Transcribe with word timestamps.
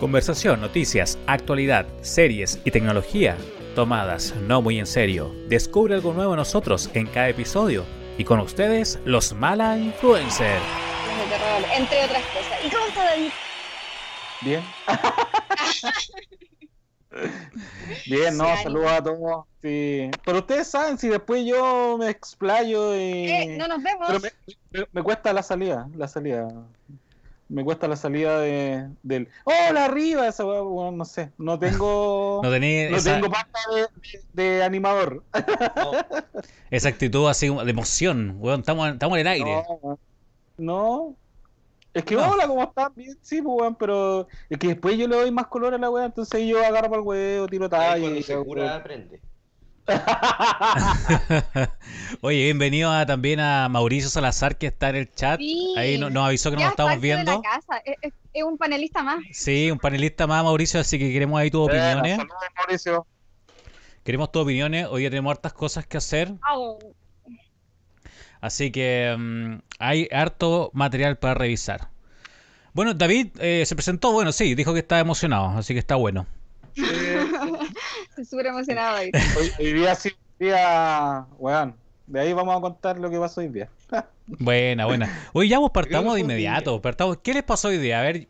Conversación, 0.00 0.60
noticias, 0.60 1.18
actualidad, 1.26 1.86
series 2.02 2.60
y 2.64 2.70
tecnología 2.70 3.36
tomadas 3.74 4.34
no 4.36 4.62
muy 4.62 4.78
en 4.78 4.86
serio. 4.86 5.34
Descubre 5.48 5.94
algo 5.94 6.12
nuevo 6.12 6.32
en 6.32 6.38
nosotros 6.38 6.90
en 6.94 7.06
cada 7.06 7.28
episodio. 7.28 7.84
Y 8.18 8.24
con 8.24 8.40
ustedes, 8.40 8.98
los 9.04 9.32
Mala 9.34 9.76
Influencer. 9.78 10.58
Entre 11.76 12.04
otras 12.04 12.22
cosas. 12.26 12.58
¿Y 12.64 12.70
cómo 12.70 12.86
está 12.86 13.04
David? 13.04 13.30
Bien. 14.42 14.62
Bien, 18.06 18.36
no, 18.36 18.44
saludos 18.62 18.90
a 18.92 19.02
todos. 19.02 19.44
Sí. 19.62 20.10
Pero 20.24 20.38
ustedes 20.38 20.68
saben, 20.68 20.98
si 20.98 21.08
después 21.08 21.44
yo 21.46 21.96
me 21.98 22.10
explayo 22.10 22.94
y... 22.94 23.30
Eh, 23.30 23.56
no 23.58 23.68
nos 23.68 23.82
vemos. 23.82 24.06
Pero 24.08 24.20
me, 24.20 24.32
me- 24.80 24.86
me 24.92 25.02
cuesta 25.02 25.32
la 25.32 25.42
salida, 25.42 25.88
la 25.96 26.08
salida. 26.08 26.48
Me 27.48 27.62
cuesta 27.62 27.86
la 27.86 27.94
salida 27.96 28.40
de, 28.40 28.88
del... 29.04 29.28
¡Hola, 29.44 29.84
arriba! 29.84 30.26
Esa 30.26 30.44
weá, 30.44 30.62
weón, 30.62 30.96
no 30.96 31.04
sé. 31.04 31.30
No 31.38 31.58
tengo... 31.60 32.40
No 32.42 32.50
tenía 32.50 32.90
no 32.90 32.96
esa, 32.96 33.14
tengo 33.14 33.30
pasta 33.30 33.58
de, 33.74 33.82
de- 34.42 34.42
de 34.58 34.64
animador. 34.64 35.22
esa 36.70 36.88
actitud 36.88 37.28
así 37.28 37.48
como 37.48 37.64
de 37.64 37.70
emoción, 37.70 38.36
weón. 38.38 38.60
Estamos, 38.60 38.88
estamos 38.90 39.16
en 39.18 39.20
el 39.20 39.26
aire. 39.32 39.62
No, 39.80 39.98
no. 40.58 41.14
Es 41.94 42.04
que 42.04 42.14
No. 42.16 42.30
hola, 42.32 42.46
¿cómo 42.46 42.62
estás? 42.64 42.94
Bien, 42.94 43.16
sí, 43.22 43.40
pues, 43.40 43.56
weón, 43.60 43.74
pero 43.76 44.26
es 44.50 44.58
que 44.58 44.66
después 44.68 44.98
yo 44.98 45.06
le 45.08 45.16
doy 45.16 45.30
más 45.30 45.46
color 45.46 45.72
a 45.72 45.78
la 45.78 45.88
weá, 45.88 46.04
entonces 46.06 46.46
yo 46.46 46.58
agarro 46.58 46.88
para 46.90 47.00
el 47.00 47.06
huevo, 47.08 47.46
tiro 47.46 47.68
talla 47.70 48.00
cuando 48.00 48.18
y 48.18 48.22
se 48.22 48.36
cura, 48.44 48.74
aprende. 48.76 49.20
Oye, 52.20 52.44
bienvenido 52.44 52.90
a- 52.92 53.06
también 53.06 53.40
a 53.40 53.68
Mauricio 53.68 54.08
Salazar 54.10 54.56
que 54.58 54.66
está 54.66 54.88
en 54.90 54.96
el 54.96 55.12
chat. 55.12 55.38
Sí. 55.38 55.74
Ahí 55.76 55.98
no- 55.98 56.10
nos 56.10 56.26
avisó 56.26 56.50
que 56.50 56.56
no 56.56 56.60
Ya 56.60 56.66
nos 56.66 56.70
es 56.70 56.74
estamos 56.74 56.92
parte 56.94 57.06
de 57.06 57.14
viendo. 57.14 57.32
la 57.32 57.40
casa. 57.42 57.78
Es, 57.84 57.96
es- 58.02 58.12
es 58.32 58.42
un 58.42 58.58
panelista 58.58 59.02
más. 59.02 59.20
Sí, 59.32 59.70
un 59.70 59.78
panelista 59.78 60.26
más, 60.26 60.44
Mauricio, 60.44 60.80
así 60.80 60.98
que 60.98 61.10
queremos 61.12 61.38
ahí 61.40 61.50
tus 61.50 61.66
opiniones. 61.68 62.16
Saludos, 62.16 62.36
Mauricio. 62.56 63.06
Queremos 64.04 64.30
tus 64.32 64.42
opiniones. 64.42 64.86
Hoy 64.90 65.00
día 65.02 65.10
tenemos 65.10 65.30
hartas 65.30 65.52
cosas 65.52 65.86
que 65.86 65.96
hacer. 65.96 66.32
Así 68.40 68.70
que 68.70 69.14
mm, 69.18 69.54
hay 69.78 70.08
harto 70.12 70.70
material 70.74 71.16
para 71.18 71.34
revisar. 71.34 71.88
Bueno, 72.72 72.92
David 72.92 73.28
eh, 73.40 73.64
se 73.66 73.74
presentó, 73.74 74.12
bueno, 74.12 74.32
sí, 74.32 74.54
dijo 74.54 74.74
que 74.74 74.80
estaba 74.80 75.00
emocionado, 75.00 75.56
así 75.58 75.72
que 75.72 75.80
está 75.80 75.94
bueno. 75.94 76.26
Estoy 78.16 78.24
súper 78.30 78.46
emocionado. 78.46 78.98
Hoy, 78.98 79.12
hoy 79.58 79.72
día 79.74 79.94
sí, 79.94 80.10
hoy 80.40 80.46
día, 80.46 81.26
weón, 81.38 81.76
de 82.06 82.20
ahí 82.20 82.32
vamos 82.32 82.56
a 82.56 82.60
contar 82.60 82.98
lo 82.98 83.10
que 83.10 83.18
pasó 83.18 83.40
hoy 83.40 83.48
día. 83.48 83.68
Buena, 84.26 84.86
buena. 84.86 85.28
Hoy 85.32 85.48
ya 85.48 85.58
vos 85.58 85.70
partamos 85.70 86.14
de 86.14 86.20
inmediato. 86.22 86.80
Partamos. 86.82 87.18
¿Qué 87.18 87.32
les 87.32 87.44
pasó 87.44 87.68
hoy 87.68 87.78
día? 87.78 88.00
A 88.00 88.02
ver, 88.02 88.26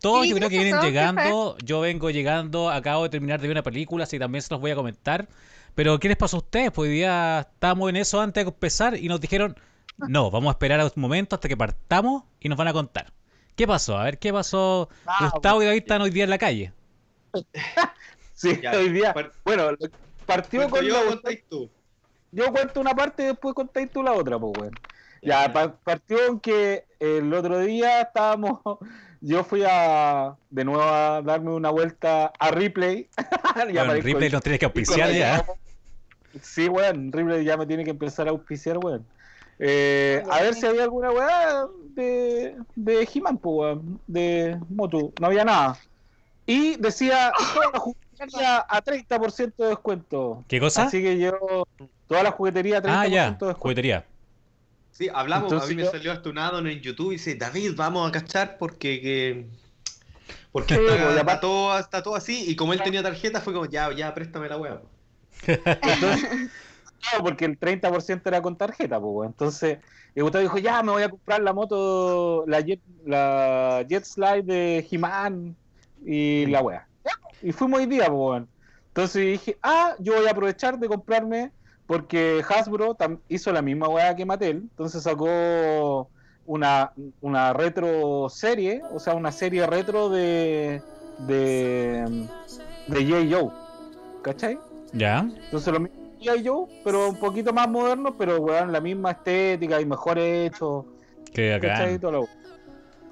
todos 0.00 0.22
Sí, 0.22 0.30
yo 0.30 0.36
¿qué 0.36 0.40
creo 0.40 0.50
que 0.50 0.56
pasó? 0.56 0.64
vienen 0.64 0.80
¿Qué 0.80 0.86
llegando. 0.86 1.58
Yo 1.62 1.80
vengo 1.80 2.08
llegando, 2.10 2.70
acabo 2.70 3.02
de 3.02 3.10
terminar 3.10 3.40
de 3.40 3.48
ver 3.48 3.54
una 3.54 3.62
película, 3.62 4.04
así 4.04 4.16
que 4.16 4.20
también 4.20 4.40
se 4.40 4.54
los 4.54 4.60
voy 4.60 4.70
a 4.70 4.74
comentar. 4.74 5.28
Pero, 5.74 5.98
¿qué 5.98 6.08
les 6.08 6.16
pasó 6.16 6.36
a 6.36 6.40
ustedes? 6.40 6.70
Pues 6.70 6.88
hoy 6.88 6.94
día 6.94 7.40
estábamos 7.52 7.90
en 7.90 7.96
eso 7.96 8.20
antes 8.20 8.42
de 8.44 8.48
empezar 8.48 8.96
y 8.96 9.08
nos 9.08 9.20
dijeron, 9.20 9.54
no, 9.98 10.30
vamos 10.30 10.48
a 10.48 10.52
esperar 10.52 10.80
a 10.80 10.84
un 10.84 10.92
momento 10.96 11.34
hasta 11.34 11.48
que 11.48 11.56
partamos 11.56 12.22
y 12.40 12.48
nos 12.48 12.56
van 12.56 12.68
a 12.68 12.72
contar. 12.72 13.12
¿Qué 13.54 13.66
pasó? 13.66 13.98
A 13.98 14.04
ver, 14.04 14.18
¿qué 14.18 14.32
pasó? 14.32 14.88
Ah, 15.06 15.28
Gustavo 15.30 15.62
y 15.62 15.66
David 15.66 15.80
están 15.80 16.00
hoy 16.00 16.10
día 16.10 16.24
en 16.24 16.30
la 16.30 16.38
calle. 16.38 16.72
Sí, 18.34 18.60
Ya, 18.60 18.72
hoy 18.72 18.90
día. 18.90 19.14
par- 19.14 19.32
Bueno, 19.44 19.70
partió 20.26 20.68
con 20.68 20.84
yo, 20.84 21.02
la- 21.04 21.10
contáis 21.10 21.44
tú. 21.48 21.70
yo 22.32 22.52
cuento 22.52 22.80
una 22.80 22.94
parte 22.94 23.22
y 23.22 23.26
después 23.26 23.54
contáis 23.54 23.90
tú 23.92 24.02
la 24.02 24.12
otra, 24.12 24.38
pues, 24.38 24.52
weón. 24.58 24.74
Ya, 25.22 25.50
pa- 25.52 25.74
partió 25.76 26.26
en 26.26 26.40
que 26.40 26.84
el 26.98 27.32
otro 27.32 27.60
día 27.60 28.02
estábamos, 28.02 28.60
yo 29.20 29.42
fui 29.44 29.62
a, 29.66 30.36
de 30.50 30.64
nuevo 30.64 30.82
a 30.82 31.22
darme 31.22 31.50
una 31.52 31.70
vuelta 31.70 32.32
a 32.38 32.50
Ripley. 32.50 33.08
Ya 33.72 33.84
Bueno, 33.84 33.94
Ripley 34.02 34.28
nos 34.30 34.42
tienes 34.42 34.58
que 34.58 34.64
auspiciar 34.66 35.12
ya. 35.12 35.44
Sí, 36.42 36.68
weón, 36.68 37.12
Ripley 37.12 37.44
ya 37.44 37.56
me 37.56 37.66
tiene 37.66 37.84
que 37.84 37.90
empezar 37.90 38.26
a 38.26 38.30
auspiciar, 38.32 38.78
weón. 38.78 39.06
Eh, 39.60 40.20
a 40.28 40.42
ver 40.42 40.54
si 40.54 40.66
había 40.66 40.82
alguna 40.82 41.12
weá 41.12 41.64
de, 41.94 42.56
de 42.74 43.08
He-Man, 43.14 43.38
pues, 43.38 43.54
weón, 43.76 44.00
de 44.08 44.58
Motu. 44.68 45.14
No 45.20 45.28
había 45.28 45.44
nada. 45.44 45.78
Y 46.44 46.76
decía, 46.76 47.32
toda 47.54 47.70
la 47.72 47.78
juguetería 48.14 48.64
a 48.68 48.82
30% 48.82 49.54
de 49.56 49.66
descuento. 49.68 50.44
¿Qué 50.48 50.60
cosa? 50.60 50.84
Así 50.84 51.02
que 51.02 51.18
yo, 51.18 51.66
toda 52.08 52.22
la 52.22 52.30
juguetería 52.30 52.78
a 52.78 52.82
30% 52.82 52.86
Ah, 52.88 53.06
ya, 53.06 53.24
de 53.24 53.30
descuento. 53.30 53.60
juguetería. 53.60 54.06
Sí, 54.92 55.08
hablamos, 55.12 55.52
Entonces 55.52 55.68
a 55.70 55.74
mí 55.74 55.82
me 55.82 55.88
salió 55.88 56.12
hasta 56.12 56.28
un 56.30 56.38
addon 56.38 56.66
en 56.68 56.80
YouTube 56.80 57.08
y 57.10 57.14
dice, 57.16 57.34
David, 57.34 57.72
vamos 57.76 58.08
a 58.08 58.12
cachar 58.12 58.58
porque 58.58 59.00
que... 59.00 59.46
Porque 60.52 60.74
Sí, 60.76 60.80
está, 60.80 61.04
pues, 61.04 61.16
está 61.18 61.40
todo, 61.40 61.78
está 61.78 62.02
todo 62.02 62.14
así 62.14 62.44
y 62.48 62.54
como 62.54 62.72
él 62.72 62.80
tenía 62.82 63.02
tarjeta 63.02 63.40
fue 63.40 63.52
como, 63.52 63.66
ya, 63.66 63.92
ya, 63.92 64.14
préstame 64.14 64.48
la 64.48 64.56
wea. 64.56 64.80
Entonces, 65.46 66.24
claro, 67.00 67.24
porque 67.24 67.44
el 67.44 67.58
30% 67.58 68.22
era 68.24 68.40
con 68.40 68.56
tarjeta, 68.56 69.00
pues. 69.00 69.28
Entonces, 69.28 69.78
y 70.14 70.20
Gustavo 70.20 70.42
dijo, 70.42 70.58
ya, 70.58 70.80
me 70.84 70.92
voy 70.92 71.02
a 71.02 71.08
comprar 71.08 71.42
la 71.42 71.52
moto, 71.52 72.44
la 72.46 72.60
Jet, 72.60 72.80
la 73.04 73.84
jet 73.88 74.04
Slide 74.04 74.44
de 74.44 74.86
He-Man 74.88 75.56
y 76.06 76.46
la 76.46 76.62
wea. 76.62 76.86
Y 77.44 77.52
fuimos 77.52 77.80
hoy 77.80 77.86
día, 77.86 78.06
pues, 78.06 78.18
weón. 78.18 78.48
Entonces 78.88 79.22
dije, 79.22 79.58
ah, 79.62 79.94
yo 79.98 80.14
voy 80.14 80.26
a 80.26 80.30
aprovechar 80.30 80.78
de 80.78 80.88
comprarme, 80.88 81.50
porque 81.86 82.42
Hasbro 82.48 82.96
hizo 83.28 83.52
la 83.52 83.60
misma 83.60 83.88
wea 83.88 84.16
que 84.16 84.24
Mattel, 84.24 84.56
entonces 84.56 85.02
sacó 85.02 86.08
una, 86.46 86.92
una 87.20 87.52
retro 87.52 88.28
serie, 88.30 88.82
o 88.92 88.98
sea, 88.98 89.14
una 89.14 89.32
serie 89.32 89.66
retro 89.66 90.08
de, 90.08 90.80
de, 91.18 92.28
de 92.86 93.06
J. 93.06 93.26
Joe, 93.30 93.50
¿cachai? 94.22 94.58
Ya. 94.92 95.28
Entonces 95.44 95.72
lo 95.72 95.80
mismo 95.80 95.98
que. 96.20 96.42
Joe, 96.42 96.66
pero 96.84 97.10
un 97.10 97.16
poquito 97.16 97.52
más 97.52 97.68
moderno, 97.68 98.16
pero 98.16 98.40
weón, 98.40 98.72
la 98.72 98.80
misma 98.80 99.10
estética 99.10 99.80
y 99.80 99.84
mejor 99.84 100.18
hecho. 100.18 100.86
¿cachai? 101.60 101.94
acá. 101.94 102.20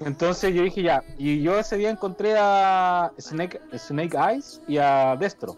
Entonces 0.05 0.53
yo 0.53 0.63
dije 0.63 0.83
ya, 0.83 1.03
y 1.17 1.41
yo 1.41 1.57
ese 1.59 1.77
día 1.77 1.89
encontré 1.89 2.35
a 2.37 3.11
Snake, 3.19 3.59
Snake 3.77 4.17
Eyes 4.17 4.61
y 4.67 4.77
a 4.77 5.15
Destro. 5.17 5.55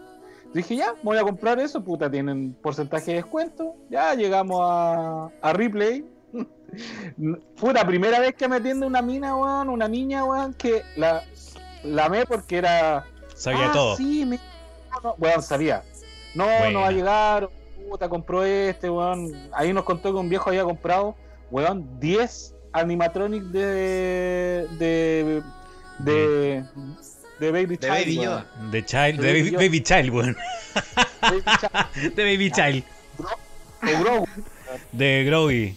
Dije 0.54 0.76
ya, 0.76 0.94
voy 1.02 1.18
a 1.18 1.22
comprar 1.22 1.58
eso, 1.58 1.82
puta, 1.82 2.10
tienen 2.10 2.54
porcentaje 2.54 3.10
de 3.10 3.16
descuento. 3.18 3.74
Ya 3.90 4.14
llegamos 4.14 4.60
a, 4.62 5.28
a 5.42 5.52
Ripley. 5.52 6.04
Fue 7.56 7.72
la 7.74 7.86
primera 7.86 8.20
vez 8.20 8.34
que 8.34 8.48
me 8.48 8.56
atiende 8.56 8.86
una 8.86 9.02
mina, 9.02 9.36
weón, 9.36 9.68
una 9.68 9.88
niña, 9.88 10.24
weón, 10.24 10.54
que 10.54 10.82
la, 10.96 11.22
la 11.82 12.06
amé 12.06 12.24
porque 12.26 12.58
era 12.58 13.04
Sabía 13.36 13.68
Ah, 13.68 13.72
todo. 13.72 13.96
Sí, 13.96 14.24
me... 14.24 14.40
no, 15.02 15.14
weón, 15.18 15.42
sabía. 15.42 15.82
No, 16.34 16.46
no 16.70 16.80
va 16.80 16.88
a 16.88 16.92
llegar, 16.92 17.50
puta, 17.88 18.08
compró 18.08 18.44
este, 18.44 18.88
weón. 18.88 19.30
Ahí 19.52 19.72
nos 19.72 19.84
contó 19.84 20.12
que 20.12 20.18
un 20.18 20.28
viejo 20.28 20.48
había 20.48 20.64
comprado, 20.64 21.14
weón, 21.50 22.00
10 22.00 22.55
animatronics 22.72 23.50
de. 23.52 24.66
de. 24.78 25.42
de. 25.98 26.64
de 27.40 27.50
Baby 27.52 27.76
De 27.76 27.78
Child. 27.78 27.90
Baby. 27.98 28.14
Yoda. 28.16 28.46
De 28.70 28.84
Child, 28.84 29.20
de 29.20 29.32
Baby 29.32 29.50
Baby, 29.56 29.82
Child, 29.82 30.10
weón. 30.10 30.36
Baby 31.22 31.42
Child, 31.60 32.14
De 32.14 32.24
Baby 32.24 32.50
Child. 32.50 32.84
de 33.82 33.98
Grogu. 34.00 34.26
De 34.92 35.24
Grogy. 35.24 35.76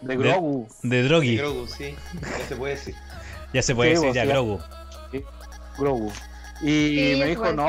De 0.00 0.16
Grogu. 0.16 0.68
De 0.82 0.96
De 0.96 1.02
Drogi. 1.08 1.36
Grogu, 1.36 1.66
sí, 1.66 1.94
ya 2.22 2.46
se 2.48 2.56
puede 2.56 2.74
decir. 2.74 2.94
Ya 3.52 3.62
se 3.62 3.74
puede 3.74 3.90
Sí, 3.90 3.94
decir 3.94 4.08
vos, 4.08 4.14
ya. 4.16 4.24
Grogu. 4.24 4.60
Grogu. 5.78 6.12
Y 6.62 7.12
Sí, 7.12 7.16
me 7.18 7.26
dijo, 7.26 7.40
puede 7.42 7.54
no. 7.54 7.68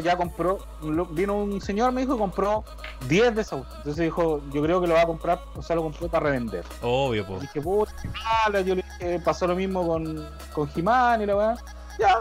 Ya 0.00 0.16
compró. 0.16 0.58
lo- 0.82 1.06
Vino 1.06 1.34
un 1.36 1.60
señor, 1.60 1.92
me 1.92 2.00
dijo, 2.02 2.14
y 2.14 2.18
compró 2.18 2.64
10 3.08 3.34
de 3.34 3.42
esos. 3.42 3.66
Entonces 3.78 3.96
dijo, 4.04 4.40
yo 4.52 4.62
creo 4.62 4.80
que 4.80 4.86
lo 4.86 4.94
va 4.94 5.02
a 5.02 5.06
comprar, 5.06 5.40
o 5.54 5.62
sea, 5.62 5.76
lo 5.76 5.82
compró 5.82 6.08
para 6.08 6.26
revender. 6.26 6.64
Obvio, 6.82 7.26
po. 7.26 7.38
dije, 7.40 7.60
puta, 7.60 7.94
qué 8.00 8.08
mala. 8.08 8.60
Yo 8.62 8.74
le 8.74 8.82
dije, 8.82 9.20
pasó 9.20 9.46
lo 9.46 9.54
mismo 9.56 9.86
con, 9.86 10.28
con 10.52 10.70
He-Man 10.74 11.22
y 11.22 11.26
la 11.26 11.36
weá. 11.36 11.56
Ya, 11.98 12.20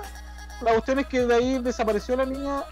la 0.62 0.72
cuestión 0.72 1.00
es 1.00 1.07
que 1.07 1.25
de 1.25 1.34
ahí 1.36 1.60
desapareció 1.60 2.16
la 2.16 2.25
niña. 2.25 2.63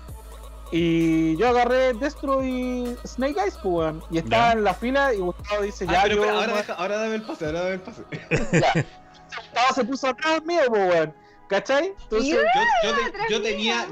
Y 0.71 1.35
yo 1.37 1.49
agarré 1.49 1.93
Destro 1.93 2.43
y 2.43 2.95
Snake 3.03 3.39
Eyes, 3.39 3.55
pues, 3.55 3.65
weón. 3.65 4.03
Y 4.11 4.19
estaba 4.19 4.47
Ya. 4.47 4.51
en 4.51 4.63
la 4.63 4.73
fila 4.75 5.13
y 5.15 5.17
Gustavo 5.17 5.63
dice, 5.63 5.85
Ah, 5.87 5.93
ya, 5.93 6.03
pero 6.03 6.15
yo. 6.17 6.29
ahora, 6.29 6.57
deja- 6.57 6.73
ahora 6.73 6.97
dame 6.97 7.15
el 7.15 7.21
pase, 7.23 7.45
ahora 7.47 7.59
dame 7.61 7.73
el 7.73 7.81
pase. 7.81 8.03
ya. 8.53 8.73
Gustavo 8.73 9.73
se 9.73 9.83
puso 9.85 10.07
atrás 10.09 10.43
mío, 10.45 10.61
pues, 10.67 10.93
weón. 10.93 11.13
¿Cachai? 11.47 11.95
Entonces. 12.03 12.29
Yo, 12.29 12.37
yo, 13.31 13.41
te- 13.41 13.49
tenía... 13.49 13.87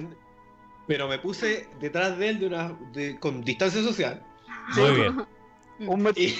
Pero 0.88 1.08
me 1.08 1.20
puse 1.20 1.68
detrás 1.80 2.18
de 2.18 2.30
él 2.30 2.40
de 2.40 2.48
una, 2.48 2.78
de- 2.94 3.20
con 3.20 3.44
distancia 3.44 3.82
social. 3.84 4.22
Muy 4.76 4.92
bien. 4.92 5.26
un 5.80 6.02
metro 6.02 6.22
Y, 6.24 6.34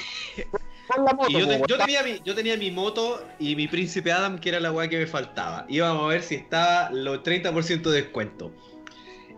con 0.88 1.04
la 1.06 1.14
moto, 1.14 1.30
y 1.30 1.34
yo, 1.34 1.40
te- 1.48 1.56
weón. 1.56 1.68
yo 1.68 1.78
tenía 1.78 2.04
mi, 2.04 2.22
yo 2.24 2.34
tenía 2.36 2.58
mi 2.58 2.72
moto 2.72 3.26
y 3.40 3.56
mi 3.56 3.68
príncipe 3.68 4.12
Adam, 4.12 4.40
que 4.40 4.50
era 4.50 4.60
la 4.60 4.72
weá 4.72 4.88
que 4.88 4.98
me 4.98 5.06
faltaba. 5.08 5.66
Íbamos 5.68 6.06
a 6.06 6.08
ver 6.08 6.24
si 6.24 6.36
estaba 6.36 6.90
los 6.92 7.24
30% 7.24 7.82
de 7.90 8.02
descuento. 8.02 8.52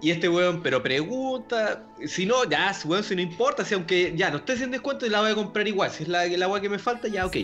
Y 0.01 0.11
este 0.11 0.29
weón, 0.29 0.61
pero 0.61 0.81
pregunta, 0.81 1.85
si 2.05 2.25
no, 2.25 2.45
ya, 2.49 2.73
weón, 2.85 3.03
si 3.03 3.15
no 3.15 3.21
importa, 3.21 3.65
si 3.65 3.73
aunque 3.73 4.13
ya 4.15 4.29
no 4.31 4.37
esté 4.37 4.55
sin 4.57 4.71
descuento, 4.71 5.05
la 5.07 5.19
voy 5.21 5.31
a 5.31 5.35
comprar 5.35 5.67
igual. 5.67 5.89
Si 5.91 6.03
es 6.03 6.09
la, 6.09 6.25
la 6.27 6.47
weá 6.47 6.61
que 6.61 6.69
me 6.69 6.79
falta, 6.79 7.07
ya, 7.07 7.25
ok. 7.25 7.35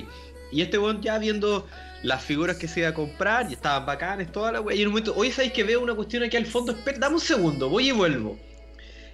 Y 0.51 0.61
este 0.61 0.77
weón 0.77 1.01
ya 1.01 1.17
viendo 1.17 1.67
las 2.03 2.23
figuras 2.23 2.57
que 2.57 2.67
se 2.67 2.81
iba 2.81 2.89
a 2.89 2.93
comprar, 2.93 3.49
y 3.49 3.53
estaban 3.53 3.85
bacanes, 3.85 4.31
toda 4.31 4.51
la 4.51 4.61
weá. 4.61 4.75
Y 4.75 4.81
en 4.81 4.87
un 4.87 4.93
momento, 4.93 5.15
oye, 5.15 5.31
¿sabéis 5.31 5.53
que 5.53 5.63
veo 5.63 5.81
una 5.81 5.95
cuestión 5.95 6.23
aquí 6.23 6.37
al 6.37 6.45
fondo? 6.45 6.71
Espera, 6.71 6.97
dame 6.99 7.15
un 7.15 7.21
segundo, 7.21 7.69
voy 7.69 7.89
y 7.89 7.91
vuelvo. 7.91 8.37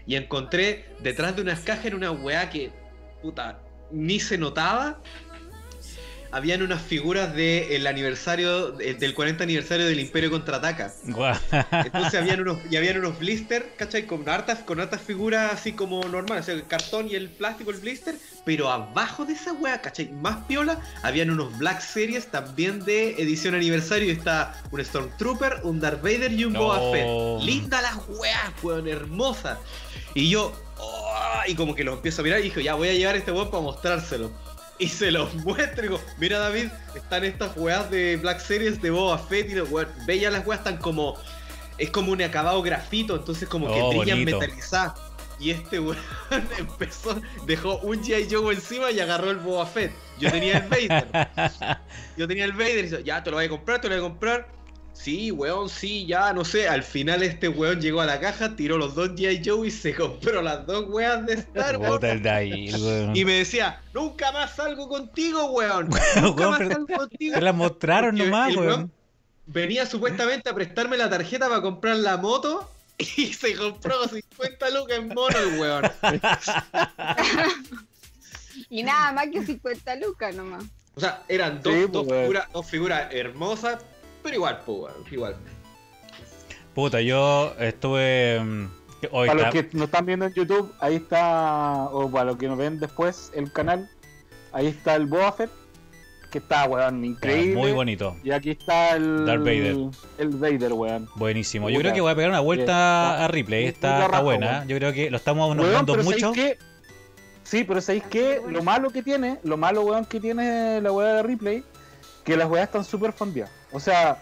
Y 0.06 0.16
encontré 0.16 0.86
detrás 1.00 1.36
de 1.36 1.42
unas 1.42 1.60
cajas 1.62 1.86
en 1.86 1.96
una 1.96 2.12
weá 2.12 2.50
que, 2.50 2.72
puta, 3.22 3.60
ni 3.92 4.20
se 4.20 4.38
notaba. 4.38 5.02
Habían 6.34 6.62
unas 6.62 6.82
figuras 6.82 7.34
del 7.36 7.86
aniversario, 7.88 8.72
de- 8.72 8.94
del 8.94 9.14
40 9.14 9.44
aniversario 9.44 9.86
del 9.86 10.00
Imperio 10.00 10.32
Contraataca. 10.32 10.94
Guau. 11.06 11.36
Entonces 11.72 12.20
habían 12.20 12.40
unos, 12.42 12.60
y 12.70 12.78
habían 12.78 12.98
unos 13.00 13.20
blister, 13.20 13.74
¿cachai? 13.78 14.06
Con 14.06 14.28
hartas, 14.30 14.60
con 14.60 14.80
hartas 14.80 15.02
figuras 15.02 15.52
así 15.54 15.74
como 15.74 16.02
normales, 16.06 16.44
o 16.44 16.46
sea, 16.46 16.56
el 16.56 16.66
cartón 16.68 17.10
y 17.10 17.16
el 17.16 17.30
plástico, 17.30 17.72
el 17.72 17.78
blister, 17.78 18.16
pero 18.46 18.70
abajo 18.72 19.26
de 19.26 19.34
esa 19.34 19.52
weá, 19.54 19.82
¿cachai? 19.82 20.10
Más 20.10 20.46
piola, 20.46 20.80
habían 21.04 21.30
unos 21.32 21.58
Black 21.58 21.82
Series 21.82 22.28
también 22.32 22.84
de 22.86 23.22
edición 23.22 23.54
aniversario. 23.54 24.08
Y 24.08 24.12
está 24.12 24.54
un 24.72 24.84
Stormtrooper, 24.84 25.60
un 25.64 25.80
Darth 25.82 26.02
Vader 26.02 26.32
y 26.32 26.46
un 26.46 26.54
No. 26.54 26.60
Boba 26.62 26.92
Fett. 26.92 27.46
Linda 27.46 27.82
las 27.82 27.98
weas, 28.08 28.52
weón, 28.64 28.88
hermosa. 28.88 29.60
Y 30.16 30.30
yo, 30.30 30.54
oh, 30.78 31.40
y 31.48 31.56
como 31.56 31.76
que 31.76 31.84
lo 31.84 31.94
empiezo 31.94 32.22
a 32.22 32.24
mirar 32.24 32.40
y 32.40 32.44
dije, 32.44 32.64
ya 32.64 32.76
voy 32.76 32.88
a 32.90 32.94
llevar 32.94 33.16
este 33.18 33.32
weón 33.32 33.50
para 33.52 33.64
mostrárselo. 33.64 34.32
Y 34.82 34.88
se 34.88 35.12
los 35.12 35.32
muestro 35.46 35.86
y 35.86 35.88
digo, 35.90 36.02
mira 36.18 36.40
David, 36.40 36.70
están 36.96 37.24
estas 37.24 37.56
weas 37.56 37.90
de 37.92 38.18
Black 38.18 38.40
Series 38.40 38.82
de 38.82 38.90
Boba 38.90 39.20
Fett 39.20 39.48
y 39.52 39.54
los 39.54 39.70
ya 40.08 40.32
las 40.32 40.46
weas 40.46 40.62
están 40.62 40.78
como. 40.78 41.16
Es 41.78 41.92
como 41.92 42.12
un 42.12 42.22
acabado 42.22 42.62
grafito, 42.64 43.16
entonces 43.16 43.48
como 43.48 43.68
que 43.68 43.80
Oh, 43.80 43.90
brillan 43.90 44.26
metalizadas. 44.26 45.00
Y 45.40 45.52
este 45.52 45.80
weón 45.80 45.98
empezó, 46.58 47.22
dejó 47.46 47.78
un 47.78 48.04
G.I. 48.04 48.28
Joe 48.32 48.54
encima 48.56 48.90
y 48.90 49.00
agarró 49.00 49.30
el 49.30 49.38
Boba 49.38 49.68
Fett. 49.68 49.92
Yo 50.20 50.32
tenía 50.32 50.58
el 50.58 50.68
Vader. 50.68 51.30
Yo 52.18 52.28
tenía 52.28 52.46
el 52.46 52.54
Vader 52.54 52.80
y 52.80 52.82
dice, 52.84 53.04
ya 53.04 53.24
te 53.24 53.30
lo 53.30 53.38
voy 53.38 53.46
a 53.46 53.50
comprar, 53.50 53.82
te 53.82 53.88
lo 53.88 53.96
voy 53.96 54.04
a 54.04 54.10
comprar. 54.10 54.48
Sí, 55.02 55.32
weón, 55.32 55.68
sí, 55.68 56.06
ya, 56.06 56.32
no 56.32 56.46
sé. 56.46 56.68
Al 56.68 56.84
final 56.84 57.24
este 57.24 57.50
weón 57.50 57.82
llegó 57.82 58.02
a 58.02 58.06
la 58.06 58.20
caja, 58.20 58.56
tiró 58.56 58.78
los 58.78 58.94
dos 58.94 59.10
G.I. 59.12 59.42
Joe 59.44 59.68
y 59.68 59.72
se 59.72 59.96
compró 59.96 60.44
las 60.44 60.68
dos 60.68 60.86
weas 60.90 61.26
de 61.26 61.34
Star 61.34 61.78
Wars. 61.78 62.04
Y 63.16 63.26
me 63.26 63.34
decía, 63.34 63.82
nunca 63.94 64.32
más 64.32 64.56
salgo 64.56 64.88
contigo, 64.88 65.52
weón. 65.52 65.90
Weón, 65.92 66.24
Nunca 66.24 66.50
más 66.50 66.60
salgo 66.60 66.88
contigo. 66.88 67.34
Se 67.36 67.42
las 67.42 67.56
mostraron 67.56 68.12
Porque 68.12 68.26
nomás, 68.26 68.56
weón. 68.56 68.68
weón 68.68 68.92
Venía 69.48 69.86
supuestamente 69.88 70.50
a 70.50 70.54
prestarme 70.54 70.98
la 70.98 71.10
tarjeta 71.10 71.50
para 71.50 71.62
comprar 71.62 71.98
la 71.98 72.18
moto 72.18 72.70
y 72.98 73.34
se 73.34 73.56
compró 73.56 74.08
50 74.08 74.70
lucas 74.70 74.98
en 74.98 75.08
mono 75.08 75.38
el 75.38 75.60
weón. 75.60 75.92
Y 78.70 78.84
nada 78.84 79.12
más 79.14 79.28
que 79.32 79.44
50 79.44 79.96
lucas 79.96 80.36
nomás. 80.36 80.64
O 80.94 81.00
sea, 81.00 81.24
eran 81.28 81.62
dos, 81.62 81.74
Sí, 81.74 81.86
dos 81.90 82.06
pues, 82.08 82.22
figuras, 82.22 82.48
dos 82.54 82.70
figuras 82.70 83.08
hermosas, 83.12 83.84
pero 84.24 84.36
igual, 84.36 84.60
pues, 84.66 84.78
weón, 84.80 84.94
igual. 85.12 85.36
Puta, 86.74 87.02
yo 87.02 87.54
estuve. 87.60 88.40
mm, 88.44 88.68
Hoy 89.12 89.28
Para 89.28 89.42
está- 89.42 89.52
los 89.58 89.66
que 89.72 89.78
nos 89.78 89.86
están 89.86 90.06
viendo 90.06 90.26
en 90.28 90.34
YouTube, 90.36 90.72
ahí 90.80 90.96
está, 90.98 91.86
o 91.92 92.10
para 92.12 92.26
los 92.26 92.38
que 92.38 92.48
nos 92.48 92.56
ven 92.56 92.80
después 92.80 93.32
el 93.34 93.52
canal, 93.52 93.90
ahí 94.54 94.68
está 94.68 94.94
el 94.96 95.08
Boba 95.08 95.32
Fett, 95.32 95.50
que 96.32 96.38
está, 96.38 96.66
weón, 96.66 97.04
increíble. 97.04 97.56
muy 97.60 97.72
bonito. 97.72 98.16
Y 98.24 98.30
aquí 98.30 98.52
está 98.52 98.96
el 98.96 99.26
Darth 99.26 99.40
Vader. 99.40 99.76
El 100.20 100.30
Vader, 100.30 100.74
weón. 100.74 101.10
Buenísimo. 101.16 101.72
Yo 101.72 101.80
creo 101.80 101.94
que 101.96 102.02
voy 102.02 102.12
a 102.12 102.16
pegar 102.16 102.30
una 102.30 102.42
vuelta 102.42 102.62
Está- 102.64 103.26
a 103.26 103.28
Ripley. 103.28 103.66
está 103.66 103.88
Está, 103.88 103.96
está 104.02 104.08
raja, 104.10 104.24
buena. 104.24 104.48
weón. 104.58 104.68
Yo 104.68 104.78
creo 104.78 104.94
que 104.94 105.10
lo 105.10 105.18
estamos 105.18 105.56
nombrando 105.56 105.96
mucho. 105.96 106.20
¿sabéis 106.34 106.36
qué? 106.36 106.58
Sí, 107.44 107.64
pero 107.64 107.82
¿sabéis 107.82 108.04
qué? 108.08 108.40
Lo 108.48 108.62
malo 108.62 108.92
que 108.92 109.02
tiene, 109.02 109.40
lo 109.44 109.58
malo, 109.58 109.82
weón, 109.82 110.06
que 110.06 110.20
tiene 110.20 110.80
la 110.80 110.92
weá 110.92 111.14
de 111.16 111.24
Ripley, 111.24 111.64
que 112.24 112.38
las 112.38 112.48
weas 112.48 112.66
están 112.68 112.86
súper 112.86 113.14
fondeadas. 113.14 113.52
O 113.72 113.80
sea, 113.80 114.22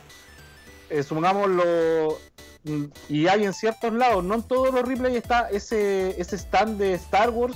eh, 0.90 1.04
supongamos 1.04 1.50
lo... 1.50 2.18
mm, 2.64 2.86
Y 3.10 3.28
hay 3.28 3.46
en 3.46 3.54
ciertos 3.54 3.94
lados, 3.94 4.24
no 4.24 4.36
en 4.36 4.44
todos 4.44 4.74
los 4.74 4.84
Ripley 4.88 5.16
está 5.16 5.50
ese, 5.50 6.20
ese 6.20 6.36
stand 6.38 6.78
de 6.78 6.94
Star 6.96 7.30
Wars, 7.30 7.56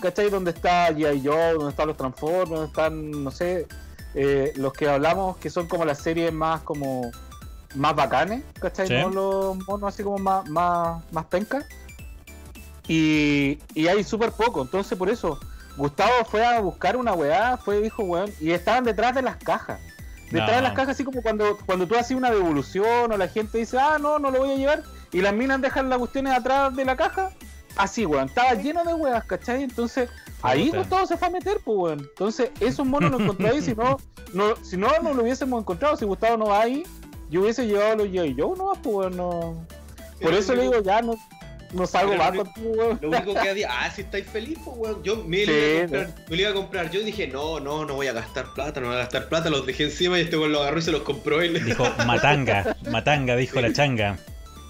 ¿cachai? 0.00 0.30
Donde 0.30 0.50
está 0.52 0.90
G.I. 0.90 1.22
Joe, 1.26 1.52
donde 1.54 1.70
están 1.70 1.88
los 1.88 1.96
Transformers, 1.96 2.50
donde 2.50 2.66
están, 2.66 3.24
no 3.24 3.30
sé, 3.30 3.66
eh, 4.14 4.52
los 4.56 4.72
que 4.72 4.88
hablamos 4.88 5.36
que 5.38 5.50
son 5.50 5.68
como 5.68 5.84
las 5.84 5.98
series 5.98 6.32
más 6.32 6.62
como 6.62 7.10
más 7.74 7.94
bacanes, 7.94 8.42
¿cachai? 8.60 8.88
Sí. 8.88 8.94
No 8.94 9.10
los 9.10 9.56
monos 9.66 9.92
así 9.94 10.02
como 10.02 10.18
más, 10.18 10.48
más, 10.48 11.02
más 11.12 11.26
pencas. 11.26 11.64
Y, 12.86 13.58
y 13.74 13.86
hay 13.86 14.02
súper 14.02 14.32
poco, 14.32 14.62
entonces 14.62 14.96
por 14.96 15.10
eso 15.10 15.38
Gustavo 15.76 16.24
fue 16.24 16.44
a 16.44 16.58
buscar 16.60 16.96
una 16.96 17.12
weá, 17.12 17.58
fue 17.58 17.80
dijo 17.80 18.02
weón, 18.02 18.32
y 18.40 18.52
estaban 18.52 18.84
detrás 18.84 19.14
de 19.14 19.22
las 19.22 19.36
cajas. 19.36 19.78
Detrás 20.30 20.50
No. 20.50 20.56
de 20.56 20.62
las 20.62 20.72
cajas, 20.72 20.90
así 20.90 21.04
como 21.04 21.22
cuando, 21.22 21.58
cuando 21.66 21.86
tú 21.86 21.96
haces 21.96 22.16
una 22.16 22.30
devolución 22.30 23.10
o 23.12 23.16
la 23.16 23.28
gente 23.28 23.58
dice, 23.58 23.78
ah, 23.78 23.98
no, 24.00 24.18
no 24.18 24.30
lo 24.30 24.40
voy 24.40 24.52
a 24.52 24.56
llevar, 24.56 24.82
y 25.12 25.20
las 25.20 25.32
minas 25.32 25.60
dejan 25.60 25.88
las 25.88 25.98
cuestiones 25.98 26.34
atrás 26.34 26.74
de 26.76 26.84
la 26.84 26.96
caja, 26.96 27.30
así, 27.76 28.04
weón, 28.04 28.28
estaba 28.28 28.54
lleno 28.54 28.84
de 28.84 28.92
weas, 28.94 29.24
¿cachai? 29.24 29.62
Entonces, 29.62 30.10
ahí 30.42 30.66
Puta. 30.66 30.78
Gustavo 30.78 31.06
se 31.06 31.16
fue 31.16 31.28
a 31.28 31.30
meter, 31.30 31.58
pues, 31.64 31.78
weón. 31.78 32.00
Entonces, 32.00 32.50
esos 32.60 32.86
monos 32.86 33.10
los 33.10 33.20
encontráis, 33.22 33.64
si 33.64 33.74
no, 33.74 33.96
no, 34.34 34.56
si 34.62 34.76
no, 34.76 34.88
no 35.02 35.14
lo 35.14 35.22
hubiésemos 35.22 35.60
encontrado, 35.60 35.96
si 35.96 36.04
Gustavo 36.04 36.36
no 36.36 36.46
va 36.46 36.62
ahí, 36.62 36.82
yo 37.30 37.42
hubiese 37.42 37.66
llevado 37.66 37.96
los 37.96 38.08
G.I. 38.08 38.36
Joe, 38.38 38.56
no, 38.56 38.72
pues, 38.82 38.94
weón, 38.96 39.16
no. 39.16 39.66
Por 40.20 40.34
eso 40.34 40.54
le 40.54 40.62
digo, 40.62 40.80
ya 40.82 41.00
no, 41.00 41.14
no 41.72 41.86
salgo 41.86 42.12
Pero 42.12 42.22
más 42.24 42.34
lo- 42.34 42.44
contigo, 42.44 42.70
weón. 42.70 42.98
Lo 43.02 43.08
único 43.10 43.34
que 43.34 43.48
había, 43.50 43.68
ah, 43.70 43.90
si 43.90 44.02
estáis 44.02 44.26
feliz, 44.26 44.58
pues, 44.64 44.76
weón. 44.78 45.02
Yo 45.02 45.16
me, 45.24 45.44
lo 45.46 45.52
Sí, 45.52 45.58
iba 45.58 45.76
a 45.76 45.80
comprar, 45.80 46.14
me 46.28 46.36
lo 46.36 46.40
iba 46.42 46.50
a 46.50 46.54
comprar. 46.54 46.90
Yo 46.90 47.00
dije, 47.02 47.26
no, 47.28 47.60
no, 47.60 47.84
no 47.84 47.94
voy 47.94 48.06
a 48.06 48.12
gastar 48.12 48.54
plata, 48.54 48.80
no 48.80 48.86
voy 48.88 48.96
a 48.96 49.00
gastar 49.00 49.28
plata. 49.28 49.50
Los 49.50 49.66
dejé 49.66 49.84
encima 49.84 50.18
y 50.18 50.22
este 50.22 50.36
weón 50.36 50.52
lo 50.52 50.60
agarró 50.62 50.78
y 50.78 50.82
se 50.82 50.92
los 50.92 51.02
compró 51.02 51.40
él. 51.42 51.64
Dijo 51.64 51.86
matanga, 52.06 52.76
matanga, 52.90 53.36
dijo 53.36 53.60
la 53.60 53.72
changa. 53.72 54.18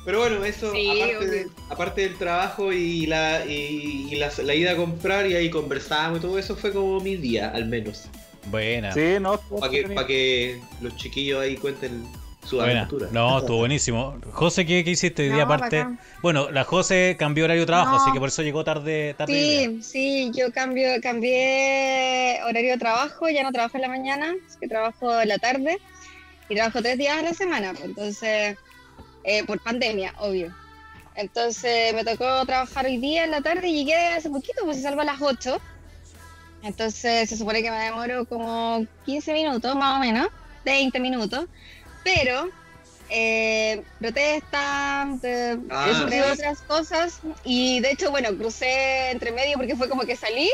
Pero 0.05 0.21
bueno, 0.21 0.43
eso, 0.45 0.73
Sí, 0.73 0.89
aparte, 1.03 1.27
de- 1.27 1.47
aparte 1.69 2.01
del 2.03 2.17
trabajo 2.17 2.73
y 2.73 3.05
la 3.07 3.45
y, 3.45 4.09
y 4.11 4.17
la, 4.17 4.31
la 4.43 4.55
ida 4.55 4.73
a 4.73 4.77
comprar 4.77 5.27
y 5.27 5.35
ahí 5.35 5.51
conversamos 5.51 6.19
y 6.19 6.23
todo 6.23 6.39
eso 6.39 6.57
fue 6.57 6.73
como 6.73 6.99
mi 7.01 7.17
día, 7.17 7.51
al 7.51 7.67
menos. 7.67 8.05
Buena. 8.47 8.93
Sí, 8.93 9.17
no, 9.21 9.39
Para 9.61 9.71
que, 9.71 9.83
pa' 9.89 10.07
que 10.07 10.61
los 10.81 10.97
chiquillos 10.97 11.43
ahí 11.43 11.57
cuenten 11.57 12.07
su 12.49 12.61
aventura. 12.61 13.09
No, 13.13 13.39
estuvo 13.39 13.59
buenísimo. 13.59 14.19
José, 14.33 14.65
¿qué, 14.67 14.83
qué 14.85 14.91
hiciste 14.91 15.23
hoy 15.25 15.31
día 15.31 15.45
aparte? 15.45 15.79
bacán. 15.79 16.01
Bueno, 16.23 16.51
la 16.51 16.65
José 16.65 17.17
cambió 17.19 17.45
horario 17.45 17.63
de 17.63 17.67
trabajo, 17.67 17.93
No. 17.97 18.03
así 18.03 18.13
que 18.13 18.19
por 18.19 18.29
eso 18.29 18.43
llegó 18.43 18.65
tarde. 18.65 19.15
tarde. 19.15 19.33
Sí, 19.33 19.83
sí, 19.83 20.31
yo 20.35 20.51
cambio, 20.53 20.89
cambié 21.03 22.41
horario 22.45 22.73
de 22.73 22.79
trabajo, 22.79 23.29
ya 23.29 23.43
no 23.43 23.53
trabajo 23.53 23.77
en 23.77 23.83
la 23.83 23.89
mañana, 23.89 24.35
es 24.47 24.57
que 24.57 24.69
trabajo 24.69 25.21
en 25.21 25.29
la 25.29 25.39
tarde 25.39 25.79
y 26.49 26.55
trabajo 26.55 26.81
tres 26.83 26.99
días 26.99 27.19
a 27.19 27.23
la 27.23 27.35
semana, 27.35 27.73
pues, 27.73 27.85
entonces, 27.85 28.57
eh, 29.25 29.45
por 29.45 29.61
pandemia, 29.63 30.15
obvio. 30.19 30.55
Entonces 31.15 31.93
me 31.95 32.05
tocó 32.05 32.47
trabajar 32.47 32.87
hoy 32.87 32.97
día 32.99 33.25
en 33.25 33.33
la 33.33 33.41
tarde 33.41 33.69
y 33.69 33.75
llegué 33.85 33.95
hace 33.97 34.31
poquito, 34.31 34.63
pues 34.65 34.77
se 34.77 34.85
salgo 34.85 35.01
a 35.01 35.05
las 35.05 35.21
8. 35.21 35.59
Entonces 36.63 37.29
se 37.29 37.37
supone 37.37 37.63
que 37.63 37.71
me 37.71 37.79
demoro 37.79 38.25
como 38.25 38.85
15 39.05 39.33
minutos 39.33 39.75
más 39.77 39.97
o 39.97 40.01
menos, 40.01 40.29
20 40.65 40.99
minutos, 41.01 41.47
pero 42.15 42.49
eh, 43.11 43.83
protestas, 44.01 45.19
Ah. 45.71 46.01
entre 46.03 46.23
otras 46.23 46.61
cosas, 46.63 47.21
y 47.45 47.81
de 47.81 47.93
hecho, 47.93 48.11
bueno, 48.11 48.35
crucé 48.37 49.11
entre 49.11 49.33
medio 49.33 49.57
porque 49.57 49.77
fue 49.77 49.89
como 49.89 50.03
que 50.03 50.15
salí, 50.17 50.51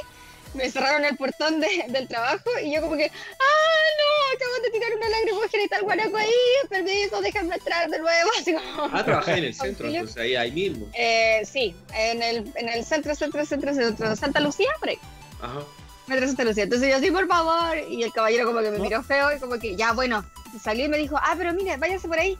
me 0.54 0.70
cerraron 0.70 1.04
el 1.04 1.16
portón 1.16 1.60
de- 1.60 1.84
del 1.88 2.06
trabajo 2.06 2.48
y 2.62 2.72
yo 2.72 2.80
como 2.80 2.96
que, 2.96 3.06
¡ah, 3.06 3.86
no! 3.98 4.36
Acabo 4.36 4.52
de 4.64 4.70
tirar 4.70 4.96
una 4.96 5.08
lagrimógena 5.08 5.62
y 5.64 5.68
tal 5.68 5.82
guanaco 5.82 6.16
ahí, 6.16 6.30
permiso, 6.68 7.20
déjame 7.20 7.54
entrar 7.56 7.88
de 7.90 7.98
nuevo, 7.98 8.30
así 8.40 8.52
como... 8.54 8.88
Ah, 8.92 9.04
trabajé 9.04 9.32
en 9.32 9.44
el 9.44 9.54
centro, 9.54 9.88
entonces 9.88 10.16
ahí, 10.16 10.36
ahí 10.36 10.50
mismo. 10.52 10.88
Eh, 10.94 11.42
sí, 11.50 11.74
en 11.94 12.22
el, 12.22 12.52
en 12.54 12.68
el 12.68 12.84
centro, 12.84 13.14
centro, 13.16 13.44
centro, 13.46 13.74
centro, 13.74 14.14
Santa 14.16 14.38
Lucía, 14.40 14.70
por 14.78 14.88
ahí. 14.90 14.98
Ajá. 15.40 15.60
Metro 16.06 16.26
Santa 16.26 16.44
Lucía. 16.44 16.64
Entonces 16.64 16.90
yo 16.90 16.98
sí, 17.00 17.10
por 17.10 17.26
favor. 17.26 17.76
Y 17.88 18.02
el 18.02 18.12
caballero 18.12 18.46
como 18.46 18.60
que 18.60 18.70
me 18.70 18.78
miró 18.78 19.02
feo 19.02 19.34
y 19.34 19.40
como 19.40 19.58
que, 19.58 19.74
ya, 19.76 19.92
bueno, 19.92 20.24
salió 20.60 20.84
y 20.84 20.88
me 20.88 20.98
dijo, 20.98 21.16
ah, 21.18 21.34
pero 21.36 21.52
mire, 21.52 21.76
váyase 21.76 22.08
por 22.08 22.18
ahí. 22.18 22.38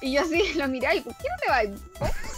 Y 0.00 0.12
yo 0.12 0.22
así 0.22 0.52
lo 0.56 0.68
miré 0.68 0.96
y, 0.96 1.00
¿por 1.00 1.14
qué 1.16 1.24
no 1.28 1.36
te 1.40 1.48
vas? 1.70 1.80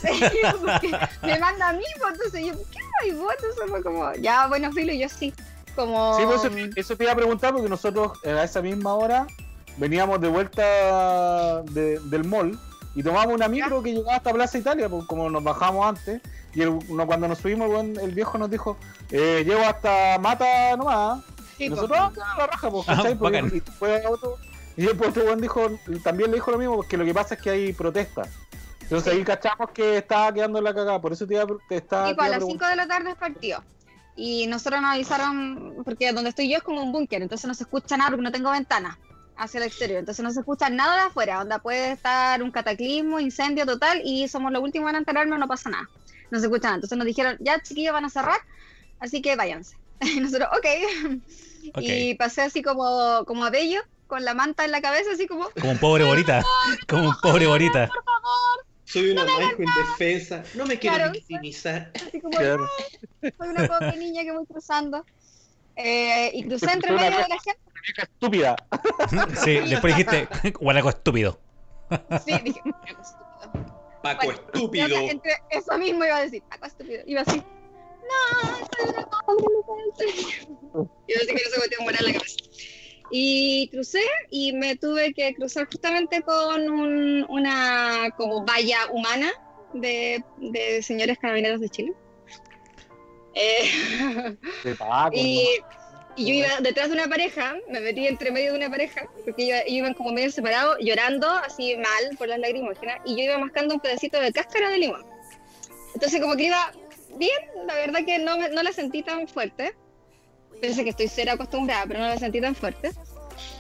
Me 1.22 1.38
manda 1.38 1.70
a 1.70 1.72
mí, 1.72 1.82
pues, 2.00 2.12
entonces 2.14 2.46
yo, 2.46 2.52
¿por 2.54 2.66
qué 2.70 2.78
no 2.78 2.87
vais 3.00 3.18
vos? 3.18 3.32
Entonces 3.37 3.64
fue 3.68 3.82
como, 3.82 4.12
ya, 4.14 4.46
bueno, 4.46 4.72
filo, 4.72 4.92
y 4.92 4.98
yo 5.00 5.08
sí. 5.08 5.34
Como... 5.75 6.16
Sí, 6.16 6.22
pues 6.26 6.44
eso, 6.44 6.54
eso 6.76 6.96
te 6.96 7.04
iba 7.04 7.12
a 7.12 7.16
preguntar 7.16 7.52
porque 7.52 7.68
nosotros 7.68 8.12
eh, 8.25 8.30
a 8.30 8.44
esa 8.44 8.60
misma 8.62 8.94
hora 8.94 9.26
veníamos 9.76 10.20
de 10.20 10.28
vuelta 10.28 11.62
de- 11.64 12.00
del 12.00 12.25
mall 12.25 12.58
y 12.94 13.02
tomamos 13.02 13.32
una 13.34 13.46
micro 13.48 13.80
que 13.82 13.92
llegaba 13.92 14.16
hasta 14.16 14.32
Plaza 14.32 14.58
Italia, 14.58 14.88
pues, 14.88 15.04
como 15.06 15.30
nos 15.30 15.42
bajamos 15.44 15.87
antes. 15.87 16.20
Y 16.54 16.62
el- 16.62 16.78
cuando 17.06 17.28
nos 17.28 17.38
subimos, 17.38 17.70
el 17.98 18.12
viejo 18.14 18.38
nos 18.38 18.50
dijo, 18.50 18.76
eh, 19.10 19.44
llego 19.46 19.60
hasta 19.62 20.18
Mata 20.18 20.76
nomás. 20.76 21.20
Sí, 21.56 21.64
y 21.64 21.68
pues. 21.70 21.80
nosotros, 21.82 21.98
ah, 22.22 22.34
la 22.38 22.46
raja, 22.46 22.70
pues, 22.70 22.88
Ah, 22.88 23.02
y, 23.02 23.60
después 23.60 24.02
otro, 24.08 24.36
y 24.76 24.82
después 24.82 25.10
otro 25.10 25.24
weón 25.24 25.40
dijo, 25.40 25.70
también 26.04 26.30
le 26.30 26.36
dijo 26.36 26.50
lo 26.50 26.58
mismo, 26.58 26.76
porque 26.76 26.96
lo 26.96 27.04
que 27.04 27.14
pasa 27.14 27.34
es 27.34 27.40
que 27.42 27.50
hay 27.50 27.72
protestas. 27.72 28.28
Entonces 28.82 29.12
Sí. 29.12 29.18
ahí 29.18 29.24
cachamos 29.24 29.70
que 29.72 29.98
estaba 29.98 30.32
quedando 30.32 30.60
la 30.60 30.72
cagada, 30.74 31.00
por 31.00 31.12
eso 31.12 31.26
te 31.26 31.34
iba, 31.34 31.44
te 31.68 31.76
estaba, 31.76 32.08
Y 32.08 32.12
te 32.12 32.16
pues 32.16 32.26
a 32.26 32.30
las 32.30 32.38
preguntar. 32.38 32.68
5 32.68 32.70
de 32.70 32.76
la 32.76 32.86
tarde 32.86 33.14
partió. 33.16 33.62
y 34.20 34.46
nosotros 34.48 34.80
nos 34.82 34.94
avisaron, 34.94 35.74
porque 35.84 36.12
donde 36.12 36.30
estoy 36.30 36.50
yo 36.50 36.56
es 36.56 36.62
como 36.64 36.82
un 36.82 36.90
búnker, 36.90 37.22
entonces 37.22 37.46
no 37.46 37.54
se 37.54 37.62
escucha 37.64 37.96
nada 37.96 38.10
porque 38.10 38.22
no 38.24 38.32
tengo 38.32 38.50
ventana 38.50 38.98
hacia 39.36 39.58
el 39.58 39.66
exterior, 39.66 40.00
entonces 40.00 40.24
no 40.24 40.32
se 40.32 40.40
escucha 40.40 40.68
nada 40.70 40.94
de 40.94 41.00
afuera, 41.02 41.36
donde 41.38 41.56
puede 41.60 41.92
estar 41.92 42.42
un 42.42 42.50
cataclismo, 42.50 43.20
incendio 43.20 43.64
total 43.64 44.00
y 44.04 44.26
somos 44.26 44.50
los 44.50 44.60
últimos 44.60 44.90
en 44.90 44.96
enterarnos, 44.96 45.38
no 45.38 45.46
pasa 45.46 45.70
nada, 45.70 45.88
no 46.32 46.38
se 46.40 46.46
escucha 46.46 46.64
nada. 46.64 46.74
Entonces 46.76 46.98
nos 46.98 47.06
dijeron, 47.06 47.36
ya 47.38 47.60
chiquillos 47.62 47.92
van 47.92 48.06
a 48.06 48.10
cerrar, 48.10 48.40
así 49.00 49.22
que 49.22 49.36
váyanse. 49.36 49.76
Y 50.00 50.20
nosotros, 50.20 50.48
ok. 50.56 50.66
Ok. 51.74 51.82
Y 51.82 52.14
pasé 52.14 52.42
así 52.42 52.62
como, 52.62 53.24
como 53.26 53.44
a 53.44 53.50
Bello, 53.50 53.80
con 54.06 54.24
la 54.24 54.32
manta 54.32 54.64
en 54.64 54.70
la 54.70 54.80
cabeza, 54.80 55.10
así 55.12 55.26
como, 55.26 55.50
Como 55.50 55.72
un 55.72 55.78
pobre 55.78 56.04
bonita. 56.04 56.42
Como 56.88 57.08
un 57.10 57.14
pobre 57.20 57.46
bonita. 57.46 57.90
Soy 58.84 59.10
una 59.10 59.24
Maico 59.26 59.62
indefensa, 59.62 60.42
no 60.54 60.64
me 60.64 60.78
quiero 60.78 60.96
Claro. 60.96 61.12
victimizar. 61.12 61.90
así 61.94 62.20
como, 62.22 62.30
Claro. 62.38 62.66
"No, 63.20 63.30
soy 63.38 63.48
una 63.48 63.68
pobre 63.68 63.96
niña 63.98 64.22
que 64.22 64.32
voy 64.32 64.46
cruzando. 64.46 65.04
Eh, 65.76 66.30
y 66.32 66.44
crucé 66.44 66.72
entre 66.72 66.90
medio 66.92 67.10
de 67.18 67.28
la 67.28 67.38
gente. 67.38 67.60
Vieja 67.84 68.02
estúpida. 68.04 68.56
Sí, 69.44 69.58
después 69.68 69.94
dijiste, 69.94 70.26
guanaco 70.58 70.88
estúpido. 70.88 71.38
Sí, 72.24 72.32
dije, 72.44 72.60
"Paco 72.64 73.02
estúpido". 73.02 74.00
Paco 74.02 74.24
Bueno, 74.24 74.40
estúpido. 74.54 74.96
Entre 75.10 75.32
eso 75.50 75.76
mismo 75.76 76.04
iba 76.04 76.16
a 76.16 76.20
decir, 76.22 76.42
Paco 76.48 76.66
estúpido. 76.66 77.02
Iba 77.06 77.20
así, 77.22 77.42
no, 78.08 78.66
pobre, 79.26 79.46
no 79.54 79.62
puede 79.66 80.12
ser". 80.12 80.48
Y 81.06 81.12
así 81.14 81.26
que 81.26 81.32
no 81.34 81.50
se 81.50 81.60
metió 81.60 81.78
en 81.80 81.86
la 81.86 82.12
cabeza. 82.18 82.36
Y 83.10 83.68
crucé 83.68 84.02
y 84.30 84.52
me 84.52 84.76
tuve 84.76 85.14
que 85.14 85.34
cruzar 85.34 85.66
justamente 85.70 86.20
con 86.22 86.68
un- 86.68 87.24
una 87.30 88.10
como 88.16 88.44
valla 88.44 88.86
humana 88.92 89.32
de, 89.72 90.22
de 90.38 90.82
señores 90.82 91.16
carabineros 91.18 91.60
de 91.60 91.68
Chile. 91.70 91.92
Eh, 93.34 94.36
De 94.64 94.74
Paco, 94.74 95.16
y, 95.16 95.46
y 96.16 96.26
yo 96.26 96.34
iba 96.34 96.60
detrás 96.60 96.88
de 96.88 96.94
una 96.94 97.06
pareja, 97.08 97.56
me 97.70 97.80
metí 97.80 98.06
entre 98.06 98.30
medio 98.30 98.52
de 98.52 98.58
una 98.58 98.70
pareja, 98.70 99.06
porque 99.24 99.44
ellos 99.44 99.60
iban 99.68 99.94
como 99.94 100.10
medio 100.12 100.30
separados, 100.30 100.76
llorando 100.80 101.28
así 101.30 101.76
mal 101.76 102.16
por 102.18 102.28
las 102.28 102.38
lagrimógenas, 102.40 102.98
y 103.06 103.16
yo 103.16 103.22
iba 103.24 103.38
mascando 103.38 103.74
un 103.74 103.80
pedacito 103.80 104.18
de 104.20 104.32
cáscara 104.32 104.68
de 104.70 104.78
limón. 104.78 105.06
Entonces 105.94 106.20
como 106.20 106.36
que 106.36 106.44
iba 106.44 106.72
bien, 107.18 107.66
la 107.66 107.75
verdad 107.75 108.00
que 108.04 108.18
no, 108.18 108.37
no 108.37 108.62
la 108.62 108.72
sentí 108.72 109.02
tan 109.02 109.26
fuerte. 109.28 109.75
Pensé 110.60 110.82
que 110.84 110.90
estoy 110.90 111.08
cero 111.08 111.32
acostumbrada, 111.32 111.84
pero 111.87 112.00
no 112.00 112.08
la 112.08 112.18
sentí 112.18 112.40
tan 112.40 112.54
fuerte. 112.54 112.92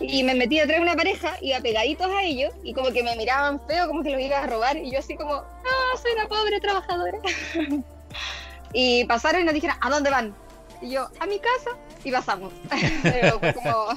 Y 0.00 0.22
me 0.24 0.34
metí 0.34 0.58
detrás 0.58 0.78
de 0.78 0.82
una 0.82 0.96
pareja, 0.96 1.36
iba 1.40 1.60
pegaditos 1.60 2.10
a 2.10 2.22
ellos, 2.22 2.52
y 2.64 2.74
como 2.74 2.90
que 2.90 3.02
me 3.04 3.14
miraban 3.16 3.60
feo, 3.68 3.86
como 3.86 4.02
que 4.02 4.10
los 4.10 4.20
iba 4.20 4.38
a 4.38 4.46
robar, 4.46 4.76
y 4.76 4.90
yo 4.90 4.98
así 4.98 5.16
como, 5.16 5.34
no, 5.34 5.98
soy 6.02 6.12
una 6.14 6.26
pobre 6.26 6.60
trabajadora. 6.60 7.18
y 8.72 9.04
pasaron 9.04 9.42
y 9.42 9.44
nos 9.44 9.54
dijeron, 9.54 9.76
¿a 9.80 9.90
dónde 9.90 10.10
van? 10.10 10.34
Y 10.80 10.90
yo, 10.90 11.08
a 11.20 11.26
mi 11.26 11.38
casa, 11.38 11.76
y 12.04 12.10
pasamos. 12.10 12.52
Pero 13.02 13.38
fue 13.38 13.54
como, 13.54 13.88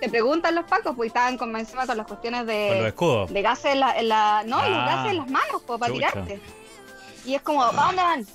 te 0.00 0.08
preguntan 0.08 0.54
los 0.54 0.64
pacos, 0.64 0.94
pues 0.96 1.08
estaban 1.08 1.36
con, 1.36 1.54
encima 1.56 1.86
con 1.86 1.96
las 1.96 2.06
cuestiones 2.06 2.40
Con 2.94 3.12
los 3.18 3.28
de, 3.28 3.34
de 3.34 3.42
gases 3.42 3.72
en 3.72 3.80
la, 3.80 3.98
en 3.98 4.08
la- 4.08 4.42
no, 4.46 4.56
los 4.56 4.78
Ah. 4.78 4.86
gases 4.86 5.10
en 5.12 5.16
las 5.18 5.28
manos, 5.28 5.62
pues, 5.66 5.78
para 5.78 5.92
Chucha. 5.92 6.12
tirarte. 6.12 6.40
Y 7.26 7.34
es 7.34 7.42
como, 7.42 7.62
¿a 7.62 7.72
dónde 7.72 8.02
van? 8.02 8.26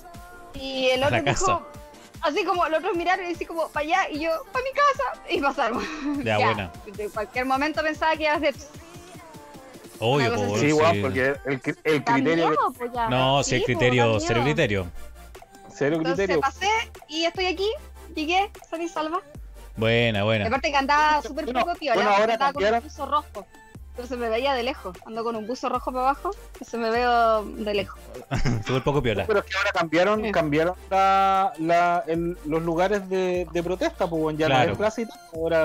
Y 0.54 0.88
el 0.90 1.02
otro 1.04 1.22
dijo, 1.22 1.66
así 2.22 2.44
como, 2.44 2.68
los 2.68 2.78
otros 2.80 2.96
miraron 2.96 3.26
y 3.28 3.32
así 3.34 3.44
como, 3.46 3.68
para 3.68 3.84
allá, 3.84 4.10
y 4.10 4.20
yo, 4.20 4.30
para 4.52 4.64
mi 4.64 4.70
casa, 4.72 5.22
y 5.30 5.40
pasaron. 5.40 5.82
Ya, 6.24 6.38
buena. 6.38 6.72
De 6.86 7.08
cualquier 7.08 7.44
momento 7.46 7.82
pensaba 7.82 8.16
que 8.16 8.24
iba 8.24 8.34
a 8.34 8.40
ser 8.40 8.54
Obvio, 10.04 10.28
Una 10.32 10.36
cosa 10.36 10.48
po, 10.48 10.54
así. 10.56 10.60
Sí, 10.62 10.66
sí. 10.66 10.72
weón, 10.72 11.00
porque 11.02 11.26
el, 11.26 11.62
el 11.84 12.04
criterio. 12.04 12.48
miedo, 12.48 12.72
pues, 12.76 12.90
ya. 12.92 13.08
No, 13.08 13.42
si 13.44 13.54
el 13.54 13.60
Sí, 13.60 13.64
pues, 13.66 13.78
criterio, 13.78 14.12
da 14.14 14.20
cero 14.20 14.34
miedo. 14.42 14.44
criterio. 14.44 14.86
Cero 15.74 15.96
Entonces 15.96 16.16
criterio. 16.26 16.40
pasé 16.40 16.68
y 17.08 17.24
estoy 17.24 17.46
aquí, 17.46 17.68
llegué, 18.14 18.50
salí 18.68 18.88
salva. 18.88 19.20
Buena, 19.76 20.18
Y 20.18 20.22
buena. 20.22 20.46
aparte 20.48 20.70
que 20.72 20.76
andaba 20.76 21.22
súper 21.22 21.44
Bueno, 21.44 21.60
poco 21.60 21.74
piola, 21.78 21.94
bueno, 21.94 22.10
ahora 22.10 22.32
andaba 22.34 22.52
con 22.52 22.62
un 22.64 22.68
cambiaron- 22.70 23.46
rojo. 23.92 24.02
Entonces 24.02 24.18
me 24.18 24.28
veía 24.28 24.54
de 24.54 24.62
lejos, 24.62 24.96
ando 25.06 25.22
con 25.24 25.36
un 25.36 25.46
buzo 25.46 25.68
rojo 25.68 25.92
para 25.92 26.10
abajo, 26.10 26.30
entonces 26.54 26.80
me 26.80 26.90
veo 26.90 27.44
de 27.44 27.74
lejos. 27.74 28.00
Súper 28.66 28.82
poco 28.82 29.02
piola. 29.02 29.24
Pero 29.26 29.40
es 29.40 29.44
que 29.46 29.56
ahora 29.56 29.70
cambiaron, 29.72 30.22
Sí. 30.22 30.32
cambiaron 30.32 30.74
la, 30.90 31.52
la, 31.58 32.04
el- 32.06 32.36
los 32.46 32.62
lugares 32.62 33.08
de, 33.08 33.46
de 33.52 33.62
protesta, 33.62 34.06
pues 34.08 34.36
ya 34.38 34.46
Claro. 34.46 34.66
no 34.66 34.72
es 34.72 34.78
plaza 34.78 35.00
y 35.02 35.06
tal, 35.06 35.18
ahora, 35.34 35.60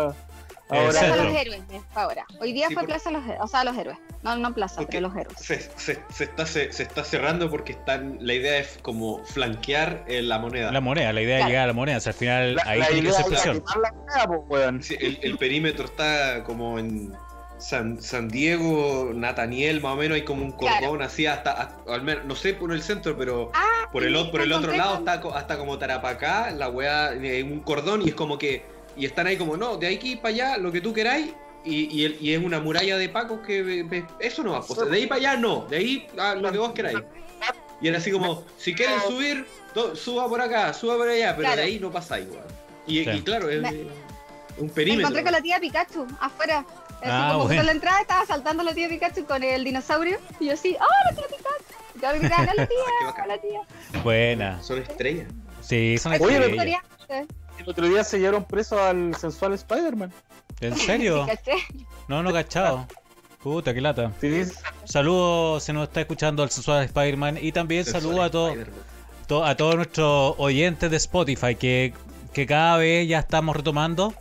ahora 0.70 0.90
Plaza 0.90 1.16
los 1.16 1.36
héroes, 1.36 1.62
eh, 1.72 1.82
ahora. 1.96 2.26
Hoy 2.42 2.52
día 2.54 2.68
Sí, 2.68 2.74
fue 2.74 2.84
por- 2.84 2.90
Plaza 2.90 3.12
los 3.12 3.24
Héroes, 3.24 3.40
o 3.42 3.48
sea, 3.48 3.64
los 3.64 3.78
héroes. 3.78 3.98
No, 4.24 4.36
no 4.36 4.54
Plaza, 4.54 4.76
Porque 4.78 4.98
pero 4.98 5.08
los 5.08 5.18
héroes. 5.18 5.38
Se, 5.40 5.62
se- 5.78 6.04
se 6.12 6.24
está, 6.26 6.46
se, 6.46 6.74
se 6.74 6.84
está 6.84 7.04
cerrando 7.06 7.50
porque 7.50 7.72
están, 7.74 8.18
la 8.20 8.34
idea 8.34 8.58
es 8.58 8.78
como 8.82 9.24
flanquear 9.26 10.04
eh, 10.08 10.22
la 10.22 10.38
moneda. 10.40 10.72
La 10.72 10.82
moneda, 10.82 11.14
la 11.14 11.22
idea 11.22 11.36
es 11.38 11.40
Claro. 11.42 11.50
llegar 11.50 11.64
a 11.64 11.68
la 11.68 11.74
moneda. 11.74 11.98
o 11.98 12.02
sea, 12.02 12.12
al 12.12 12.18
final 12.20 12.56
la, 12.56 12.64
ahí 12.66 12.80
la 12.80 12.88
tiene 12.88 13.02
que 13.04 13.14
ser 13.14 13.22
es 13.22 13.28
presión. 13.28 13.60
quitar 13.60 13.78
la 13.78 13.92
moneda, 13.94 14.28
pues 14.28 14.40
weón. 14.50 14.84
Sí, 14.84 14.98
el, 15.00 15.20
el 15.22 15.38
perímetro 15.38 15.86
está 15.86 16.44
como 16.44 16.78
en 16.80 17.14
San, 17.60 18.02
San 18.02 18.28
Diego, 18.30 19.12
Nataniel, 19.14 19.82
más 19.82 19.94
o 19.94 19.96
menos 19.98 20.16
hay 20.16 20.24
como 20.24 20.44
un 20.44 20.52
cordón 20.52 20.78
Claro. 20.80 21.04
así 21.04 21.26
hasta, 21.26 21.52
hasta- 21.54 21.94
al 21.94 22.02
menos, 22.04 22.26
no 22.26 22.36
sé 22.36 22.54
por 22.54 22.72
el 22.72 22.82
centro, 22.84 23.18
pero 23.18 23.52
Ah, 23.54 23.90
por 23.92 24.04
el, 24.04 24.14
por 24.30 24.42
el 24.42 24.50
me 24.50 24.56
otro 24.56 24.74
lado 24.76 24.98
está 25.00 25.20
co- 25.22 25.34
hasta 25.34 25.58
como 25.58 25.78
Tarapacá, 25.80 26.52
la 26.52 26.70
weá, 26.70 27.14
eh, 27.14 27.44
un 27.44 27.62
cordón 27.62 28.04
y 28.04 28.10
es 28.10 28.16
como 28.16 28.38
que, 28.38 28.64
y 28.96 29.06
están 29.06 29.26
ahí 29.28 29.38
como, 29.38 29.58
no, 29.58 29.78
de 29.78 29.88
aquí 29.88 30.16
para 30.16 30.30
allá, 30.34 30.58
lo 30.58 30.72
que 30.72 30.82
tú 30.82 30.94
queráis. 30.94 31.34
Y, 31.66 31.86
y, 32.00 32.06
el- 32.06 32.18
y 32.22 32.34
es 32.34 32.42
una 32.44 32.60
muralla 32.62 32.98
de 32.98 33.10
pacos 33.10 33.40
que 33.46 34.04
eso 34.20 34.44
no 34.44 34.52
va, 34.54 34.60
o 34.60 34.64
sea, 34.76 34.86
de 34.86 34.96
ahí 34.96 35.08
para 35.08 35.20
allá 35.20 35.38
no, 35.38 35.66
de 35.70 35.78
ahí 35.78 36.08
a 36.18 36.36
lo 36.36 36.52
que 36.52 36.58
vos 36.60 36.72
queráis. 36.72 37.00
Y 37.82 37.88
era 37.90 37.98
así 37.98 38.10
como, 38.12 38.44
si 38.58 38.74
quieren 38.74 39.00
subir, 39.02 39.46
to- 39.74 39.96
suba 39.96 40.30
por 40.30 40.40
acá, 40.42 40.74
suba 40.74 40.96
por 40.96 41.10
allá, 41.10 41.32
pero 41.36 41.48
Claro. 41.48 41.58
de 41.58 41.68
ahí 41.68 41.80
no 41.80 41.92
pasáis, 41.92 42.28
weón. 42.30 42.44
Y, 42.88 43.04
Sí. 43.04 43.10
y 43.10 43.22
claro, 43.22 43.50
es 43.50 43.62
Me- 43.62 43.70
un 44.60 44.68
Me 44.68 44.70
perímetro. 44.70 45.02
encontré 45.02 45.24
con 45.24 45.32
la 45.34 45.42
tía 45.42 45.60
Pikachu 45.60 46.08
afuera. 46.22 46.66
Así 47.02 47.06
Ah, 47.12 47.30
como 47.34 47.46
bueno. 47.46 47.64
la 47.64 47.72
entrada 47.72 48.02
estaba 48.02 48.26
saltando 48.26 48.64
la 48.64 48.74
tía 48.74 48.90
Pikachu 48.90 49.26
con 49.26 49.44
el 49.44 49.64
dinosaurio. 49.64 50.18
Y 50.40 50.48
yo 50.48 50.54
así, 50.54 50.76
¡oh, 50.80 51.10
la 51.10 51.16
tía 51.16 51.26
Pikachu! 51.28 51.74
Y 51.96 52.00
todos 52.00 52.20
gritaban, 52.20 52.50
¡hola 52.50 52.56
Qué 52.68 52.68
tía! 52.68 53.06
bacán. 53.08 53.26
¡Hola 53.26 53.38
tía! 53.42 54.02
Buena. 54.04 54.64
Son 54.64 54.80
estrellas. 54.82 55.28
Sí, 55.62 55.98
son 55.98 56.14
Oye, 56.14 56.24
estrellas. 56.38 56.50
historia, 56.50 56.82
El 57.60 57.70
otro 57.70 57.86
día 57.88 58.04
se 58.04 58.20
llevaron 58.20 58.44
preso 58.46 58.82
al 58.84 59.16
sensual 59.16 59.54
Spider-Man. 59.54 60.12
¿En 60.62 60.76
serio? 60.76 61.26
No, 62.08 62.24
no 62.24 62.32
cachado. 62.32 62.88
Puta, 63.44 63.74
qué 63.74 63.82
lata. 63.82 64.14
Sí, 64.22 64.44
Saludos 64.86 65.64
si 65.64 65.74
nos 65.74 65.84
está 65.90 66.00
escuchando 66.02 66.42
el 66.44 66.50
sensual 66.50 66.84
Spider-Man 66.86 67.38
y 67.42 67.52
también 67.52 67.84
saludos 67.86 68.22
a 68.22 68.30
todos 68.32 68.58
to- 69.28 69.44
a 69.46 69.56
todos 69.58 69.76
nuestros 69.76 70.36
oyentes 70.38 70.90
de 70.90 70.96
Spotify 70.98 71.56
que, 71.56 71.94
que 72.34 72.46
cada 72.46 72.78
vez 72.78 73.08
ya 73.10 73.20
estamos 73.20 73.56
retomando. 73.58 74.14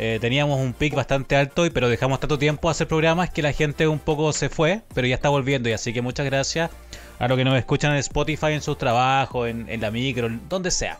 Eh, 0.00 0.18
teníamos 0.20 0.60
un 0.60 0.72
pic 0.74 0.94
bastante 0.94 1.34
alto, 1.34 1.66
y- 1.66 1.70
pero 1.70 1.88
dejamos 1.88 2.20
tanto 2.20 2.38
tiempo 2.38 2.68
a 2.68 2.70
hacer 2.72 2.86
programas 2.86 3.30
que 3.30 3.42
la 3.42 3.52
gente 3.52 3.88
un 3.88 3.98
poco 3.98 4.32
se 4.32 4.48
fue, 4.48 4.80
pero 4.94 5.06
ya 5.08 5.16
está 5.16 5.28
volviendo. 5.28 5.68
Y 5.68 5.72
así 5.72 5.92
que 5.92 6.02
muchas 6.02 6.24
gracias 6.24 6.70
a 7.18 7.26
los 7.26 7.36
que 7.36 7.44
nos 7.44 7.58
escuchan 7.58 7.92
en 7.92 7.98
Spotify, 7.98 8.52
en 8.52 8.62
sus 8.62 8.78
trabajos, 8.78 9.48
en, 9.48 9.80
la 9.80 9.90
micro, 9.90 10.30
donde 10.48 10.70
sea. 10.70 10.98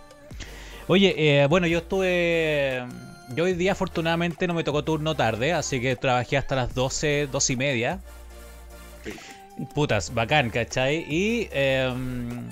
Oye, 0.88 1.14
eh, 1.16 1.46
bueno, 1.46 1.66
yo 1.68 1.78
estuve. 1.78 2.84
Yo 3.36 3.44
hoy 3.44 3.52
día 3.52 3.72
afortunadamente 3.72 4.46
no 4.48 4.54
me 4.54 4.64
tocó 4.64 4.82
turno 4.82 5.14
tarde, 5.14 5.52
así 5.52 5.80
que 5.80 5.94
trabajé 5.96 6.36
hasta 6.38 6.56
las 6.56 6.74
12, 6.74 7.28
12 7.30 7.52
y 7.52 7.56
media. 7.56 8.00
Putas, 9.74 10.12
bacán, 10.14 10.50
¿cachai? 10.50 11.04
Y. 11.08 11.48
em, 11.52 12.48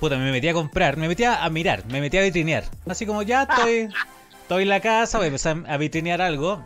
puta, 0.00 0.16
me 0.18 0.30
metí 0.32 0.48
a 0.48 0.52
comprar, 0.54 0.96
me 0.96 1.08
metí 1.08 1.24
a 1.24 1.48
mirar, 1.50 1.84
me 1.86 2.00
metí 2.00 2.18
a 2.18 2.22
vitrinear. 2.22 2.64
Así 2.86 3.06
como 3.06 3.22
ya 3.22 3.42
estoy, 3.42 3.88
estoy 4.50 4.62
en 4.64 4.68
la 4.68 4.80
casa, 4.80 5.18
voy 5.18 5.26
a 5.26 5.28
empezar 5.28 5.62
a 5.68 5.76
vitrinear 5.76 6.20
algo. 6.20 6.60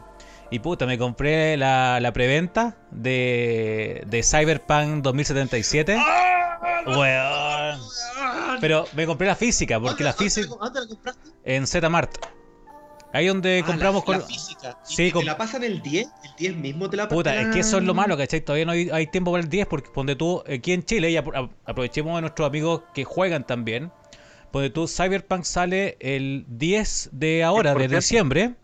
Y 0.50 0.60
puta, 0.60 0.86
me 0.86 0.96
compré 0.96 1.58
la, 1.58 1.98
la 2.00 2.12
preventa 2.14 2.78
de, 2.90 4.02
de 4.06 4.22
Cyberpunk 4.22 5.02
2077. 5.02 5.98
Weón. 6.86 7.80
Pero 8.62 8.86
me 8.94 9.04
compré 9.04 9.26
la 9.26 9.36
física, 9.36 9.78
porque 9.78 10.02
la 10.02 10.14
física 10.14 10.48
¿Dónde 10.58 10.80
la 10.80 10.86
compraste? 10.86 11.28
en 11.44 11.66
Zmart. 11.66 12.10
Ahí 13.12 13.26
donde 13.26 13.60
Ah, 13.62 13.66
compramos 13.66 14.00
la, 14.02 14.06
con... 14.06 14.18
la 14.18 14.24
física. 14.26 14.78
¿Y 14.88 14.94
Sí, 14.94 15.12
¿Te 15.12 15.22
la 15.24 15.36
pasan 15.36 15.62
el 15.62 15.82
10? 15.82 16.06
¿El 16.24 16.30
10 16.38 16.56
mismo 16.56 16.88
te 16.88 16.96
la 16.96 17.06
Puta, 17.08 17.30
pasan? 17.32 17.48
es 17.48 17.54
que 17.54 17.60
eso 17.60 17.76
es 17.78 17.84
lo 17.84 17.92
malo, 17.94 18.16
¿cachai? 18.16 18.40
Todavía 18.40 18.64
no 18.64 18.72
hay, 18.72 18.88
hay 18.90 19.06
tiempo 19.08 19.30
para 19.30 19.42
el 19.42 19.50
10 19.50 19.66
porque 19.66 19.90
ponte 19.90 20.16
tú 20.16 20.42
aquí 20.52 20.72
en 20.72 20.82
Chile 20.84 21.10
y 21.10 21.16
apro- 21.16 21.50
aprovechemos 21.66 22.16
a 22.16 22.22
nuestros 22.22 22.46
amigos 22.48 22.82
que 22.94 23.04
juegan 23.04 23.46
también. 23.46 23.92
Ponte 24.54 24.70
tú, 24.70 24.86
Cyberpunk 24.86 25.42
sale 25.42 25.96
el 25.98 26.44
10 26.46 27.08
de 27.10 27.42
ahora, 27.42 27.74
de 27.74 27.88
10%. 27.88 27.96
diciembre, 27.96 28.54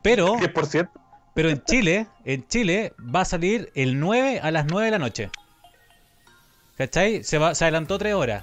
pero, 0.00 0.36
10%. 0.38 0.88
pero 1.34 1.50
en 1.50 1.62
Chile, 1.64 2.06
en 2.24 2.48
Chile 2.48 2.94
va 3.14 3.20
a 3.20 3.24
salir 3.26 3.70
el 3.74 4.00
9 4.00 4.40
a 4.42 4.50
las 4.50 4.64
9 4.64 4.86
de 4.86 4.90
la 4.90 4.98
noche. 4.98 5.28
¿Cachai? 6.78 7.24
Se, 7.24 7.36
va, 7.36 7.54
se 7.54 7.64
adelantó 7.66 7.98
3 7.98 8.14
horas 8.14 8.42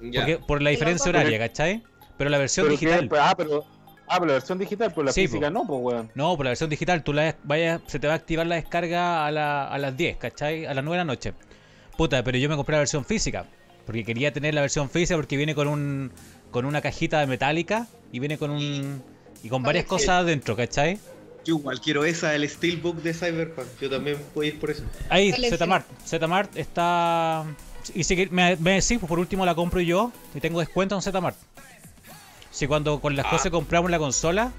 Ya. 0.00 0.20
porque, 0.22 0.38
por 0.38 0.62
la 0.62 0.70
diferencia 0.70 1.10
horaria, 1.10 1.38
¿cachai? 1.38 1.82
Pero 2.16 2.30
la 2.30 2.38
versión 2.38 2.64
Pero 2.68 2.78
digital... 2.78 3.06
que- 3.10 3.18
ah, 3.18 3.34
pero, 3.36 3.66
ah, 4.06 4.14
pero 4.14 4.24
la 4.28 4.32
versión 4.32 4.56
digital, 4.58 4.90
pero 4.94 5.02
la 5.02 5.12
Sí, 5.12 5.26
física 5.28 5.48
po. 5.48 5.52
no, 5.52 5.66
pues 5.66 5.80
weón. 5.82 6.10
No, 6.14 6.34
por 6.38 6.46
la 6.46 6.50
versión 6.52 6.70
digital, 6.70 7.04
tú 7.04 7.12
la 7.12 7.36
vayas, 7.44 7.82
se 7.86 7.98
te 7.98 8.06
va 8.06 8.14
a 8.14 8.16
activar 8.16 8.46
la 8.46 8.54
descarga 8.54 9.26
a, 9.26 9.30
la- 9.30 9.68
a 9.68 9.76
las 9.76 9.94
10, 9.94 10.16
¿cachai? 10.16 10.64
A 10.64 10.72
las 10.72 10.82
9 10.82 10.96
de 10.96 11.04
la 11.04 11.12
noche. 11.12 11.34
Puta, 11.98 12.24
pero 12.24 12.38
yo 12.38 12.48
me 12.48 12.56
compré 12.56 12.76
la 12.76 12.78
versión 12.78 13.04
física. 13.04 13.44
Porque 13.88 14.04
quería 14.04 14.34
tener 14.34 14.52
la 14.52 14.60
versión 14.60 14.90
física 14.90 15.16
porque 15.16 15.38
viene 15.38 15.54
con 15.54 15.66
un 15.66 16.12
con 16.50 16.66
una 16.66 16.82
cajita 16.82 17.20
de 17.20 17.26
metálica 17.26 17.86
y 18.12 18.18
viene 18.18 18.36
con 18.36 18.50
un 18.50 19.02
y 19.42 19.48
con 19.48 19.62
varias 19.62 19.86
cosas 19.86 20.26
dentro, 20.26 20.54
¿cachai? 20.54 20.98
Yo 21.46 21.56
igual 21.56 21.80
quiero 21.80 22.04
esa, 22.04 22.34
el 22.34 22.46
Steelbook 22.46 22.96
de 22.96 23.14
Cyberpunk. 23.14 23.66
Yo 23.80 23.88
también 23.88 24.18
voy 24.34 24.44
a 24.44 24.48
ir 24.50 24.60
por 24.60 24.70
eso. 24.70 24.82
Ahí. 25.08 25.32
Zmart. 25.32 25.86
Zmart 26.06 26.54
está. 26.58 27.46
Y 27.94 28.04
si 28.04 28.14
me, 28.30 28.56
me 28.56 28.72
decís, 28.72 28.98
pues 28.98 29.08
por 29.08 29.18
último 29.18 29.46
la 29.46 29.54
compro 29.54 29.80
yo 29.80 30.12
y 30.34 30.40
tengo 30.40 30.60
descuento 30.60 30.94
en 30.94 31.00
Zmart. 31.00 31.36
Si 32.50 32.66
cuando 32.66 33.00
con 33.00 33.16
las 33.16 33.24
Ah. 33.24 33.30
cosas 33.30 33.50
compramos 33.50 33.90
la 33.90 33.98
consola, 33.98 34.52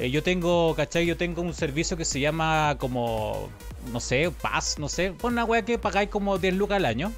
eh, 0.00 0.10
yo 0.10 0.24
tengo, 0.24 0.74
¿cachai? 0.74 1.06
Yo 1.06 1.16
tengo 1.16 1.42
un 1.42 1.54
servicio 1.54 1.96
que 1.96 2.04
se 2.04 2.18
llama 2.18 2.74
como, 2.80 3.50
no 3.92 4.00
sé, 4.00 4.32
Pass, 4.42 4.80
no 4.80 4.88
sé. 4.88 5.12
Pon 5.12 5.34
una 5.34 5.44
wea 5.44 5.62
que 5.64 5.78
pagáis 5.78 6.08
como 6.10 6.38
10 6.38 6.54
lucas 6.54 6.78
al 6.78 6.86
año. 6.86 7.12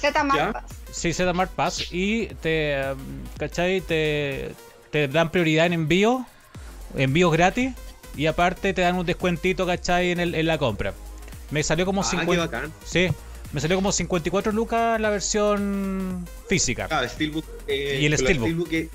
Z 0.00 0.12
Ya. 0.12 0.24
Marpas. 0.24 0.64
Sí, 0.90 1.12
Zmart 1.12 1.50
Pass. 1.52 1.88
Y 1.92 2.26
te, 2.42 2.76
um, 2.92 2.98
¿cachai? 3.38 3.80
Te, 3.80 4.52
te 4.90 5.06
dan 5.08 5.30
prioridad 5.30 5.66
en 5.66 5.72
envío, 5.74 6.26
envíos 6.96 7.32
gratis. 7.32 7.72
Y 8.16 8.26
aparte 8.26 8.72
te 8.74 8.82
dan 8.82 8.96
un 8.96 9.06
descuentito, 9.06 9.66
¿cachai? 9.66 10.10
En, 10.10 10.20
el, 10.20 10.34
en 10.34 10.46
la 10.46 10.58
compra. 10.58 10.92
Me 11.50 11.62
salió 11.62 11.86
como 11.86 12.02
Ah, 12.02 12.08
qué 12.10 12.16
50. 12.18 12.44
bacán. 12.46 12.72
Sí, 12.84 13.08
me 13.52 13.60
salió 13.60 13.76
como 13.76 13.92
54 13.92 14.52
lucas 14.52 15.00
la 15.00 15.10
versión 15.10 16.26
física. 16.48 16.86
Claro, 16.88 17.08
Steelbook. 17.08 17.44
eh, 17.68 17.98
Y 18.00 18.06
el 18.06 18.10
la 18.12 18.18
Steelbook. 18.18 18.68
que- 18.68 18.88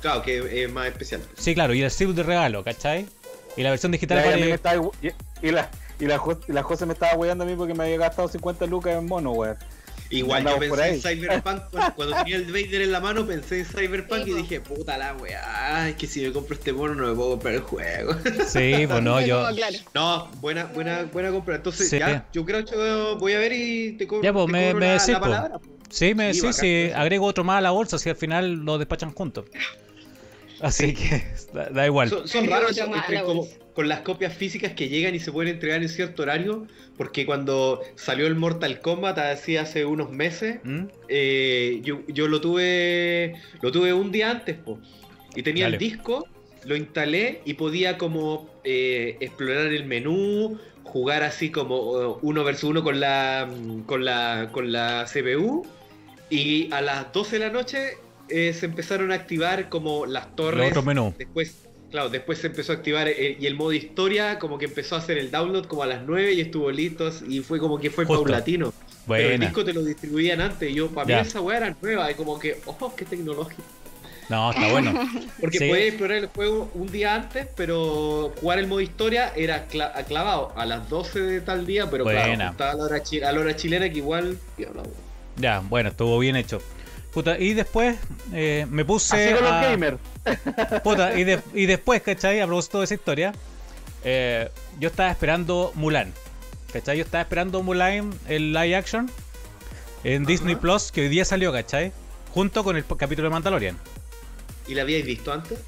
claro, 0.00 0.22
que 0.22 0.64
es 0.64 0.72
más 0.72 0.86
especial. 0.86 1.20
Sí, 1.36 1.54
claro, 1.54 1.74
y 1.74 1.82
el 1.82 1.90
Steelbook 1.90 2.16
de 2.16 2.22
regalo, 2.22 2.62
¿cachai? 2.64 3.06
Y 3.56 3.62
la 3.62 3.70
versión 3.70 3.90
digital 3.92 4.18
Ya, 4.18 4.24
y 4.24 4.28
a 4.28 4.36
mí 4.36 4.40
me 4.42 4.46
vale... 4.48 4.54
estaba- 4.54 4.90
y, 5.02 5.08
y 5.48 5.50
la, 5.50 5.68
y, 5.98 6.04
la, 6.06 6.20
y 6.48 6.52
la 6.52 6.62
José 6.62 6.86
me 6.86 6.92
estaba 6.92 7.14
weyando 7.14 7.42
a 7.44 7.46
mí 7.46 7.54
porque 7.56 7.74
me 7.74 7.84
había 7.84 7.96
gastado 7.98 8.28
50 8.28 8.66
lucas 8.66 8.94
en 8.96 9.06
mono, 9.06 9.32
weón. 9.32 9.56
Igual 10.10 10.44
yo 10.44 10.58
pensé 10.58 10.88
en. 10.88 11.00
Cyberpunk 11.00 11.62
cuando, 11.70 11.94
cuando 11.94 12.16
tenía 12.16 12.36
el 12.36 12.46
Vader 12.46 12.82
en 12.82 12.92
la 12.92 13.00
mano, 13.00 13.26
pensé 13.26 13.60
en 13.60 13.66
Cyberpunk 13.66 14.24
Sí, 14.24 14.30
y 14.30 14.34
dije, 14.34 14.60
puta 14.60 14.98
la 14.98 15.14
weá, 15.14 15.88
es 15.88 15.96
que 15.96 16.06
si 16.06 16.20
me 16.22 16.32
compro 16.32 16.54
este 16.54 16.72
mono 16.72 16.94
no 16.94 17.06
me 17.08 17.14
puedo 17.14 17.30
comprar 17.30 17.54
el 17.54 17.60
juego. 17.60 18.14
Sí, 18.48 18.86
pues 18.88 19.02
no, 19.02 19.20
yo... 19.20 19.46
claro. 19.54 19.76
No, 19.94 20.28
buena, 20.40 20.64
buena, 20.66 21.04
buena 21.12 21.30
compra. 21.30 21.56
Entonces, 21.56 21.88
Sí. 21.88 21.98
ya, 21.98 22.26
yo 22.32 22.44
creo 22.44 22.64
que 22.64 22.74
voy 23.18 23.32
a 23.34 23.38
ver 23.38 23.52
y 23.52 23.92
te, 23.92 24.06
co 24.06 24.20
Ya, 24.22 24.32
pues, 24.32 24.46
te 24.46 24.52
me- 24.52 24.74
me 24.74 24.86
la, 24.86 24.92
decís, 24.94 25.08
la 25.08 25.20
palabra. 25.20 25.60
Sí, 25.88 26.14
me 26.14 26.34
Sí, 26.34 26.52
sí, 26.52 26.90
agrego 26.94 27.26
otro 27.26 27.42
más 27.44 27.58
a 27.58 27.60
la 27.60 27.70
bolsa, 27.70 27.98
si 27.98 28.08
al 28.10 28.16
final 28.16 28.50
lo 28.64 28.78
despachan 28.78 29.12
juntos. 29.12 29.46
Así 30.60 30.94
que 30.94 31.24
da, 31.54 31.70
da 31.70 31.86
igual. 31.86 32.10
Son, 32.10 32.28
son 32.28 32.46
raros 32.46 32.76
la 32.76 33.22
como-. 33.22 33.46
Con 33.74 33.88
las 33.88 34.00
copias 34.00 34.34
físicas 34.34 34.72
que 34.72 34.88
llegan 34.88 35.14
y 35.14 35.20
se 35.20 35.32
pueden 35.32 35.54
entregar 35.54 35.82
en 35.82 35.88
cierto 35.88 36.22
horario, 36.22 36.66
porque 36.96 37.24
cuando 37.26 37.80
salió 37.94 38.26
el 38.26 38.34
Mortal 38.34 38.80
Kombat 38.80 39.18
así 39.18 39.56
hace 39.56 39.84
unos 39.84 40.10
meses, 40.10 40.60
¿Mm? 40.64 40.84
eh, 41.08 41.80
yo, 41.82 42.00
yo 42.08 42.28
lo 42.28 42.40
tuve 42.40 43.34
lo 43.60 43.72
tuve 43.72 43.92
un 43.92 44.12
día 44.12 44.30
antes, 44.30 44.56
po, 44.56 44.78
y 45.34 45.42
tenía 45.42 45.64
Dale. 45.64 45.76
el 45.76 45.80
disco, 45.80 46.26
lo 46.64 46.76
instalé 46.76 47.40
y 47.44 47.54
podía 47.54 47.96
como 47.98 48.50
eh, 48.64 49.16
explorar 49.20 49.66
el 49.72 49.86
menú, 49.86 50.58
jugar 50.84 51.22
así 51.22 51.50
como 51.50 52.00
eh, 52.00 52.18
uno 52.22 52.44
versus 52.44 52.70
uno 52.70 52.82
con 52.82 53.00
la 53.00 53.48
con 53.86 54.04
la 54.04 54.48
con 54.52 54.72
la 54.72 55.06
CPU 55.10 55.64
y 56.28 56.72
a 56.72 56.80
las 56.80 57.12
12 57.12 57.38
de 57.38 57.46
la 57.46 57.52
noche 57.52 57.98
eh, 58.28 58.52
se 58.52 58.66
empezaron 58.66 59.10
a 59.12 59.16
activar 59.16 59.68
como 59.68 60.06
las 60.06 60.34
torres 60.36 60.70
otro 60.70 60.82
menú. 60.82 61.14
Después, 61.18 61.68
claro, 61.90 62.08
después 62.08 62.38
se 62.38 62.46
empezó 62.48 62.72
a 62.72 62.76
activar 62.76 63.08
y 63.08 63.44
el 63.46 63.54
modo 63.54 63.72
historia 63.72 64.38
como 64.38 64.58
que 64.58 64.66
empezó 64.66 64.94
a 64.94 64.98
hacer 64.98 65.18
el 65.18 65.30
download 65.30 65.66
como 65.66 65.82
a 65.82 65.86
las 65.86 66.02
9 66.06 66.32
y 66.34 66.40
estuvo 66.40 66.70
listo 66.70 67.10
y 67.28 67.40
fue 67.40 67.58
como 67.58 67.78
que 67.78 67.90
fue 67.90 68.04
Justo. 68.04 68.22
paulatino. 68.22 68.72
Pero 69.06 69.22
el 69.22 69.28
Buena. 69.38 69.46
disco 69.46 69.64
te 69.64 69.72
lo 69.72 69.82
distribuían 69.82 70.40
antes 70.40 70.70
y 70.70 70.74
yo, 70.74 70.88
para 70.88 71.08
Ya. 71.08 71.22
mí 71.22 71.28
esa 71.28 71.40
weá 71.40 71.56
era 71.56 71.76
nueva, 71.82 72.10
y 72.10 72.14
como 72.14 72.38
que, 72.38 72.58
oh, 72.66 72.94
qué 72.94 73.04
tecnológico. 73.04 73.62
No, 74.28 74.52
está 74.52 74.70
bueno. 74.70 74.92
Porque 75.40 75.58
Sí. 75.58 75.68
puedes 75.68 75.88
explorar 75.88 76.18
el 76.18 76.26
juego 76.26 76.70
un 76.74 76.92
día 76.92 77.16
antes, 77.16 77.48
pero 77.56 78.32
jugar 78.40 78.60
el 78.60 78.68
modo 78.68 78.80
historia 78.80 79.32
era 79.34 79.66
cla- 79.68 80.04
clavado 80.06 80.52
a 80.56 80.64
las 80.66 80.88
12 80.88 81.18
de 81.20 81.40
tal 81.40 81.66
día, 81.66 81.90
pero 81.90 82.04
Buena. 82.04 82.22
claro, 82.36 82.50
estaba 82.52 82.70
a 82.70 82.76
la 82.76 82.84
hora, 82.84 83.02
a 83.28 83.32
la 83.32 83.40
hora 83.40 83.56
chilena 83.56 83.90
que 83.90 83.98
igual... 83.98 84.38
Ya, 85.36 85.60
bueno, 85.68 85.88
estuvo 85.88 86.18
bien 86.20 86.36
hecho. 86.36 86.60
Puta, 87.12 87.38
y 87.38 87.54
después 87.54 87.96
eh, 88.32 88.66
me 88.70 88.84
puse 88.84 89.16
Así 89.26 89.34
con 89.34 89.42
los 89.44 89.52
a- 89.52 89.62
gamers. 89.62 89.98
Puta, 90.84 91.18
y, 91.18 91.24
de- 91.24 91.40
y 91.54 91.66
después, 91.66 92.02
¿cachai? 92.02 92.40
A 92.40 92.46
propósito 92.46 92.78
de 92.78 92.84
esa 92.84 92.94
historia, 92.94 93.32
eh, 94.04 94.48
yo 94.78 94.88
estaba 94.88 95.10
esperando 95.10 95.72
Mulan. 95.74 96.12
¿Cachai? 96.72 96.98
Yo 96.98 97.04
estaba 97.04 97.22
esperando 97.22 97.62
Mulan, 97.64 98.12
el 98.28 98.52
live 98.52 98.76
action, 98.76 99.10
en 100.04 100.24
Disney 100.24 100.54
Plus, 100.54 100.92
que 100.92 101.00
hoy 101.02 101.08
día 101.08 101.24
salió, 101.24 101.52
¿cachai? 101.52 101.92
Junto 102.32 102.62
con 102.62 102.76
el 102.76 102.84
capítulo 102.86 103.26
de 103.28 103.32
Mandalorian. 103.32 103.76
¿Y 104.68 104.74
la 104.74 104.82
habíais 104.82 105.04
visto 105.04 105.32
antes? 105.32 105.58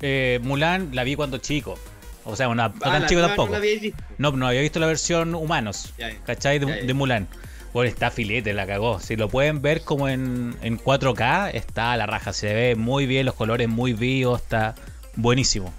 Eh, 0.00 0.38
Mulan 0.42 0.90
la 0.92 1.02
vi 1.02 1.16
cuando 1.16 1.38
chico. 1.38 1.76
O 2.24 2.36
sea, 2.36 2.48
una, 2.48 2.68
no 2.68 2.74
Ah, 2.76 2.90
tan 2.92 3.02
la 3.02 3.08
chico 3.08 3.20
tampoco. 3.20 3.52
No 3.52 3.58
la. 3.58 3.92
No, 4.18 4.30
no 4.30 4.46
había 4.46 4.60
visto 4.60 4.78
la 4.78 4.86
versión 4.86 5.34
humanos, 5.34 5.92
Ya, 5.98 6.10
ya. 6.10 6.20
¿cachai? 6.24 6.60
De, 6.60 6.66
Ya, 6.66 6.76
ya. 6.76 6.84
de 6.86 6.94
Mulan. 6.94 7.26
Bueno, 7.72 7.88
está 7.88 8.10
filete, 8.10 8.52
la 8.52 8.66
cagó. 8.66 9.00
Si 9.00 9.16
lo 9.16 9.28
pueden 9.28 9.62
ver 9.62 9.82
como 9.82 10.08
en, 10.08 10.54
en 10.62 10.78
4K, 10.78 11.50
está 11.54 11.92
a 11.92 11.96
la 11.96 12.06
raja. 12.06 12.32
Se 12.32 12.52
ve 12.52 12.74
muy 12.76 13.06
bien, 13.06 13.24
los 13.24 13.34
colores 13.34 13.68
muy 13.68 13.92
vivos, 13.94 14.42
está 14.42 14.74
buenísimo. 15.16 15.72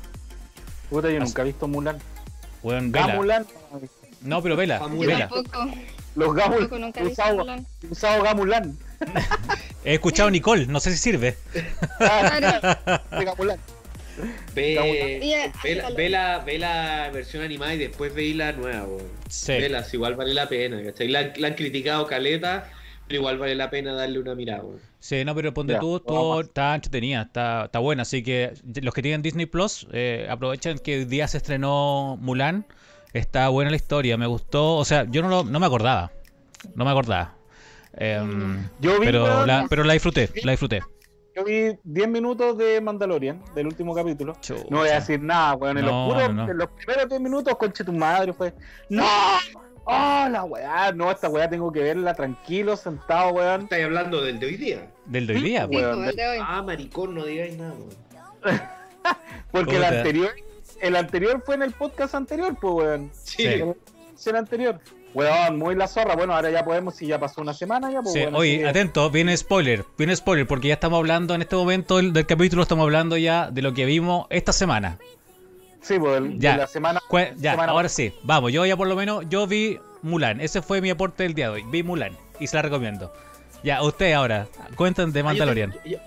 Puta, 0.90 1.10
yo 1.12 1.18
Así- 1.18 1.26
nunca 1.28 1.42
he 1.44 1.46
visto 1.46 1.68
Mulan. 1.68 2.00
Bueno, 2.64 2.90
vela. 2.92 3.08
Gamulan. 3.08 3.46
No, 4.22 4.42
pero 4.42 4.56
vela, 4.56 4.80
Ah, 4.82 4.88
vela. 4.90 5.30
Los 6.16 6.34
Gamul. 6.36 6.60
Tampoco 6.60 6.80
nunca 6.80 7.02
he 7.02 7.08
Usado, 7.08 7.38
Mulan. 7.38 7.68
usado 7.90 8.24
Gamulan. 8.24 8.78
He 9.86 9.96
escuchado 9.96 10.30
Nicole, 10.32 10.66
no 10.68 10.80
sé 10.80 10.92
si 10.92 10.98
sirve. 10.98 11.36
Ah, 12.00 12.62
de 13.20 13.26
Gamulan. 13.26 13.60
Ve, 14.56 15.20
ve, 15.64 15.76
la, 15.76 15.90
ve, 15.90 16.10
la, 16.10 16.40
ve 16.40 16.60
la 16.60 17.10
versión 17.14 17.44
animada 17.44 17.74
y 17.74 17.78
después 17.80 18.14
veis 18.14 18.36
la 18.36 18.52
nueva. 18.52 18.86
Sí. 19.30 19.54
Velas, 19.54 19.94
igual 19.94 20.16
vale 20.16 20.34
la 20.34 20.48
pena, 20.48 20.82
¿cachai? 20.84 21.08
La, 21.08 21.20
han- 21.20 21.34
la 21.38 21.48
han 21.48 21.54
criticado 21.56 22.06
caleta, 22.06 22.70
pero 23.08 23.20
igual 23.22 23.38
vale 23.38 23.56
la 23.56 23.70
pena 23.70 23.94
darle 23.94 24.20
una 24.20 24.36
mirada. 24.36 24.64
Sí, 25.00 25.26
no, 25.26 25.34
pero 25.36 25.54
ponte 25.54 25.76
tú, 25.80 26.00
todo 26.00 26.42
está 26.42 26.76
entretenida, 26.76 27.24
está, 27.24 27.66
está 27.66 27.80
buena. 27.80 28.04
Así 28.04 28.24
que 28.24 28.54
los 28.82 28.94
que 28.94 29.02
tienen 29.02 29.22
Disney 29.22 29.46
Plus, 29.48 29.88
eh, 29.92 30.28
aprovechen 30.30 30.78
que 30.80 31.00
hoy 31.00 31.06
día 31.06 31.28
se 31.28 31.38
estrenó 31.38 32.18
Mulan. 32.22 32.66
Está 33.14 33.50
buena 33.50 33.70
la 33.70 33.76
historia, 33.76 34.16
me 34.18 34.28
gustó. 34.28 34.76
O 34.76 34.86
sea, 34.86 35.06
yo 35.10 35.22
no, 35.22 35.30
lo- 35.30 35.44
no 35.44 35.60
me 35.60 35.66
acordaba. 35.66 36.12
No 36.76 36.86
me 36.86 36.92
acordaba. 36.92 37.36
Em, 37.96 38.68
Yo 38.80 39.00
vi, 39.00 39.06
pero, 39.06 39.46
la, 39.46 39.68
pero 39.70 39.84
la 39.84 39.94
disfruté, 39.94 40.30
la 40.44 40.52
disfruté. 40.52 40.82
Yo 41.36 41.44
vi 41.44 41.78
10 41.84 42.08
minutos 42.10 42.58
de 42.58 42.80
Mandalorian, 42.82 43.42
del 43.56 43.68
último 43.68 43.94
capítulo. 43.96 44.34
Chucha. 44.42 44.64
No 44.70 44.80
voy 44.80 44.90
a 44.90 44.96
decir 44.96 45.22
nada, 45.22 45.56
weón. 45.56 45.78
En, 45.78 45.86
No, 45.86 45.92
los, 46.08 46.14
puros- 46.16 46.34
no, 46.34 46.46
no. 46.46 46.52
en 46.52 46.58
los 46.58 46.70
primeros 46.72 47.10
10 47.10 47.22
minutos, 47.22 47.56
conche 47.58 47.84
tu 47.84 47.94
madre, 47.94 48.34
fue. 48.34 48.54
¡No! 48.90 49.06
¡Oh, 49.86 50.28
la 50.30 50.44
weá! 50.46 50.92
No, 50.94 51.12
esta 51.12 51.28
weá 51.30 51.50
tengo 51.50 51.72
que 51.72 51.82
verla 51.82 52.14
tranquilo, 52.14 52.78
sentado, 52.78 53.32
weón. 53.34 53.64
Estáis 53.64 53.86
hablando 53.86 54.22
del 54.22 54.40
de 54.40 54.46
hoy 54.46 54.58
día. 54.58 54.92
Del 55.06 55.28
de 55.28 55.34
hoy 55.36 55.42
día, 55.42 55.62
Sí, 55.64 55.68
pues. 55.74 55.84
weón. 55.84 56.04
el 56.06 56.10
hoy. 56.20 56.38
Ah, 56.42 56.62
maricón, 56.62 57.16
no 57.16 57.26
digáis 57.26 57.58
nada, 57.58 57.74
weón. 57.74 58.62
Porque 59.52 59.76
el 59.76 59.84
anterior, 59.84 60.32
el 60.82 60.96
anterior 60.96 61.42
fue 61.46 61.56
en 61.56 61.64
el 61.64 61.72
podcast 61.74 62.16
anterior, 62.16 62.56
pues, 62.60 62.74
weón. 62.74 63.10
Sí. 63.14 63.44
Sí. 64.16 64.30
El 64.30 64.36
anterior. 64.38 64.80
Weón, 65.14 65.58
muy 65.60 65.76
la 65.76 65.88
zorra. 65.88 66.16
Bueno, 66.16 66.34
ahora 66.34 66.50
ya 66.50 66.66
podemos, 66.66 66.96
si 66.96 67.06
ya 67.08 67.20
pasó 67.20 67.42
una 67.42 67.54
semana, 67.54 67.92
ya, 67.92 68.02
pues, 68.02 68.14
Sí, 68.14 68.20
weón, 68.22 68.36
oye, 68.36 68.60
que- 68.60 68.68
atento, 68.68 69.10
viene 69.12 69.36
spoiler, 69.38 69.86
viene 69.98 70.16
spoiler, 70.16 70.48
porque 70.48 70.70
ya 70.70 70.74
estamos 70.76 70.98
hablando 70.98 71.36
en 71.36 71.42
este 71.42 71.56
momento 71.56 71.98
del, 71.98 72.14
del 72.14 72.26
capítulo, 72.26 72.64
estamos 72.64 72.84
hablando 72.84 73.16
ya 73.18 73.52
de 73.52 73.62
lo 73.62 73.74
que 73.74 73.86
vimos 73.86 74.26
esta 74.30 74.52
semana. 74.54 74.98
Sí, 75.82 76.00
pues, 76.00 76.18
el- 76.18 76.40
Ya. 76.40 76.54
de 76.54 76.58
la 76.60 76.68
semana. 76.68 77.00
Cue- 77.10 77.34
Ya, 77.38 77.52
semana 77.52 77.72
ahora 77.74 77.90
sí, 77.90 78.14
vamos, 78.24 78.52
yo 78.52 78.66
ya 78.66 78.76
por 78.78 78.88
lo 78.88 78.96
menos, 78.96 79.26
yo 79.30 79.46
vi 79.46 79.80
Mulan, 80.02 80.42
ese 80.42 80.62
fue 80.62 80.82
mi 80.82 80.90
aporte 80.90 81.24
del 81.24 81.34
día 81.36 81.48
de 81.50 81.56
hoy, 81.56 81.64
vi 81.70 81.84
Mulan, 81.84 82.18
y 82.40 82.48
se 82.48 82.56
la 82.56 82.62
recomiendo. 82.64 83.14
Ya, 83.64 83.82
usted 83.84 84.14
ahora, 84.14 84.48
cuenten 84.76 85.12
de 85.14 85.20
Ah, 85.20 85.24
yo 85.24 85.26
Mandalorian. 85.26 85.72
te- 85.74 85.90
yo- 85.92 85.98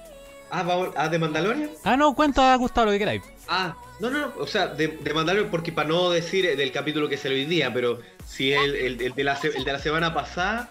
Ah, 0.51 0.91
ah, 0.97 1.09
de 1.09 1.19
Mandalorian. 1.19 1.71
Ah, 1.85 1.97
no, 1.97 2.15
cuenta, 2.15 2.55
Gustavo, 2.57 2.87
lo 2.87 2.93
que 2.93 2.99
queráis. 2.99 3.23
Ah, 3.49 3.77
no, 4.01 4.11
no, 4.11 4.19
no, 4.21 4.33
o 4.39 4.47
sea, 4.47 4.69
de, 4.69 4.89
de 4.89 5.15
Mandalorian, 5.15 5.51
porque 5.51 5.73
para 5.73 5.89
no 5.89 6.11
decir 6.11 6.57
del 6.57 6.73
capítulo 6.73 7.09
que 7.09 7.17
se 7.17 7.29
hoy 7.29 7.45
día, 7.47 7.73
pero 7.73 8.01
si 8.27 8.53
el, 8.53 8.75
el- 8.77 9.01
el 9.01 9.13
de 9.15 9.25
la, 9.25 9.37
se- 9.37 9.57
el 9.57 9.65
de 9.65 9.73
la 9.73 9.79
semana 9.79 10.15
pasada, 10.15 10.71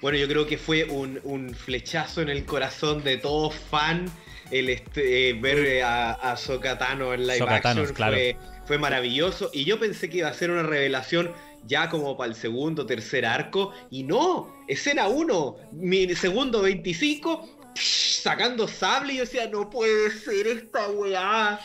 bueno, 0.00 0.18
yo 0.18 0.28
creo 0.28 0.46
que 0.46 0.56
fue 0.58 0.84
un, 0.84 1.20
un 1.24 1.54
flechazo 1.54 2.20
en 2.22 2.28
el 2.28 2.44
corazón 2.44 3.02
de 3.02 3.16
todo 3.16 3.50
fan 3.50 4.06
el 4.50 4.68
este, 4.70 5.30
eh, 5.30 5.32
ver 5.34 5.82
a, 5.82 6.12
a 6.12 6.32
Ahsoka 6.32 6.78
Tano 6.78 7.12
en 7.12 7.22
live 7.22 7.34
Ahsoka 7.34 7.60
Tano, 7.60 7.80
action 7.82 7.94
claro. 7.96 8.14
fue, 8.14 8.36
fue 8.66 8.78
maravilloso 8.78 9.50
y 9.52 9.64
yo 9.64 9.78
pensé 9.78 10.08
que 10.08 10.18
iba 10.18 10.28
a 10.28 10.32
ser 10.34 10.50
una 10.50 10.62
revelación 10.62 11.32
ya 11.66 11.90
como 11.90 12.16
para 12.16 12.30
el 12.30 12.36
segundo, 12.36 12.86
tercer 12.86 13.26
arco 13.26 13.72
y 13.90 14.04
no, 14.04 14.54
escena 14.68 15.08
1, 15.08 15.56
mi 15.72 16.14
segundo 16.14 16.62
25 16.62 17.57
sacando 17.74 18.68
sable 18.68 19.14
y 19.14 19.16
yo 19.16 19.22
decía, 19.24 19.48
no 19.48 19.70
puede 19.70 20.10
ser 20.10 20.46
esta 20.46 20.88
weá. 20.90 21.60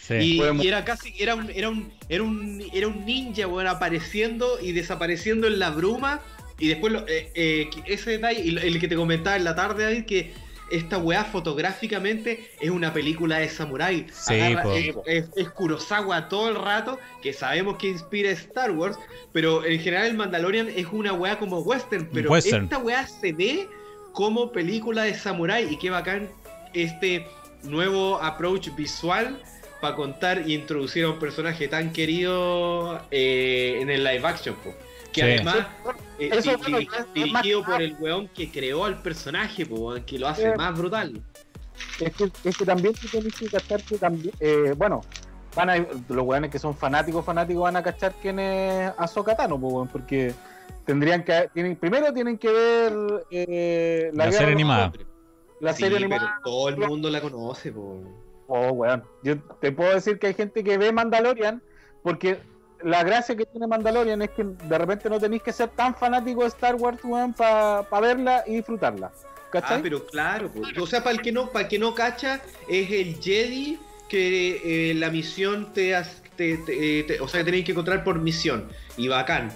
Sí. 0.00 0.40
Y, 0.60 0.66
era 0.66 0.84
casi, 0.84 1.12
era 1.18 1.34
un, 1.34 1.50
era 1.50 1.68
un, 1.68 1.92
era 2.08 2.22
un, 2.22 2.62
era 2.72 2.86
un 2.86 3.04
ninja, 3.04 3.46
weón, 3.48 3.66
apareciendo 3.66 4.58
y 4.60 4.72
desapareciendo 4.72 5.46
en 5.48 5.58
la 5.58 5.70
bruma. 5.70 6.20
Y 6.58 6.68
después 6.68 6.92
lo- 6.92 7.06
eh, 7.08 7.30
eh, 7.34 7.68
que- 7.84 7.92
ese 7.92 8.12
detalle, 8.12 8.40
el 8.48 8.80
que 8.80 8.88
te 8.88 8.94
comentaba 8.96 9.36
en 9.36 9.44
la 9.44 9.54
tarde, 9.54 9.84
David, 9.84 10.04
que 10.04 10.32
esta 10.70 10.98
weá 10.98 11.24
fotográficamente 11.24 12.50
es 12.60 12.70
una 12.70 12.92
película 12.92 13.38
de 13.38 13.48
samurái. 13.48 14.06
Sí, 14.12 14.34
es, 14.34 14.94
es- 15.06 15.28
es 15.36 15.50
Kurosawa 15.50 16.28
todo 16.28 16.48
el 16.48 16.54
rato, 16.56 16.98
que 17.22 17.32
sabemos 17.32 17.76
que 17.76 17.88
inspira 17.88 18.30
Star 18.30 18.70
Wars, 18.70 18.96
pero 19.32 19.64
en 19.64 19.80
general 19.80 20.06
el 20.06 20.14
Mandalorian 20.16 20.68
es 20.68 20.86
una 20.92 21.12
weá 21.12 21.38
como 21.38 21.58
western, 21.60 22.08
pero 22.12 22.30
Western. 22.30 22.64
esta 22.64 22.78
weá 22.78 23.06
se 23.06 23.32
ve 23.32 23.68
como 24.16 24.50
película 24.50 25.02
de 25.02 25.14
samurái 25.14 25.68
y 25.74 25.76
qué 25.76 25.90
bacán 25.90 26.30
este 26.72 27.26
nuevo 27.64 28.16
approach 28.22 28.74
visual 28.74 29.38
para 29.82 29.94
contar 29.94 30.48
y 30.48 30.54
introducir 30.54 31.04
a 31.04 31.10
un 31.10 31.18
personaje 31.18 31.68
tan 31.68 31.92
querido 31.92 32.98
eh, 33.10 33.76
en 33.78 33.90
el 33.90 34.02
live 34.02 34.26
action, 34.26 34.54
po. 34.64 34.70
que 35.12 35.20
Sí. 35.20 35.26
además 35.32 35.66
eh, 36.18 36.30
Eso, 36.32 36.56
di- 36.56 36.56
bueno, 36.62 36.78
dirigido 37.14 37.62
por 37.62 37.82
el 37.82 37.94
weón 38.00 38.28
que 38.28 38.50
creó 38.50 38.86
al 38.86 39.02
personaje, 39.02 39.66
po, 39.66 39.94
que 40.06 40.18
lo 40.18 40.28
hace 40.28 40.48
Eh, 40.48 40.56
más 40.56 40.74
brutal. 40.78 41.20
Es 42.00 42.16
que, 42.16 42.30
es 42.42 42.56
que 42.56 42.64
también 42.64 42.94
tú 42.94 43.06
tienes 43.08 43.34
que 43.34 43.48
cachar 43.48 43.82
que 43.82 43.98
también, 43.98 44.32
eh, 44.40 44.72
bueno, 44.78 45.02
van 45.54 45.68
a, 45.68 45.76
los 45.76 46.24
weones 46.24 46.50
que 46.50 46.58
son 46.58 46.74
fanáticos, 46.74 47.22
fanáticos 47.22 47.64
van 47.64 47.76
a 47.76 47.82
cachar 47.82 48.14
quién 48.22 48.38
es 48.38 48.90
Ahsoka 48.96 49.36
Tano, 49.36 49.60
po, 49.60 49.86
porque 49.92 50.32
tendrían 50.84 51.24
que, 51.24 51.48
tienen, 51.54 51.76
primero 51.76 52.12
tienen 52.12 52.38
que 52.38 52.50
ver 52.52 52.92
eh, 53.30 54.10
La 54.14 54.30
serie 54.32 54.52
animada. 54.52 54.92
La 55.60 55.72
Sí, 55.72 55.82
serie 55.84 55.98
pero 55.98 56.14
animada. 56.14 56.40
todo 56.44 56.68
el 56.68 56.76
mundo 56.76 57.08
la 57.10 57.20
conoce, 57.20 57.72
po. 57.72 58.02
Oh, 58.48 58.70
weón. 58.70 59.02
Yo 59.22 59.38
te 59.60 59.72
puedo 59.72 59.92
decir 59.94 60.18
que 60.18 60.28
hay 60.28 60.34
gente 60.34 60.62
que 60.62 60.78
ve 60.78 60.92
Mandalorian 60.92 61.62
porque 62.02 62.38
la 62.82 63.02
gracia 63.02 63.34
que 63.34 63.46
tiene 63.46 63.66
Mandalorian 63.66 64.20
es 64.22 64.30
que 64.30 64.44
de 64.44 64.78
repente 64.78 65.08
no 65.08 65.18
tenéis 65.18 65.42
que 65.42 65.52
ser 65.52 65.70
tan 65.70 65.94
fanático 65.96 66.42
de 66.42 66.48
Star 66.48 66.74
Wars, 66.76 66.98
weón, 67.02 67.32
para 67.32 67.82
verla 68.00 68.44
y 68.46 68.56
disfrutarla. 68.56 69.10
¿Cachai? 69.50 69.78
Ah, 69.78 69.80
pero 69.82 70.04
claro, 70.06 70.50
po. 70.50 70.60
o 70.82 70.86
sea, 70.86 71.02
para 71.02 71.12
el 71.16 71.22
que 71.22 71.32
no, 71.32 71.48
para 71.50 71.62
el 71.64 71.68
que 71.68 71.78
no 71.78 71.94
cacha, 71.94 72.40
es 72.68 72.90
el 72.90 73.16
Jedi 73.20 73.78
que 74.08 74.90
eh, 74.90 74.94
la 74.94 75.10
misión 75.10 75.72
te, 75.72 75.96
has- 75.96 76.22
te- 76.36 76.58
te- 76.58 77.00
eh, 77.00 77.04
te- 77.04 77.20
o 77.20 77.26
sea, 77.26 77.40
que 77.40 77.44
tenéis 77.46 77.64
que 77.64 77.72
encontrar 77.72 78.04
por 78.04 78.18
misión 78.20 78.68
y 78.96 79.08
bacán. 79.08 79.50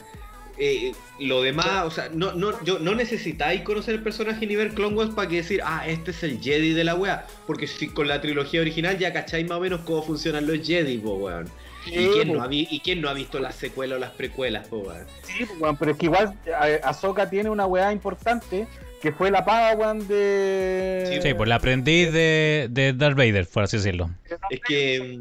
Eh, 0.62 0.92
lo 1.18 1.40
demás, 1.40 1.84
o 1.86 1.90
sea, 1.90 2.10
no, 2.12 2.32
no, 2.34 2.62
yo, 2.64 2.78
no 2.78 2.94
necesitáis 2.94 3.62
conocer 3.62 3.94
el 3.94 4.02
personaje 4.02 4.46
nivel 4.46 4.74
Clone 4.74 4.94
Wars 4.94 5.10
para 5.14 5.26
que 5.26 5.36
decir, 5.36 5.62
ah, 5.64 5.88
este 5.88 6.10
es 6.10 6.22
el 6.22 6.38
Jedi 6.38 6.74
de 6.74 6.84
la 6.84 6.94
wea. 6.94 7.26
Porque 7.46 7.66
si 7.66 7.88
con 7.88 8.06
la 8.08 8.20
trilogía 8.20 8.60
original 8.60 8.98
ya 8.98 9.10
cacháis 9.12 9.48
más 9.48 9.56
o 9.56 9.60
menos 9.62 9.80
cómo 9.80 10.02
funcionan 10.02 10.46
los 10.46 10.66
Jedi, 10.66 10.98
po, 10.98 11.14
weón. 11.14 11.48
¿Y 11.86 11.92
quién, 12.08 12.32
no 12.34 12.42
ha 12.42 12.46
vi- 12.46 12.68
¿Y 12.70 12.80
quién 12.80 13.00
no 13.00 13.08
ha 13.08 13.14
visto 13.14 13.40
las 13.40 13.54
secuelas 13.56 13.96
o 13.96 14.00
las 14.00 14.10
precuelas, 14.10 14.68
po, 14.68 14.80
weón? 14.80 15.06
Sí, 15.22 15.46
weón, 15.58 15.78
pero 15.78 15.92
es 15.92 15.96
que 15.96 16.06
igual 16.06 16.34
eh, 16.44 16.78
Ahsoka 16.84 17.30
tiene 17.30 17.48
una 17.48 17.64
weá 17.64 17.90
importante 17.90 18.66
que 19.00 19.12
fue 19.12 19.30
la 19.30 19.42
Padawan 19.46 20.06
de. 20.08 21.20
Sí, 21.22 21.32
pues 21.32 21.48
la 21.48 21.54
aprendiz 21.54 22.12
de, 22.12 22.66
de 22.70 22.92
Darth 22.92 23.16
Vader, 23.16 23.46
por 23.46 23.62
así 23.62 23.78
decirlo. 23.78 24.10
Es 24.50 24.60
que... 24.60 25.18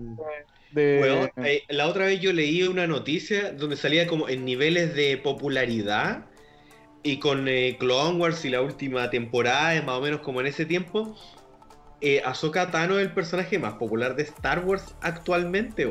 Weón, 0.75 1.31
eh, 1.43 1.63
la 1.69 1.87
otra 1.87 2.05
vez 2.05 2.19
yo 2.19 2.31
leí 2.31 2.63
una 2.63 2.85
noticia 2.85 3.53
donde 3.53 3.75
salía 3.75 4.07
como 4.07 4.29
en 4.29 4.45
niveles 4.45 4.95
de 4.95 5.17
popularidad 5.17 6.25
y 7.01 7.17
con 7.17 7.47
eh, 7.47 7.77
Clone 7.79 8.19
Wars 8.19 8.43
y 8.45 8.49
la 8.49 8.61
última 8.61 9.09
temporada, 9.09 9.81
más 9.81 9.95
o 9.97 10.01
menos 10.01 10.19
como 10.21 10.41
en 10.41 10.47
ese 10.47 10.65
tiempo, 10.65 11.17
eh, 12.01 12.21
Ahsoka 12.23 12.71
Tano 12.71 12.99
es 12.99 13.07
el 13.07 13.13
personaje 13.13 13.57
más 13.57 13.73
popular 13.73 14.15
de 14.15 14.23
Star 14.23 14.63
Wars 14.65 14.95
actualmente. 15.01 15.85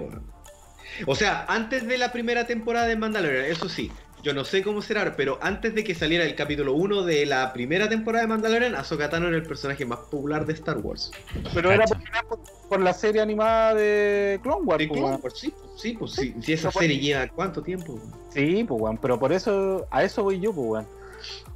O 1.07 1.15
sea, 1.15 1.45
antes 1.49 1.87
de 1.87 1.99
la 1.99 2.13
primera 2.13 2.47
temporada 2.47 2.87
de 2.87 2.97
Mandalorian, 2.97 3.45
eso 3.45 3.69
sí, 3.69 3.91
yo 4.23 4.35
no 4.35 4.45
sé 4.45 4.63
cómo 4.63 4.83
será, 4.83 5.15
pero 5.17 5.39
antes 5.41 5.75
de 5.75 5.85
que 5.85 5.95
saliera 5.95 6.25
el 6.25 6.35
capítulo 6.35 6.75
1 6.75 7.03
de 7.03 7.27
la 7.27 7.53
primera 7.53 7.89
temporada 7.89 8.23
de 8.23 8.29
Mandalorian, 8.29 8.75
Ahsoka 8.75 9.09
Tano 9.09 9.29
era 9.29 9.37
el 9.37 9.45
personaje 9.45 9.85
más 9.85 10.01
popular 10.01 10.45
de 10.45 10.55
Star 10.55 10.79
Wars. 10.79 11.11
pero 11.55 11.71
era 11.71 11.85
por, 11.87 12.39
por 12.69 12.81
la 12.81 12.93
serie 12.93 13.23
animada 13.23 13.75
de 13.75 14.41
Clone 14.43 14.65
Wars. 14.65 14.79
De 14.79 14.89
Clone 14.89 15.03
weón. 15.03 15.21
Wars, 15.23 15.39
sí, 15.39 15.51
pues, 15.57 15.81
sí, 15.81 15.97
pues, 15.99 16.13
sí, 16.13 16.35
si 16.41 16.53
esa 16.53 16.71
serie 16.71 16.99
lleva 16.99 17.29
cuánto 17.29 17.63
tiempo. 17.63 17.99
Sí, 18.31 18.65
pues, 18.67 18.81
weón, 18.81 18.99
pero 18.99 19.19
por 19.19 19.33
eso, 19.33 19.87
a 19.91 20.03
eso 20.03 20.25
voy 20.25 20.41
yo, 20.41 20.53
pues, 20.53 20.69
weón. 20.69 20.87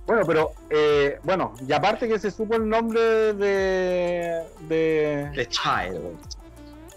Bueno, 0.07 0.23
pero, 0.27 0.53
eh, 0.71 1.19
bueno, 1.23 1.55
y 1.67 1.73
aparte 1.73 2.09
que 2.09 2.19
se 2.19 2.31
supo 2.31 2.57
el 2.57 2.69
nombre 2.69 3.01
de. 3.35 4.43
de. 4.69 5.31
The 5.35 5.47
Child. 5.47 6.17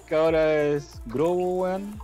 que 0.07 0.15
ahora 0.15 0.63
es 0.63 1.01
Grogu, 1.05 1.63
weón. 1.63 1.99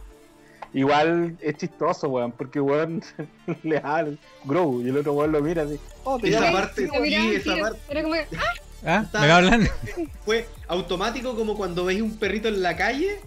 Igual 0.73 1.37
es 1.41 1.57
chistoso, 1.57 2.07
weón, 2.07 2.31
porque 2.31 2.61
weón 2.61 3.03
le 3.63 3.79
da 3.79 3.97
al 3.97 4.19
Grogu 4.45 4.81
y 4.81 4.89
el 4.89 4.97
otro 4.97 5.13
weón 5.13 5.31
lo 5.33 5.41
mira 5.41 5.63
así. 5.63 5.79
Oh, 6.03 6.17
te 6.17 6.29
Esa 6.29 6.51
parte, 6.51 6.87
sí, 6.87 7.35
esa 7.35 7.53
tiro. 7.53 7.65
parte 7.65 7.79
Era 7.89 8.03
como 8.03 8.15
¡ah! 8.15 8.53
¿Ah? 8.83 9.05
¿Me 9.13 9.27
va 9.27 9.35
hablando? 9.37 9.69
fue 10.25 10.47
automático 10.67 11.35
como 11.35 11.55
cuando 11.55 11.85
veis 11.85 12.01
un 12.01 12.17
perrito 12.17 12.47
en 12.47 12.61
la 12.61 12.75
calle. 12.75 13.19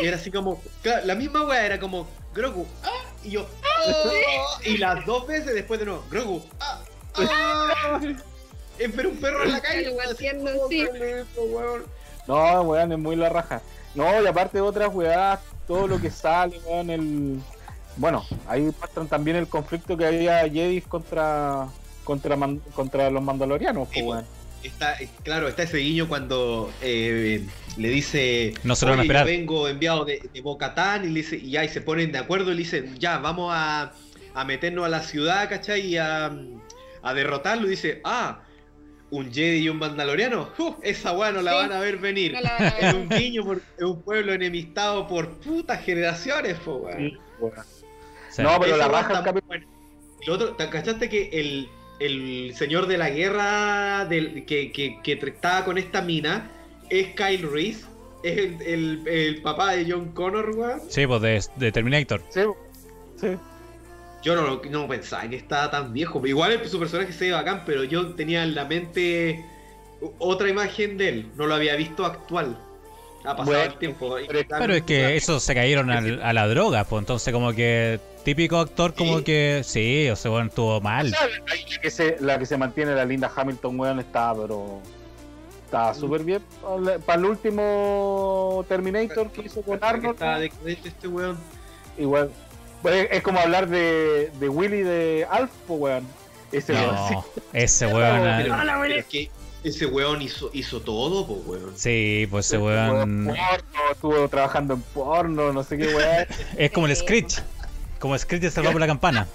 Y 0.00 0.06
era 0.06 0.16
así 0.16 0.30
como. 0.30 0.62
claro, 0.82 1.06
La 1.06 1.14
misma 1.14 1.44
weá 1.44 1.66
era 1.66 1.80
como 1.80 2.06
Grogu. 2.34 2.66
ah, 2.84 2.90
y 3.24 3.30
yo. 3.30 3.46
ah, 3.64 4.58
y 4.64 4.78
las 4.78 5.04
dos 5.06 5.26
veces 5.26 5.54
después 5.54 5.80
de 5.80 5.86
nuevo. 5.86 6.04
Grogu. 6.10 6.42
ah, 6.60 6.82
ah. 7.16 8.00
Eh, 8.78 8.90
pero 8.94 9.10
un 9.10 9.16
perro 9.16 9.42
en 9.44 9.52
la 9.52 9.60
calle. 9.60 9.94
Haciendo, 10.10 10.68
sí. 10.68 10.86
No, 12.26 12.62
weón, 12.62 12.92
es 12.92 12.98
muy 12.98 13.16
la 13.16 13.28
raja. 13.28 13.60
No, 13.94 14.22
y 14.22 14.26
aparte 14.26 14.58
de 14.58 14.62
otras 14.62 14.94
weas, 14.94 15.40
todo 15.70 15.86
lo 15.86 16.00
que 16.00 16.10
sale, 16.10 16.58
weón, 16.66 16.90
el. 16.90 17.38
Bueno, 17.96 18.24
ahí 18.48 18.62
muestran 18.62 19.06
también 19.06 19.36
el 19.36 19.46
conflicto 19.46 19.96
que 19.96 20.04
había 20.04 20.40
Jedi 20.48 20.80
contra 20.80 21.68
contra, 22.02 22.34
man- 22.34 22.60
contra 22.74 23.08
los 23.08 23.22
mandalorianos, 23.22 23.86
Sí, 23.92 24.02
pues, 24.02 24.06
weón. 24.06 24.24
Está, 24.64 24.96
claro, 25.22 25.46
está 25.46 25.62
ese 25.62 25.76
guiño 25.78 26.08
cuando 26.08 26.72
eh, 26.82 27.46
le 27.76 27.88
dice. 27.88 28.52
No 28.64 28.74
se 28.74 28.84
lo 28.84 28.90
van 28.90 28.98
a 28.98 29.02
"Oye, 29.02 29.08
yo 29.08 29.12
esperar. 29.14 29.26
vengo 29.26 29.68
enviado 29.68 30.04
de, 30.04 30.28
de 30.34 30.40
Bocatán 30.40 31.04
y 31.04 31.08
le 31.08 31.20
dice, 31.20 31.36
y 31.36 31.56
y 31.56 31.68
se 31.68 31.80
ponen 31.80 32.10
de 32.10 32.18
acuerdo 32.18 32.50
y 32.50 32.54
le 32.56 32.62
dicen, 32.62 32.98
ya, 32.98 33.18
vamos 33.18 33.52
a, 33.54 33.92
a 34.34 34.44
meternos 34.44 34.84
a 34.84 34.88
la 34.88 35.02
ciudad, 35.02 35.48
¿cachai? 35.48 35.86
Y 35.86 35.96
a, 35.98 36.32
a 37.02 37.14
derrotarlo. 37.14 37.68
Y 37.68 37.70
dice, 37.70 38.00
ah, 38.02 38.40
un 39.10 39.32
Jedi 39.32 39.58
y 39.62 39.68
un 39.68 39.78
Mandaloriano. 39.78 40.50
¡Uf! 40.58 40.76
esa 40.82 41.12
weá 41.12 41.32
no 41.32 41.42
la 41.42 41.50
Sí. 41.52 41.56
van 41.56 41.72
a 41.72 41.80
ver 41.80 41.96
venir. 41.98 42.32
No 42.32 42.40
la 42.40 42.52
van 42.58 42.62
a 42.68 42.74
ver. 42.74 42.84
Es 42.84 42.94
un 42.94 43.08
guiño, 43.08 43.44
por, 43.44 43.56
es 43.76 43.82
un 43.84 44.02
pueblo 44.02 44.32
enemistado 44.32 45.06
por 45.08 45.38
putas 45.40 45.82
generaciones, 45.84 46.54
po. 46.60 46.88
Sí, 46.96 48.42
No, 48.42 48.60
pero 48.60 48.76
Esa 48.76 48.76
la 48.76 48.88
raja. 48.88 49.24
Y 50.22 50.26
lo 50.26 50.34
otro, 50.34 50.54
¿te 50.54 50.68
cachaste 50.68 51.08
que 51.08 51.30
el, 51.32 51.68
el 51.98 52.52
señor 52.54 52.86
de 52.86 52.98
la 52.98 53.10
guerra 53.10 54.04
del, 54.04 54.44
que, 54.44 54.70
que, 54.70 54.98
que 55.02 55.12
estaba 55.14 55.64
con 55.64 55.78
esta 55.78 56.02
mina 56.02 56.50
es 56.88 57.08
Kyle 57.14 57.48
Reese? 57.50 57.86
Es 58.22 58.36
el, 58.36 58.60
el, 58.62 59.08
el 59.08 59.42
papá 59.42 59.72
de 59.74 59.90
John 59.90 60.12
Connor, 60.12 60.50
weón. 60.54 60.80
Sí, 60.88 61.06
pues 61.06 61.22
de, 61.22 61.42
de 61.56 61.72
Terminator. 61.72 62.22
Sí, 62.28 62.42
sí. 63.16 63.28
Yo 64.22 64.34
no, 64.36 64.42
lo- 64.42 64.62
no 64.70 64.86
pensaba 64.88 65.28
que 65.28 65.36
estaba 65.36 65.70
tan 65.70 65.92
viejo. 65.92 66.24
Igual 66.26 66.60
su 66.68 66.78
personaje 66.78 67.12
se 67.12 67.26
ve 67.26 67.32
bacán, 67.32 67.62
pero 67.64 67.84
yo 67.84 68.14
tenía 68.14 68.42
en 68.42 68.54
la 68.54 68.64
mente 68.66 69.44
otra 70.18 70.48
imagen 70.48 70.98
de 70.98 71.08
él. 71.08 71.30
No 71.36 71.46
lo 71.46 71.54
había 71.54 71.74
visto 71.76 72.04
actual. 72.04 72.58
Ha 73.20 73.36
pasado 73.36 73.44
Bueno, 73.44 73.62
el 73.72 73.78
tiempo. 73.78 74.16
pero- 74.28 74.48
Pero 74.58 74.74
es 74.74 74.82
que 74.82 75.16
esos 75.16 75.42
se 75.42 75.54
cayeron 75.54 75.90
al- 75.90 76.22
a 76.22 76.32
la 76.32 76.46
droga, 76.48 76.84
pues 76.84 77.00
entonces 77.00 77.32
como 77.34 77.52
que 77.54 78.00
típico 78.24 78.58
actor 78.58 78.94
como 78.94 79.18
Sí. 79.18 79.24
que 79.24 79.60
sí, 79.64 80.08
o 80.10 80.16
sea, 80.16 80.30
bueno, 80.30 80.48
estuvo 80.48 80.80
mal. 80.80 81.10
La 81.10 81.18
que, 81.82 81.90
se, 81.90 82.16
la 82.20 82.38
que 82.38 82.46
se 82.46 82.56
mantiene, 82.56 82.94
la 82.94 83.04
linda 83.04 83.30
Hamilton, 83.34 83.78
weón, 83.80 84.00
está, 84.00 84.34
pero. 84.34 84.80
Está 85.66 85.94
súper 85.94 86.24
bien. 86.24 86.42
Para 87.06 87.18
el 87.20 87.24
último 87.26 88.64
Terminator 88.68 89.30
que 89.30 89.42
hizo 89.42 89.62
con 89.62 89.78
Arnold, 89.82 90.18
decadente 90.18 90.88
este 90.88 91.06
weón. 91.08 91.38
igual. 91.98 92.30
Pues 92.82 93.08
es 93.10 93.22
como 93.22 93.38
hablar 93.40 93.68
de, 93.68 94.30
de 94.40 94.48
Willy 94.48 94.82
de 94.82 95.26
Alf, 95.30 95.50
pues, 95.66 95.80
weón. 95.80 96.06
Ese 96.52 96.72
weón, 96.72 96.96
sí. 97.08 97.14
Ese 97.52 97.86
weón. 97.86 98.26
ah, 98.26 98.38
Pero, 98.42 98.54
Hola, 98.54 98.78
pero 98.82 98.94
es 98.96 99.04
que 99.06 99.30
ese 99.62 99.86
weón 99.86 100.22
hizo, 100.22 100.50
hizo 100.52 100.80
todo, 100.80 101.26
pues 101.26 101.40
weón. 101.46 101.72
Sí, 101.76 102.26
pues 102.30 102.46
ese 102.46 102.58
weón. 102.58 103.26
porno, 103.26 103.34
estuvo 103.92 104.28
trabajando 104.28 104.74
en 104.74 104.82
porno, 104.82 105.52
no 105.52 105.62
sé 105.62 105.76
qué 105.76 105.94
weón. 105.94 106.26
Es 106.56 106.70
como 106.70 106.86
el 106.86 106.96
Screech. 106.96 107.42
Como 107.98 108.16
Screech 108.18 108.42
de 108.42 108.50
Salvado 108.50 108.72
por 108.72 108.80
la 108.80 108.86
Campana. 108.86 109.26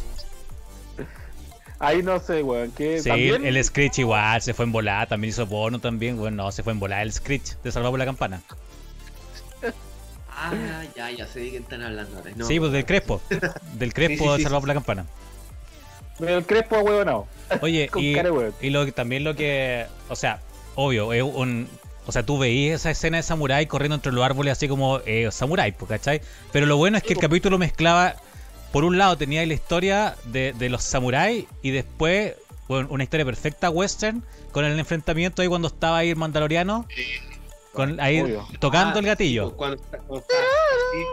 Ahí 1.78 2.02
no 2.02 2.20
sé, 2.20 2.42
weón. 2.42 2.72
Que 2.72 3.00
Sí, 3.02 3.10
también. 3.10 3.46
el 3.46 3.64
Screech 3.64 4.00
igual, 4.00 4.42
se 4.42 4.54
fue 4.54 4.66
en 4.66 4.72
volada, 4.72 5.06
también 5.06 5.30
hizo 5.30 5.48
porno 5.48 5.80
también, 5.80 6.18
weón. 6.20 6.36
No, 6.36 6.52
se 6.52 6.64
fue 6.64 6.74
en 6.74 6.80
volada 6.80 7.02
el 7.04 7.12
Screech 7.14 7.62
de 7.64 7.72
Salvado 7.72 7.92
por 7.92 8.00
la 8.00 8.06
Campana. 8.06 8.42
Ah, 10.38 10.84
ya, 10.96 11.10
ya 11.12 11.28
sé 11.28 11.40
de 11.40 11.50
quién 11.52 11.64
están 11.64 11.82
hablando 11.82 12.18
ahora. 12.18 12.32
No, 12.36 12.46
Sí, 12.46 12.60
pues 12.60 12.72
del 12.72 12.86
Crespo. 12.86 13.22
Del 13.74 13.94
Crespo 13.94 14.24
Sí, 14.24 14.30
sí, 14.30 14.32
de 14.32 14.38
sí, 14.38 14.44
Salvado 14.44 14.60
sí. 14.60 14.62
por 14.62 14.68
la 14.68 14.74
Campana. 14.74 15.06
El 16.20 16.46
Crespo, 16.46 16.80
weón, 16.80 17.08
no. 17.08 17.28
Oye, 17.62 17.88
Con 17.92 18.02
y, 18.04 18.16
y 18.62 18.70
lo, 18.70 18.86
que- 18.86 18.92
también 18.92 19.24
lo 19.24 19.36
que. 19.36 19.86
O 20.10 20.16
sea, 20.16 20.40
obvio, 20.76 21.12
es 21.14 21.24
un. 21.24 21.68
O 22.08 22.12
sea, 22.12 22.24
tú 22.24 22.38
veías 22.38 22.82
esa 22.82 22.92
escena 22.92 23.18
de 23.18 23.24
samurái 23.24 23.66
corriendo 23.66 23.96
entre 23.96 24.12
los 24.12 24.24
árboles 24.24 24.52
así 24.52 24.68
como 24.68 25.00
eh, 25.08 25.28
samurái, 25.32 25.72
pues, 25.72 25.90
¿cachai? 25.90 26.22
Pero 26.52 26.68
lo 26.68 26.78
bueno 26.78 26.98
es 26.98 27.04
que 27.04 27.14
el 27.14 27.20
capítulo 27.20 27.58
mezclaba. 27.58 28.16
Por 28.72 28.84
un 28.84 28.98
lado 28.98 29.18
tenía 29.18 29.44
la 29.46 29.54
historia 29.54 30.16
de, 30.26 30.54
de 30.54 30.70
los 30.70 30.84
samuráis 30.84 31.46
y 31.62 31.72
después 31.72 32.34
bueno, 32.68 32.90
una 32.92 33.04
historia 33.04 33.26
perfecta 33.26 33.70
western 33.70 34.22
con 34.52 34.66
el 34.66 34.78
enfrentamiento 34.78 35.42
ahí 35.42 35.48
cuando 35.48 35.70
estaba 35.70 35.98
ahí 36.00 36.10
el 36.10 36.16
mandaloriano. 36.18 36.86
Con, 37.76 38.00
ahí 38.00 38.22
Obvio. 38.22 38.48
tocando 38.60 38.96
Ah, 38.96 39.00
el 39.00 39.04
sí, 39.04 39.08
gatillo. 39.08 39.44
pues, 39.50 39.56
cuando 39.56 39.76
está- 39.84 39.98
cuando 40.00 40.20
está 40.22 40.36
así. 40.36 41.04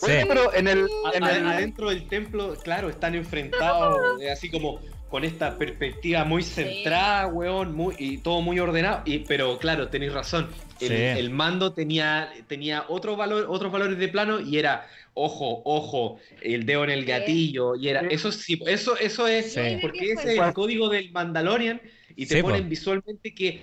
Sí. 0.00 0.06
Oye, 0.06 0.26
pero 0.26 0.54
en 0.54 0.68
el, 0.68 0.86
en 1.14 1.24
A- 1.24 1.36
el- 1.36 1.46
adentro 1.46 1.88
del 1.90 2.08
templo, 2.08 2.56
claro, 2.62 2.88
están 2.88 3.14
enfrentados, 3.14 4.20
eh, 4.22 4.30
así 4.30 4.48
como 4.50 4.80
con 5.08 5.24
esta 5.24 5.56
perspectiva 5.58 6.22
muy 6.24 6.42
centrada, 6.42 7.26
weón, 7.28 7.74
muy, 7.74 7.94
y 7.98 8.18
todo 8.18 8.40
muy 8.42 8.60
ordenado. 8.60 9.02
Y, 9.06 9.20
pero 9.20 9.58
claro, 9.58 9.88
tenéis 9.88 10.12
razón. 10.12 10.48
El, 10.80 10.88
Sí. 10.88 10.94
el 10.94 11.30
mando 11.30 11.72
tenía, 11.72 12.30
tenía 12.46 12.84
otro 12.88 13.16
valor, 13.16 13.46
otros 13.48 13.72
valores 13.72 13.98
de 13.98 14.06
plano 14.08 14.38
y 14.38 14.58
era 14.58 14.86
ojo, 15.14 15.62
ojo, 15.64 16.20
el 16.42 16.64
dedo 16.64 16.84
en 16.84 16.90
el 16.90 17.04
gatillo. 17.04 17.74
Y 17.74 17.88
era, 17.88 18.02
Sí. 18.02 18.06
eso 18.10 18.30
sí, 18.30 18.62
eso, 18.66 18.96
eso 18.98 19.26
es 19.26 19.54
Sí. 19.54 19.78
porque 19.80 20.12
ese 20.12 20.34
es 20.34 20.38
el 20.38 20.52
código 20.52 20.88
del 20.88 21.10
Mandalorian, 21.10 21.80
y 22.14 22.26
te 22.26 22.36
Sí, 22.36 22.42
ponen 22.42 22.62
po. 22.64 22.68
visualmente 22.68 23.34
que 23.34 23.60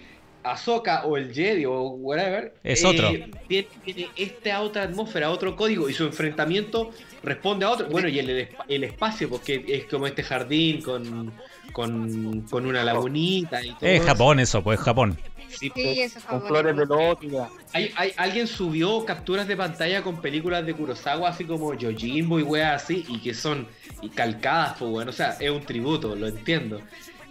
Ahsoka 0.51 1.05
o 1.05 1.17
el 1.17 1.33
Jedi 1.33 1.65
o 1.65 1.81
whatever 1.89 2.53
Es 2.63 2.83
eh, 2.83 2.87
otro. 2.87 3.09
Tiene, 3.47 3.67
tiene 3.83 4.07
esta 4.15 4.61
otra 4.61 4.83
atmósfera, 4.83 5.29
otro 5.31 5.55
código, 5.55 5.89
y 5.89 5.93
su 5.93 6.03
enfrentamiento 6.05 6.91
responde 7.23 7.65
a 7.65 7.71
otro. 7.71 7.87
Bueno, 7.87 8.07
y 8.07 8.19
el, 8.19 8.49
el 8.67 8.83
espacio, 8.83 9.29
porque 9.29 9.63
es 9.67 9.85
como 9.85 10.07
este 10.07 10.23
jardín 10.23 10.81
con, 10.81 11.33
con, 11.71 12.41
con 12.49 12.65
una 12.65 12.83
lagunita 12.83 13.63
y 13.63 13.69
todo. 13.71 13.79
Es 13.89 14.01
Japón 14.03 14.39
eso, 14.39 14.63
pues 14.63 14.79
Japón. 14.79 15.17
Sí, 15.47 15.71
Sí, 15.73 16.01
eso 16.01 16.19
es 16.19 16.25
con 16.25 16.41
flores 16.45 16.75
de 16.75 16.85
lótica. 16.85 17.49
hay, 17.71 17.91
hay- 17.95 18.11
alguien 18.17 18.45
subió 18.47 19.05
capturas 19.05 19.47
de 19.47 19.55
pantalla 19.55 20.01
con 20.01 20.19
películas 20.19 20.65
de 20.65 20.73
Kurosawa, 20.73 21.29
así 21.29 21.45
como 21.45 21.73
Yojimbo 21.73 22.39
y 22.39 22.43
weas 22.43 22.83
así, 22.83 23.05
y 23.07 23.19
que 23.19 23.33
son 23.33 23.67
y 24.01 24.09
calcadas, 24.09 24.75
pues 24.79 24.91
bueno, 24.91 25.11
o 25.11 25.13
sea, 25.13 25.37
es 25.39 25.49
un 25.49 25.61
tributo, 25.61 26.15
lo 26.15 26.27
entiendo. 26.27 26.81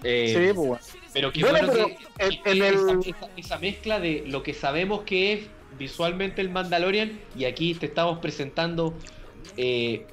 Eh, 0.02 0.28
Sí, 0.28 0.52
pues, 0.54 0.56
bueno. 0.56 0.78
Pero 1.14 1.32
qué 1.32 1.40
Bueno, 1.40 1.58
bueno, 1.68 1.72
pero 1.72 1.86
que, 1.86 2.24
en- 2.36 2.42
que 2.42 2.50
en 2.50 2.62
esa, 2.74 2.90
el- 2.92 3.00
esa- 3.00 3.28
esa 3.36 3.58
mezcla 3.58 4.00
de 4.00 4.24
lo 4.26 4.42
que 4.42 4.52
sabemos 4.52 5.02
que 5.04 5.32
es 5.32 5.40
visualmente 5.78 6.40
el 6.42 6.50
Mandalorian 6.50 7.18
y 7.36 7.46
aquí 7.46 7.74
te 7.74 7.86
estamos 7.86 8.18
presentando 8.18 8.92
eh, 9.56 10.06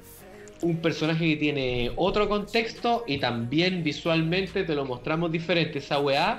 un 0.62 0.76
personaje 0.78 1.26
que 1.30 1.36
tiene 1.36 1.90
otro 1.96 2.28
contexto 2.28 3.04
y 3.06 3.18
también 3.18 3.82
visualmente 3.82 4.62
te 4.64 4.74
lo 4.74 4.84
mostramos 4.84 5.30
diferente. 5.32 5.80
Esa 5.80 5.98
weá 5.98 6.38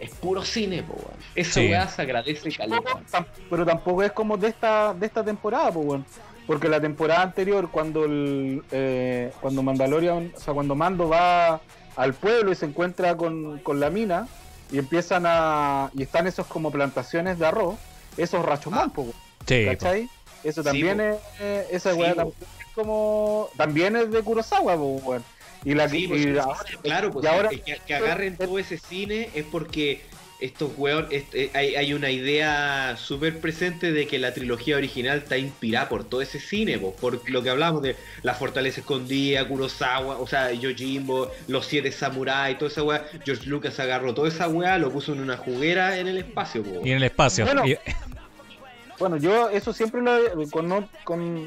es 0.00 0.10
puro 0.16 0.42
cine, 0.42 0.82
po, 0.82 0.94
weón. 0.94 1.20
Esa 1.36 1.60
Sí. 1.60 1.68
weá 1.68 1.86
se 1.88 2.02
agradece 2.02 2.50
caleta. 2.50 3.00
Tam- 3.12 3.26
pero 3.48 3.64
tampoco 3.64 4.02
es 4.02 4.10
como 4.12 4.36
de 4.36 4.48
esta 4.48 4.92
de 4.94 5.06
esta 5.06 5.24
temporada, 5.24 5.70
pues 5.72 5.86
bueno. 5.86 6.04
Porque 6.46 6.68
la 6.68 6.80
temporada 6.80 7.22
anterior, 7.22 7.70
cuando 7.70 8.04
el 8.06 8.62
eh, 8.72 9.30
cuando 9.40 9.62
Mandalorian, 9.62 10.32
o 10.34 10.40
sea, 10.40 10.52
cuando 10.52 10.74
Mando 10.74 11.08
va 11.08 11.60
al 11.96 12.14
pueblo 12.14 12.52
y 12.52 12.54
se 12.54 12.66
encuentra 12.66 13.16
con, 13.16 13.58
con 13.60 13.80
la 13.80 13.90
mina 13.90 14.28
y 14.72 14.78
empiezan 14.78 15.24
a 15.26 15.90
y 15.94 16.02
están 16.02 16.26
esos 16.26 16.46
como 16.46 16.70
plantaciones 16.70 17.38
de 17.38 17.46
arroz, 17.46 17.76
esos 18.16 18.44
rachomán, 18.44 18.92
Ah, 18.96 19.02
Sí, 19.46 19.64
po. 19.64 19.70
¿cachai? 19.72 20.08
Eso 20.44 20.62
también 20.62 21.00
es 21.00 21.16
eh, 21.40 21.66
esa 21.70 21.92
Sí, 21.92 21.98
weá 21.98 22.14
también 22.14 22.36
es 22.60 22.74
como 22.74 23.48
también 23.56 23.96
es 23.96 24.10
de 24.10 24.22
Kurosawa, 24.22 24.74
bueno. 24.76 25.24
Y 25.64 25.74
la 25.74 25.88
Sí, 25.88 26.04
y 26.04 26.08
pues, 26.08 26.38
ahora- 26.38 26.58
claro, 26.82 27.10
pues 27.10 27.24
y 27.24 27.28
ahora- 27.28 27.48
que, 27.50 27.78
que 27.86 27.94
agarren 27.94 28.36
todo 28.38 28.58
ese 28.58 28.78
cine 28.78 29.28
es 29.34 29.44
porque 29.44 30.02
estos 30.40 30.70
weón, 30.76 31.06
este, 31.10 31.50
hay, 31.54 31.74
hay 31.76 31.92
una 31.92 32.10
idea 32.10 32.96
súper 32.96 33.38
presente 33.40 33.92
de 33.92 34.06
que 34.06 34.18
la 34.18 34.32
trilogía 34.34 34.76
original 34.76 35.18
está 35.18 35.36
inspirada 35.38 35.88
por 35.88 36.04
todo 36.04 36.22
ese 36.22 36.40
cine, 36.40 36.78
po, 36.78 36.92
por 36.94 37.28
lo 37.30 37.42
que 37.42 37.50
hablamos 37.50 37.82
de 37.82 37.96
la 38.22 38.34
fortaleza 38.34 38.80
escondida, 38.80 39.46
Kurosawa, 39.46 40.18
o 40.18 40.26
sea, 40.26 40.52
Yojimbo, 40.52 41.30
los 41.48 41.66
siete 41.66 41.92
samuráis, 41.92 42.58
toda 42.58 42.70
esa 42.70 42.82
weá. 42.82 43.04
George 43.24 43.46
Lucas 43.48 43.78
agarró 43.80 44.14
toda 44.14 44.28
esa 44.28 44.48
weá, 44.48 44.78
lo 44.78 44.90
puso 44.90 45.12
en 45.12 45.20
una 45.20 45.36
juguera 45.36 45.98
en 45.98 46.08
el 46.08 46.18
espacio, 46.18 46.62
po. 46.62 46.80
Y 46.84 46.90
en 46.90 46.96
el 46.98 47.04
espacio. 47.04 47.44
Bueno, 47.44 47.66
Y- 47.66 47.76
Bueno, 48.98 49.16
yo 49.16 49.48
eso 49.48 49.72
siempre 49.72 50.02
lo 50.02 50.18
con, 50.50 50.86
con, 51.04 51.46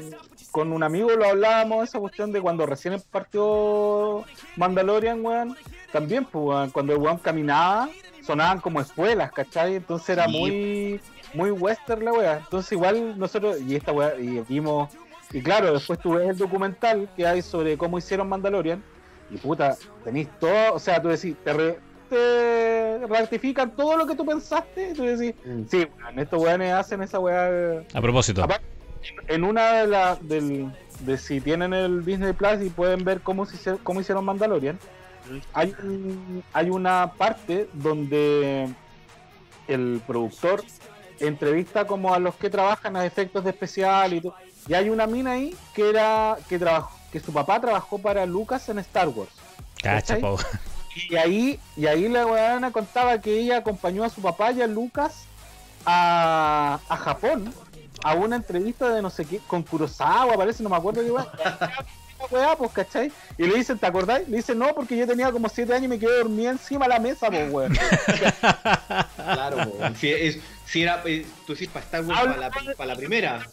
con 0.50 0.72
un 0.72 0.82
amigo 0.82 1.10
lo 1.10 1.24
hablábamos, 1.26 1.88
esa 1.88 2.00
cuestión 2.00 2.32
de 2.32 2.40
cuando 2.40 2.66
recién 2.66 3.00
partió 3.12 4.24
Mandalorian, 4.56 5.24
weón. 5.24 5.56
También, 5.92 6.24
pues, 6.24 6.44
weón, 6.44 6.70
cuando 6.70 6.94
el 6.94 6.98
weón 6.98 7.18
caminaba, 7.18 7.88
sonaban 8.24 8.60
como 8.60 8.80
espuelas, 8.80 9.30
¿cachai? 9.32 9.76
Entonces 9.76 10.08
era 10.10 10.26
Sí. 10.26 10.30
muy, 10.38 11.00
muy 11.34 11.50
western 11.50 12.04
la 12.04 12.12
weá. 12.12 12.36
Entonces 12.38 12.72
igual 12.72 13.18
nosotros, 13.18 13.60
y 13.60 13.76
esta 13.76 13.92
weá, 13.92 14.16
y 14.18 14.40
vimos, 14.48 14.90
y 15.32 15.42
claro, 15.42 15.72
después 15.72 15.98
tú 15.98 16.14
ves 16.14 16.28
el 16.30 16.38
documental 16.38 17.08
que 17.16 17.26
hay 17.26 17.42
sobre 17.42 17.76
cómo 17.76 17.98
hicieron 17.98 18.28
Mandalorian, 18.28 18.82
y 19.30 19.36
puta, 19.36 19.76
tenéis 20.04 20.28
todo, 20.38 20.74
o 20.74 20.78
sea, 20.78 21.00
tú 21.02 21.08
decís, 21.08 21.34
te, 21.44 21.52
re- 21.52 21.78
te 22.08 23.06
ratifican 23.08 23.74
todo 23.74 23.96
lo 23.96 24.06
que 24.06 24.14
tú 24.14 24.24
pensaste, 24.24 24.90
y 24.90 24.94
tú 24.94 25.02
decís, 25.04 25.34
Mm. 25.44 25.62
Sí, 25.68 25.86
weón, 25.98 26.18
estos 26.18 26.42
weones 26.42 26.72
hacen 26.72 27.02
esa 27.02 27.18
weá. 27.18 27.82
a 27.92 28.00
propósito. 28.00 28.42
Aparte, 28.42 28.64
en 29.28 29.44
una 29.44 29.72
de 29.74 29.86
las. 29.86 30.28
del- 30.28 30.70
De 31.00 31.18
si 31.18 31.40
tienen 31.40 31.74
el 31.74 32.04
Disney 32.04 32.32
Plus 32.34 32.62
y 32.62 32.70
pueden 32.70 33.04
ver 33.04 33.20
cómo, 33.20 33.44
se, 33.46 33.76
cómo 33.82 34.00
hicieron 34.00 34.24
Mandalorian, 34.24 34.78
hay, 35.52 35.74
un- 35.82 36.44
hay 36.52 36.70
una 36.70 37.12
parte 37.16 37.68
donde 37.72 38.68
el 39.68 40.02
productor 40.06 40.62
entrevista 41.20 41.86
como 41.86 42.12
a 42.12 42.18
los 42.18 42.34
que 42.34 42.50
trabajan 42.50 42.96
a 42.96 43.04
efectos 43.06 43.44
de 43.44 43.50
especial 43.50 44.12
y 44.14 44.20
todo. 44.20 44.34
Y 44.66 44.74
hay 44.74 44.88
una 44.90 45.06
mina 45.06 45.32
ahí 45.32 45.54
que 45.74 45.88
era. 45.90 46.36
que 46.48 46.58
trabajó, 46.58 46.96
que 47.12 47.20
su 47.20 47.32
papá 47.32 47.60
trabajó 47.60 47.98
para 47.98 48.26
Lucas 48.26 48.68
en 48.68 48.78
Star 48.80 49.08
Wars. 49.08 49.30
Y 51.10 51.16
ahí, 51.16 51.60
y 51.76 51.86
ahí 51.86 52.08
la 52.08 52.24
weona 52.24 52.70
contaba 52.70 53.20
que 53.20 53.38
ella 53.40 53.58
acompañó 53.58 54.04
a 54.04 54.08
su 54.10 54.22
papá 54.22 54.52
y 54.52 54.62
a 54.62 54.66
Lucas 54.68 55.24
a, 55.84 56.78
a 56.88 56.96
Japón 56.96 57.52
a 58.04 58.14
una 58.14 58.36
entrevista 58.36 58.88
de 58.90 59.02
no 59.02 59.10
sé 59.10 59.24
qué, 59.24 59.38
con 59.46 59.62
Kurosawa, 59.64 60.36
parece, 60.36 60.62
no 60.62 60.68
me 60.68 60.76
acuerdo 60.76 61.00
qué 61.02 61.10
weá. 62.30 62.46
weá, 62.46 62.56
pues, 62.56 62.72
¿cachai? 62.72 63.12
Y 63.38 63.44
le 63.46 63.54
dicen, 63.56 63.78
¿te 63.78 63.86
acordáis? 63.86 64.28
Le 64.28 64.36
dicen, 64.38 64.58
no, 64.58 64.74
porque 64.74 64.96
yo 64.96 65.06
tenía 65.06 65.30
como 65.32 65.48
7 65.48 65.72
años 65.72 65.84
y 65.84 65.88
me 65.88 65.98
quedé 65.98 66.18
dormida 66.18 66.50
encima 66.50 66.86
de 66.86 66.88
la 66.94 66.98
mesa, 67.00 67.28
pues, 67.30 67.52
weón. 67.52 67.76
Claro, 69.16 69.70
po. 69.70 69.78
si, 69.98 70.10
es- 70.10 70.38
si 70.66 70.82
era, 70.82 71.02
eh, 71.06 71.24
tú 71.46 71.52
decís 71.54 71.68
para 71.68 71.84
Star 71.84 72.04
Wars, 72.04 72.20
para 72.20 72.36
la, 72.36 72.50
para 72.76 72.86
la 72.86 72.96
primera. 72.96 73.46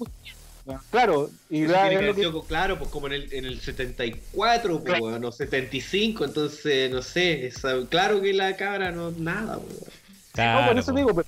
Claro, 0.91 1.29
y 1.49 1.65
la- 1.65 1.89
que 1.89 2.13
sido, 2.13 2.43
claro, 2.43 2.77
pues 2.77 2.89
como 2.91 3.07
en 3.07 3.13
el, 3.13 3.33
en 3.33 3.45
el 3.45 3.59
74, 3.61 4.73
pues, 4.73 4.83
Claro. 4.83 5.03
weón, 5.05 5.25
o 5.25 5.31
75, 5.31 6.23
entonces, 6.25 6.91
no 6.91 7.01
sé, 7.01 7.47
esa- 7.47 7.85
claro 7.89 8.21
que 8.21 8.31
la 8.33 8.55
cabra 8.55 8.91
no, 8.91 9.11
nada, 9.11 9.55
pues. 9.57 9.73
weón. 9.73 9.83
no, 9.85 10.31
Claro, 10.33 10.67
por 10.67 10.77
eso 10.79 10.91
po. 10.91 10.97
digo, 10.97 11.09
pero 11.15 11.27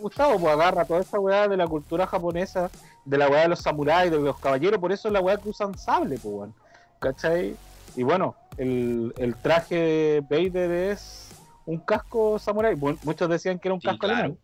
Gustavo, 0.00 0.38
pues 0.38 0.52
agarra 0.52 0.84
toda 0.84 1.00
esa 1.00 1.18
weá 1.18 1.48
de 1.48 1.56
la 1.56 1.66
cultura 1.66 2.06
japonesa, 2.06 2.70
de 3.04 3.18
la 3.18 3.28
weá 3.28 3.42
de 3.42 3.48
los 3.48 3.60
samuráis, 3.60 4.10
de 4.10 4.18
los 4.18 4.38
caballeros, 4.38 4.78
por 4.80 4.92
eso 4.92 5.08
es 5.08 5.12
la 5.14 5.20
weá 5.20 5.36
que 5.36 5.48
usan 5.48 5.76
sable, 5.78 6.18
pues 6.18 6.34
weón. 6.34 6.54
¿Cachai? 6.98 7.56
Y 7.96 8.02
bueno, 8.02 8.34
el, 8.56 9.12
el 9.18 9.34
traje 9.36 9.74
de 9.74 10.20
Vader 10.20 10.70
es 10.92 11.28
un 11.66 11.78
casco 11.78 12.38
samurái. 12.38 12.76
Muchos 12.76 13.28
decían 13.28 13.58
que 13.58 13.68
era 13.68 13.74
un 13.74 13.80
Sí, 13.80 13.86
casco 13.88 14.00
claro. 14.06 14.14
alemán. 14.18 14.38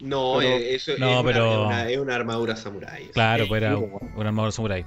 No, 0.00 0.34
Pero- 0.38 0.48
eh, 0.54 0.74
eso 0.76 0.92
No, 0.98 1.06
es, 1.08 1.12
una- 1.14 1.22
pero- 1.24 1.52
es 1.52 1.66
una, 1.66 1.90
es 1.90 1.98
una 1.98 2.14
armadura 2.14 2.54
samurái. 2.56 3.06
Claro, 3.08 3.46
pues 3.48 3.60
era 3.62 3.76
un 3.76 3.90
bueno. 3.90 4.12
un 4.16 4.26
armador 4.28 4.52
samurai. 4.52 4.84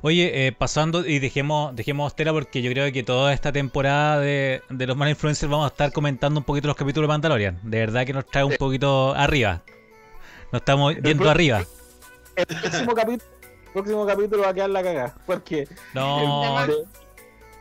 Oye, 0.00 0.46
eh, 0.46 0.52
pasando 0.52 1.04
y 1.06 1.18
dejemos, 1.18 1.76
dejemos 1.76 2.16
Tela 2.16 2.32
porque 2.32 2.62
yo 2.62 2.70
creo 2.70 2.90
que 2.90 3.02
toda 3.02 3.34
esta 3.34 3.52
temporada 3.52 4.20
de, 4.20 4.62
de 4.70 4.86
los 4.86 4.96
Mal 4.96 5.10
Influencers 5.10 5.50
vamos 5.50 5.66
a 5.66 5.68
estar 5.68 5.92
comentando 5.92 6.40
un 6.40 6.44
poquito 6.44 6.68
los 6.68 6.76
capítulos 6.76 7.08
de 7.08 7.12
Mandalorian. 7.12 7.58
De 7.62 7.78
verdad 7.78 8.06
que 8.06 8.14
nos 8.14 8.24
trae 8.26 8.44
un 8.44 8.56
poquito 8.56 9.14
arriba. 9.14 9.60
Nos 10.50 10.62
estamos 10.62 10.94
yendo 10.96 11.28
arriba. 11.28 11.62
El 12.36 12.46
próximo 12.46 12.94
capítulo, 12.94 13.24
el 13.66 13.72
próximo 13.72 14.06
capítulo 14.06 14.42
va 14.42 14.48
a 14.50 14.54
quedar 14.54 14.70
la 14.70 14.82
cagada. 14.82 15.14
Porque 15.26 15.68
No. 15.92 16.16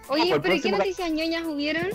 Oye, 0.09 0.25
No, 0.25 0.29
pues, 0.29 0.39
pero 0.43 0.61
¿qué 0.61 0.71
noticias 0.71 1.11
ñoñas 1.11 1.43
hubieron? 1.45 1.87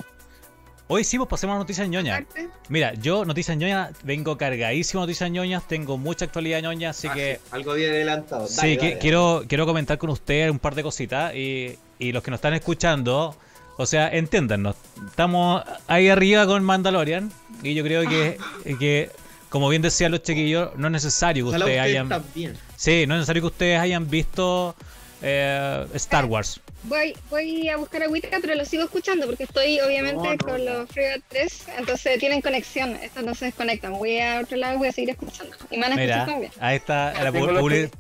Hoy 0.91 1.05
sí, 1.05 1.19
pues 1.19 1.29
pasemos 1.29 1.57
a 1.57 1.59
noticias 1.59 1.87
ñoñas. 1.87 2.23
Mira, 2.71 2.95
yo, 2.95 3.27
noticias 3.27 3.55
ñoñas, 3.59 3.91
vengo 4.05 4.39
cargadísimo 4.39 5.03
de 5.03 5.07
noticias 5.09 5.31
ñoñas, 5.31 5.69
tengo 5.69 5.99
mucha 5.99 6.25
actualidad 6.25 6.63
ñoña, 6.63 6.91
así 6.91 7.09
Ah, 7.09 7.13
que 7.15 7.35
sí, 7.43 7.49
algo 7.51 7.75
bien 7.75 7.91
adelantado. 7.91 8.47
Sí, 8.49 8.57
Dale, 8.57 8.79
que- 8.79 8.87
dale. 8.89 8.99
quiero, 8.99 9.45
quiero 9.47 9.67
comentar 9.67 9.99
con 9.99 10.09
ustedes 10.09 10.51
un 10.51 10.59
par 10.59 10.75
de 10.75 10.83
cositas 10.83 11.35
y, 11.35 11.79
y 11.99 12.13
los 12.13 12.23
que 12.23 12.31
nos 12.31 12.39
están 12.39 12.55
escuchando, 12.55 13.37
o 13.77 13.85
sea, 13.85 14.09
entiéndanos, 14.09 14.77
estamos 15.07 15.63
ahí 15.89 16.09
arriba 16.09 16.47
con 16.47 16.65
Mandalorian 16.65 17.31
y 17.63 17.75
yo 17.75 17.85
creo 17.85 18.09
que, 18.09 18.39
que 18.79 19.11
como 19.51 19.69
bien 19.69 19.83
decían 19.83 20.11
los 20.13 20.23
chiquillos, 20.23 20.71
no 20.77 20.87
es 20.87 20.93
necesario 20.93 21.45
que 21.45 21.49
ustedes 21.51 21.65
ustedes 21.65 21.81
hayan... 21.83 22.09
también. 22.09 22.57
Sí, 22.79 23.07
no 23.09 23.15
es 23.15 23.19
necesario 23.19 23.43
que 23.43 23.47
ustedes 23.49 23.81
hayan 23.81 24.09
visto 24.09 24.77
eh, 25.21 25.85
Star 25.95 26.27
Wars. 26.27 26.61
Voy, 26.85 27.13
voy 27.29 27.69
a 27.69 27.77
buscar 27.77 28.05
agüita, 28.05 28.29
pero 28.41 28.55
lo 28.55 28.65
sigo 28.65 28.85
escuchando 28.85 29.27
porque 29.27 29.43
estoy 29.43 29.81
obviamente 29.81 30.23
No, 30.23 30.31
no, 30.31 30.39
con 30.39 30.65
los 30.65 30.89
Freeboot 30.91 31.25
3, 31.29 31.65
entonces 31.79 32.19
tienen 32.21 32.41
conexión, 32.41 32.95
estos 33.03 33.25
no 33.25 33.35
se 33.35 33.47
desconectan. 33.47 33.95
Voy 33.95 34.21
a 34.21 34.39
otro 34.41 34.57
lado, 34.57 34.79
voy 34.79 34.87
a 34.87 34.93
seguir 34.93 35.11
escuchando. 35.11 35.57
Y 35.73 35.77
me 35.77 35.83
van 35.83 35.93
a 35.95 35.97
Mira, 35.97 36.15
escuchar 36.19 36.27
también. 36.35 36.53
ahí 36.61 36.77
está 36.77 37.13
la 37.25 37.33
public- 37.33 37.91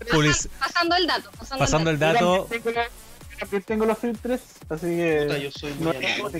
Pasando 0.61 0.95
el 0.95 1.07
dato, 1.09 1.31
pasando, 1.37 1.59
pasando 1.65 1.91
el 1.91 1.95
el 1.95 2.01
dato. 2.01 2.49
También 3.41 3.63
tengo, 3.65 3.85
los 3.85 3.99
filtres, 3.99 4.41
así 4.69 4.87
que. 4.87 5.23
Puta, 5.27 5.39
yo 5.39 5.51
soy 5.51 5.73
muy 5.75 5.83
no- 5.85 5.91
análogo. 5.91 6.31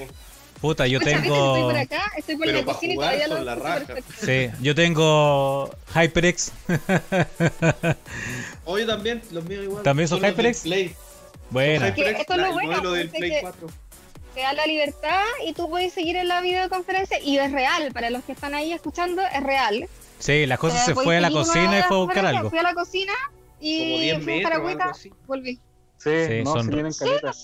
Puta, 0.61 0.87
yo 0.89 0.99
Escucha, 0.99 1.17
¿viste 1.21 1.29
que 1.29 1.37
Estoy 1.39 1.63
por 1.63 1.73
tengo. 1.75 1.81
acá, 1.81 2.13
estoy 2.17 2.37
por 2.37 2.47
Pero 2.47 2.59
la 2.59 2.65
para 2.65 2.75
cocina 2.75 2.93
y 2.93 2.97
todavía 2.97 3.29
son 3.29 3.39
lo 3.39 3.45
la 3.45 3.55
raja. 3.55 3.95
Sí, 4.21 4.51
yo 4.61 4.75
tengo 4.75 5.71
HyperX. 5.95 6.53
Hoy 8.65 8.87
también, 8.87 9.23
los 9.31 9.45
míos 9.45 9.65
igual. 9.65 9.83
¿También 9.85 10.09
son 10.09 10.21
del 10.21 10.33
HyperX? 10.33 10.61
Play. 10.63 10.95
Bueno, 11.51 11.87
Es 11.87 11.95
que 11.95 12.11
esto 12.11 12.33
es 12.35 12.41
lo 12.41 12.53
bueno, 12.53 12.71
modelo 12.73 12.93
del 12.93 13.09
Play 13.11 13.31
que- 13.31 13.41
4. 13.41 13.69
Te 14.35 14.41
da 14.43 14.53
la 14.53 14.67
libertad 14.67 15.23
y 15.47 15.53
tú 15.53 15.69
puedes 15.69 15.93
seguir 15.93 16.17
en 16.17 16.29
la 16.29 16.41
videoconferencia 16.41 17.19
y 17.21 17.39
es 17.39 17.51
real. 17.51 17.91
Para 17.93 18.11
los 18.11 18.23
que 18.25 18.33
están 18.33 18.55
ahí 18.55 18.73
escuchando, 18.73 19.23
es 19.23 19.43
real. 19.43 19.89
sí, 20.19 20.47
la 20.47 20.59
cosa 20.59 20.77
Eh, 20.83 20.87
se 20.87 20.95
fue 20.95 21.17
a 21.17 21.21
la 21.21 21.31
cocina 21.31 21.79
y 21.79 21.83
fue 21.83 21.97
a 21.97 22.01
buscar 22.01 22.27
algo. 22.27 22.51
Fui 22.51 22.59
a 22.59 22.63
la 22.63 22.75
cocina 22.75 23.13
y 23.61 23.79
Como 23.81 23.99
10 24.01 24.25
fui 24.25 24.33
a 24.33 24.37
buscar 24.37 24.53
agüita, 24.55 24.93
volví. 25.27 25.61
Sí, 25.99 26.11
Sí, 26.29 26.43
no, 26.45 26.53
son- 26.53 26.65
si 26.67 26.71
tienen 26.71 26.93
caletas. 26.93 27.43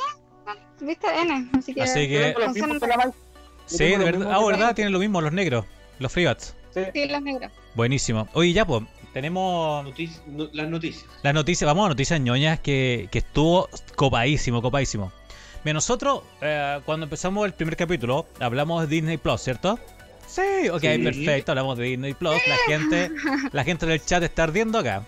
¿Viste? 0.80 1.06
N. 1.22 1.48
Así 1.56 1.74
que, 1.74 1.82
Así 1.82 2.08
que- 2.08 2.34
los 2.38 2.52
mismos. 2.54 2.78
Sí, 3.66 3.84
de 3.84 3.96
los 3.96 4.04
verdad. 4.04 4.32
Ah, 4.32 4.44
verdad, 4.44 4.74
tienen 4.74 4.92
lo 4.92 4.98
mismo 4.98 5.20
los 5.20 5.32
negros, 5.32 5.64
los 5.98 6.12
freebats. 6.12 6.54
Sí. 6.74 6.80
Sí, 6.92 7.06
las 7.06 7.22
negras. 7.22 7.52
Buenísimo. 7.74 8.28
Oye, 8.34 8.52
ya, 8.52 8.66
pues, 8.66 8.82
tenemos 9.12 9.86
Notici- 9.86 10.20
no- 10.26 10.48
las 10.52 10.68
noticias. 10.68 11.06
las 11.22 11.32
noticias. 11.34 11.66
Vamos 11.66 11.86
a 11.86 11.88
noticias 11.90 12.20
ñoñas 12.20 12.60
que, 12.60 13.08
que 13.10 13.18
estuvo 13.18 13.68
copadísimo, 13.96 14.60
copadísimo. 14.60 15.12
Mira, 15.64 15.74
nosotros, 15.74 16.22
eh, 16.42 16.80
cuando 16.84 17.04
empezamos 17.04 17.46
el 17.46 17.54
primer 17.54 17.76
capítulo, 17.76 18.26
hablamos 18.40 18.82
de 18.82 18.94
Disney 18.96 19.16
Plus, 19.16 19.40
¿cierto? 19.40 19.78
Sí, 20.26 20.68
ok, 20.70 20.80
Sí. 20.82 20.98
perfecto, 20.98 21.52
hablamos 21.52 21.78
de 21.78 21.84
Disney 21.84 22.12
Plus. 22.14 22.34
La 22.46 22.56
gente, 22.66 23.10
la 23.52 23.64
gente 23.64 23.86
del 23.86 24.04
chat 24.04 24.22
está 24.22 24.42
ardiendo 24.42 24.78
acá. 24.78 25.06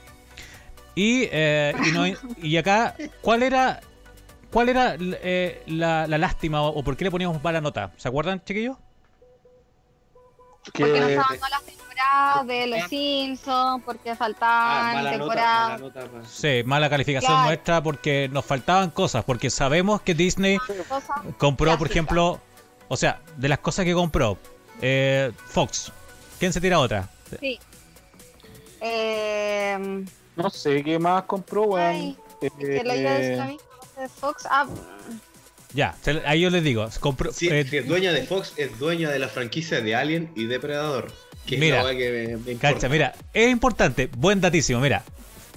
Y, 0.95 1.25
eh, 1.31 1.75
y, 1.87 1.91
no- 1.91 2.07
y 2.43 2.57
acá, 2.57 2.95
¿cuál 3.21 3.43
era, 3.43 3.81
cuál 4.57 4.71
era 4.71 4.97
eh, 4.99 5.63
la, 5.67 6.07
la 6.07 6.17
lástima 6.17 6.63
o, 6.63 6.69
o 6.69 6.83
por 6.83 6.97
qué 6.97 7.05
le 7.05 7.11
poníamos 7.11 7.43
mala 7.45 7.61
nota? 7.61 7.93
¿Se 7.99 8.09
acuerdan, 8.09 8.43
chiquillos? 8.43 8.79
Que- 10.73 10.83
Porque 10.83 10.99
no 11.01 11.09
estaban 11.09 11.37
todas 11.37 11.51
las 11.51 11.63
temporadas 11.65 12.47
de 12.47 12.67
Los 12.67 12.89
Simpsons, 12.89 13.83
porque 13.85 14.11
Ah, 14.13 14.17
faltaban 14.17 14.97
nota, 14.97 15.11
temporadas. 15.11 15.69
mala 15.69 15.79
nota. 15.79 16.01
pa- 16.11 16.25
Sí, 16.27 16.63
mala 16.65 16.89
calificación 16.89 17.33
Claro. 17.33 17.47
nuestra 17.49 17.83
porque 17.83 18.31
nos 18.33 18.47
faltaban 18.47 18.89
cosas, 18.93 19.25
porque 19.27 19.51
sabemos 19.51 20.01
que 20.01 20.15
Disney 20.15 20.57
cosas. 20.89 21.19
compró, 21.37 21.77
por 21.77 21.91
ejemplo, 21.91 22.41
o 22.89 22.97
sea, 22.97 23.21
de 23.37 23.51
las 23.51 23.59
cosas 23.59 23.85
que 23.85 23.93
compró, 23.93 24.39
eh, 24.81 25.33
Fox. 25.49 25.93
¿Quién 26.39 26.55
se 26.55 26.63
tira 26.63 26.79
otra? 26.79 27.11
Sí. 27.41 27.61
Eh, 28.81 30.05
No 30.37 30.49
sé 30.49 30.83
qué 30.83 30.99
más 30.99 31.25
compró, 31.25 31.63
weón. 31.65 31.87
Ay, 31.87 32.17
Eh, 32.41 32.83
que 33.97 34.03
de 34.03 34.09
Fox. 34.09 34.47
Ah, 34.51 34.67
Ya, 35.75 35.95
ahí 36.25 36.41
yo 36.41 36.51
les 36.51 36.63
digo, 36.63 36.89
compró, 37.01 37.33
Sí, 37.33 37.49
eh, 37.49 37.67
si 37.69 37.77
es 37.79 37.87
dueña 37.89 38.13
de 38.13 38.23
Fox, 38.25 38.53
es 38.57 38.79
dueña 38.79 39.11
de 39.11 39.19
la 39.19 39.29
franquicia 39.29 39.81
de 39.81 39.95
Alien 39.95 40.31
y 40.37 40.47
Depredador. 40.47 41.13
Que 41.47 41.59
Mira. 41.59 41.79
es 41.79 41.85
la 41.85 41.91
weá 41.91 41.99
que 41.99 42.27
me, 42.29 42.37
me 42.55 42.59
cacha, 42.59 42.89
mira, 42.89 43.15
es 43.35 43.51
importante, 43.51 44.09
buen 44.17 44.41
datísimo, 44.41 44.81
mira, 44.81 45.03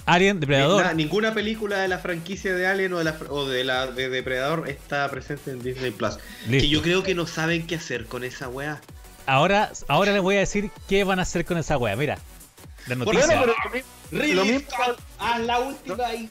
Alien, 0.06 0.38
Depredador, 0.40 0.84
Na- 0.84 0.94
ninguna 0.94 1.32
película 1.34 1.78
de 1.78 1.88
la 1.88 1.98
franquicia 1.98 2.54
de 2.54 2.66
Alien 2.66 2.92
o 2.92 2.98
de 2.98 3.04
la, 3.04 3.16
o 3.28 3.46
de 3.46 3.64
la 3.64 3.86
de 3.86 4.08
Depredador 4.08 4.68
está 4.68 5.08
presente 5.10 5.50
en 5.52 5.62
Disney 5.62 5.90
Plus. 5.90 6.16
Que 6.44 6.50
listo. 6.50 6.68
yo 6.68 6.82
creo 6.82 7.02
que 7.02 7.14
no 7.14 7.26
saben 7.26 7.66
qué 7.66 7.76
hacer 7.76 8.06
con 8.06 8.22
esa 8.24 8.48
weá. 8.48 8.80
Ahora, 9.26 9.70
ahora 9.88 10.12
les 10.12 10.22
voy 10.22 10.36
a 10.36 10.40
decir 10.40 10.70
qué 10.88 11.04
van 11.04 11.18
a 11.18 11.22
hacer 11.22 11.44
con 11.44 11.58
esa 11.58 11.76
wea, 11.78 11.96
mira, 11.96 12.18
la 12.86 12.94
Bueno, 12.96 13.12
noticia. 13.12 13.40
pero 13.40 13.46
lo 13.64 13.70
mismo- 13.70 13.88
Ridley 14.12 14.32
Lo 14.34 14.44
mismo- 14.44 14.60
Scott, 14.70 15.00
haz 15.18 15.40
la 15.40 15.58
última 15.60 16.14
y... 16.14 16.28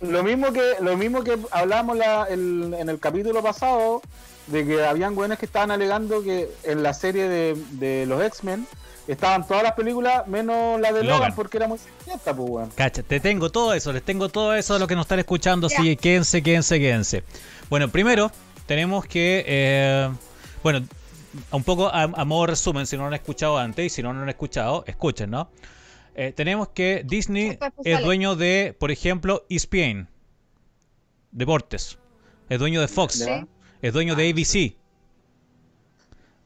Lo 0.00 0.22
mismo 0.22 0.52
que 0.52 0.74
lo 0.80 0.96
mismo 0.96 1.24
que 1.24 1.38
hablamos 1.50 1.96
la- 1.96 2.24
el- 2.28 2.74
en 2.78 2.88
el 2.88 2.98
capítulo 2.98 3.42
pasado 3.42 4.02
de 4.46 4.66
que 4.66 4.84
habían 4.84 5.14
güeyes 5.14 5.38
que 5.38 5.46
estaban 5.46 5.70
alegando 5.70 6.22
que 6.22 6.48
en 6.64 6.82
la 6.82 6.92
serie 6.94 7.28
de, 7.28 7.56
de 7.72 8.04
los 8.06 8.22
X-Men 8.22 8.66
estaban 9.08 9.46
todas 9.46 9.62
las 9.62 9.72
películas 9.72 10.26
menos 10.26 10.80
la 10.80 10.92
de 10.92 11.02
Logan. 11.02 11.18
Logan, 11.20 11.34
porque 11.34 11.56
era 11.56 11.66
muy 11.68 11.78
siniestra, 11.78 12.34
pues 12.34 12.48
weón. 12.50 12.70
Cacha, 12.74 13.02
te 13.02 13.20
tengo 13.20 13.50
todo 13.50 13.72
eso, 13.72 13.92
les 13.92 14.02
tengo 14.02 14.28
todo 14.28 14.54
eso 14.54 14.74
de 14.74 14.80
lo 14.80 14.86
que 14.86 14.94
nos 14.96 15.04
están 15.06 15.18
escuchando, 15.20 15.68
así 15.68 15.82
que 15.82 15.96
quédense, 15.96 16.42
quédense, 16.42 16.78
quédense. 16.78 17.24
Bueno, 17.70 17.88
primero 17.88 18.30
tenemos 18.66 19.06
que, 19.06 19.44
eh, 19.46 20.10
bueno, 20.62 20.84
un 21.52 21.62
poco 21.64 21.88
a, 21.88 22.02
a 22.02 22.24
modo 22.24 22.46
resumen, 22.46 22.86
si 22.86 22.96
no 22.96 23.02
lo 23.02 23.08
han 23.08 23.14
escuchado 23.14 23.58
antes 23.58 23.86
y 23.86 23.90
si 23.90 24.02
no 24.02 24.12
lo 24.12 24.20
han 24.22 24.28
escuchado, 24.28 24.84
escuchen, 24.86 25.30
¿no? 25.30 25.48
Eh, 26.18 26.32
tenemos 26.32 26.68
que 26.68 27.02
Disney 27.04 27.58
es 27.84 28.02
dueño 28.02 28.36
de, 28.36 28.74
por 28.78 28.90
ejemplo, 28.90 29.44
ESPN, 29.50 30.08
Deportes, 31.30 31.98
es 32.48 32.58
dueño 32.58 32.80
de 32.80 32.88
Fox, 32.88 33.18
es 33.82 33.92
dueño 33.92 34.14
de 34.16 34.30
ABC. 34.30 34.76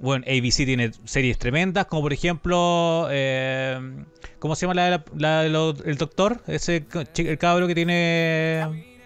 Bueno, 0.00 0.24
ABC 0.26 0.64
tiene 0.64 0.90
series 1.04 1.38
tremendas, 1.38 1.86
como 1.86 2.02
por 2.02 2.12
ejemplo, 2.12 3.06
eh, 3.10 3.78
¿cómo 4.38 4.56
se 4.56 4.62
llama 4.66 4.74
la, 4.74 5.04
la- 5.16 5.44
el 5.44 5.96
doctor? 5.98 6.42
Ese 6.46 6.84
el 7.16 7.38
cabro 7.38 7.66
que 7.68 7.74
tiene 7.74 8.96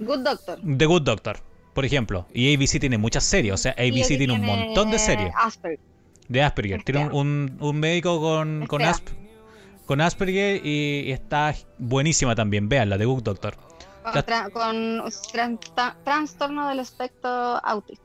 Good 0.00 0.18
Doctor. 0.20 0.60
The 0.76 0.86
Good 0.86 1.02
Doctor, 1.02 1.38
por 1.74 1.84
ejemplo. 1.86 2.26
Y 2.32 2.54
ABC 2.54 2.78
tiene 2.78 2.98
muchas 2.98 3.24
series, 3.24 3.54
o 3.54 3.56
sea, 3.56 3.72
ABC 3.72 4.06
tiene 4.18 4.34
un 4.34 4.42
montón 4.44 4.90
de 4.90 4.98
series 4.98 5.32
Asperger. 5.36 5.80
de 6.28 6.42
Asperger. 6.42 6.82
Tiene 6.84 7.08
un, 7.08 7.56
un- 7.58 7.80
médico 7.80 8.20
con, 8.20 8.66
con, 8.66 8.80
Fea. 8.82 8.90
Con 9.88 10.02
Asperger 10.02 10.60
y, 10.64 11.00
y 11.06 11.12
está 11.12 11.54
buenísima 11.78 12.34
también. 12.36 12.68
Vean 12.68 12.90
la 12.90 12.98
The 12.98 13.06
Good 13.06 13.22
Doctor. 13.22 13.56
Con, 14.02 14.12
Ya- 14.14 14.24
tra- 14.26 14.50
con 14.52 15.00
tran- 15.32 15.58
ta- 15.74 15.96
trastorno 16.04 16.68
del 16.68 16.80
espectro 16.80 17.30
autista. 17.64 18.04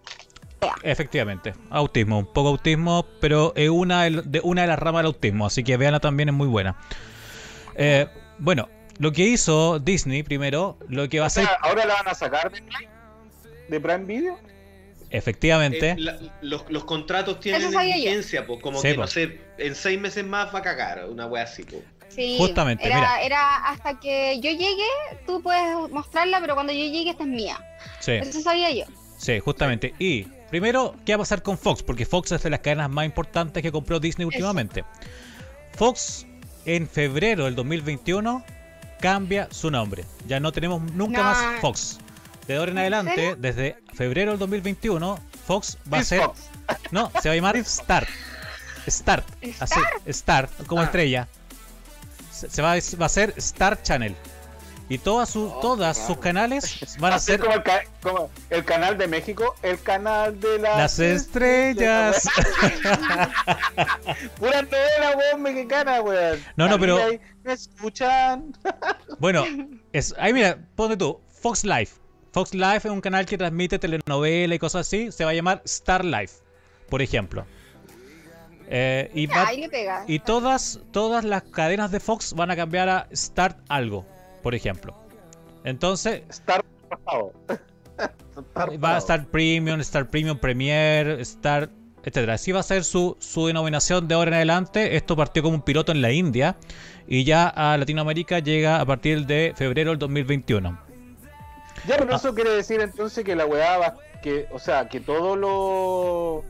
Efectivamente, 0.82 1.54
autismo, 1.70 2.20
un 2.20 2.26
poco 2.34 2.48
autismo, 2.50 3.06
pero 3.20 3.52
es 3.58 3.70
una 3.70 4.04
de, 4.04 4.22
de- 4.26 4.40
una 4.46 4.62
de 4.62 4.68
las 4.70 4.80
ramas 4.80 5.00
del 5.00 5.08
autismo, 5.08 5.46
así 5.46 5.62
que 5.62 5.76
véanla 5.76 6.00
también, 6.00 6.30
es 6.30 6.36
muy 6.36 6.48
buena. 6.48 6.78
Eh, 7.76 8.08
bueno, 8.40 8.70
lo 8.98 9.12
que 9.12 9.24
hizo 9.24 9.80
Disney 9.80 10.24
primero, 10.24 10.78
lo 10.88 11.10
que 11.10 11.20
va 11.20 11.26
a 11.26 11.28
hacer, 11.28 11.46
ahora 11.62 11.86
la 11.86 11.96
van 11.96 12.08
a 12.08 12.14
sacar 12.14 12.50
de 12.50 12.62
Prime, 12.62 12.90
de 13.68 13.80
Prime 13.82 14.06
Video. 14.06 14.40
Efectivamente, 15.18 15.92
Eh, 15.92 15.96
la- 15.98 16.18
los, 16.42 16.66
los 16.70 16.84
contratos 16.84 17.40
tienen 17.40 17.72
vigencia, 17.72 18.46
pues 18.46 18.62
como 18.62 18.80
Sí, 18.82 18.90
que 18.90 18.96
po. 18.96 19.02
no 19.02 19.08
sé, 19.08 19.40
en 19.58 19.76
seis 19.76 20.00
meses 20.00 20.26
más 20.26 20.54
va 20.54 20.60
a 20.60 20.62
cagar, 20.62 21.06
una 21.10 21.26
wea 21.28 21.44
así, 21.44 21.64
pues. 21.64 21.82
Sí, 22.10 22.36
Justamente, 22.38 22.86
era, 22.86 22.96
mira. 22.98 23.22
era 23.24 23.56
hasta 23.70 24.00
que 24.00 24.40
yo 24.40 24.52
llegue, 24.52 24.84
tú 25.26 25.42
puedes 25.42 25.90
mostrarla, 25.90 26.40
pero 26.42 26.54
cuando 26.54 26.72
yo 26.74 26.80
llegue 26.86 27.10
esta 27.10 27.24
es 27.24 27.30
mía. 27.30 27.58
sí, 28.00 28.12
Eso 28.12 28.42
sabía 28.42 28.70
yo. 28.72 28.84
sí, 29.18 29.40
justamente. 29.40 29.96
Y 29.98 30.24
primero, 30.52 30.96
¿qué 31.06 31.14
va 31.14 31.16
a 31.16 31.20
pasar 31.20 31.42
con 31.42 31.58
Fox? 31.58 31.82
Porque 31.82 32.06
Fox 32.06 32.32
es 32.34 32.44
de 32.44 32.50
las 32.52 32.60
cadenas 32.60 32.90
más 32.92 33.06
importantes 33.06 33.64
que 33.64 33.72
compró 33.72 34.00
Disney 34.00 34.26
últimamente. 34.26 34.84
Fox, 35.76 36.28
en 36.66 36.88
febrero 36.88 37.46
del 37.46 37.56
2021, 37.56 38.44
cambia 39.00 39.48
su 39.52 39.72
nombre. 39.72 40.06
Ya 40.28 40.40
no 40.40 40.52
tenemos 40.52 40.82
nunca 40.94 41.18
No. 41.18 41.24
más 41.24 41.60
Fox. 41.62 42.00
De 42.48 42.58
ahora 42.58 42.72
en 42.72 42.78
¿En 42.78 42.82
adelante, 42.82 43.36
desde 43.40 43.78
febrero 43.94 44.32
del 44.32 44.40
2021, 44.40 45.20
Fox 45.48 45.78
va 45.92 46.00
a 46.00 46.04
ser 46.04 46.22
Fox. 46.22 46.40
No, 46.92 47.12
se 47.22 47.30
va 47.30 47.34
a 47.34 47.36
llamar 47.36 47.64
Start. 47.66 48.08
Start. 48.88 49.26
Así, 49.60 49.80
Start, 50.10 50.52
como 50.68 50.82
Ah. 50.82 50.86
estrella. 50.86 51.28
Se, 52.32 52.50
se 52.50 52.62
va, 52.62 52.74
a, 52.74 52.78
va 53.02 53.06
a 53.06 53.10
ser 53.10 53.34
Star 53.38 53.82
Channel. 53.82 54.16
Y 54.90 54.98
todas, 54.98 55.30
sus 55.30 55.50
Oh, 55.54 55.60
todas 55.62 55.98
sus 55.98 56.18
canales 56.18 56.80
van 57.00 57.14
a 57.14 57.16
Así 57.16 57.28
ser 57.28 57.40
como 57.40 57.54
el, 57.54 57.64
ca- 57.64 57.84
como 58.02 58.30
el 58.50 58.66
canal 58.66 58.98
de 58.98 59.08
México, 59.08 59.56
el 59.64 59.82
canal 59.82 60.38
de 60.40 60.60
las, 60.60 60.78
las 60.78 61.00
estrellas. 61.00 62.28
Pura 64.40 64.62
novela, 64.62 65.18
weón, 65.18 65.42
mexicana, 65.42 66.02
weón. 66.02 66.40
No, 66.56 66.68
no, 66.68 66.78
pero- 66.80 67.00
¿Me 67.44 67.54
escuchan? 67.54 68.56
Bueno, 69.20 69.46
es, 69.94 70.14
ahí 70.18 70.34
mira, 70.34 70.58
ponte 70.76 70.98
tú, 70.98 71.20
Fox 71.42 71.64
Life. 71.64 71.96
Fox 72.34 72.54
Life 72.54 72.88
es 72.88 72.92
un 72.92 73.00
canal 73.00 73.26
que 73.26 73.38
transmite 73.38 73.80
telenovela 73.80 74.56
y 74.56 74.60
cosas 74.60 74.82
así. 74.88 75.12
Se 75.12 75.24
va 75.24 75.32
a 75.32 75.34
llamar 75.34 75.62
Star 75.66 76.04
Life, 76.04 76.42
por 76.90 77.02
ejemplo. 77.02 77.46
Eh, 78.68 79.12
y 79.14 79.28
va- 79.28 79.48
Ahí 79.48 79.62
le 79.62 79.70
pega. 79.70 80.04
Y 80.08 80.20
todas, 80.20 80.80
todas 80.92 81.24
las 81.24 81.44
cadenas 81.44 81.92
de 81.92 82.00
Fox 82.00 82.34
van 82.34 82.50
a 82.50 82.56
cambiar 82.56 82.90
a 82.90 83.08
Start 83.14 83.60
algo, 83.70 84.06
por 84.42 84.56
ejemplo. 84.56 84.96
Entonces, 85.64 86.24
Star 86.30 86.64
va 88.84 88.96
a 88.96 88.98
estar 88.98 89.26
Premium, 89.28 89.80
Star 89.82 90.10
Premium 90.10 90.38
Premier, 90.40 91.20
Star, 91.22 91.70
etcétera. 92.00 92.34
Así 92.34 92.52
va 92.52 92.62
a 92.62 92.64
ser 92.64 92.84
su, 92.84 93.16
su 93.20 93.46
denominación 93.48 94.08
de 94.08 94.16
ahora 94.16 94.30
en 94.30 94.36
adelante. 94.36 94.96
Esto 94.96 95.16
partió 95.16 95.44
como 95.44 95.56
un 95.56 95.62
piloto 95.62 95.92
en 95.92 96.02
la 96.02 96.12
India 96.12 96.58
y 97.08 97.24
ya 97.26 97.48
a 97.50 97.78
Latinoamérica 97.78 98.40
llega 98.40 98.80
a 98.82 98.86
partir 98.86 99.26
de 99.28 99.54
febrero 99.56 99.92
del 99.92 100.00
2021. 100.00 100.93
Ya, 101.88 101.96
Ah. 101.96 101.98
pero 102.00 102.16
eso 102.16 102.34
quiere 102.34 102.52
decir 102.52 102.80
entonces 102.82 103.24
que 103.24 103.36
la 103.36 103.46
weá 103.46 103.78
va, 103.78 103.96
que, 104.22 104.48
o 104.52 104.60
sea, 104.60 104.88
que 104.90 105.00
todo 105.00 105.36
lo 105.36 106.44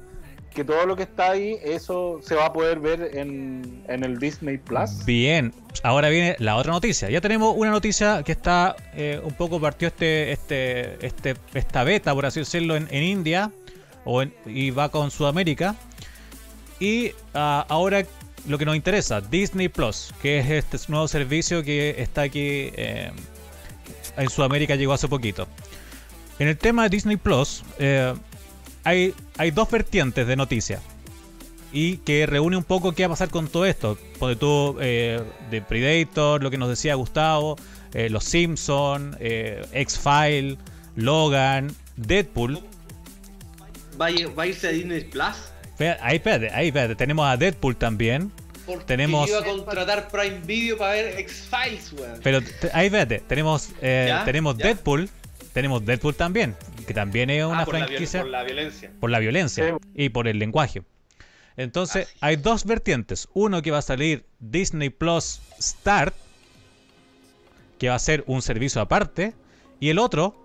que 0.54 0.64
todo 0.64 0.86
lo 0.86 0.96
que 0.96 1.02
está 1.02 1.32
ahí, 1.32 1.58
eso 1.64 2.20
se 2.22 2.36
va 2.36 2.46
a 2.46 2.54
poder 2.54 2.80
ver 2.80 3.10
en, 3.18 3.84
en 3.88 4.04
el 4.04 4.20
Disney 4.20 4.60
Plus. 4.60 5.04
Bien, 5.04 5.52
ahora 5.82 6.10
viene 6.10 6.36
la 6.38 6.58
otra 6.58 6.72
noticia. 6.74 7.10
Ya 7.10 7.22
tenemos 7.22 7.56
una 7.58 7.72
noticia 7.72 8.22
que 8.22 8.34
está 8.34 8.76
eh, 8.94 9.20
un 9.24 9.34
poco 9.34 9.60
partió 9.60 9.88
este, 9.88 10.32
este, 10.32 11.04
este, 11.04 11.34
esta 11.56 11.84
beta, 11.84 12.14
por 12.14 12.28
así 12.28 12.42
decirlo, 12.42 12.76
en, 12.76 12.88
en 12.92 13.02
India. 13.04 13.52
o 14.06 14.22
en- 14.22 14.34
y 14.46 14.70
va 14.70 14.90
con 14.90 15.10
Sudamérica. 15.10 15.76
Y 16.80 17.14
ah, 17.34 17.66
ahora 17.70 18.04
lo 18.48 18.58
que 18.60 18.66
nos 18.66 18.76
interesa, 18.76 19.22
Disney 19.22 19.70
Plus, 19.70 20.14
que 20.22 20.38
es 20.40 20.50
este 20.52 20.78
nuevo 20.90 21.08
servicio 21.08 21.64
que 21.64 21.96
está 21.98 22.24
aquí 22.24 22.70
eh, 22.76 23.12
en 24.18 24.30
Sudamérica, 24.30 24.76
llegó 24.76 24.94
hace 24.94 25.08
poquito. 25.08 25.48
En 26.40 26.48
el 26.48 26.58
tema 26.58 26.84
de 26.84 26.90
Disney 26.90 27.18
Plus, 27.18 27.64
eh, 27.80 28.14
hay, 28.84 29.14
hay 29.38 29.52
dos 29.52 29.70
vertientes 29.70 30.28
de 30.28 30.36
noticias. 30.36 30.82
Y 31.72 31.98
que 31.98 32.28
reúne 32.28 32.56
un 32.56 32.64
poco 32.64 32.94
qué 32.94 33.04
va 33.04 33.08
a 33.08 33.10
pasar 33.10 33.30
con 33.30 33.48
todo 33.48 33.66
esto. 33.66 33.98
Porque 34.20 34.36
tú, 34.36 34.78
eh, 34.80 35.24
de 35.50 35.62
Predator, 35.62 36.44
lo 36.44 36.52
que 36.52 36.58
nos 36.58 36.70
decía 36.70 36.94
Gustavo, 36.96 37.56
eh, 37.94 38.10
Los 38.10 38.26
Simpson, 38.26 39.18
eh, 39.20 39.66
X-File, 39.72 40.58
Logan, 40.96 41.76
Deadpool. 41.96 42.60
¿Va 44.00 44.08
a, 44.08 44.48
irse 44.48 44.68
a 44.68 44.72
Disney 44.72 45.04
Plus? 45.06 45.52
Ahí, 46.02 46.18
espérate, 46.18 46.52
ahí, 46.54 46.68
espérate. 46.68 46.96
Tenemos 46.96 47.26
a 47.26 47.38
Deadpool 47.38 47.76
también. 47.76 48.32
Porque 48.66 48.86
Tenemos- 48.86 49.28
iba 49.30 49.40
a 49.40 49.44
contratar 49.44 50.08
Prime 50.10 50.40
Video 50.40 50.78
para 50.78 50.94
ver 50.94 51.20
X-Files, 51.20 51.94
weón. 51.94 52.20
Pero 52.24 52.40
ahí, 52.74 52.86
espérate. 52.88 53.20
Tenemos, 53.28 53.70
eh, 53.82 54.06
¿Ya? 54.08 54.24
tenemos 54.26 54.58
¿Ya? 54.58 54.68
Deadpool. 54.68 55.10
Tenemos 55.54 55.86
Deadpool 55.86 56.16
también. 56.16 56.56
Que 56.88 56.94
también 56.94 57.30
es 57.30 57.44
una 57.46 57.62
Ah, 57.62 57.66
por 57.66 57.78
la, 57.78 57.86
franquicia. 57.88 58.22
por 58.22 58.30
la 58.30 58.44
violencia. 58.44 58.92
por 59.00 59.10
la 59.10 59.20
violencia 59.20 59.70
Sí. 59.70 59.88
y 60.06 60.10
por 60.10 60.28
el 60.28 60.40
lenguaje. 60.40 60.84
Entonces, 61.58 62.08
Así 62.08 62.18
hay 62.22 62.36
dos 62.38 62.66
vertientes. 62.66 63.28
Uno 63.34 63.62
que 63.62 63.70
va 63.72 63.78
a 63.80 63.82
salir 63.84 64.26
Disney 64.40 64.90
Plus 64.90 65.40
Start, 65.62 66.16
que 67.80 67.90
va 67.90 67.96
a 67.96 68.00
ser 68.00 68.24
un 68.28 68.42
servicio 68.42 68.82
aparte, 68.82 69.34
y 69.80 69.90
el 69.90 70.00
otro 70.00 70.36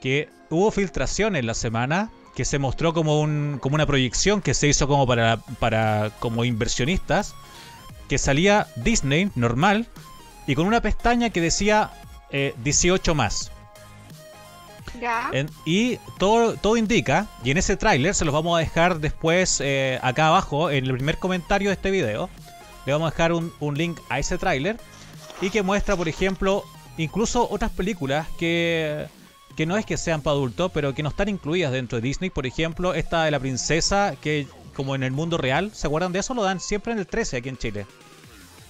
que 0.00 0.28
hubo 0.50 0.70
filtraciones 0.70 1.44
la 1.44 1.54
semana 1.54 2.10
que 2.36 2.44
se 2.44 2.58
mostró 2.58 2.92
como 2.92 3.20
un 3.20 3.58
como 3.60 3.74
una 3.76 3.86
proyección 3.86 4.42
que 4.42 4.52
se 4.54 4.68
hizo 4.68 4.86
como 4.86 5.06
para 5.06 5.38
para 5.58 6.10
como 6.20 6.44
inversionistas 6.44 7.34
que 8.08 8.18
salía 8.18 8.66
Disney 8.76 9.30
normal 9.34 9.86
y 10.46 10.54
con 10.54 10.66
una 10.66 10.80
pestaña 10.80 11.30
que 11.30 11.40
decía 11.40 11.90
eh, 12.30 12.54
18 12.62 13.14
más. 13.14 13.50
Ya. 15.00 15.28
En- 15.32 15.50
y 15.64 15.96
todo, 16.18 16.54
todo 16.54 16.76
indica, 16.76 17.26
y 17.44 17.50
en 17.50 17.58
ese 17.58 17.76
tráiler 17.76 18.14
se 18.14 18.24
los 18.24 18.32
vamos 18.32 18.56
a 18.56 18.60
dejar 18.60 18.98
después 19.00 19.60
eh, 19.62 19.98
acá 20.02 20.28
abajo, 20.28 20.70
en 20.70 20.86
el 20.86 20.92
primer 20.94 21.18
comentario 21.18 21.68
de 21.68 21.74
este 21.74 21.90
video, 21.90 22.30
le 22.86 22.92
vamos 22.92 23.08
a 23.08 23.10
dejar 23.10 23.32
un, 23.32 23.52
un 23.60 23.76
link 23.76 23.98
a 24.08 24.18
ese 24.18 24.38
tráiler 24.38 24.78
y 25.42 25.50
que 25.50 25.62
muestra, 25.62 25.96
por 25.96 26.08
ejemplo, 26.08 26.64
incluso 26.96 27.46
otras 27.50 27.72
películas 27.72 28.26
que, 28.38 29.06
que 29.56 29.66
no 29.66 29.76
es 29.76 29.84
que 29.84 29.98
sean 29.98 30.22
para 30.22 30.34
adultos, 30.36 30.70
pero 30.72 30.94
que 30.94 31.02
no 31.02 31.10
están 31.10 31.28
incluidas 31.28 31.72
dentro 31.72 31.96
de 32.00 32.02
Disney. 32.02 32.30
Por 32.30 32.46
ejemplo, 32.46 32.94
esta 32.94 33.24
de 33.24 33.32
la 33.32 33.40
princesa, 33.40 34.14
que 34.20 34.46
como 34.76 34.94
en 34.94 35.02
el 35.02 35.10
mundo 35.10 35.38
real, 35.38 35.70
¿se 35.72 35.86
acuerdan 35.86 36.12
de 36.12 36.18
eso? 36.18 36.34
Lo 36.34 36.42
dan 36.42 36.60
siempre 36.60 36.92
en 36.92 36.98
el 36.98 37.06
13 37.06 37.38
aquí 37.38 37.48
en 37.48 37.56
Chile. 37.56 37.86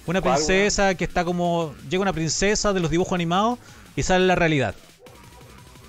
Una 0.05 0.21
¿Cuál, 0.21 0.35
princesa 0.35 0.95
que 0.95 1.03
está 1.03 1.25
como... 1.25 1.75
Llega 1.89 2.01
una 2.01 2.13
princesa 2.13 2.71
de 2.71 2.79
los 2.79 2.89
dibujos 2.89 3.13
animados 3.13 3.59
y 3.97 4.03
sale 4.03 4.25
la 4.25 4.35
realidad. 4.35 4.73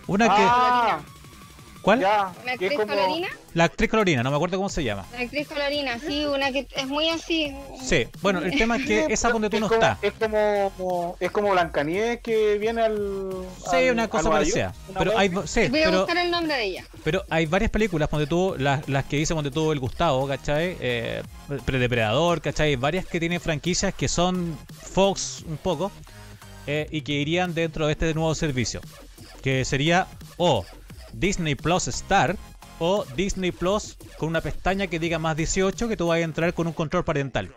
Una 0.09 0.27
que... 0.27 1.18
¿Cuál? 1.89 2.01
ya. 2.01 2.33
¿Una 2.43 2.57
que 2.57 2.67
actriz 2.67 2.73
como- 2.81 2.87
colorina? 2.95 3.29
La 3.55 3.65
actriz 3.65 3.91
colorina, 3.91 4.23
no 4.23 4.31
me 4.31 4.37
acuerdo 4.37 4.57
cómo 4.59 4.69
se 4.69 4.85
llama. 4.85 5.05
Una 5.13 5.23
actriz 5.23 5.49
colorina, 5.49 5.99
sí, 5.99 6.27
una 6.27 6.53
que 6.53 6.67
es 6.77 6.87
muy 6.87 7.09
así. 7.09 7.57
Sí, 7.83 8.07
bueno, 8.21 8.41
el 8.41 8.57
tema 8.57 8.77
es 8.77 8.87
que 8.87 9.07
esa 9.11 9.31
donde 9.31 9.49
tú 9.51 9.57
es 9.57 9.61
no 9.63 9.69
como- 9.69 9.81
está. 9.81 9.99
Es 10.03 10.13
como, 10.13 11.17
es 11.19 11.31
como 11.31 11.51
Blancanieves 11.51 12.21
que 12.21 12.59
viene 12.59 12.83
al. 12.83 13.33
Sí, 13.71 13.77
al- 13.77 13.93
una 13.93 14.05
a 14.05 14.09
cosa 14.09 14.31
parecida. 14.31 14.75
Una 14.91 14.99
Pero 14.99 15.19
hay, 15.19 15.31
sí, 15.47 15.69
Voy 15.69 15.81
a 15.83 15.87
pero, 15.87 15.99
buscar 16.01 16.17
el 16.19 16.31
nombre 16.31 16.55
de 16.57 16.65
ella. 16.65 16.85
pero 17.05 17.25
hay 17.31 17.47
varias 17.47 17.71
películas 17.71 18.09
donde 18.11 18.27
tú, 18.27 18.55
las, 18.59 18.89
las 18.89 19.05
que 19.07 19.17
dice 19.17 19.35
donde 19.35 19.51
tuvo 19.51 19.73
el 19.73 19.81
Gustavo, 19.81 20.29
¿cachai? 20.29 20.77
Eh, 20.81 21.23
Predepredador, 21.65 22.41
¿cachai? 22.43 22.77
Varias 22.77 23.07
que 23.07 23.19
tienen 23.19 23.41
franquicias 23.41 23.95
que 23.95 24.09
son 24.09 24.57
Fox 24.71 25.43
un 25.49 25.57
poco 25.57 25.91
eh, 26.67 26.87
y 26.91 27.01
que 27.03 27.13
irían 27.13 27.55
dentro 27.55 27.87
de 27.87 27.93
este 27.93 28.13
nuevo 28.15 28.35
servicio. 28.35 28.81
Que 29.43 29.65
sería 29.65 30.07
o 30.37 30.65
Disney 31.13 31.55
Plus 31.55 31.89
Star 31.89 32.37
o 32.79 33.05
Disney 33.17 33.51
Plus 33.53 33.97
con 34.19 34.29
una 34.29 34.41
pestaña 34.41 34.87
que 34.87 34.99
diga 34.99 35.19
más 35.19 35.37
18 35.37 35.89
que 35.89 35.97
tú 35.97 36.07
vas 36.09 36.17
a 36.19 36.21
entrar 36.21 36.55
con 36.55 36.67
un 36.67 36.73
control 36.73 37.05
parental. 37.05 37.53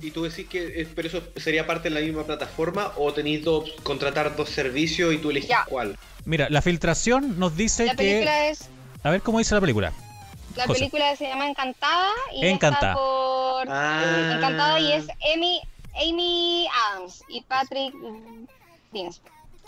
¿Y 0.00 0.10
tú 0.12 0.22
decís 0.24 0.46
que 0.48 0.80
es- 0.80 0.88
pero 0.94 1.08
eso 1.08 1.22
sería 1.36 1.66
parte 1.66 1.88
de 1.88 1.94
la 1.94 2.00
misma 2.00 2.22
plataforma 2.24 2.92
o 2.96 3.12
tenéis 3.12 3.42
dos, 3.44 3.70
contratar 3.82 4.36
dos 4.36 4.48
servicios 4.50 5.12
y 5.12 5.18
tú 5.18 5.30
elegís 5.30 5.48
Ya. 5.50 5.64
cuál? 5.68 5.96
Mira, 6.24 6.48
la 6.50 6.62
filtración 6.62 7.38
nos 7.38 7.56
dice 7.56 7.86
La 7.86 7.92
que... 7.92 7.96
película 7.96 8.46
es. 8.48 8.68
A 9.02 9.10
ver 9.10 9.22
cómo 9.22 9.38
dice 9.38 9.54
la 9.54 9.60
película. 9.60 9.92
La 10.56 10.66
José. 10.66 10.80
película 10.80 11.16
se 11.16 11.26
llama 11.28 11.48
Encantada 11.48 12.10
y 12.34 12.46
Encantada. 12.46 12.92
está 12.92 13.00
por 13.02 13.68
Ah. 13.70 14.32
Encantada 14.36 14.80
y 14.80 14.92
es 14.92 15.06
Amy, 15.34 15.60
Amy 15.96 16.66
Adams 16.92 17.22
y 17.28 17.40
Patrick. 17.42 17.94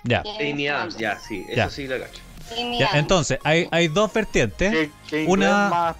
Ya. 0.05 0.23
Amy 0.41 0.69
Adams, 0.69 0.97
ya, 0.97 1.19
sí, 1.19 1.45
eso 1.49 1.57
Ya. 1.57 1.71
sí 1.71 1.87
la 1.87 1.99
cacho. 1.99 2.21
Ya, 2.79 2.91
entonces, 2.95 3.39
hay, 3.45 3.69
hay 3.71 3.89
dos 3.89 4.13
vertientes. 4.13 4.91
Una- 5.27 5.95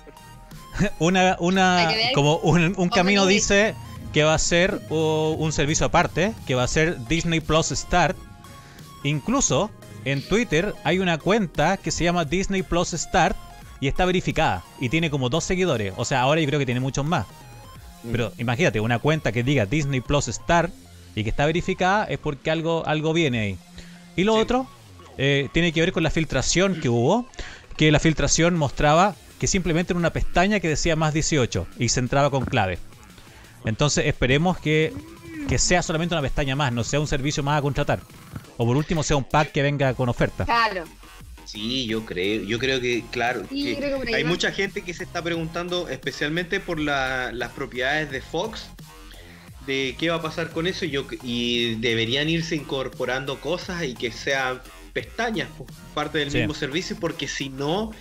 Una, 0.99 1.37
una, 1.41 1.93
como 2.15 2.37
un, 2.39 2.75
un 2.77 2.89
camino 2.89 3.27
dice 3.27 3.75
que 4.13 4.23
va 4.25 4.35
a 4.35 4.39
ser 4.39 4.81
uh, 4.89 5.35
un 5.39 5.53
servicio 5.53 5.87
aparte, 5.87 6.33
que 6.47 6.55
va 6.55 6.63
a 6.63 6.69
ser 6.69 7.07
Disney 7.07 7.41
Plus 7.41 7.69
Start. 7.69 8.17
Incluso 9.03 9.71
en 10.05 10.23
Twitter 10.23 10.75
hay 10.85 10.99
una 10.99 11.19
cuenta 11.19 11.77
que 11.77 11.91
se 11.91 12.05
llama 12.05 12.25
Disney 12.25 12.63
Plus 12.63 12.91
Start 12.91 13.37
y 13.81 13.89
está 13.89 14.05
verificada 14.05 14.63
y 14.81 14.89
tiene 14.89 15.11
como 15.11 15.29
dos 15.29 15.45
seguidores. 15.45 15.93
O 15.97 16.05
sea, 16.05 16.21
ahora 16.23 16.41
yo 16.41 16.47
creo 16.47 16.59
que 16.59 16.67
tiene 16.67 16.81
muchos 16.81 17.05
más. 17.05 17.27
Pero 18.11 18.33
imagínate, 18.39 18.81
una 18.81 18.99
cuenta 18.99 19.33
que 19.33 19.43
diga 19.43 19.67
Disney 19.67 20.01
Plus 20.01 20.27
Start 20.27 20.73
y 21.15 21.25
que 21.25 21.31
está 21.31 21.47
verificada 21.47 22.05
es 22.05 22.19
porque 22.19 22.51
algo, 22.51 22.85
algo 22.87 23.13
viene 23.13 23.41
ahí. 23.41 23.59
Y 24.17 24.25
lo 24.25 24.35
Sí. 24.35 24.41
otro 24.41 24.67
eh, 25.23 25.49
tiene 25.53 25.71
que 25.73 25.81
ver 25.81 25.93
con 25.93 26.03
la 26.03 26.11
filtración 26.11 26.81
que 26.81 26.89
hubo, 26.89 27.29
que 27.77 27.93
la 27.93 28.01
filtración 28.01 28.57
mostraba 28.57 29.15
que 29.39 29.47
simplemente 29.47 29.93
era 29.93 29.99
una 29.99 30.13
pestaña 30.13 30.61
que 30.61 30.69
decía 30.69 30.97
más 30.97 31.13
18 31.15 31.67
y 31.79 31.91
se 31.91 32.01
entraba 32.01 32.31
con 32.31 32.45
clave. 32.47 32.79
Entonces 33.65 34.07
esperemos 34.07 34.59
que, 34.59 34.93
que 35.49 35.59
sea 35.59 35.83
solamente 35.83 36.15
una 36.15 36.23
pestaña 36.23 36.57
más, 36.57 36.73
no 36.73 36.85
sea 36.85 37.01
un 37.01 37.07
servicio 37.07 37.43
más 37.43 37.59
a 37.59 37.63
contratar. 37.63 38.01
O 38.57 38.67
por 38.67 38.77
último 38.77 39.03
sea 39.03 39.17
un 39.17 39.25
pack 39.25 39.53
que 39.53 39.63
venga 39.63 39.95
con 39.95 40.09
oferta. 40.09 40.45
Claro. 40.45 40.85
Sí, 41.45 41.87
yo 41.87 42.05
creo, 42.07 42.43
yo 42.45 42.59
creo 42.59 42.81
que, 42.81 43.03
claro, 43.11 43.43
Sí, 43.51 43.65
que 43.65 43.77
creo 43.77 44.01
hay 44.15 44.25
mucha 44.25 44.53
gente 44.53 44.83
que 44.83 44.95
se 44.95 45.03
está 45.05 45.23
preguntando, 45.23 45.89
especialmente 45.89 46.61
por 46.61 46.79
la- 46.79 47.33
las 47.33 47.51
propiedades 47.53 48.11
de 48.11 48.21
Fox, 48.23 48.69
de 49.67 49.97
qué 49.99 50.11
va 50.11 50.17
a 50.17 50.23
pasar 50.23 50.51
con 50.51 50.67
eso 50.67 50.85
y, 50.85 50.91
yo, 50.91 51.07
y 51.23 51.75
deberían 51.77 52.29
irse 52.29 52.55
incorporando 52.57 53.41
cosas 53.41 53.83
y 53.85 53.95
que 53.95 54.13
sean 54.13 54.61
pestañas, 54.93 55.49
pues, 55.57 55.71
parte 55.95 56.19
del 56.19 56.31
Sí. 56.31 56.39
mismo 56.39 56.55
servicio, 56.55 56.97
porque 57.01 57.29
si 57.29 57.49
no, 57.49 57.93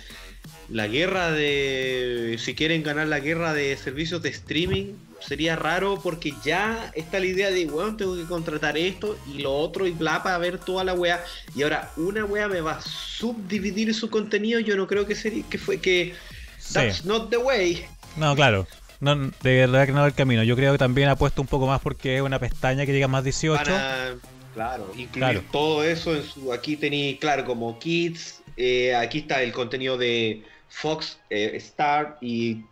la 0.68 0.86
guerra 0.86 1.30
de, 1.32 2.36
si 2.38 2.54
quieren 2.54 2.82
ganar 2.82 3.08
la 3.08 3.20
guerra 3.20 3.52
de 3.54 3.76
servicios 3.76 4.22
de 4.22 4.28
streaming, 4.30 4.92
sería 5.20 5.54
raro 5.56 6.00
porque 6.02 6.32
ya 6.44 6.90
está 6.94 7.18
la 7.18 7.26
idea 7.26 7.50
de, 7.50 7.66
bueno, 7.66 7.96
tengo 7.96 8.16
que 8.16 8.24
contratar 8.24 8.78
esto 8.78 9.18
y 9.34 9.40
lo 9.42 9.52
otro 9.52 9.86
y 9.86 9.90
bla 9.90 10.22
para 10.22 10.38
ver 10.38 10.58
toda 10.58 10.82
la 10.84 10.94
wea. 10.94 11.22
Y 11.54 11.62
ahora 11.62 11.90
una 11.96 12.24
wea 12.24 12.48
me 12.48 12.60
va 12.60 12.72
a 12.76 12.80
subdividir 12.80 13.94
su 13.94 14.08
contenido, 14.10 14.60
yo 14.60 14.76
no 14.76 14.86
creo 14.86 15.06
que 15.06 15.14
sería, 15.14 15.44
que 15.50 15.58
fue 15.58 15.78
que 15.78 16.14
Sí. 16.58 16.74
that's 16.74 17.04
not 17.04 17.30
the 17.30 17.36
way. 17.38 17.84
No, 18.16 18.34
claro. 18.36 18.66
No, 19.00 19.16
de 19.16 19.56
verdad 19.66 19.86
que 19.86 19.92
no 19.92 20.00
va 20.00 20.06
el 20.06 20.14
camino. 20.14 20.42
Yo 20.42 20.56
creo 20.56 20.72
que 20.72 20.78
también 20.78 21.08
ha 21.08 21.16
puesto 21.16 21.40
un 21.40 21.48
poco 21.48 21.66
más 21.66 21.80
porque 21.80 22.16
es 22.16 22.22
una 22.22 22.38
pestaña 22.38 22.84
que 22.84 22.92
diga 22.92 23.08
más 23.08 23.24
18. 23.24 23.62
Van 23.64 23.80
a, 23.80 24.14
claro, 24.54 24.90
incluir 24.96 25.10
Claro. 25.12 25.44
todo 25.52 25.84
eso 25.84 26.14
en 26.14 26.22
su. 26.24 26.52
Aquí 26.52 26.76
tenéis, 26.76 27.18
claro, 27.18 27.44
como 27.44 27.78
Kids. 27.78 28.42
eh, 28.56 28.94
aquí 28.94 29.18
está 29.20 29.42
el 29.42 29.52
contenido 29.52 29.96
de 29.96 30.44
Fox 30.68 31.18
eh, 31.30 31.52
Star. 31.56 32.18
Y 32.20 32.62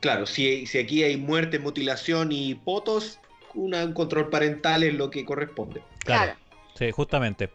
claro, 0.00 0.26
si, 0.26 0.66
si 0.66 0.78
aquí 0.78 1.02
hay 1.02 1.16
muerte, 1.16 1.58
mutilación 1.58 2.30
y 2.30 2.54
potos, 2.54 3.18
una- 3.54 3.84
un 3.84 3.92
control 3.94 4.28
parental 4.30 4.82
es 4.84 4.94
lo 4.94 5.10
que 5.10 5.24
corresponde. 5.24 5.82
Claro. 6.04 6.34
Sí, 6.78 6.90
justamente. 6.92 7.50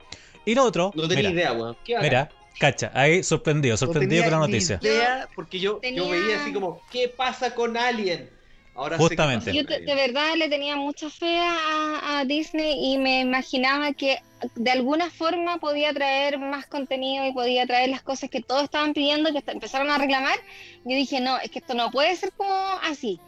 Y 0.46 0.56
lo 0.56 0.64
otro, 0.64 0.92
No 0.96 1.08
tenía 1.08 1.30
mira, 1.30 1.32
idea, 1.32 1.54
weón. 1.54 1.76
Mira, 2.02 2.30
cacha, 2.60 2.92
ahí 2.94 3.24
sorprendido, 3.24 3.74
No 3.74 3.78
sorprendido 3.78 4.24
tenía 4.24 4.32
con 4.32 4.42
la 4.42 4.48
ni 4.48 4.54
noticia. 4.54 4.80
idea, 4.82 5.28
porque 5.36 5.60
yo, 5.60 5.80
yo 5.82 6.10
veía 6.10 6.42
así 6.42 6.54
como, 6.54 6.82
¿qué 6.92 7.08
pasa 7.10 7.54
con 7.56 7.76
Alien? 7.78 8.30
Ahora 8.78 8.98
Justamente. 8.98 9.52
Yo 9.54 9.66
te- 9.66 9.80
de 9.80 9.96
verdad 9.96 10.36
le 10.38 10.50
tenía 10.50 10.76
mucha 10.76 11.10
fe 11.10 11.40
a, 11.40 12.20
a 12.20 12.26
Disney 12.26 12.94
y 12.94 12.98
me 13.00 13.22
imaginaba 13.22 13.92
que 13.94 14.20
de 14.54 14.70
alguna 14.72 15.10
forma 15.10 15.58
podía 15.58 15.92
traer 15.94 16.38
más 16.38 16.68
contenido 16.68 17.26
y 17.26 17.34
podía 17.34 17.66
traer 17.66 17.90
las 17.90 18.04
cosas 18.04 18.30
que 18.30 18.42
todos 18.42 18.64
estaban 18.66 18.94
pidiendo, 18.94 19.32
que 19.34 19.42
empezaron 19.52 19.90
a 19.90 19.98
reclamar. 19.98 20.38
Yo 20.86 20.96
dije, 20.96 21.20
no, 21.20 21.40
es 21.40 21.50
que 21.50 21.58
esto 21.58 21.74
no 21.74 21.90
puede 21.90 22.16
ser 22.16 22.32
como 22.34 22.54
así. 22.84 23.20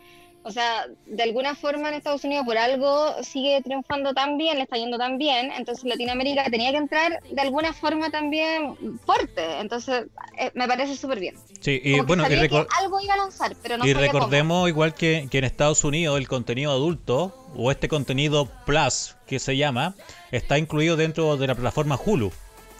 O 0.49 0.51
sea, 0.51 0.87
de 1.05 1.23
alguna 1.23 1.55
forma 1.55 1.89
en 1.89 1.93
Estados 1.95 2.23
Unidos 2.23 2.43
por 2.45 2.57
algo 2.57 3.13
sigue 3.23 3.61
triunfando 3.63 4.13
tan 4.13 4.37
bien, 4.37 4.57
le 4.57 4.63
está 4.63 4.77
yendo 4.77 4.97
tan 4.97 5.17
bien, 5.17 5.51
entonces 5.55 5.85
Latinoamérica 5.85 6.43
tenía 6.49 6.71
que 6.71 6.77
entrar 6.77 7.21
de 7.23 7.41
alguna 7.41 7.71
forma 7.71 8.09
también 8.09 8.75
fuerte, 9.05 9.59
entonces 9.59 10.05
eh, 10.37 10.51
me 10.55 10.67
parece 10.67 10.97
súper 10.97 11.19
bien. 11.19 11.35
Sí, 11.61 11.79
y 11.83 11.91
Como 11.91 12.03
que 12.03 12.07
bueno, 12.07 12.23
y, 12.25 12.49
que 12.49 12.65
algo 12.79 12.99
iba 12.99 13.13
a 13.13 13.17
lanzar, 13.17 13.55
pero 13.61 13.77
no 13.77 13.85
y 13.85 13.93
cómo. 13.93 14.01
recordemos 14.05 14.67
igual 14.69 14.93
que, 14.95 15.27
que 15.29 15.37
en 15.37 15.43
Estados 15.43 15.83
Unidos 15.83 16.17
el 16.17 16.27
contenido 16.27 16.71
adulto 16.71 17.47
o 17.55 17.71
este 17.71 17.87
contenido 17.87 18.47
plus 18.65 19.15
que 19.27 19.39
se 19.39 19.55
llama 19.55 19.93
está 20.31 20.57
incluido 20.57 20.95
dentro 20.97 21.37
de 21.37 21.47
la 21.47 21.55
plataforma 21.55 21.99
Hulu, 22.03 22.31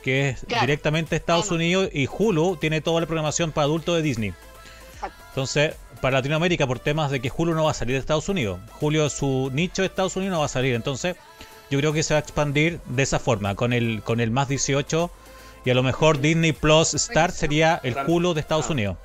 que 0.04 0.30
es 0.30 0.46
Claro. 0.48 0.62
directamente 0.62 1.16
Estados. 1.16 1.52
Unidos 1.52 1.90
y 1.94 2.08
Hulu 2.08 2.56
tiene 2.58 2.82
toda 2.82 3.02
la 3.02 3.06
programación 3.08 3.52
para 3.52 3.66
adultos 3.66 3.96
de 3.96 4.02
Disney. 4.02 4.34
Exacto. 4.96 5.24
Entonces, 5.30 5.76
para 6.02 6.18
Latinoamérica, 6.18 6.66
por 6.68 6.80
temas 6.80 7.12
de 7.12 7.20
que 7.20 7.32
Hulu 7.36 7.54
no 7.54 7.66
va 7.66 7.72
a 7.72 7.74
salir 7.74 7.94
de 7.96 8.00
Estados 8.00 8.30
Unidos, 8.30 8.60
Julio, 8.80 9.10
su 9.10 9.50
nicho 9.54 9.82
de 9.82 9.88
Estados 9.88 10.16
Unidos 10.16 10.34
no 10.34 10.40
va 10.40 10.46
a 10.46 10.50
salir. 10.50 10.76
Entonces, 10.76 11.16
yo 11.70 11.78
creo 11.80 11.94
que 11.94 12.04
se 12.04 12.14
va 12.14 12.20
a 12.20 12.22
expandir 12.22 12.80
de 12.86 13.04
esa 13.04 13.20
forma, 13.20 13.56
con 13.56 13.74
el, 13.74 14.02
con 14.04 14.20
el 14.20 14.32
más 14.32 14.48
18 14.48 15.12
y 15.66 15.70
a 15.70 15.74
lo 15.74 15.84
mejor 15.84 16.20
Disney 16.20 16.52
Plus 16.54 16.94
Star 16.94 17.32
sería 17.32 17.80
el 17.84 17.96
Hulu 18.08 18.34
de 18.34 18.42
Estados 18.42 18.68
Ah. 18.70 18.72
Unidos. 18.74 18.98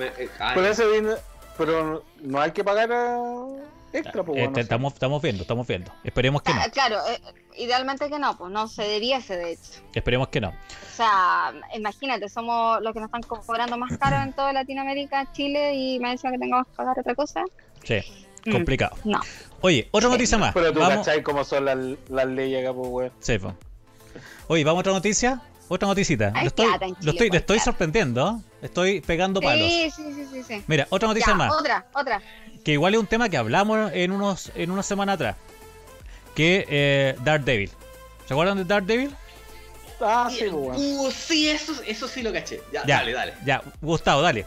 Eh, 0.00 0.28
Pero, 0.54 0.62
ya. 0.62 0.70
ese 0.70 0.86
viene- 0.90 1.14
pero 1.56 2.04
no 2.22 2.40
hay 2.40 2.50
que 2.50 2.62
pagar 2.64 2.90
eh, 2.92 3.62
extra, 3.92 4.22
pues, 4.22 4.36
Eh, 4.36 4.40
bueno, 4.42 4.46
te- 4.46 4.48
no 4.50 4.54
sé. 4.56 4.60
estamos, 4.60 4.92
estamos 4.92 5.22
viendo, 5.22 5.42
estamos 5.42 5.66
viendo. 5.66 5.90
Esperemos 6.04 6.42
que 6.42 6.52
no. 6.52 6.60
Ah, 6.60 6.68
Claro, 6.70 6.98
eh, 7.08 7.20
idealmente 7.58 8.08
que 8.08 8.18
no, 8.18 8.36
pues 8.36 8.50
no 8.52 8.68
se 8.68 8.82
debiese 8.82 9.36
de 9.36 9.52
hecho. 9.52 9.80
Esperemos 9.94 10.28
que 10.28 10.40
no. 10.40 10.48
O 10.48 10.96
sea, 10.96 11.52
imagínate, 11.74 12.28
somos 12.28 12.80
los 12.82 12.92
que 12.92 13.00
nos 13.00 13.08
están 13.08 13.22
cobrando 13.22 13.76
más 13.76 13.96
caro 13.98 14.16
en 14.22 14.32
toda 14.32 14.52
Latinoamérica, 14.52 15.32
Chile 15.32 15.74
y 15.74 15.98
más 15.98 16.12
encima 16.12 16.32
que 16.32 16.38
tengamos 16.38 16.66
que 16.66 16.72
pagar 16.74 16.98
otra 16.98 17.14
cosa. 17.14 17.44
Sí, 17.82 18.00
Mm, 18.46 18.52
complicado. 18.52 18.96
No. 19.04 19.20
Oye, 19.60 19.88
otra 19.90 20.08
noticia 20.08 20.38
más. 20.38 20.54
Pero 20.54 20.72
tú 20.72 20.78
Vamos. 20.78 20.98
cachai 21.06 21.22
cómo 21.22 21.44
son 21.44 21.64
las, 21.64 21.78
las 22.08 22.26
leyes 22.26 22.62
acá, 22.62 22.72
pues, 22.74 22.88
weón. 22.88 23.12
Sí, 23.18 23.38
po. 23.38 23.54
Oye, 24.48 24.64
vamos 24.64 24.78
a 24.78 24.80
otra 24.80 24.92
noticia. 24.92 25.42
Otra 25.68 25.88
noticita. 25.88 26.30
Lo 26.30 26.46
estoy, 26.46 26.66
plata 26.68 26.86
lo 26.86 27.10
estoy, 27.10 27.26
le 27.26 27.30
pues, 27.30 27.40
estoy 27.40 27.58
sorprendiendo. 27.58 28.40
Estoy 28.62 29.00
pegando 29.00 29.40
palos. 29.40 29.68
Sí, 29.68 29.90
sí, 29.90 30.02
sí, 30.14 30.26
sí, 30.32 30.42
sí. 30.44 30.64
Mira, 30.68 30.86
otra 30.90 31.08
noticia 31.08 31.32
Ya, 31.32 31.36
más. 31.36 31.52
Otra, 31.52 31.86
otra. 31.92 32.22
Que 32.64 32.72
igual 32.72 32.94
es 32.94 33.00
un 33.00 33.08
tema 33.08 33.28
que 33.28 33.36
hablamos 33.36 33.90
en 33.92 34.12
unos 34.12 34.52
en 34.54 34.70
una 34.70 34.84
semana 34.84 35.14
atrás. 35.14 35.36
Que 36.36 36.64
eh, 36.68 37.16
Daredevil. 37.24 37.70
¿Se 38.26 38.34
acuerdan 38.34 38.58
de 38.58 38.64
Daredevil? 38.64 39.16
Ah, 40.00 40.28
sí, 40.30 40.40
pues, 40.40 40.52
weón. 40.52 40.76
Uh, 40.76 41.10
sí, 41.10 41.48
eso, 41.48 41.72
eso 41.86 42.06
sí 42.06 42.22
lo 42.22 42.32
caché. 42.32 42.60
Ya, 42.72 42.84
Ya, 42.86 42.98
dale, 42.98 43.12
dale. 43.12 43.34
Ya, 43.44 43.62
Gustavo, 43.80 44.22
dale. 44.22 44.46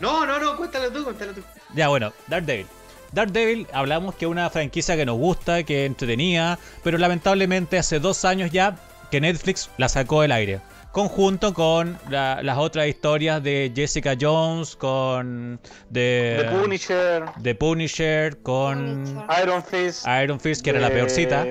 No, 0.00 0.26
no, 0.26 0.38
no, 0.38 0.56
cuéntalo 0.56 0.90
tú, 0.92 1.04
cuéntalo 1.04 1.32
tú. 1.32 1.42
Ya, 1.74 1.88
bueno, 1.88 2.12
Daredevil. 2.26 2.66
Daredevil, 3.12 3.66
hablamos 3.72 4.14
que 4.16 4.24
es 4.24 4.30
una 4.30 4.50
franquicia 4.50 4.96
que 4.96 5.06
nos 5.06 5.16
gusta, 5.16 5.62
que 5.62 5.86
entretenía, 5.86 6.58
pero 6.82 6.98
lamentablemente 6.98 7.78
hace 7.78 8.00
dos 8.00 8.24
años 8.24 8.50
ya 8.50 8.76
que 9.10 9.20
Netflix 9.20 9.70
la 9.78 9.88
sacó 9.88 10.22
del 10.22 10.32
aire. 10.32 10.60
Conjunto 10.96 11.52
con 11.52 11.98
la- 12.08 12.40
las 12.42 12.56
otras 12.56 12.86
historias 12.88 13.42
de 13.42 13.70
Jessica 13.76 14.16
Jones, 14.18 14.76
con 14.76 15.60
The 15.92 16.00
de, 16.00 16.48
Punisher, 16.58 17.24
de 17.36 17.54
Punisher, 17.54 18.38
con 18.38 19.04
Punisher. 19.04 19.42
Iron 19.42 19.62
Fist. 19.62 20.06
Iron 20.22 20.40
Fist, 20.40 20.62
que 20.64 20.70
era 20.70 20.80
la 20.80 20.88
peorcita. 20.88 21.46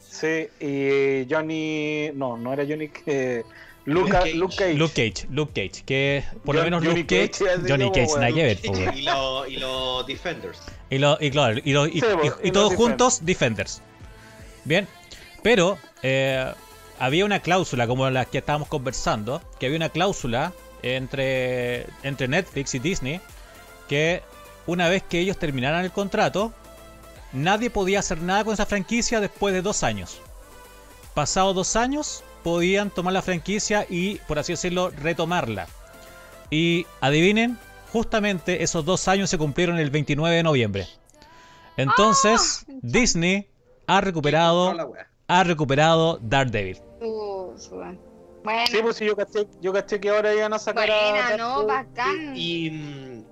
Sí, 0.00 0.48
y 0.58 1.32
Johnny. 1.32 2.10
No, 2.14 2.36
no 2.36 2.52
era 2.52 2.64
Johnny. 2.68 2.88
Que... 2.88 3.44
Luca, 3.84 4.18
Cage. 4.22 4.34
Luke 4.34 4.56
Cage. 4.56 4.74
Luke 4.74 4.92
Cage, 4.92 5.26
Luke 5.30 5.52
Cage, 5.54 5.84
que 5.86 6.24
por 6.44 6.56
lo 6.56 6.64
menos 6.64 6.84
Johnny 6.84 7.02
Luke 7.02 7.30
Cage, 7.30 7.60
Johnny 7.68 7.92
Cage, 7.92 8.14
nada 8.16 8.32
que 8.32 8.42
ver, 8.42 8.58
y, 8.64 9.02
los 9.02 9.48
y 9.50 9.56
los 9.58 10.04
Defenders. 10.08 10.58
Y, 10.90 10.98
lo, 10.98 11.16
y 11.20 11.30
claro, 11.30 11.60
y, 11.64 11.72
lo- 11.72 11.86
y- 11.86 12.00
Sí, 12.00 12.06
y- 12.24 12.46
y 12.46 12.48
y 12.48 12.50
todos 12.50 12.74
juntos, 12.74 13.24
Defenders. 13.24 13.80
Bien, 14.64 14.88
pero 15.44 15.78
eh, 16.02 16.52
había 16.98 17.24
una 17.24 17.40
cláusula, 17.40 17.86
como 17.86 18.08
la 18.10 18.24
que 18.24 18.38
estábamos 18.38 18.68
conversando, 18.68 19.42
que 19.58 19.66
había 19.66 19.76
una 19.76 19.88
cláusula 19.88 20.52
entre, 20.82 21.86
entre 22.02 22.28
Netflix 22.28 22.74
y 22.74 22.78
Disney, 22.78 23.20
que 23.88 24.22
una 24.66 24.88
vez 24.88 25.02
que 25.02 25.20
ellos 25.20 25.38
terminaran 25.38 25.84
el 25.84 25.92
contrato, 25.92 26.52
nadie 27.32 27.70
podía 27.70 28.00
hacer 28.00 28.20
nada 28.20 28.44
con 28.44 28.54
esa 28.54 28.66
franquicia 28.66 29.20
después 29.20 29.54
de 29.54 29.62
dos 29.62 29.82
años. 29.82 30.20
Pasados 31.14 31.54
dos 31.54 31.76
años, 31.76 32.22
podían 32.42 32.90
tomar 32.90 33.12
la 33.12 33.22
franquicia 33.22 33.86
y, 33.88 34.16
por 34.26 34.38
así 34.38 34.52
decirlo, 34.52 34.90
retomarla. 34.90 35.66
Y 36.50 36.86
adivinen, 37.00 37.58
justamente 37.92 38.62
esos 38.62 38.84
dos 38.84 39.08
años 39.08 39.30
se 39.30 39.38
cumplieron 39.38 39.78
el 39.78 39.90
29 39.90 40.36
de 40.36 40.42
noviembre. 40.42 40.88
Entonces, 41.76 42.64
Ah, 42.68 42.72
Disney 42.82 43.48
ha 43.86 44.00
recuperado, 44.00 44.92
ha 45.28 45.44
recuperado 45.44 46.18
Daredevil. 46.22 46.87
Bueno, 48.44 48.66
Sí, 48.68 48.78
pues 48.82 48.96
sí, 48.96 49.04
yo 49.06 49.16
caché, 49.16 49.46
yo 49.60 49.72
caché 49.72 50.00
que 50.00 50.08
ahora 50.10 50.34
iban 50.34 50.52
a 50.52 50.58
sacar 50.58 50.90
a. 50.90 51.10
buena, 51.10 51.36
¿no? 51.36 51.66
Bacán. 51.66 52.32
Y. 52.36 52.70
mm, 52.70 53.24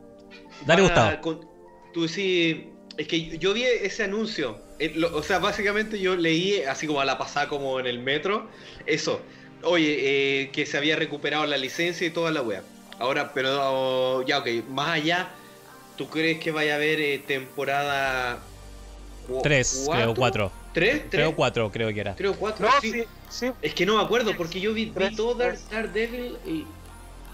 Dale, 0.66 0.82
Gustavo. 0.82 1.20
con- 1.20 1.48
tú 1.92 2.08
sí. 2.08 2.72
Es 2.96 3.06
que 3.08 3.36
yo 3.38 3.52
vi 3.52 3.64
ese 3.64 4.04
anuncio. 4.04 4.64
eh, 4.78 4.92
lo- 4.94 5.16
o 5.16 5.22
sea, 5.22 5.38
básicamente 5.38 5.98
yo 5.98 6.16
leí, 6.16 6.60
así 6.62 6.86
como 6.86 7.00
a 7.00 7.04
la 7.06 7.16
pasada, 7.16 7.48
como 7.48 7.80
en 7.80 7.86
el 7.86 7.98
metro, 7.98 8.48
eso. 8.84 9.22
Oye, 9.62 10.42
eh, 10.42 10.50
que 10.50 10.66
se 10.66 10.76
había 10.76 10.96
recuperado 10.96 11.46
la 11.46 11.56
licencia 11.56 12.06
y 12.06 12.10
toda 12.10 12.30
la 12.30 12.42
wea. 12.42 12.62
Ahora, 12.98 13.32
pero 13.32 14.20
ya, 14.22 14.38
ok, 14.38 14.48
más 14.68 14.90
allá, 14.90 15.30
¿tú 15.96 16.08
crees 16.08 16.40
que 16.40 16.50
vaya 16.50 16.74
a 16.74 16.76
haber 16.76 17.00
eh, 17.00 17.18
temporada 17.20 18.40
cu- 19.26 19.40
Tres, 19.42 19.88
creo, 19.90 20.14
cuatro. 20.14 20.52
¿Tres? 20.74 20.92
¿Tres? 20.98 21.10
Creo 21.10 21.34
cuatro, 21.34 21.70
creo 21.72 21.92
que 21.94 22.00
era. 22.00 22.14
Creo 22.14 22.34
cuatro. 22.34 22.66
No, 22.66 22.72
sí. 22.82 23.04
Sí. 23.28 23.50
Es 23.62 23.74
que 23.74 23.86
no 23.86 23.96
me 23.96 24.02
acuerdo, 24.02 24.36
porque 24.36 24.60
yo 24.60 24.72
vi, 24.74 24.86
vi 24.86 25.14
todo. 25.16 25.34
Daredevil 25.70 26.36
y. 26.46 26.64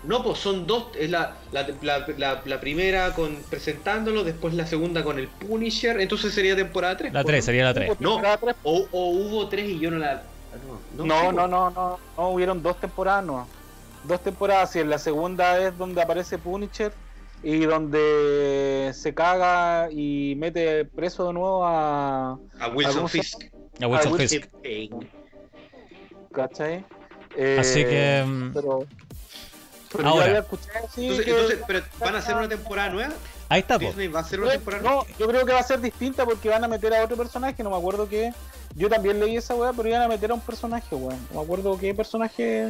No, 0.04 0.24
pues 0.24 0.38
son 0.38 0.66
dos. 0.66 0.88
Es 0.98 1.10
la, 1.10 1.36
la, 1.52 1.68
la, 1.80 2.04
la- 2.18 2.42
la 2.44 2.60
primera 2.60 3.14
con 3.14 3.36
presentándolo, 3.48 4.24
después 4.24 4.52
la 4.54 4.66
segunda 4.66 5.04
con 5.04 5.18
el 5.18 5.28
Punisher. 5.28 6.00
Entonces 6.00 6.34
sería 6.34 6.56
temporada 6.56 6.96
3. 6.96 7.12
La 7.12 7.22
3, 7.22 7.44
sería 7.44 7.64
la 7.64 7.72
3. 7.74 8.00
No. 8.00 8.20
O, 8.64 8.86
o 8.90 9.10
hubo 9.10 9.46
tres 9.48 9.68
y 9.68 9.78
yo 9.78 9.90
no 9.92 9.98
la. 9.98 10.22
No, 10.96 11.04
No, 11.06 11.32
no, 11.32 11.46
no, 11.48 11.70
no, 11.70 11.98
no, 12.16 12.28
hubieron 12.30 12.62
dos 12.62 12.78
temporadas, 12.80 13.24
no. 13.24 13.46
Dos 14.04 14.20
temporadas, 14.22 14.74
y 14.74 14.80
en 14.80 14.90
la 14.90 14.98
segunda 14.98 15.58
es 15.60 15.78
donde 15.78 16.02
aparece 16.02 16.36
Punisher 16.36 16.92
y 17.44 17.60
donde 17.60 18.90
se 18.94 19.14
caga 19.14 19.88
y 19.92 20.34
mete 20.36 20.84
preso 20.84 21.28
de 21.28 21.32
nuevo 21.32 21.64
a. 21.64 22.32
A 22.58 22.68
Wilson 22.74 22.94
¿Algún 22.94 23.08
Fisk. 23.08 23.42
A 23.80 23.86
Wilson 23.86 24.12
Wilson- 24.12 24.28
Fisk. 24.28 24.48
¿Cachai? 26.32 26.84
Eh, 27.36 27.56
Así 27.60 27.84
que, 27.84 28.24
mm, 28.26 28.52
Pero, 28.52 28.86
pero 29.92 30.08
ahora. 30.08 30.24
yo 30.24 30.28
había 30.30 30.38
escuchado 30.40 30.86
así 30.86 31.02
Entonces, 31.02 31.24
que- 31.24 31.30
entonces, 31.30 31.58
pero 31.66 31.82
¿van 31.98 32.14
a 32.14 32.18
hacer 32.18 32.34
una 32.36 32.48
temporada 32.48 32.90
nueva? 32.90 33.12
Ahí 33.48 33.60
está, 33.60 33.78
po. 33.78 33.86
Disney 33.86 34.08
va 34.08 34.20
a 34.20 34.22
hacer 34.22 34.40
una 34.40 34.52
temporada 34.52 34.82
nueva. 34.82 35.04
No, 35.08 35.18
yo 35.18 35.26
creo 35.28 35.44
que 35.46 35.52
va 35.52 35.60
a 35.60 35.62
ser 35.62 35.80
distinta 35.80 36.24
porque 36.24 36.48
van 36.48 36.64
a 36.64 36.68
meter 36.68 36.94
a 36.94 37.04
otro 37.04 37.16
personaje, 37.16 37.62
no 37.62 37.70
me 37.70 37.76
acuerdo 37.76 38.08
qué. 38.08 38.32
Yo 38.74 38.88
también 38.88 39.20
leí 39.20 39.36
esa 39.36 39.54
weá, 39.54 39.72
pero 39.74 39.88
iban 39.88 40.00
a 40.02 40.08
meter 40.08 40.30
a 40.30 40.34
un 40.34 40.40
personaje, 40.40 40.94
weón. 40.94 41.18
No 41.30 41.38
me 41.40 41.44
acuerdo 41.44 41.78
qué 41.78 41.94
personaje. 41.94 42.68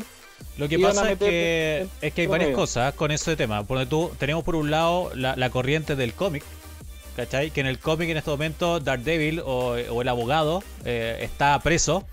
Lo 0.58 0.68
que 0.68 0.78
pasa 0.80 1.12
es 1.12 1.18
que, 1.18 1.80
en- 1.82 1.90
es 2.00 2.12
que 2.12 2.20
hay 2.22 2.26
varias 2.26 2.48
medio. 2.48 2.58
cosas 2.58 2.94
con 2.94 3.12
ese 3.12 3.36
tema. 3.36 3.62
Porque 3.64 3.86
tú 3.86 4.10
tenemos 4.18 4.42
por 4.42 4.56
un 4.56 4.70
lado 4.72 5.10
la, 5.14 5.36
la 5.36 5.50
corriente 5.50 5.94
del 5.94 6.14
cómic, 6.14 6.42
¿cachai? 7.14 7.52
Que 7.52 7.60
en 7.60 7.66
el 7.68 7.78
cómic 7.78 8.10
en 8.10 8.16
este 8.16 8.30
momento 8.30 8.80
Daredevil 8.80 9.40
o, 9.40 9.74
o 9.90 10.02
el 10.02 10.08
abogado 10.08 10.64
eh, 10.84 11.18
está 11.20 11.56
preso 11.60 12.04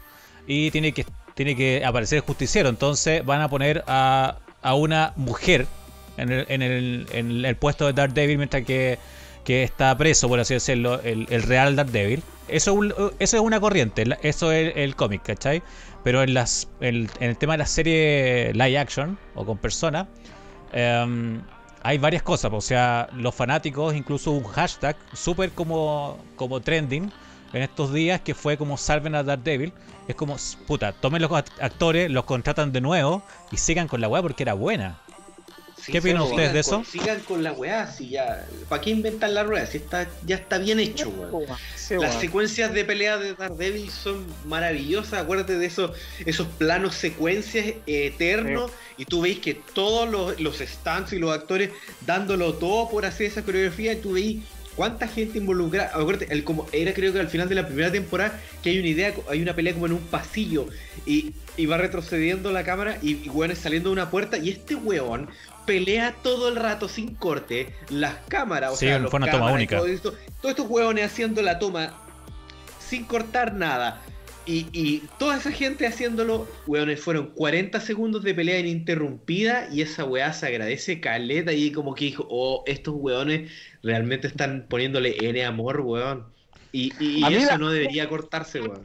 y 0.45 0.69
tiene 0.69 0.93
que, 0.93 1.05
tiene 1.39 1.55
que 1.55 1.85
aparecer 1.85 2.17
el 2.17 2.23
justiciero. 2.23 2.67
Entonces 2.67 3.25
van 3.25 3.39
a 3.39 3.47
poner 3.47 3.85
a, 3.87 4.39
a 4.61 4.73
una 4.73 5.13
mujer 5.15 5.67
en 6.17 6.33
el, 6.33 6.45
en, 6.49 6.61
el, 6.61 7.07
en 7.13 7.45
el 7.45 7.55
puesto 7.55 7.85
de 7.85 7.93
Daredevil 7.93 8.37
mientras 8.37 8.65
que, 8.65 8.99
que 9.45 9.63
está 9.63 9.97
preso, 9.97 10.27
por 10.27 10.41
así 10.41 10.55
decirlo, 10.55 10.99
el, 11.01 11.27
el 11.29 11.43
real 11.43 11.77
Daredevil. 11.77 12.23
Eso 12.49 12.77
eso 13.19 13.37
es 13.37 13.41
una 13.41 13.57
corriente, 13.61 14.03
eso 14.21 14.51
es 14.51 14.73
el 14.75 14.97
cómic, 14.97 15.23
¿cachai? 15.23 15.63
Pero 16.03 16.23
en, 16.23 16.33
las, 16.33 16.67
en 16.81 17.09
el 17.21 17.37
tema 17.37 17.53
de 17.53 17.59
la 17.59 17.67
serie 17.67 18.51
live 18.53 18.77
action 18.77 19.17
o 19.33 19.45
con 19.45 19.57
personas, 19.57 20.07
em, 20.73 21.41
hay 21.83 21.99
varias 21.99 22.21
cosas. 22.21 22.51
O 22.53 22.59
sea, 22.59 23.07
los 23.13 23.33
fanáticos, 23.33 23.95
incluso 23.95 24.31
un 24.31 24.43
hashtag 24.43 24.97
súper 25.13 25.51
como, 25.51 26.17
como 26.35 26.59
trending 26.59 27.09
en 27.53 27.61
estos 27.63 27.93
días 27.93 28.21
que 28.21 28.33
fue 28.35 28.57
como 28.57 28.77
salven 28.77 29.15
a 29.15 29.23
Daredevil. 29.23 29.73
Es 30.07 30.15
como, 30.15 30.37
puta, 30.67 30.91
tomen 30.91 31.21
los 31.21 31.31
act- 31.31 31.51
actores, 31.61 32.09
los 32.09 32.25
contratan 32.25 32.71
de 32.71 32.81
nuevo 32.81 33.23
y 33.51 33.57
sigan 33.57 33.87
con 33.87 34.01
la 34.01 34.07
weá 34.07 34.21
porque 34.21 34.43
era 34.43 34.53
buena. 34.53 34.99
Sí, 35.81 35.93
¿Qué 35.93 35.99
opinan 35.99 36.23
ustedes 36.23 36.51
de 36.51 36.61
con- 36.63 36.81
eso? 36.81 36.91
Sigan 36.91 37.19
con 37.21 37.41
la 37.41 37.53
weá, 37.53 37.87
si 37.89 38.09
ya. 38.09 38.45
¿Para 38.67 38.81
qué 38.81 38.89
inventar 38.89 39.29
la 39.29 39.43
rueda? 39.43 39.65
Si 39.65 39.77
está, 39.77 40.09
ya 40.25 40.35
está 40.35 40.57
bien 40.57 40.77
hecho, 40.79 41.09
weón. 41.09 41.45
Sí, 41.75 41.95
Las 41.95 42.19
secuencias 42.19 42.73
de 42.73 42.83
pelea 42.83 43.17
de 43.17 43.33
Daredevil 43.33 43.89
son 43.89 44.25
maravillosas. 44.45 45.13
Acuérdate 45.21 45.57
de 45.57 45.65
esos, 45.67 45.91
esos 46.25 46.47
planos 46.47 46.95
secuencias 46.95 47.65
eh, 47.65 48.07
eternos. 48.07 48.71
Y 48.97 49.05
tú 49.05 49.21
veis 49.21 49.39
que 49.39 49.53
todos 49.53 50.09
los, 50.09 50.37
los 50.41 50.57
stunts 50.57 51.13
y 51.13 51.19
los 51.19 51.31
actores 51.33 51.69
dándolo 52.05 52.55
todo 52.55 52.89
por 52.89 53.05
hacer 53.05 53.27
esa 53.27 53.43
coreografía. 53.43 53.93
Y 53.93 53.97
tú 54.01 54.11
veis 54.13 54.43
cuánta 54.79 55.09
gente 55.09 55.39
involucrada. 55.39 55.91
Acuérdate, 55.93 56.31
el, 56.31 56.45
como 56.45 56.65
era 56.71 56.93
creo 56.93 57.11
que 57.11 57.19
al 57.19 57.27
final 57.27 57.49
de 57.49 57.55
la 57.55 57.67
primera 57.67 57.91
temporada 57.91 58.39
que 58.63 58.69
hay 58.69 58.79
una 58.79 58.87
idea, 58.87 59.13
hay 59.29 59.41
una 59.41 59.53
pelea 59.53 59.73
como 59.73 59.87
en 59.87 59.91
un 59.91 59.99
pasillo. 59.99 60.67
Y, 61.05 61.33
y 61.57 61.65
va 61.65 61.75
retrocediendo 61.77 62.49
la 62.53 62.63
cámara 62.63 62.97
y, 63.01 63.17
y 63.25 63.27
weones 63.27 63.57
saliendo 63.57 63.89
de 63.89 63.93
una 63.93 64.09
puerta. 64.09 64.37
Y 64.37 64.51
este 64.51 64.75
weón 64.75 65.27
pelea 65.65 66.15
todo 66.23 66.47
el 66.47 66.55
rato 66.55 66.87
sin 66.87 67.13
corte. 67.15 67.75
Las 67.89 68.15
cámaras, 68.29 68.71
o 68.71 68.75
Sí, 68.77 68.85
sea, 68.85 68.93
fue 68.95 69.01
los 69.01 69.13
una 69.13 69.25
toma 69.25 69.37
cámaras 69.39 69.55
única. 69.55 69.77
todo 69.79 69.87
esto, 69.87 70.13
todos 70.41 70.51
estos 70.51 70.69
huevones 70.69 71.05
haciendo 71.05 71.41
la 71.41 71.59
toma 71.59 71.93
sin 72.79 73.03
cortar 73.03 73.55
nada. 73.55 74.01
Y, 74.49 74.65
y 74.73 75.03
toda 75.19 75.37
esa 75.37 75.51
gente 75.51 75.85
haciéndolo, 75.85 76.47
hueones, 76.65 76.99
fueron 76.99 77.27
40 77.35 77.79
segundos 77.81 78.23
de 78.23 78.33
pelea 78.33 78.57
ininterrumpida 78.59 79.67
y 79.71 79.81
esa 79.81 80.05
weá 80.05 80.33
se 80.33 80.47
agradece 80.47 80.99
caleta 80.99 81.53
y 81.53 81.71
como 81.71 81.93
que 81.93 82.05
dijo, 82.05 82.25
oh, 82.31 82.63
estos 82.65 82.95
hueones 82.97 83.51
realmente 83.83 84.25
están 84.27 84.65
poniéndole 84.67 85.15
N 85.21 85.45
amor, 85.45 85.81
hueón. 85.81 86.25
Y, 86.71 86.91
y- 86.99 87.23
eso 87.35 87.51
la- 87.51 87.57
no 87.59 87.69
debería 87.69 88.09
cortarse, 88.09 88.59
hueón. 88.59 88.81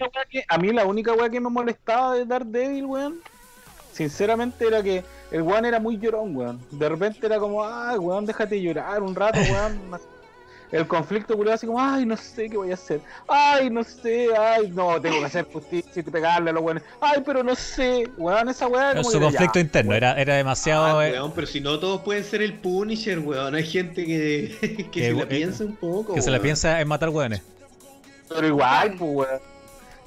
A 0.48 0.58
mí 0.58 0.70
la 0.72 0.84
única 0.84 1.14
weá 1.14 1.30
que 1.30 1.40
me 1.40 1.48
molestaba 1.48 2.14
de 2.14 2.26
Daredevil, 2.26 2.84
weón, 2.84 3.20
sinceramente 3.92 4.66
era 4.66 4.82
que 4.82 5.02
el 5.30 5.42
weón 5.42 5.64
era 5.64 5.80
muy 5.80 5.98
llorón, 5.98 6.36
weón. 6.36 6.60
De 6.72 6.88
repente 6.88 7.24
era 7.26 7.38
como, 7.38 7.64
ay, 7.64 7.96
weón, 7.98 8.26
déjate 8.26 8.60
llorar 8.60 9.02
un 9.02 9.14
rato, 9.14 9.38
weón. 9.40 9.80
El 10.74 10.88
conflicto 10.88 11.36
culiado 11.36 11.54
así 11.54 11.66
como, 11.66 11.80
ay, 11.80 12.04
no 12.04 12.16
sé 12.16 12.50
qué 12.50 12.56
voy 12.56 12.70
a 12.72 12.74
hacer. 12.74 13.00
Ay, 13.28 13.70
no 13.70 13.84
sé, 13.84 14.28
ay, 14.36 14.70
no, 14.74 15.00
tengo 15.00 15.20
que 15.20 15.26
hacer 15.26 15.44
justicia 15.52 15.90
y 15.94 16.02
pegarle 16.02 16.50
a 16.50 16.52
los 16.52 16.62
weones. 16.64 16.82
Ay, 17.00 17.22
pero 17.24 17.44
no 17.44 17.54
sé, 17.54 18.08
weón, 18.16 18.48
esa 18.48 18.66
weá 18.66 18.90
como 18.90 19.04
Su 19.04 19.18
ya, 19.20 19.24
conflicto 19.26 19.58
interno 19.60 19.90
weón. 19.90 20.02
era, 20.02 20.20
era 20.20 20.34
demasiado. 20.34 20.98
Ah, 20.98 21.08
eh, 21.08 21.12
weón, 21.12 21.32
pero 21.32 21.46
si 21.46 21.60
no 21.60 21.78
todos 21.78 22.00
pueden 22.00 22.24
ser 22.24 22.42
el 22.42 22.54
Punisher, 22.54 23.20
weón. 23.20 23.54
Hay 23.54 23.64
gente 23.64 24.04
que, 24.04 24.58
que, 24.60 24.90
Que, 24.90 25.06
se 25.08 25.12
la 25.12 25.22
eh, 25.22 25.26
piensa 25.26 25.64
un 25.64 25.76
poco. 25.76 26.14
que 26.14 26.20
se 26.22 26.30
la 26.30 26.38
weón. 26.38 26.42
piensa 26.42 26.80
en 26.80 26.88
matar 26.88 27.08
hueones. 27.10 27.40
Pero 28.28 28.46
igual, 28.48 28.94
pues, 28.98 29.10
weón. 29.14 29.40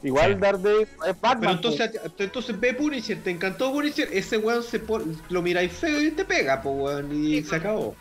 Igual 0.04 0.34
Sí. 0.36 0.40
Daredevil 0.42 0.82
es 1.08 1.22
Batman. 1.22 1.40
Pero 1.40 1.52
entonces, 1.54 1.92
pues. 2.02 2.12
entonces 2.20 2.60
ve 2.60 2.74
Punisher, 2.74 3.18
te 3.24 3.32
encantó 3.32 3.72
Punisher, 3.72 4.08
ese 4.12 4.38
weón 4.38 4.62
se 4.64 4.80
pon- 4.80 5.20
lo 5.30 5.42
miráis 5.42 5.72
feo 5.72 6.00
y 6.02 6.12
te 6.12 6.24
pega, 6.26 6.62
po 6.62 6.72
weón, 6.72 7.12
y 7.12 7.38
Sí, 7.38 7.44
se 7.44 7.50
pues. 7.50 7.62
acabó. 7.62 7.96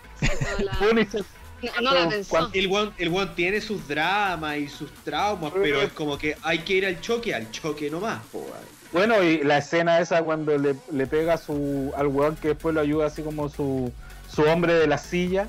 Punisher, 0.78 1.24
no- 1.62 1.80
no 1.82 1.94
la 1.94 2.08
pensó. 2.08 2.50
El 2.52 2.66
weón, 2.68 2.92
el 2.98 3.08
weón 3.08 3.34
tiene 3.34 3.60
sus 3.60 3.86
dramas 3.88 4.56
y 4.58 4.68
sus 4.68 4.90
traumas, 5.04 5.52
pero 5.54 5.80
es 5.82 5.92
como 5.92 6.16
que 6.18 6.36
hay 6.42 6.60
que 6.60 6.74
ir 6.74 6.86
al 6.86 7.00
choque, 7.00 7.34
al 7.34 7.50
choque 7.50 7.90
nomás, 7.90 8.20
po. 8.32 8.46
Bueno, 8.92 9.22
y 9.22 9.42
la 9.42 9.58
escena 9.58 9.98
esa 10.00 10.22
cuando 10.22 10.56
le, 10.56 10.76
le 10.92 11.06
pega 11.06 11.36
su, 11.36 11.92
al 11.96 12.06
weón 12.06 12.36
que 12.36 12.48
después 12.48 12.74
lo 12.74 12.80
ayuda 12.80 13.06
así 13.06 13.22
como 13.22 13.48
su, 13.48 13.92
su 14.32 14.42
hombre 14.42 14.74
de 14.74 14.86
la 14.86 14.96
silla. 14.98 15.48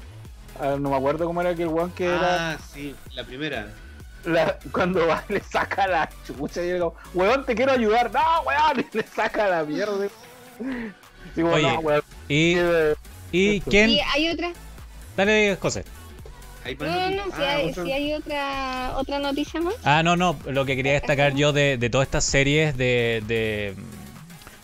Ah, 0.59 0.75
no 0.79 0.89
me 0.89 0.95
acuerdo 0.97 1.25
cómo 1.25 1.39
era 1.41 1.53
que 1.53 1.61
el 1.63 1.67
weón 1.69 1.91
que 1.91 2.05
era. 2.05 2.53
Ah, 2.53 2.57
sí, 2.73 2.95
la 3.13 3.23
primera. 3.23 3.67
la- 4.25 4.57
cuando 4.71 5.05
va, 5.07 5.23
le 5.29 5.39
saca 5.41 5.87
la 5.87 6.09
chucha 6.25 6.63
y 6.63 6.71
digo, 6.73 6.95
weón, 7.13 7.45
te 7.45 7.53
quiero 7.55 7.71
ayudar. 7.73 8.11
No, 8.11 8.41
weón, 8.45 8.85
y 8.93 8.97
le 8.97 9.03
saca 9.07 9.47
la 9.47 9.63
mierda. 9.63 10.07
Digo, 11.35 11.51
Oye, 11.51 11.61
no, 11.71 11.79
weón. 11.79 12.01
¿Y, 12.27 12.57
y 13.31 13.61
quién? 13.61 13.91
Y 13.91 13.99
hay 14.01 14.29
otra. 14.31 14.51
Dale, 15.15 15.57
José. 15.61 15.83
Hay 16.67 16.75
más 16.75 16.89
No, 16.89 16.95
no, 16.95 17.09
noticias. 17.09 17.27
no, 17.27 17.35
si 17.35 17.41
Ah, 17.43 17.51
hay, 17.55 17.69
otro- 17.69 17.85
si 17.85 17.91
hay 17.91 18.13
otra, 18.13 18.93
otra 18.97 19.19
noticia 19.19 19.61
más. 19.61 19.75
Ah, 19.83 20.03
no, 20.03 20.15
no. 20.15 20.37
Lo 20.47 20.65
que 20.65 20.75
quería 20.75 20.93
destacar 20.93 21.33
yo 21.35 21.53
de, 21.53 21.77
de 21.77 21.89
todas 21.89 22.07
estas 22.07 22.25
series 22.25 22.75
de. 22.77 23.23
de 23.27 23.75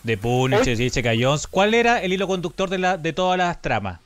de 0.04 0.18
Punisher, 0.18 0.76
Jessica 0.76 1.14
Jones. 1.18 1.47
¿Cuál 1.47 1.74
era 1.74 2.01
el 2.01 2.12
hilo 2.12 2.28
conductor 2.28 2.70
de, 2.70 2.78
la, 2.78 2.97
de 2.97 3.14
todas 3.14 3.38
las 3.38 3.62
tramas? 3.62 4.01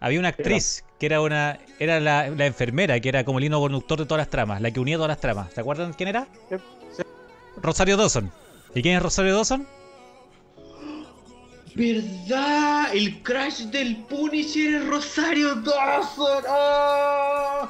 Había 0.00 0.18
una 0.18 0.28
actriz 0.28 0.82
que 0.98 1.04
era 1.06 1.20
una 1.20 1.58
era 1.78 2.00
la, 2.00 2.28
la 2.30 2.46
enfermera, 2.46 2.98
que 3.00 3.10
era 3.10 3.24
como 3.24 3.38
el 3.38 3.44
hilo 3.44 3.60
conductor 3.60 3.98
de 3.98 4.06
todas 4.06 4.20
las 4.20 4.30
tramas, 4.30 4.62
la 4.62 4.70
que 4.70 4.80
unía 4.80 4.96
todas 4.96 5.10
las 5.10 5.20
tramas. 5.20 5.52
¿Se 5.52 5.60
acuerdan 5.60 5.92
quién 5.92 6.08
era? 6.08 6.26
Sí. 6.48 7.02
Rosario 7.60 7.98
Dawson. 7.98 8.32
¿Y 8.74 8.80
quién 8.80 8.96
es 8.96 9.02
Rosario 9.02 9.34
Dawson? 9.34 9.66
¿Verdad? 11.74 12.94
El 12.94 13.22
crash 13.22 13.60
del 13.66 13.96
Punisher 13.96 14.74
es 14.74 14.86
Rosario 14.86 15.54
Dawson. 15.56 16.44
¡Oh! 16.48 17.68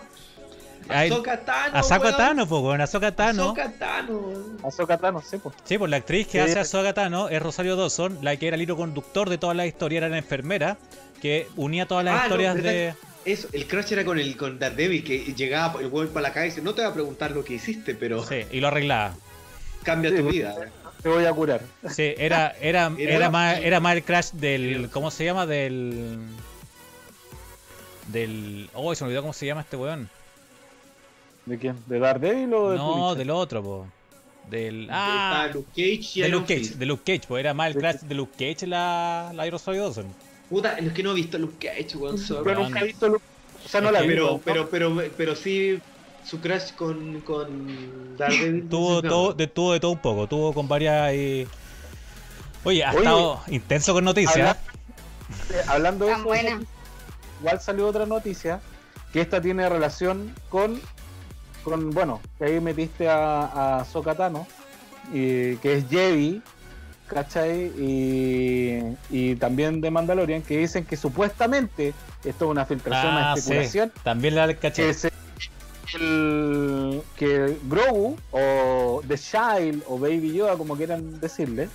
Ay, 0.88 1.08
Ahsoka 1.08 1.38
Tano. 1.44 1.78
Weón. 1.80 2.16
Tano, 2.16 2.46
pues, 2.48 2.62
con 2.62 2.80
Ahsoka 2.80 3.12
Tano. 3.14 3.42
Ahsoka 3.50 3.72
Tano. 3.78 4.98
Tano, 4.98 5.22
sí, 5.22 5.36
pues. 5.38 5.54
Sí, 5.64 5.78
pues 5.78 5.90
la 5.90 5.98
actriz 5.98 6.26
que 6.26 6.32
Sí. 6.32 6.38
hace 6.38 6.58
a 6.58 6.62
Ahsoka 6.62 6.92
Tano 6.94 7.28
es 7.28 7.40
Rosario 7.40 7.76
Dawson, 7.76 8.18
la 8.22 8.34
que 8.36 8.48
era 8.48 8.56
el 8.56 8.62
hilo 8.62 8.76
conductor 8.76 9.28
de 9.30 9.38
todas 9.38 9.56
las 9.56 9.66
historias, 9.66 9.98
era 10.02 10.08
la 10.08 10.18
enfermera 10.18 10.78
que 11.22 11.46
unía 11.56 11.86
todas 11.86 12.04
las 12.04 12.20
Ah, 12.20 12.24
historias 12.24 12.56
de... 12.56 12.94
Eso, 13.24 13.48
el 13.52 13.66
crash 13.68 13.92
era 13.92 14.04
con 14.04 14.18
el 14.18 14.34
con 14.36 14.58
Daredevil 14.58 15.04
que 15.04 15.18
llegaba 15.34 15.78
el 15.80 15.88
weón 15.88 16.08
para 16.08 16.28
la 16.28 16.32
calle 16.32 16.46
y 16.46 16.50
dice, 16.50 16.62
no 16.62 16.74
te 16.74 16.80
voy 16.82 16.90
a 16.90 16.94
preguntar 16.94 17.30
lo 17.32 17.44
que 17.44 17.52
hiciste, 17.54 17.94
pero 17.94 18.24
Sí, 18.26 18.46
y 18.50 18.60
lo 18.60 18.68
arreglaba. 18.68 19.14
cambia 19.84 20.10
Sí, 20.10 20.16
tu 20.16 20.22
pues. 20.22 20.34
vida. 20.34 20.56
Te 21.02 21.08
voy 21.08 21.24
a 21.24 21.32
curar. 21.32 21.62
Sí, 21.88 22.14
era, 22.18 22.54
era, 22.60 22.92
Era- 22.98 23.14
era, 23.16 23.30
más, 23.30 23.58
era 23.58 23.80
más 23.80 23.96
el 23.96 24.02
crash 24.02 24.30
del... 24.32 24.90
¿Cómo 24.90 25.10
se 25.10 25.24
llama? 25.24 25.46
Del... 25.46 26.18
Del... 28.08 28.68
Oh, 28.74 28.94
se 28.94 29.04
me 29.04 29.08
olvidó 29.08 29.22
cómo 29.22 29.32
se 29.32 29.46
llama 29.46 29.62
este 29.62 29.76
weón. 29.76 30.08
¿De 31.46 31.58
quién? 31.58 31.76
¿De 31.86 31.98
Daredevil 31.98 32.52
o 32.54 32.70
de 32.70 32.76
No, 32.76 33.14
del 33.14 33.30
otro, 33.30 33.62
po. 33.62 33.86
Del... 34.48 34.88
Ah, 34.90 35.48
Luke 35.52 35.68
Cage 35.70 36.10
y 36.18 36.22
de 36.22 36.28
Luke 36.28 36.54
Cage, 36.54 36.74
de 36.76 36.86
Luke 36.86 37.02
Cage, 37.06 37.26
pues 37.28 37.40
era 37.40 37.54
más 37.54 37.68
el 37.68 37.80
crash 37.80 38.00
de 38.00 38.14
Luke 38.14 38.32
Cage 38.32 38.66
la, 38.66 39.30
la 39.34 39.48
Rosario 39.48 39.84
Dawson. 39.84 40.06
Puta, 40.48 40.76
es 40.78 40.92
que 40.92 41.02
no 41.02 41.12
he 41.12 41.14
visto 41.14 41.38
Luke 41.38 41.66
Cage, 41.66 41.96
weón. 41.96 42.16
Yo 42.16 42.54
nunca 42.54 42.80
he 42.80 42.84
visto 42.84 43.08
Luke. 43.08 43.24
O 43.64 43.68
sea, 43.68 43.80
no 43.80 43.92
la 43.92 44.00
vi. 44.00 44.08
pero, 44.08 44.40
pero, 44.44 44.68
pero, 44.68 45.02
pero 45.16 45.36
sí 45.36 45.78
su 46.30 46.40
crash 46.40 46.72
con, 46.74 47.20
con 47.22 48.16
Daredevil. 48.16 48.68
Tuvo, 48.70 49.02
no. 49.02 49.08
todo, 49.08 49.32
de, 49.34 49.46
tuvo 49.48 49.72
de 49.72 49.80
todo 49.80 49.90
un 49.90 49.98
poco, 49.98 50.26
tuvo 50.28 50.52
con 50.52 50.68
varias 50.68 51.12
y... 51.14 51.46
Oye, 52.62 52.84
ha 52.84 52.90
Oye, 52.90 52.98
estado 52.98 53.40
intenso 53.48 53.92
con 53.94 54.04
noticias. 54.04 54.36
habla- 54.36 54.56
eh, 55.50 55.62
Hablando 55.66 56.04
de 56.04 56.10
Tan 56.12 56.20
eso, 56.20 56.28
buena. 56.28 56.60
igual 57.40 57.60
salió 57.60 57.88
otra 57.88 58.06
noticia 58.06 58.60
que 59.12 59.20
esta 59.22 59.40
tiene 59.40 59.68
relación 59.68 60.32
con, 60.50 60.80
con 61.64 61.90
bueno, 61.90 62.20
que 62.38 62.44
ahí 62.44 62.60
metiste 62.60 63.08
a, 63.08 63.78
a 63.80 63.84
Sokatano, 63.84 64.46
y 65.12 65.56
que 65.56 65.78
es 65.78 65.88
Jedi, 65.88 66.42
¿cachai? 67.08 67.72
Y, 67.78 68.96
y 69.10 69.34
también 69.36 69.80
de 69.80 69.90
Mandalorian, 69.90 70.42
que 70.42 70.58
dicen 70.58 70.84
que 70.84 70.96
supuestamente 70.96 71.92
esto 72.24 72.44
es 72.44 72.50
una 72.50 72.66
filtración, 72.66 73.12
una 73.14 73.32
Ah, 73.32 73.34
sí, 73.34 73.40
especulación, 73.40 73.92
también 74.04 74.34
la 74.36 74.54
caché. 74.54 74.86
que, 74.88 74.94
se- 74.94 75.10
el, 75.94 77.02
que 77.16 77.56
Grogu 77.64 78.16
o 78.32 79.02
The 79.06 79.18
Child 79.18 79.82
o 79.86 79.98
Baby 79.98 80.32
Yoda, 80.34 80.56
como 80.56 80.76
quieran 80.76 81.20
decirle, 81.20 81.68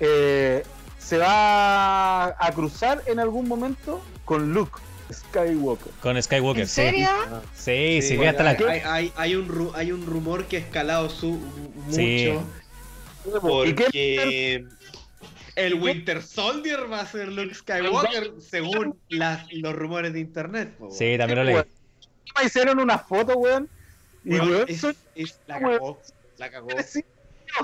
eh, 0.00 0.62
se 0.98 1.18
va 1.18 2.26
a 2.26 2.52
cruzar 2.54 3.02
en 3.06 3.20
algún 3.20 3.46
momento 3.48 4.00
con 4.24 4.52
Luke 4.54 4.80
Skywalker. 5.12 5.92
Con 6.00 6.20
Skywalker, 6.22 6.62
¿En 6.62 6.68
sí. 6.68 6.74
serio? 6.74 7.08
Sí, 7.54 8.00
sí, 8.02 8.16
Sí, 8.16 8.24
hasta 8.24 8.42
la... 8.42 8.50
hay, 8.50 8.80
hay, 8.84 9.12
hay 9.16 9.34
un, 9.36 9.48
ru- 9.48 9.72
hay 9.74 9.92
un 9.92 10.06
rumor 10.06 10.46
que 10.46 10.56
ha 10.56 10.60
escalado 10.60 11.10
su, 11.10 11.32
mucho. 11.86 11.94
Sí. 11.94 12.32
¿Y 13.66 13.72
qué? 13.74 13.84
Porque 13.84 14.64
el 15.56 15.74
Winter 15.74 16.22
Soldier 16.22 16.90
va 16.90 17.00
a 17.00 17.06
ser 17.06 17.28
Luke 17.28 17.54
Skywalker, 17.54 18.32
según 18.40 18.98
las, 19.08 19.46
los 19.52 19.74
rumores 19.74 20.12
de 20.12 20.20
internet. 20.20 20.74
Sí, 20.90 21.16
también 21.18 21.38
lo 21.38 21.44
leí. 21.44 21.56
Hicieron 22.42 22.78
una 22.78 22.98
foto, 22.98 23.36
weón. 23.36 23.68
Y 24.24 24.30
Weón, 24.34 24.48
weón, 24.50 24.64
es- 24.68 24.84
es- 25.14 25.38
la 25.46 25.60
cagó. 25.60 25.98
La 26.38 26.50
cagó. 26.50 26.68
sí, 26.86 27.04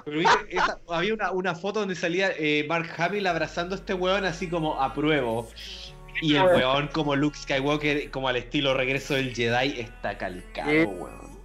Pero 0.05 0.19
viste, 0.19 0.35
esa- 0.51 0.79
había 0.89 1.15
una, 1.15 1.31
una 1.33 1.55
foto 1.55 1.81
donde 1.81 1.95
salía 1.97 2.31
eh, 2.39 2.65
Mark 2.69 2.89
Hamill 2.99 3.27
abrazando 3.27 3.75
a 3.75 3.79
este 3.79 3.95
weón 3.95 4.25
así 4.25 4.49
como 4.49 4.81
a 4.81 4.95
pruebo. 4.95 5.49
Y 6.23 6.35
el 6.37 6.43
weón 6.45 6.89
como 6.89 7.17
Luke 7.17 7.39
Skywalker, 7.39 8.11
como 8.11 8.29
al 8.29 8.37
estilo 8.37 8.75
regreso 8.75 9.15
del 9.15 9.35
Jedi, 9.35 9.81
está 9.81 10.19
calcado, 10.19 10.71
Sí. 10.71 10.85
weón. 10.85 11.41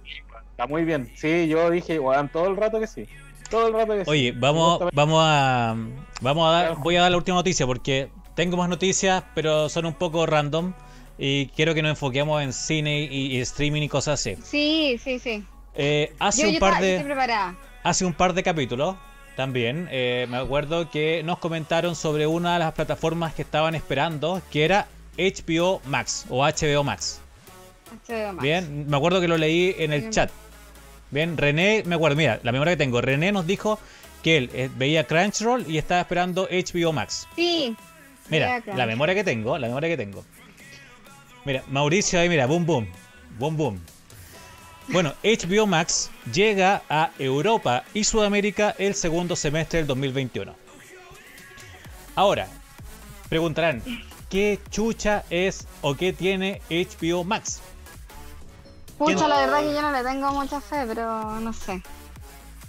Está 0.50 0.66
muy 0.66 0.84
bien. 0.84 1.10
Sí, 1.16 1.48
yo 1.48 1.70
dije, 1.70 1.98
weón, 1.98 2.28
todo 2.28 2.46
el 2.48 2.56
rato 2.56 2.78
que 2.80 2.86
sí. 2.86 3.06
Todo 3.50 3.68
el 3.68 3.72
rato 3.74 3.92
que 3.94 4.04
sí. 4.04 4.10
Oye, 4.10 4.32
vamos, 4.32 4.72
Justamente- 4.82 4.96
vamos 4.96 5.22
a, 5.24 5.76
vamos 6.20 6.48
a 6.48 6.52
dar, 6.52 6.76
voy 6.76 6.96
a 6.96 7.02
dar 7.02 7.10
la 7.10 7.16
última 7.16 7.36
noticia 7.38 7.66
porque 7.66 8.10
tengo 8.34 8.56
más 8.56 8.68
noticias, 8.68 9.22
pero 9.34 9.68
son 9.68 9.86
un 9.86 9.94
poco 9.94 10.26
random 10.26 10.72
y 11.18 11.46
quiero 11.48 11.74
que 11.74 11.82
nos 11.82 11.90
enfoquemos 11.90 12.42
en 12.42 12.52
cine 12.52 13.00
y, 13.02 13.36
y 13.36 13.40
streaming 13.40 13.82
y 13.82 13.88
cosas 13.88 14.20
así. 14.20 14.36
Sí, 14.44 15.00
sí, 15.02 15.18
sí. 15.18 15.44
Eh, 15.74 16.12
hace 16.18 16.42
Yo, 16.42 16.48
un 16.48 16.54
yo 16.54 16.60
par 16.60 16.80
de, 16.80 17.04
hace 17.82 18.06
un 18.06 18.14
par 18.14 18.32
de 18.32 18.42
capítulos 18.42 18.96
También 19.36 19.88
eh, 19.90 20.26
me 20.30 20.38
acuerdo 20.38 20.88
que 20.90 21.22
nos 21.22 21.38
comentaron 21.38 21.94
sobre 21.94 22.26
una 22.26 22.54
de 22.54 22.60
las 22.60 22.72
plataformas 22.72 23.34
que 23.34 23.42
estaban 23.42 23.74
esperando, 23.74 24.40
que 24.50 24.64
era 24.64 24.88
HBO 25.18 25.82
Max 25.84 26.24
o 26.30 26.42
HBO 26.44 26.82
Max. 26.82 27.20
HBO 28.08 28.32
Max. 28.32 28.42
Bien, 28.42 28.88
me 28.88 28.96
acuerdo 28.96 29.20
que 29.20 29.28
lo 29.28 29.36
leí 29.36 29.74
en 29.78 29.92
el 29.92 30.00
Bien. 30.00 30.12
chat. 30.12 30.30
Bien, 31.10 31.36
René, 31.36 31.82
me 31.86 31.94
acuerdo, 31.94 32.16
mira, 32.16 32.40
la 32.42 32.52
memoria 32.52 32.72
que 32.72 32.78
tengo. 32.78 33.00
René 33.00 33.30
nos 33.30 33.46
dijo 33.46 33.78
que 34.22 34.38
él 34.38 34.50
eh, 34.54 34.70
veía 34.76 35.04
Crunchyroll 35.06 35.64
y 35.70 35.78
estaba 35.78 36.00
esperando 36.00 36.48
HBO 36.50 36.92
Max. 36.92 37.28
Sí. 37.36 37.76
Mira, 38.28 38.62
la 38.66 38.86
memoria 38.86 39.14
que 39.14 39.22
tengo, 39.22 39.56
la 39.56 39.68
memoria 39.68 39.88
que 39.88 39.96
tengo. 39.96 40.24
Mira, 41.46 41.62
Mauricio 41.68 42.18
ahí, 42.20 42.28
mira, 42.28 42.44
boom, 42.46 42.66
boom. 42.66 42.88
Boom, 43.38 43.56
boom. 43.56 43.80
Bueno, 44.88 45.14
HBO 45.22 45.66
Max 45.66 46.10
llega 46.32 46.82
a 46.90 47.10
Europa 47.18 47.84
y 47.94 48.04
Sudamérica 48.04 48.74
el 48.78 48.94
segundo 48.94 49.34
semestre 49.36 49.78
del 49.78 49.86
2021. 49.86 50.54
Ahora, 52.16 52.48
preguntarán, 53.28 53.80
¿qué 54.28 54.58
chucha 54.70 55.24
es 55.30 55.66
o 55.82 55.94
qué 55.94 56.12
tiene 56.12 56.60
HBO 56.68 57.22
Max? 57.24 57.60
Pucha, 58.98 59.14
¿Quién- 59.16 59.28
la 59.28 59.36
verdad 59.40 59.60
que 59.60 59.72
yo 59.74 59.82
no 59.82 59.92
le 59.92 60.02
tengo 60.02 60.32
mucha 60.32 60.60
fe, 60.60 60.84
pero 60.86 61.38
no 61.40 61.52
sé. 61.52 61.80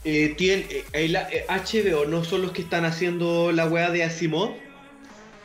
Eh, 0.03 0.35
tiene, 0.37 0.61
eh, 0.69 0.85
el, 0.93 1.15
eh, 1.15 1.45
HBO 1.49 2.05
no 2.05 2.23
son 2.23 2.43
los 2.43 2.51
que 2.51 2.61
están 2.61 2.85
haciendo 2.85 3.51
la 3.51 3.65
weá 3.65 3.89
de 3.89 4.03
Asimov. 4.03 4.51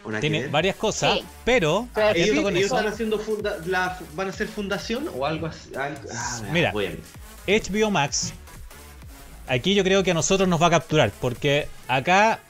¿O 0.04 0.08
nada 0.10 0.20
que 0.20 0.28
Tiene 0.30 0.48
varias 0.48 0.76
cosas, 0.76 1.14
Sí. 1.18 1.24
pero 1.44 1.88
atento 1.94 2.18
ellos, 2.18 2.42
con 2.44 2.56
ellos 2.56 2.66
eso. 2.66 2.76
están 2.78 2.92
haciendo 2.92 3.18
funda, 3.18 3.56
la, 3.66 3.98
van 4.14 4.26
a 4.26 4.30
hacer 4.30 4.48
fundación 4.48 5.08
o 5.14 5.24
algo 5.24 5.46
así. 5.46 5.70
algo- 5.76 6.00
ah, 6.12 6.42
Mira. 6.50 6.72
bueno. 6.72 6.96
HBO 7.46 7.90
Max, 7.90 8.32
aquí 9.46 9.74
yo 9.74 9.84
creo 9.84 10.02
que 10.02 10.10
a 10.10 10.14
nosotros 10.14 10.48
nos 10.48 10.60
va 10.60 10.66
a 10.66 10.70
capturar, 10.70 11.12
porque 11.20 11.68
acá 11.88 12.40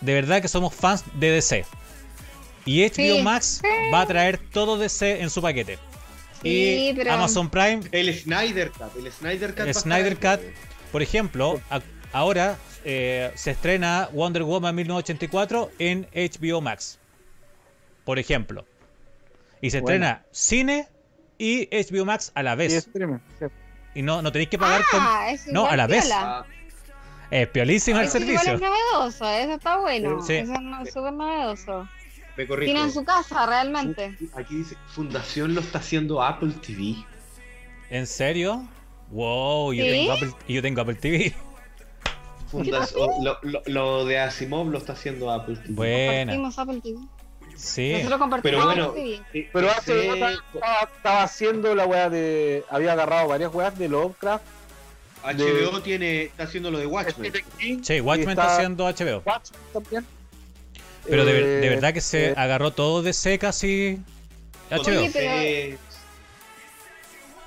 de 0.00 0.14
verdad 0.14 0.40
que 0.40 0.48
somos 0.48 0.74
fans 0.74 1.02
de 1.14 1.30
DC. 1.30 1.64
Y 2.64 2.82
HBO 2.84 3.16
Sí. 3.16 3.22
Max 3.22 3.62
va 3.92 4.02
a 4.02 4.06
traer 4.06 4.38
todo 4.38 4.78
DC 4.78 5.20
en 5.20 5.30
su 5.30 5.42
paquete. 5.42 5.78
Sí, 6.42 6.90
y 6.90 6.94
pero- 6.94 7.12
Amazon 7.12 7.50
Prime, 7.50 7.80
El 7.92 8.16
Snyder 8.16 8.70
Cut. 8.70 8.96
El 9.04 9.10
Snyder 9.12 9.54
Cut. 9.54 9.72
Snyder 9.74 10.16
Cut, 10.16 10.40
por 10.92 11.02
ejemplo, 11.02 11.60
a- 11.70 11.80
ahora 12.12 12.56
eh, 12.84 13.30
se 13.34 13.50
estrena 13.50 14.08
Wonder 14.12 14.42
Woman 14.42 14.74
1984 14.74 15.70
en 15.78 16.06
HBO 16.14 16.62
Max. 16.62 16.98
Por 18.10 18.18
ejemplo. 18.18 18.64
Y 19.60 19.70
se 19.70 19.80
Bueno. 19.82 20.04
estrena 20.06 20.26
cine 20.32 20.88
y 21.38 21.68
HBO 21.70 22.04
Max 22.04 22.32
a 22.34 22.42
la 22.42 22.54
Y 22.54 22.56
vez. 22.56 22.72
streaming, 22.74 23.18
sí. 23.38 23.46
Y 23.94 24.02
no, 24.02 24.20
no 24.20 24.32
tenéis 24.32 24.48
que 24.50 24.58
pagar 24.58 24.82
con... 24.90 24.98
Ah, 25.00 25.30
es 25.30 25.46
No, 25.46 25.64
a 25.64 25.76
la 25.76 25.86
vez. 25.86 26.10
Ah, 26.12 26.44
Es 27.30 27.46
piolísimo 27.50 28.00
el 28.00 28.08
servicio. 28.08 28.54
es 28.54 28.60
novedoso, 28.60 29.30
eso 29.30 29.52
está 29.52 29.76
bueno. 29.78 30.20
Sí. 30.22 30.32
Eso 30.34 30.54
es 30.54 30.60
no- 30.60 30.84
súper 30.86 31.12
novedoso. 31.12 31.88
Tiene 32.34 32.80
en 32.80 32.90
su 32.90 33.04
casa, 33.04 33.46
realmente. 33.46 34.16
Aquí 34.34 34.56
dice, 34.56 34.74
Fundación 34.88 35.54
lo 35.54 35.60
está 35.60 35.78
haciendo 35.78 36.20
Apple 36.20 36.52
TV. 36.66 36.96
¿En 37.90 38.08
serio? 38.08 38.66
Wow, 39.12 39.72
yo, 39.72 39.84
tengo 39.84 40.12
Apple, 40.14 40.32
yo 40.48 40.62
tengo 40.62 40.80
Apple 40.80 40.96
TV. 40.96 41.32
Fundación, 42.50 43.08
lo, 43.22 43.38
lo- 43.42 43.62
lo 43.66 44.04
de 44.04 44.18
Asimov 44.18 44.68
lo 44.68 44.78
está 44.78 44.94
haciendo 44.94 45.30
Apple 45.30 45.54
TV. 45.58 45.74
Buena. 45.74 46.32
Compartimos 46.32 46.58
Apple 46.58 46.80
TV. 46.80 46.98
Sí. 47.60 47.92
Nosotros 47.92 48.18
compartimos 48.20 48.64
Pero 48.64 48.64
bueno, 48.64 48.90
TV. 48.92 49.48
Pero 49.52 49.68
Sí. 49.68 49.74
hace 49.78 50.08
estaba, 50.08 50.32
estaba 50.96 51.22
haciendo 51.22 51.74
la 51.74 51.86
weá 51.86 52.08
de. 52.08 52.64
Había 52.70 52.92
agarrado 52.92 53.28
varias 53.28 53.52
weas 53.54 53.78
de 53.78 53.88
Lovecraft. 53.88 54.44
HBO 55.22 55.82
tiene, 55.82 56.22
está 56.24 56.44
haciendo 56.44 56.70
lo 56.70 56.78
de 56.78 56.86
Watchmen. 56.86 57.32
Sí, 57.82 58.00
Watchmen 58.00 58.30
está 58.30 58.56
haciendo 58.56 58.86
HBO. 58.86 59.22
Watchmen 59.26 59.60
también. 59.72 60.06
Pero 61.06 61.24
de, 61.26 61.32
ver- 61.32 61.44
de 61.44 61.66
Eh, 61.66 61.70
verdad 61.70 61.92
que 61.92 62.00
se 62.00 62.28
eh, 62.30 62.34
agarró 62.36 62.70
todo 62.72 63.02
de 63.02 63.12
C 63.12 63.38
casi 63.38 64.00
HBO. 64.70 65.00
Oye, 65.00 65.10
pero- 65.12 65.42
Sí. 65.42 65.78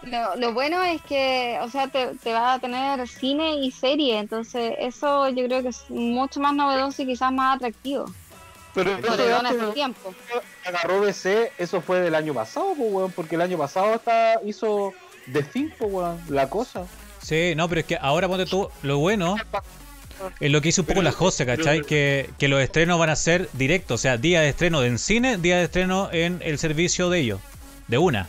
Lo, 0.04 0.36
lo 0.36 0.54
bueno 0.54 0.84
es 0.84 1.02
que, 1.04 1.58
o 1.62 1.70
sea, 1.70 1.88
te, 1.88 2.08
te 2.22 2.34
va 2.34 2.56
a 2.56 2.60
tener 2.60 3.08
cine 3.08 3.56
y 3.56 3.72
serie, 3.72 4.20
entonces 4.20 4.74
eso 4.78 5.30
yo 5.30 5.46
creo 5.46 5.62
que 5.64 5.70
es 5.70 5.90
mucho 5.90 6.42
más 6.42 6.54
novedoso 6.54 7.04
y 7.04 7.06
quizás 7.06 7.32
más 7.32 7.56
atractivo. 7.56 8.06
Pero 8.74 8.96
de 8.98 9.30
en 9.40 9.46
hace- 9.46 9.72
tiempo. 9.74 10.14
agarró 10.66 11.06
DC, 11.06 11.52
eso 11.58 11.82
fue 11.82 12.00
del 12.02 12.16
año 12.16 12.34
pasado, 12.34 12.74
pues, 12.78 12.92
weón, 12.92 13.12
porque 13.12 13.36
el 13.36 13.42
año 13.42 13.58
pasado 13.58 13.94
hasta 13.94 14.40
hizo 14.46 14.94
Thing, 15.52 15.70
pues, 15.78 15.92
weón, 15.92 16.20
la 16.30 16.50
cosa. 16.50 16.86
Sí, 17.22 17.54
no, 17.56 17.70
pero 17.70 17.82
es 17.82 17.88
que 17.88 17.98
ahora 18.02 18.28
ponte 18.28 18.46
tú, 18.46 18.70
lo 18.82 18.98
bueno 18.98 19.36
es 20.40 20.52
lo 20.52 20.62
que 20.62 20.70
hizo 20.70 20.82
un 20.82 20.86
poco 20.88 21.00
Pero- 21.00 21.04
la 21.04 21.12
Jose, 21.12 21.46
¿cachai? 21.46 21.78
pero- 21.78 21.88
Que, 21.88 22.30
que 22.38 22.48
los 22.48 22.62
estrenos 22.62 22.98
van 23.00 23.10
a 23.10 23.16
ser 23.16 23.50
directos, 23.54 24.00
o 24.00 24.02
sea, 24.02 24.18
día 24.18 24.42
de 24.42 24.50
estreno 24.50 24.84
en 24.84 24.98
cine, 24.98 25.38
día 25.38 25.58
de 25.58 25.64
estreno 25.66 26.10
en 26.12 26.42
el 26.44 26.58
servicio 26.60 27.10
de 27.10 27.20
ellos, 27.20 27.40
de 27.88 27.98
una. 27.98 28.28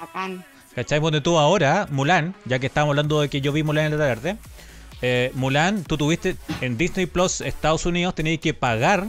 Bacán. 0.00 0.44
¿Cachai? 0.74 1.00
Ponte 1.00 1.20
tú 1.20 1.38
ahora, 1.38 1.88
Mulan, 1.90 2.34
ya 2.44 2.58
que 2.60 2.66
estábamos 2.66 2.92
hablando 2.92 3.20
de 3.20 3.28
que 3.28 3.40
yo 3.40 3.52
vi 3.52 3.62
Mulan 3.64 3.86
en 3.86 3.98
la 3.98 4.14
tarde. 4.14 4.36
Eh, 5.02 5.30
Mulan, 5.34 5.84
tú 5.84 5.96
tuviste 5.96 6.36
en 6.60 6.76
Disney 6.78 7.06
Plus 7.06 7.40
Estados 7.40 7.86
Unidos, 7.86 8.14
tenías 8.14 8.40
que 8.40 8.54
pagar 8.54 9.06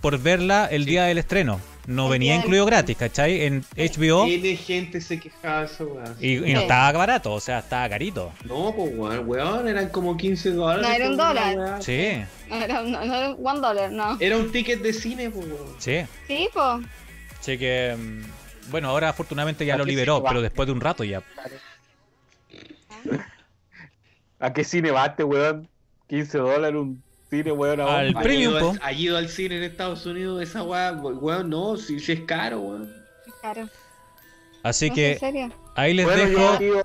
por 0.00 0.18
verla 0.18 0.66
el 0.70 0.84
Sí. 0.84 0.90
día 0.90 1.04
del 1.04 1.18
estreno. 1.18 1.60
No 1.86 2.06
El 2.06 2.12
venía 2.12 2.36
incluido 2.36 2.64
gratis, 2.64 2.96
¿cachai? 2.96 3.42
En 3.42 3.62
HBO 3.76 4.24
Tiene 4.24 4.56
gente 4.56 5.02
se 5.02 5.20
quejaba 5.20 5.60
de 5.60 5.66
eso, 5.66 5.84
weón. 5.86 6.16
y, 6.18 6.36
y 6.50 6.54
no 6.54 6.60
estaba 6.60 6.90
barato, 6.92 7.32
o 7.34 7.40
sea, 7.40 7.58
estaba 7.58 7.86
carito. 7.90 8.32
No, 8.44 8.72
pues 8.74 8.90
weón, 8.96 9.28
weón, 9.28 9.68
eran 9.68 9.90
como 9.90 10.16
15 10.16 10.52
dólares. 10.52 10.86
No, 10.88 10.94
era 10.94 11.06
un 11.08 11.14
una 11.14 11.28
dólar. 11.28 11.56
weá. 11.58 11.82
Sí, 11.82 12.24
No 12.48 12.56
era, 12.56 12.82
no, 12.82 12.88
no 13.04 13.14
era 13.14 13.30
one 13.32 13.60
dollar, 13.60 13.92
no. 13.92 14.16
Era 14.18 14.38
un 14.38 14.50
ticket 14.50 14.80
de 14.80 14.92
cine, 14.94 15.28
pues 15.30 15.46
weón. 15.46 15.74
sí. 15.78 15.96
Sí, 16.26 16.48
pues. 16.54 16.86
Así 17.38 17.58
que, 17.58 17.94
mm, 17.98 18.70
bueno, 18.70 18.88
ahora 18.88 19.10
afortunadamente 19.10 19.66
ya 19.66 19.74
¿A 19.74 19.76
lo 19.76 19.84
liberó, 19.84 20.22
pero 20.24 20.40
después 20.40 20.66
de 20.66 20.72
un 20.72 20.80
rato 20.80 21.04
ya. 21.04 21.22
¿A 24.40 24.52
qué 24.52 24.64
cine 24.64 24.90
va 24.90 25.06
este, 25.06 25.24
weón? 25.24 25.68
15 26.08 26.38
dólares 26.38 26.80
un 26.80 27.02
cine, 27.30 27.52
weón. 27.52 27.80
Al- 27.80 28.16
Ha 28.16 28.20
premium, 28.20 28.52
ido 28.52 28.60
po. 28.60 28.70
al- 28.72 28.80
Ha 28.82 28.92
ido 28.92 29.16
al 29.16 29.28
cine 29.28 29.56
en 29.58 29.62
Estados 29.64 30.04
Unidos, 30.06 30.42
esa 30.42 30.62
weá, 30.62 30.92
weón, 30.92 31.50
no, 31.50 31.76
si, 31.76 32.00
si 32.00 32.12
es 32.12 32.20
caro, 32.22 32.60
weón. 32.60 32.92
Claro. 33.40 33.68
Así 34.62 34.88
No, 34.88 34.94
que 34.94 35.18
serio. 35.18 35.50
ahí 35.76 35.92
les 35.94 36.06
Bueno, 36.06 36.22
dejo. 36.26 36.60
yo, 36.60 36.82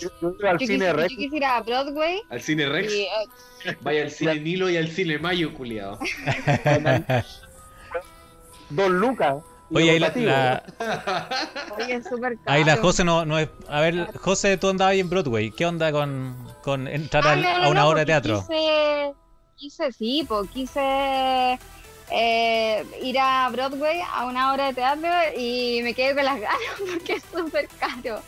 yo, 0.00 0.10
yo 0.38 0.48
al 0.48 0.58
Yo, 0.58 0.66
cine 0.66 0.92
Rex. 0.92 1.10
yo 1.12 1.16
quisiera 1.18 1.36
ir 1.36 1.44
a 1.52 1.60
Broadway 1.62 2.20
Al 2.30 2.40
cine 2.40 2.68
Rex, 2.68 2.92
y 2.94 3.00
eh, 3.02 3.76
vaya 3.80 4.02
al 4.02 4.10
cine 4.12 4.38
Nilo 4.40 4.70
y 4.70 4.76
al 4.76 4.88
cine 4.88 5.18
Mayo, 5.18 5.52
culiado. 5.52 5.98
Dos 8.70 8.90
lucas. 8.90 9.36
Oye, 9.70 9.90
ahí 9.90 9.98
la, 9.98 10.12
la- 10.14 11.28
oye, 11.78 11.94
es 11.94 12.04
súper 12.04 12.36
caro. 12.38 12.42
ahí 12.46 12.64
la 12.64 12.76
José 12.78 13.04
no, 13.04 13.24
no 13.26 13.38
es. 13.38 13.48
A 13.68 13.80
ver, 13.80 14.16
José, 14.18 14.56
tú 14.56 14.68
andabas 14.70 14.92
ahí 14.92 15.00
en 15.00 15.10
Broadway. 15.10 15.50
¿Qué 15.50 15.66
onda 15.66 15.92
con, 15.92 16.36
con 16.62 16.88
entrar 16.88 17.26
Ah, 17.26 17.32
al- 17.32 17.42
no, 17.42 17.58
no, 17.58 17.64
a 17.64 17.68
una 17.68 17.80
no, 17.80 17.88
obra 17.88 18.00
de 18.00 18.06
teatro? 18.06 18.40
Quise, 18.48 19.12
quise 19.56 19.92
sí, 19.92 20.24
pues 20.26 20.48
quise 20.50 21.58
eh, 22.10 22.84
ir 23.02 23.18
a 23.20 23.48
Broadway 23.50 24.00
a 24.14 24.24
una 24.24 24.52
obra 24.54 24.68
de 24.68 24.74
teatro 24.74 25.10
y 25.36 25.80
me 25.82 25.92
quedé 25.92 26.14
con 26.14 26.24
las 26.24 26.40
ganas 26.40 26.60
porque 26.90 27.12
es 27.14 27.22
súper 27.30 27.68
caro, 27.78 28.22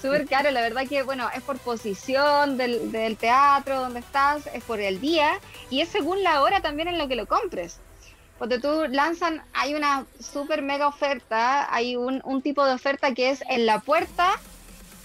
súper 0.00 0.26
caro. 0.26 0.50
La 0.50 0.62
verdad 0.62 0.82
que, 0.88 1.02
bueno, 1.02 1.28
es 1.34 1.42
por 1.42 1.58
posición 1.58 2.56
del, 2.56 2.90
del 2.90 3.18
teatro 3.18 3.80
donde 3.80 4.00
estás, 4.00 4.46
es 4.54 4.64
por 4.64 4.80
el 4.80 5.00
día 5.00 5.38
y 5.68 5.82
es 5.82 5.90
según 5.90 6.22
la 6.22 6.40
hora 6.40 6.60
también 6.62 6.88
en 6.88 6.96
lo 6.96 7.06
que 7.08 7.16
lo 7.16 7.26
compres. 7.26 7.80
Porque 8.38 8.58
tú 8.58 8.84
lanzan, 8.90 9.42
hay 9.54 9.74
una 9.74 10.04
súper 10.20 10.62
mega 10.62 10.88
oferta, 10.88 11.72
hay 11.74 11.96
un, 11.96 12.20
un 12.24 12.42
tipo 12.42 12.64
de 12.66 12.74
oferta 12.74 13.12
que 13.14 13.30
es 13.30 13.42
en 13.48 13.64
la 13.66 13.80
puerta, 13.80 14.32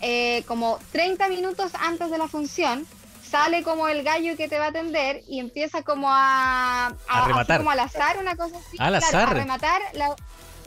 eh, 0.02 0.44
como 0.48 0.80
30 0.92 1.28
minutos 1.30 1.72
antes 1.80 2.12
de 2.12 2.18
la 2.18 2.28
función, 2.28 2.86
sale 3.24 3.64
como 3.64 3.88
el 3.88 4.04
gallo 4.04 4.36
que 4.36 4.50
te 4.50 4.60
va 4.60 4.66
a 4.66 4.70
atender 4.70 5.24
y 5.30 5.40
empieza 5.40 5.84
como 5.84 6.08
a, 6.12 6.88
A 7.08 7.28
rematar. 7.28 7.60
como 7.60 7.72
al 7.72 7.80
azar, 7.80 8.18
una 8.20 8.36
cosa 8.36 8.58
así. 8.58 8.76
Al 8.80 8.98
claro, 9.00 9.06
azar. 9.08 9.30
a 9.30 9.34
rematar 9.34 9.82
la- 9.94 10.16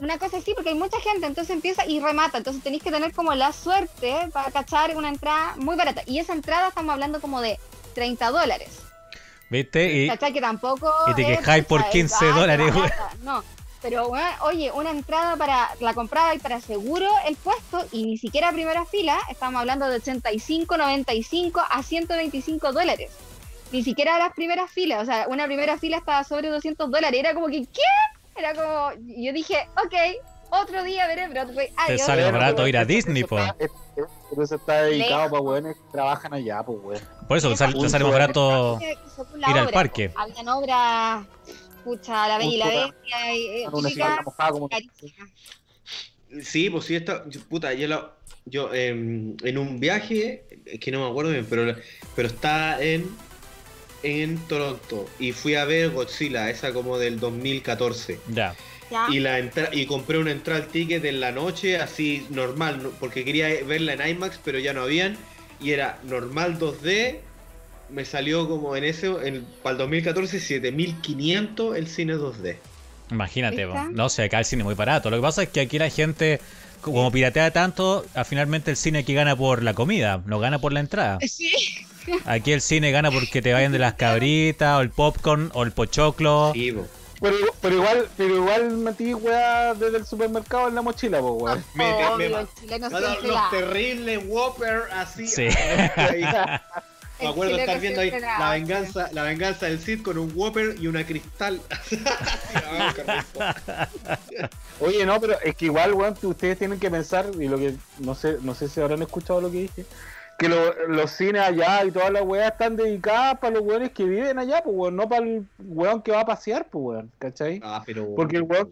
una 0.01 0.17
cosa 0.17 0.37
así, 0.37 0.53
porque 0.55 0.69
hay 0.71 0.75
mucha 0.75 0.99
gente, 0.99 1.25
entonces 1.27 1.53
empieza 1.55 1.85
y 1.85 1.99
remata. 2.01 2.37
Entonces 2.39 2.61
tenéis 2.63 2.83
que 2.83 2.91
tener 2.91 3.13
como 3.13 3.33
la 3.35 3.53
suerte 3.53 4.13
para 4.33 4.51
cachar 4.51 4.97
una 4.97 5.07
entrada 5.09 5.53
muy 5.57 5.75
barata. 5.77 6.01
Y 6.05 6.19
esa 6.19 6.33
entrada 6.33 6.69
estamos 6.69 6.91
hablando 6.91 7.21
como 7.21 7.39
de 7.39 7.59
30 7.93 8.29
dólares. 8.31 8.69
¿Viste? 9.49 9.93
Y, 9.93 10.07
¿Cachai? 10.07 10.33
Que 10.33 10.41
tampoco. 10.41 10.91
y 11.07 11.13
te 11.13 11.25
quejáis 11.25 11.65
por 11.65 11.81
pucha, 11.81 11.87
es 11.87 11.93
15 11.93 12.15
barata, 12.15 12.39
dólares, 12.39 12.73
güey. 12.73 12.89
No. 13.23 13.43
Pero, 13.81 14.11
oye, 14.41 14.71
una 14.71 14.89
entrada 14.89 15.35
para 15.35 15.69
la 15.79 15.93
comprada 15.93 16.33
y 16.33 16.39
para 16.39 16.59
seguro 16.59 17.07
el 17.27 17.35
puesto, 17.35 17.85
y 17.91 18.03
ni 18.03 18.17
siquiera 18.17 18.51
primera 18.51 18.83
fila, 18.85 19.19
estamos 19.29 19.59
hablando 19.59 19.87
de 19.87 19.97
85, 19.97 20.75
95 20.75 21.61
a 21.69 21.83
125 21.83 22.73
dólares. 22.73 23.11
Ni 23.71 23.83
siquiera 23.83 24.17
las 24.17 24.33
primeras 24.33 24.71
filas, 24.71 25.03
o 25.03 25.05
sea, 25.05 25.27
una 25.27 25.45
primera 25.45 25.77
fila 25.77 25.97
estaba 25.97 26.23
sobre 26.23 26.49
200 26.49 26.89
dólares. 26.89 27.19
Era 27.19 27.35
como 27.35 27.45
que, 27.45 27.65
¿qué? 27.65 27.81
Era 28.35 28.55
como, 28.55 28.91
yo 29.05 29.31
dije, 29.33 29.67
ok, 29.77 29.93
Otro 30.49 30.83
día 30.83 31.07
veré 31.07 31.27
Broadway. 31.27 31.69
Te 31.87 31.97
sale 31.97 32.23
barato 32.31 32.67
ir 32.67 32.77
a 32.77 32.85
Disney, 32.85 33.23
po. 33.23 33.37
Pero 34.27 34.43
eso 34.43 34.55
está 34.55 34.83
dedicado 34.83 35.29
para 35.29 35.41
weones 35.41 35.75
que 35.75 35.81
trabajan 35.91 36.33
allá, 36.33 36.63
pues 36.63 36.79
weón. 36.81 37.01
Por 37.27 37.37
eso 37.37 37.49
te 37.49 37.57
sale, 37.57 37.73
te 37.79 37.89
sale 37.89 38.03
más 38.05 38.13
barato. 38.13 38.79
Ir 39.51 39.57
al 39.57 39.69
parque. 39.69 40.11
Habían 40.15 40.47
obras, 40.49 41.25
pucha, 41.83 42.27
La 42.27 42.37
Bella 42.37 42.51
y 42.53 42.57
la 42.57 42.65
Bestia, 42.65 43.35
y, 43.35 43.47
eh. 43.47 43.65
Sí, 46.43 46.69
pues 46.69 46.85
sí, 46.85 46.95
esta, 46.95 47.23
puta, 47.49 47.73
yo, 47.73 47.87
la- 47.87 48.11
yo 48.45 48.73
em, 48.73 49.35
en 49.43 49.57
un 49.57 49.79
viaje, 49.79 50.45
es 50.65 50.79
que 50.79 50.91
no 50.91 50.99
me 51.05 51.09
acuerdo 51.09 51.31
bien, 51.31 51.45
pero, 51.49 51.75
pero 52.15 52.27
está 52.27 52.81
en, 52.83 53.15
en 54.03 54.37
Toronto 54.47 55.07
y 55.19 55.31
fui 55.31 55.55
a 55.55 55.65
ver 55.65 55.91
Godzilla, 55.91 56.49
esa 56.49 56.73
como 56.73 56.97
del 56.97 57.19
2014. 57.19 58.19
Ya. 58.29 58.55
Ya. 58.91 59.07
Y, 59.09 59.19
la 59.19 59.39
entra- 59.39 59.69
y 59.73 59.85
compré 59.87 60.17
una 60.19 60.31
entrada 60.31 60.61
al 60.61 60.67
ticket 60.67 61.03
en 61.05 61.19
la 61.19 61.31
noche, 61.31 61.77
así 61.77 62.25
normal, 62.29 62.83
no- 62.83 62.89
porque 62.91 63.25
quería 63.25 63.47
verla 63.65 63.93
en 63.93 64.07
IMAX, 64.07 64.39
pero 64.43 64.59
ya 64.59 64.73
no 64.73 64.81
habían. 64.83 65.17
Y 65.59 65.71
era 65.71 65.99
normal 66.03 66.59
2D, 66.59 67.19
me 67.89 68.05
salió 68.05 68.47
como 68.47 68.75
en 68.75 68.83
ese, 68.83 69.07
en, 69.23 69.45
para 69.63 69.71
el 69.73 69.77
2014, 69.79 70.39
7500 70.39 71.75
el 71.77 71.87
cine 71.87 72.15
2D. 72.15 72.57
Imagínate, 73.11 73.67
no 73.91 74.09
sé, 74.09 74.23
acá 74.23 74.39
el 74.39 74.45
cine 74.45 74.61
es 74.61 74.65
muy 74.65 74.75
barato. 74.75 75.09
Lo 75.09 75.17
que 75.17 75.21
pasa 75.21 75.43
es 75.43 75.49
que 75.49 75.61
aquí 75.61 75.77
la 75.77 75.89
gente, 75.89 76.39
como 76.81 77.11
piratea 77.11 77.51
tanto, 77.51 78.05
ah, 78.15 78.23
finalmente 78.23 78.71
el 78.71 78.77
cine 78.77 78.99
aquí 78.99 79.13
gana 79.13 79.35
por 79.35 79.61
la 79.63 79.73
comida, 79.73 80.21
no 80.25 80.39
gana 80.39 80.59
por 80.59 80.73
la 80.73 80.79
entrada. 80.79 81.19
Sí. 81.27 81.51
Aquí 82.25 82.51
el 82.51 82.61
cine 82.61 82.91
gana 82.91 83.09
porque 83.11 83.41
te 83.41 83.51
vayan 83.53 83.71
de 83.71 83.79
las 83.79 83.93
cabritas, 83.95 84.77
o 84.77 84.81
el 84.81 84.89
popcorn, 84.91 85.49
o 85.53 85.63
el 85.63 85.71
pochoclo. 85.71 86.51
Sí. 86.53 86.73
Pero, 87.21 87.37
pero 87.61 87.75
igual, 87.75 88.09
pero 88.17 88.35
igual 88.35 88.71
metí 88.77 89.13
weá 89.13 89.73
desde 89.73 89.97
el 89.97 90.05
supermercado 90.05 90.67
en 90.67 90.75
la 90.75 90.81
mochila, 90.81 91.19
pues 91.19 91.33
weón. 91.35 91.63
Me- 91.73 91.85
me- 91.85 92.05
Obvio, 92.07 92.29
me- 92.29 92.39
el 92.41 92.47
chileno 92.59 92.89
No, 92.89 92.99
no, 92.99 93.07
siempre 93.07 93.27
los 93.29 93.49
terribles 93.51 94.23
Whopper 94.27 94.83
así. 94.91 95.27
Sí. 95.27 95.47
ahí. 95.95 96.23
Me 97.17 97.29
acuerdo 97.29 97.55
estar 97.55 97.79
viendo 97.79 98.01
ahí 98.01 98.11
la 98.19 98.49
venganza, 98.51 99.09
la 99.13 99.23
venganza 99.23 99.67
del 99.67 99.79
Cid 99.79 100.01
con 100.03 100.17
un 100.17 100.33
Whopper 100.35 100.75
y 100.77 100.87
una 100.87 101.05
cristal. 101.05 101.61
Ah. 102.55 103.87
Oye, 104.79 105.05
no, 105.05 105.19
pero 105.21 105.39
es 105.41 105.55
que 105.55 105.65
igual, 105.65 105.93
weón, 105.93 106.15
que 106.15 106.27
ustedes 106.27 106.57
tienen 106.59 106.79
que 106.79 106.91
pensar, 106.91 107.27
y 107.39 107.47
lo 107.47 107.57
que, 107.57 107.75
no 107.99 108.15
sé, 108.15 108.37
no 108.41 108.53
sé 108.53 108.67
si 108.67 108.81
habrán 108.81 109.01
escuchado 109.01 109.39
lo 109.41 109.51
que 109.51 109.59
dije, 109.61 109.85
que 110.37 110.49
lo- 110.49 110.87
los 110.87 111.11
cines 111.11 111.41
allá 111.41 111.83
y 111.85 111.91
todas 111.91 112.11
las 112.11 112.23
weas 112.23 112.51
están 112.51 112.75
dedicadas 112.75 113.39
para 113.39 113.53
los 113.55 113.63
weones 113.63 113.91
que 113.91 114.03
viven 114.03 114.37
allá, 114.37 114.61
pues 114.63 114.75
weón, 114.75 114.95
no 114.95 115.07
para 115.07 115.25
el 115.25 115.45
weón 115.59 116.01
que 116.01 116.11
va 116.11 116.21
a 116.21 116.25
pasear, 116.25 116.67
pues 116.69 116.83
weón, 116.85 117.11
¿cachai? 117.19 117.61
Ah, 117.63 117.81
pero 117.85 118.13
Porque 118.15 118.37
el 118.37 118.43
weón- 118.43 118.69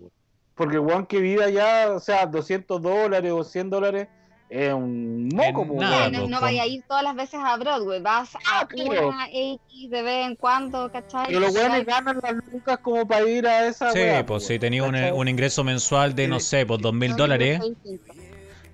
Porque 0.56 0.76
el 0.76 0.82
weón 0.82 1.06
que 1.08 1.20
vive 1.20 1.44
allá, 1.44 1.92
o 1.94 2.00
sea, 2.00 2.26
200 2.28 2.80
dólares 2.80 3.32
o 3.32 3.44
100 3.44 3.72
dólares, 3.72 4.08
es 4.50 4.72
un 4.72 5.30
moco, 5.30 5.62
Es 5.64 5.68
pues 5.68 5.80
weón. 5.90 6.12
no, 6.12 6.28
no 6.28 6.42
vaya 6.42 6.62
a 6.62 6.68
ir 6.68 6.84
todas 6.88 7.02
las 7.02 7.16
veces 7.16 7.40
a 7.44 7.58
Broadway, 7.58 8.00
vas 8.02 8.36
a 8.36 8.40
Ah, 8.60 8.68
claro. 8.68 9.10
una 9.10 9.26
X 9.32 9.90
de 9.90 10.02
vez 10.04 10.28
en 10.28 10.36
cuando, 10.36 10.92
¿cachai? 10.92 11.26
Pero 11.28 11.40
los 11.40 11.56
weones 11.56 11.86
ganan 11.88 12.20
las 12.22 12.34
lucas 12.52 12.78
como 12.84 13.08
para 13.08 13.28
ir 13.28 13.48
a 13.48 13.66
esa 13.66 13.92
Sí, 13.94 13.98
wea, 14.00 14.24
pues 14.24 14.46
si 14.46 14.54
weón, 14.54 14.60
tenía 14.62 14.84
un, 14.84 14.96
un 14.96 15.28
ingreso 15.28 15.64
mensual 15.64 16.14
de, 16.14 16.28
no 16.28 16.40
sé, 16.40 16.68
pues 16.68 16.80
dos 16.82 16.94
mil 16.94 17.16
dólares, 17.16 17.60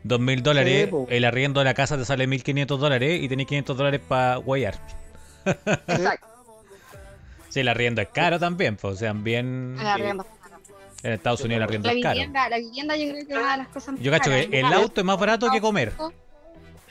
dos 0.04 0.20
mil 0.20 0.44
dólares, 0.44 0.90
el 1.10 1.26
arriendo 1.26 1.60
de 1.60 1.66
la 1.66 1.74
casa 1.74 1.98
te 1.98 2.06
sale 2.06 2.28
1500 2.28 2.80
dólares 2.80 3.22
y 3.22 3.28
tenés 3.30 3.48
500 3.48 3.78
dólares 3.78 4.02
para 4.08 4.38
guayar. 4.38 4.76
Exacto. 5.46 6.28
Sí, 7.50 7.62
el 7.62 7.68
arriendo 7.68 8.00
es 8.00 8.10
caro 8.10 8.38
también, 8.38 8.76
pues, 8.76 8.94
o 8.94 8.98
sea, 8.98 9.12
bien... 9.12 9.76
el 9.80 9.88
arriendo. 9.88 10.24
En 11.02 11.14
Estados 11.14 11.42
Unidos 11.42 11.58
el 11.58 11.64
arriendo 11.64 11.88
La 11.88 11.96
es 11.96 12.04
caro. 12.04 12.14
vivienda, 12.14 12.48
la 12.50 12.58
vivienda 12.60 12.96
yo 12.96 13.10
creo 13.10 13.26
que 13.26 13.34
es 13.34 13.40
una 13.40 13.52
de 13.54 13.58
las 13.58 13.68
cosas 13.70 13.94
más 13.94 14.02
Yo 14.02 14.12
cacho 14.12 14.30
que 14.30 14.50
el 14.52 14.66
auto 14.66 15.02
es 15.02 15.06
más 15.06 15.20
barato 15.20 15.50
que 15.50 15.60
comer. 15.60 15.94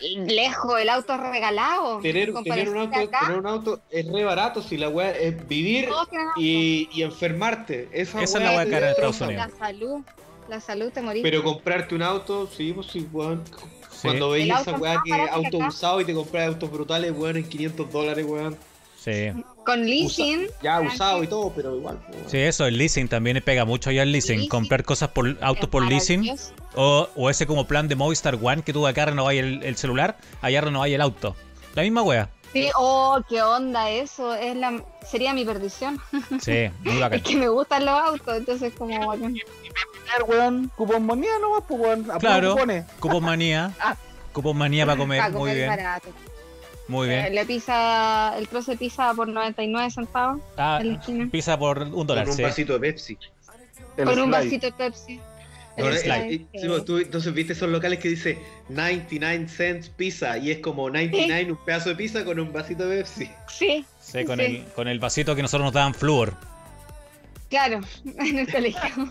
Lejos, 0.00 0.80
el 0.80 0.88
auto 0.88 1.14
es 1.14 1.20
regalado. 1.20 1.98
Tener, 2.00 2.28
en 2.30 2.42
tener, 2.44 2.68
un 2.68 2.78
auto, 2.78 2.98
de 2.98 3.04
acá, 3.04 3.20
tener 3.20 3.38
un 3.38 3.46
auto 3.46 3.80
es 3.90 4.06
re 4.06 4.24
barato 4.24 4.62
si 4.62 4.76
la 4.76 4.88
weá 4.88 5.10
es 5.10 5.46
vivir 5.48 5.88
y, 6.36 6.88
y 6.92 7.02
enfermarte. 7.02 7.88
Esa, 7.92 8.22
Esa 8.22 8.38
es 8.38 8.44
la 8.44 8.50
weá 8.52 8.70
cara 8.70 8.86
de. 8.86 8.92
Estados 8.92 9.20
Unidos. 9.20 9.48
La 9.48 9.58
salud, 9.58 10.02
la 10.48 10.60
salud 10.60 10.90
te 10.92 11.02
morís. 11.02 11.22
Pero 11.22 11.42
comprarte 11.42 11.94
un 11.94 12.02
auto, 12.02 12.48
sí, 12.54 12.72
pues 12.72 12.88
sí, 12.88 13.06
weón. 13.12 13.42
Sí. 13.90 14.02
Cuando 14.02 14.30
veis 14.30 14.52
esa 14.52 14.70
es 14.70 14.80
weá 14.80 15.02
que 15.04 15.12
auto 15.12 15.56
acá. 15.58 15.68
usado 15.68 16.00
y 16.00 16.04
te 16.04 16.14
compras 16.14 16.48
autos 16.48 16.70
brutales, 16.70 17.12
weón, 17.16 17.36
en 17.36 17.48
500 17.48 17.90
dólares, 17.92 18.24
weón. 18.28 18.56
Sí. 18.98 19.32
Con 19.64 19.84
leasing, 19.86 20.46
Ya 20.62 20.80
usado 20.80 21.22
y 21.22 21.26
todo, 21.26 21.52
pero 21.54 21.76
igual. 21.76 21.98
pues, 22.06 22.16
weón. 22.18 22.30
Sí, 22.30 22.38
eso, 22.38 22.66
el 22.66 22.76
leasing 22.78 23.08
también 23.08 23.42
pega 23.44 23.64
mucho 23.64 23.90
ya 23.90 24.02
el 24.02 24.12
leasing. 24.12 24.36
Leasing. 24.36 24.48
Comprar 24.48 24.84
cosas 24.84 25.10
por 25.10 25.36
autos 25.40 25.68
por 25.68 25.84
leasing. 25.84 26.36
O, 26.74 27.08
o 27.16 27.30
ese 27.30 27.46
como 27.46 27.66
plan 27.66 27.88
de 27.88 27.96
Movistar 27.96 28.38
One 28.40 28.62
que 28.62 28.72
tú 28.72 28.86
acá 28.86 29.06
renováis 29.06 29.40
el, 29.42 29.62
el 29.62 29.76
celular, 29.76 30.16
allá 30.42 30.60
renováis 30.60 30.94
el 30.94 31.00
auto. 31.00 31.34
La 31.74 31.82
misma 31.82 32.02
wea. 32.02 32.30
Sí, 32.52 32.70
oh, 32.76 33.20
qué 33.28 33.42
onda 33.42 33.90
eso, 33.90 34.34
es 34.34 34.56
la 34.56 34.82
sería 35.06 35.34
mi 35.34 35.44
perdición. 35.44 36.00
Sí, 36.40 36.68
muy 36.82 36.96
bacán. 37.00 37.18
Es 37.18 37.24
que 37.24 37.36
me 37.36 37.48
gustan 37.48 37.84
los 37.84 37.94
autos, 37.94 38.36
entonces 38.36 38.72
como 38.76 39.14
Tener, 40.08 40.28
weón, 40.28 40.70
cupón 40.76 41.04
moneda 41.04 41.38
nomás, 41.40 41.62
pues 41.68 41.80
weón, 41.80 42.10
a 42.10 42.18
Claro. 42.18 42.56
Cupos 43.00 43.22
manía. 43.22 43.70
Cupos 44.32 44.54
manía 44.54 44.86
para 44.86 44.98
comer. 44.98 45.18
Para 45.20 45.30
Muy 45.30 45.38
comer 45.40 45.56
bien. 45.56 45.68
barato. 45.68 46.08
Muy 46.88 47.08
Eh, 47.08 47.10
bien. 47.22 47.34
Le 47.34 47.44
pisa 47.44 48.34
el 48.38 48.48
trozo 48.48 48.70
de 48.72 48.76
pizza 48.78 49.12
por 49.14 49.28
99 49.28 49.90
centavos 49.90 50.40
Ah, 50.56 50.80
la 50.82 51.26
pizza 51.30 51.58
por 51.58 51.78
un 51.82 52.06
dólar, 52.06 52.24
Con 52.24 52.30
un 52.32 52.36
sí. 52.36 52.42
vasito 52.42 52.72
de 52.74 52.80
Pepsi. 52.80 53.18
El 53.96 54.04
Con 54.04 54.18
un 54.20 54.24
slide. 54.26 54.44
vasito 54.44 54.66
de 54.66 54.72
Pepsi. 54.72 55.20
Slide. 55.76 56.34
eh, 56.34 56.46
eh, 56.54 56.58
sí, 56.60 56.84
tú- 56.84 56.98
entonces 56.98 57.32
viste 57.34 57.52
esos 57.52 57.68
locales 57.68 57.98
que 58.00 58.08
dice 58.08 58.38
99 58.68 59.46
cents 59.48 59.88
pizza 59.90 60.36
y 60.38 60.50
es 60.50 60.58
como 60.58 60.88
99 60.90 61.52
un 61.52 61.56
pedazo 61.64 61.90
de 61.90 61.94
pizza 61.96 62.24
con 62.24 62.40
un 62.40 62.52
vasito 62.52 62.86
de 62.88 62.96
Pepsi. 62.98 63.30
Sí, 63.48 63.84
Sí, 64.00 64.24
con, 64.24 64.38
Sí. 64.38 64.44
El, 64.44 64.64
con 64.74 64.88
el 64.88 64.98
vasito 64.98 65.36
que 65.36 65.42
nosotros 65.42 65.66
nos 65.66 65.74
daban 65.74 65.94
flúor. 65.94 66.34
Claro, 67.48 67.80
en 68.04 68.38
el 68.38 68.50
colegio. 68.50 68.80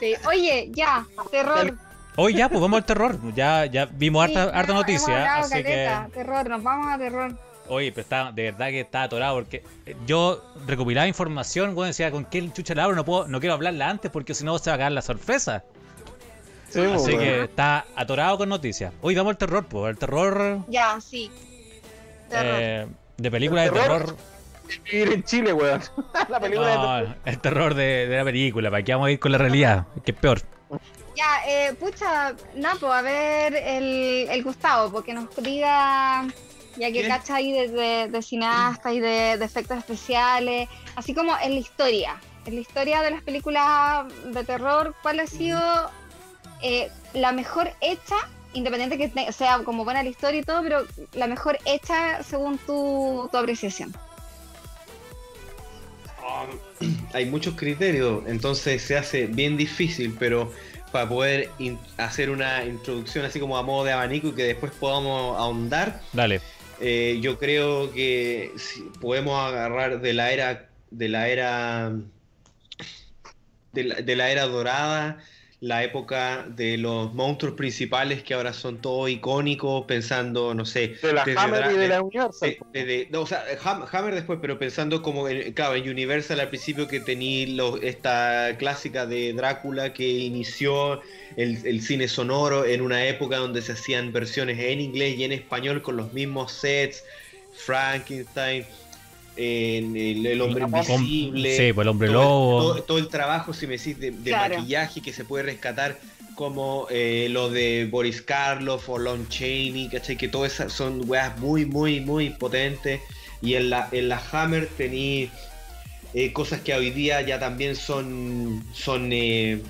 sí. 0.00 0.14
Oye, 0.26 0.70
ya, 0.72 1.06
terror. 1.30 1.74
Hoy 2.16 2.34
ya, 2.34 2.48
pues 2.48 2.60
vamos 2.60 2.78
al 2.78 2.84
terror. 2.86 3.18
Ya, 3.34 3.66
ya 3.66 3.86
vimos 3.86 4.26
Sí, 4.26 4.36
harta, 4.36 4.56
harta 4.58 4.72
noticia. 4.72 5.36
Así 5.36 5.54
que. 5.56 5.62
caleta, 5.64 6.08
Terror, 6.14 6.48
nos 6.48 6.62
vamos 6.62 6.86
a 6.92 6.98
terror. 6.98 7.36
Oye, 7.66 7.90
pero 7.92 8.02
está, 8.02 8.30
de 8.30 8.42
verdad 8.52 8.68
que 8.68 8.80
está 8.80 9.02
atorado 9.04 9.36
porque 9.36 9.64
yo 10.06 10.44
recopilaba 10.66 11.08
información, 11.08 11.74
bueno, 11.74 11.86
decía 11.88 12.10
con 12.10 12.26
qué 12.26 12.52
chucha 12.52 12.74
la 12.74 12.84
abro, 12.84 12.94
no 12.94 13.04
puedo, 13.06 13.26
no 13.26 13.40
quiero 13.40 13.54
hablarla 13.54 13.88
antes 13.88 14.10
porque 14.10 14.34
si 14.34 14.44
no 14.44 14.58
se 14.58 14.68
va 14.70 14.74
a 14.76 14.78
caer 14.78 14.92
la 14.92 15.00
sorpresa. 15.02 15.64
Sí, 16.68 16.80
pues, 16.86 17.02
Así 17.02 17.16
que 17.16 17.44
está 17.44 17.86
atorado 17.96 18.36
con 18.36 18.48
noticias. 18.50 18.92
Hoy 19.00 19.14
vamos 19.14 19.30
al 19.30 19.38
terror, 19.38 19.64
pues, 19.64 19.90
el 19.90 19.98
terror, 19.98 20.58
Ya, 20.68 21.00
sí. 21.00 21.30
Terror. 22.28 22.56
eh, 22.60 22.86
de 23.16 23.30
película 23.30 23.62
de 23.62 23.68
¿El 23.68 23.72
terror? 23.74 24.16
Vivir 24.84 25.12
en 25.12 25.22
Chile, 25.24 25.52
weón. 25.52 25.80
la 26.28 26.40
película 26.40 26.68
de 26.68 26.76
No, 27.06 27.14
el 27.24 27.38
terror 27.40 27.74
de, 27.74 28.06
de 28.06 28.16
la 28.16 28.24
película, 28.24 28.70
¿para 28.70 28.82
qué 28.82 28.92
vamos 28.92 29.08
a 29.08 29.10
ir 29.10 29.18
con 29.18 29.32
la 29.32 29.38
realidad? 29.38 29.86
Que 30.04 30.12
es 30.12 30.16
peor. 30.18 30.40
Ya, 31.16 31.42
eh, 31.46 31.74
pucha, 31.74 32.34
Napo, 32.56 32.92
a 32.92 33.00
ver 33.02 33.54
el, 33.54 34.26
el 34.30 34.42
Gustavo, 34.42 34.90
porque 34.90 35.14
nos 35.14 35.34
diga, 35.36 36.26
ya 36.76 36.86
que 36.90 37.02
¿Qué? 37.02 37.08
cacha 37.08 37.36
ahí 37.36 37.52
de, 37.52 37.68
de, 37.68 38.08
de 38.08 38.22
cineasta 38.22 38.92
y 38.92 38.98
de, 38.98 39.38
de 39.38 39.44
efectos 39.44 39.78
especiales, 39.78 40.68
así 40.96 41.14
como 41.14 41.32
en 41.40 41.52
la 41.52 41.60
historia, 41.60 42.16
en 42.46 42.56
la 42.56 42.60
historia 42.60 43.00
de 43.02 43.12
las 43.12 43.22
películas 43.22 44.06
de 44.24 44.44
terror, 44.44 44.94
¿cuál 45.02 45.20
ha 45.20 45.26
sido 45.28 45.60
eh, 46.62 46.90
la 47.12 47.30
mejor 47.30 47.70
hecha, 47.80 48.16
independiente 48.52 48.98
que 48.98 49.32
sea 49.32 49.58
como 49.58 49.84
buena 49.84 50.02
la 50.02 50.10
historia 50.10 50.40
y 50.40 50.44
todo, 50.44 50.62
pero 50.62 50.84
la 51.12 51.28
mejor 51.28 51.58
hecha 51.64 52.22
según 52.24 52.58
tu, 52.58 53.28
tu 53.30 53.38
apreciación? 53.38 53.94
Hay 57.12 57.26
muchos 57.26 57.54
criterios, 57.54 58.22
entonces 58.26 58.82
se 58.82 58.96
hace 58.96 59.26
bien 59.26 59.56
difícil, 59.56 60.14
pero 60.18 60.52
para 60.92 61.08
poder 61.08 61.50
hacer 61.96 62.30
una 62.30 62.64
introducción 62.64 63.24
así 63.24 63.40
como 63.40 63.58
a 63.58 63.62
modo 63.62 63.84
de 63.84 63.92
abanico 63.92 64.28
y 64.28 64.32
que 64.32 64.44
después 64.44 64.72
podamos 64.72 65.36
ahondar, 65.38 66.00
Dale. 66.12 66.40
Eh, 66.80 67.18
yo 67.20 67.38
creo 67.38 67.92
que 67.92 68.52
si 68.56 68.82
podemos 69.00 69.38
agarrar 69.38 70.00
de 70.00 70.12
la 70.12 70.32
era 70.32 70.68
de 70.90 71.08
la 71.08 71.28
era 71.28 71.92
de 73.72 73.84
la, 73.84 73.94
de 73.96 74.16
la 74.16 74.30
era 74.30 74.46
dorada 74.46 75.18
la 75.64 75.82
época 75.82 76.44
de 76.48 76.76
los 76.76 77.14
monstruos 77.14 77.54
principales 77.54 78.22
que 78.22 78.34
ahora 78.34 78.52
son 78.52 78.82
todos 78.82 79.08
icónicos 79.08 79.86
pensando 79.86 80.52
no 80.54 80.66
sé 80.66 80.96
De 81.00 81.12
la 81.14 81.22
Hammer 81.22 81.62
Dra- 81.64 81.70
y 81.70 81.74
de 81.74 81.78
de- 81.80 81.88
la 81.88 82.02
Universal. 82.02 82.56
de- 82.72 82.78
de- 82.80 82.84
de- 82.84 83.08
no, 83.10 83.22
o 83.22 83.26
sea, 83.26 83.42
Ham- 83.62 83.86
Hammer 83.90 84.14
después, 84.14 84.38
pero 84.42 84.58
pensando 84.58 85.00
como, 85.00 85.26
en, 85.26 85.54
claro, 85.54 85.74
en 85.74 85.88
Universal 85.88 86.38
al 86.40 86.48
principio 86.50 86.86
que 86.86 87.00
tenía 87.00 87.46
lo- 87.48 87.80
esta 87.80 88.54
clásica 88.58 89.06
de 89.06 89.32
Drácula 89.32 89.94
que 89.94 90.06
inició 90.06 91.00
el, 91.36 91.58
el 91.66 91.80
cine 91.80 92.08
sonoro 92.08 92.66
en 92.66 92.82
una 92.82 93.06
época 93.06 93.38
donde 93.38 93.62
se 93.62 93.72
hacían 93.72 94.12
versiones 94.12 94.58
en 94.58 94.80
inglés 94.82 95.16
y 95.16 95.24
en 95.24 95.32
español 95.32 95.80
con 95.80 95.96
los 95.96 96.12
mismos 96.12 96.52
sets, 96.52 97.02
Frankenstein. 97.54 98.66
En 99.36 99.96
el, 99.96 100.24
el 100.26 100.40
hombre 100.40 100.64
invisible. 100.64 101.56
Sí, 101.56 101.72
pues 101.72 101.84
el 101.84 101.88
hombre 101.88 102.08
todo, 102.08 102.22
lobo. 102.22 102.62
todo- 102.62 102.82
todo 102.82 102.98
el 102.98 103.08
trabajo, 103.08 103.52
si 103.52 103.66
me 103.66 103.76
decís, 103.78 103.98
de, 103.98 104.10
de 104.12 104.30
Claro. 104.30 104.56
maquillaje 104.56 105.00
que 105.00 105.12
se 105.12 105.24
puede 105.24 105.44
rescatar, 105.44 105.98
como 106.34 106.86
eh, 106.90 107.28
lo 107.30 107.48
de 107.50 107.86
Boris 107.90 108.20
Karloff 108.22 108.88
o 108.88 108.98
Lon 108.98 109.28
Chaney, 109.28 109.88
¿cachai? 109.90 110.16
Que 110.16 110.28
todas 110.28 110.52
esas 110.54 110.72
son 110.72 111.02
weas 111.08 111.38
muy, 111.38 111.64
muy, 111.64 112.00
muy 112.00 112.30
potentes. 112.30 113.00
Y 113.42 113.54
en 113.54 113.70
la, 113.70 113.88
en 113.92 114.08
la 114.08 114.20
Hammer 114.32 114.68
tení 114.76 115.30
eh, 116.14 116.32
cosas 116.32 116.60
que 116.60 116.74
hoy 116.74 116.90
día 116.90 117.20
ya 117.22 117.38
también 117.38 117.76
son 117.76 118.64
son 118.72 119.10
eh, 119.12 119.60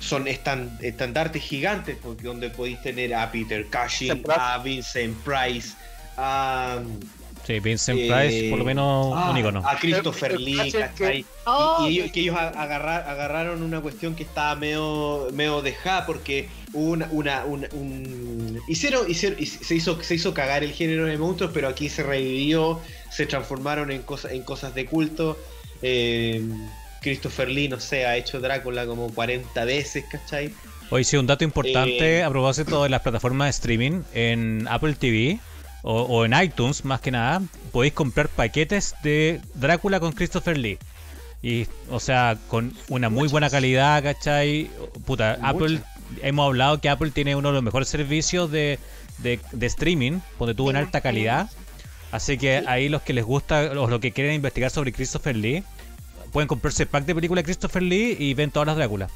son 0.00 0.26
estan- 0.26 0.78
estandartes 0.80 1.42
gigantes, 1.42 1.96
porque 2.02 2.22
donde 2.22 2.50
podéis 2.50 2.80
tener 2.82 3.14
a 3.14 3.30
Peter 3.30 3.66
Cushing, 3.66 4.24
a 4.28 4.58
Vincent 4.58 5.16
Price, 5.18 5.74
a, 6.16 6.78
Sí, 7.48 7.60
Vincent 7.60 7.98
eh, 7.98 8.08
Price, 8.12 8.50
por 8.50 8.58
lo 8.58 8.64
menos 8.66 9.12
ah, 9.16 9.30
un 9.30 9.38
icono. 9.38 9.66
a 9.66 9.78
Christopher 9.78 10.38
Lee, 10.38 10.70
que- 10.70 10.78
¿cachai? 10.80 11.24
Oh, 11.46 11.86
Y, 11.88 11.92
y 11.92 11.98
ellos, 12.00 12.12
que 12.12 12.20
ellos 12.20 12.36
agarrar- 12.36 13.08
agarraron 13.08 13.62
una 13.62 13.80
cuestión 13.80 14.14
que 14.14 14.22
estaba 14.24 14.54
medio, 14.54 15.28
medio 15.32 15.62
dejada 15.62 16.04
porque 16.04 16.50
hubo 16.74 16.90
una, 16.90 17.08
una, 17.10 17.46
una- 17.46 17.68
un- 17.72 18.60
hicieron, 18.68 19.10
hicieron 19.10 19.38
se 19.46 19.74
hizo, 19.74 20.02
se 20.02 20.14
hizo 20.14 20.34
cagar 20.34 20.62
el 20.62 20.72
género 20.72 21.06
de 21.06 21.16
monstruos, 21.16 21.50
pero 21.54 21.68
aquí 21.68 21.88
se 21.88 22.02
revivió, 22.02 22.82
se 23.10 23.24
transformaron 23.24 23.90
en 23.92 24.02
cosas, 24.02 24.32
en 24.32 24.42
cosas 24.42 24.74
de 24.74 24.84
culto. 24.84 25.38
Eh, 25.80 26.42
Christopher 27.00 27.48
Lee, 27.48 27.68
no 27.68 27.80
sé, 27.80 28.04
ha 28.04 28.16
hecho 28.18 28.40
Drácula 28.40 28.84
como 28.84 29.08
40 29.14 29.64
veces, 29.64 30.04
¿cachai? 30.10 30.52
Hoy 30.90 31.04
sí, 31.04 31.16
un 31.16 31.26
dato 31.26 31.44
importante 31.44 32.18
Eh, 32.18 32.22
a 32.24 32.28
propósito 32.30 32.82
de 32.82 32.88
las 32.90 33.00
plataformas 33.02 33.46
de 33.46 33.50
streaming 33.50 34.02
en 34.12 34.66
Apple 34.68 34.94
TV 34.94 35.38
o, 35.82 36.02
o 36.02 36.24
en 36.24 36.32
iTunes, 36.40 36.84
más 36.84 37.00
que 37.00 37.10
nada, 37.10 37.42
podéis 37.72 37.92
comprar 37.92 38.28
paquetes 38.28 38.94
de 39.02 39.40
Drácula 39.54 40.00
con 40.00 40.12
Christopher 40.12 40.58
Lee. 40.58 40.78
Y, 41.42 41.66
o 41.90 42.00
sea, 42.00 42.36
con 42.48 42.74
una 42.88 43.08
muy 43.10 43.28
buena 43.28 43.48
calidad, 43.48 44.02
¿cachai? 44.02 44.70
Puta, 45.06 45.38
Apple, 45.42 45.80
hemos 46.22 46.46
hablado 46.46 46.80
que 46.80 46.88
Apple 46.88 47.12
tiene 47.12 47.36
uno 47.36 47.48
de 47.48 47.54
los 47.54 47.62
mejores 47.62 47.88
servicios 47.88 48.50
de, 48.50 48.78
de, 49.18 49.38
de 49.52 49.66
streaming, 49.66 50.18
donde 50.38 50.54
tuvo 50.54 50.70
en 50.70 50.76
alta 50.76 51.00
calidad. 51.00 51.48
Así 52.10 52.38
que 52.38 52.64
ahí 52.66 52.88
los 52.88 53.02
que 53.02 53.12
les 53.12 53.24
gusta, 53.24 53.70
o 53.70 53.86
los 53.86 54.00
que 54.00 54.12
quieren 54.12 54.34
investigar 54.34 54.70
sobre 54.70 54.92
Christopher 54.92 55.36
Lee, 55.36 55.62
pueden 56.32 56.48
comprarse 56.48 56.84
el 56.84 56.88
pack 56.88 57.04
de 57.04 57.14
película 57.14 57.40
de 57.40 57.44
Christopher 57.44 57.82
Lee 57.82 58.16
y 58.18 58.34
ven 58.34 58.50
todas 58.50 58.66
las 58.66 58.76
Drácula. 58.76 59.08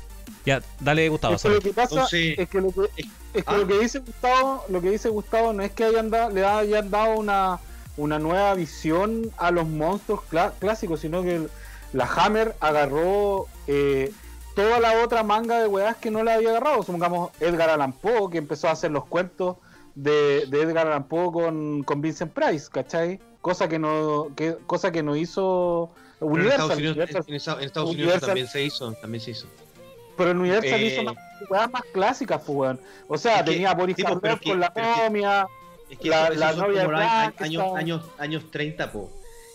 Ya, 0.45 0.61
dale 0.81 1.09
Gustavo. 1.09 1.35
Es 1.37 1.43
que 1.43 1.49
lo 1.49 1.61
que 1.61 1.73
pasa 1.73 1.95
Entonces, 1.95 2.39
es 2.39 2.49
que 2.49 2.61
lo 2.61 2.71
que, 2.73 2.83
es 2.97 3.07
que 3.33 3.43
ah. 3.47 3.57
lo 3.57 3.67
que 3.67 3.79
dice 3.79 3.99
Gustavo, 4.01 4.65
lo 4.69 4.81
que 4.81 4.91
dice 4.91 5.09
Gustavo 5.09 5.53
no 5.53 5.63
es 5.63 5.71
que 5.73 5.85
hayan 5.85 6.11
da- 6.11 6.29
le 6.31 6.45
hayan 6.45 6.91
dado 6.91 7.15
una, 7.19 7.61
una 7.97 8.19
nueva 8.19 8.55
visión 8.55 9.31
a 9.39 9.51
los 9.51 9.67
monstruos 9.69 10.21
clásicos, 10.59 11.01
sino 11.01 11.23
que 11.23 11.37
el- 11.37 11.51
la 11.93 12.07
Hammer 12.07 12.55
agarró 12.61 13.47
eh, 13.67 14.13
toda 14.57 14.81
la 14.81 15.03
otra 15.05 15.23
manga 15.23 15.61
de 15.61 15.67
weas 15.67 15.97
que 15.97 16.11
no 16.11 16.25
le 16.25 16.33
había 16.33 16.51
agarrado. 16.51 16.83
Supongamos 16.83 17.31
Edgar 17.41 17.71
Allan 17.71 17.93
Poe, 17.93 18.31
que 18.31 18.39
empezó 18.39 18.69
a 18.69 18.73
hacer 18.73 18.91
los 18.91 19.05
cuentos 19.05 19.57
de, 19.95 20.47
de 20.47 20.63
Edgar 20.63 20.87
Allan 20.87 21.05
Poe 21.05 21.31
con, 21.33 21.83
con 21.85 22.01
Vincent 22.01 22.33
Price, 22.33 22.69
¿cachai? 22.71 23.21
Cosa 23.43 23.69
que 23.69 23.79
no, 23.79 24.29
que, 24.37 24.57
cosa 24.67 24.91
que 24.91 25.03
no 25.03 25.17
hizo 25.17 25.91
Pero 26.19 26.31
en 26.31 26.33
Universal. 26.41 26.61
Estados 26.61 26.77
Unidos, 26.79 26.97
Universal- 26.97 27.25
en 27.29 27.35
Estados- 27.35 27.61
en 27.61 27.67
Estados 27.67 27.91
Unidos 27.91 28.05
Universal- 28.05 28.29
también 28.29 28.49
se 28.49 28.63
hizo, 28.63 28.93
también 28.95 29.21
se 29.23 29.31
hizo. 29.33 29.47
Pero 30.17 30.31
el 30.33 30.39
Universal 30.39 30.81
Eh, 30.81 30.87
hizo 30.87 31.03
más, 31.03 31.15
weas 31.49 31.71
más 31.71 31.83
clásicas, 31.93 32.41
pues, 32.47 32.57
weón. 32.57 32.81
O 33.09 33.19
sea, 33.19 33.41
Es 33.41 33.45
que- 33.45 33.53
tenía 33.53 33.71
a 33.71 33.75
Boris 33.75 33.97
sí, 33.97 34.03
pues, 34.03 34.19
Karloff 34.21 34.41
que- 34.41 34.51
con 34.51 34.61
la 34.61 34.73
momia. 35.05 35.47
Es 35.91 35.99
que 35.99 36.09
La- 36.09 36.31
la 36.31 36.53
novia 36.55 36.87
de 36.87 36.95
años, 37.45 37.65
años, 37.77 38.03
años 38.19 38.51
30, 38.51 38.91
po. 38.93 39.11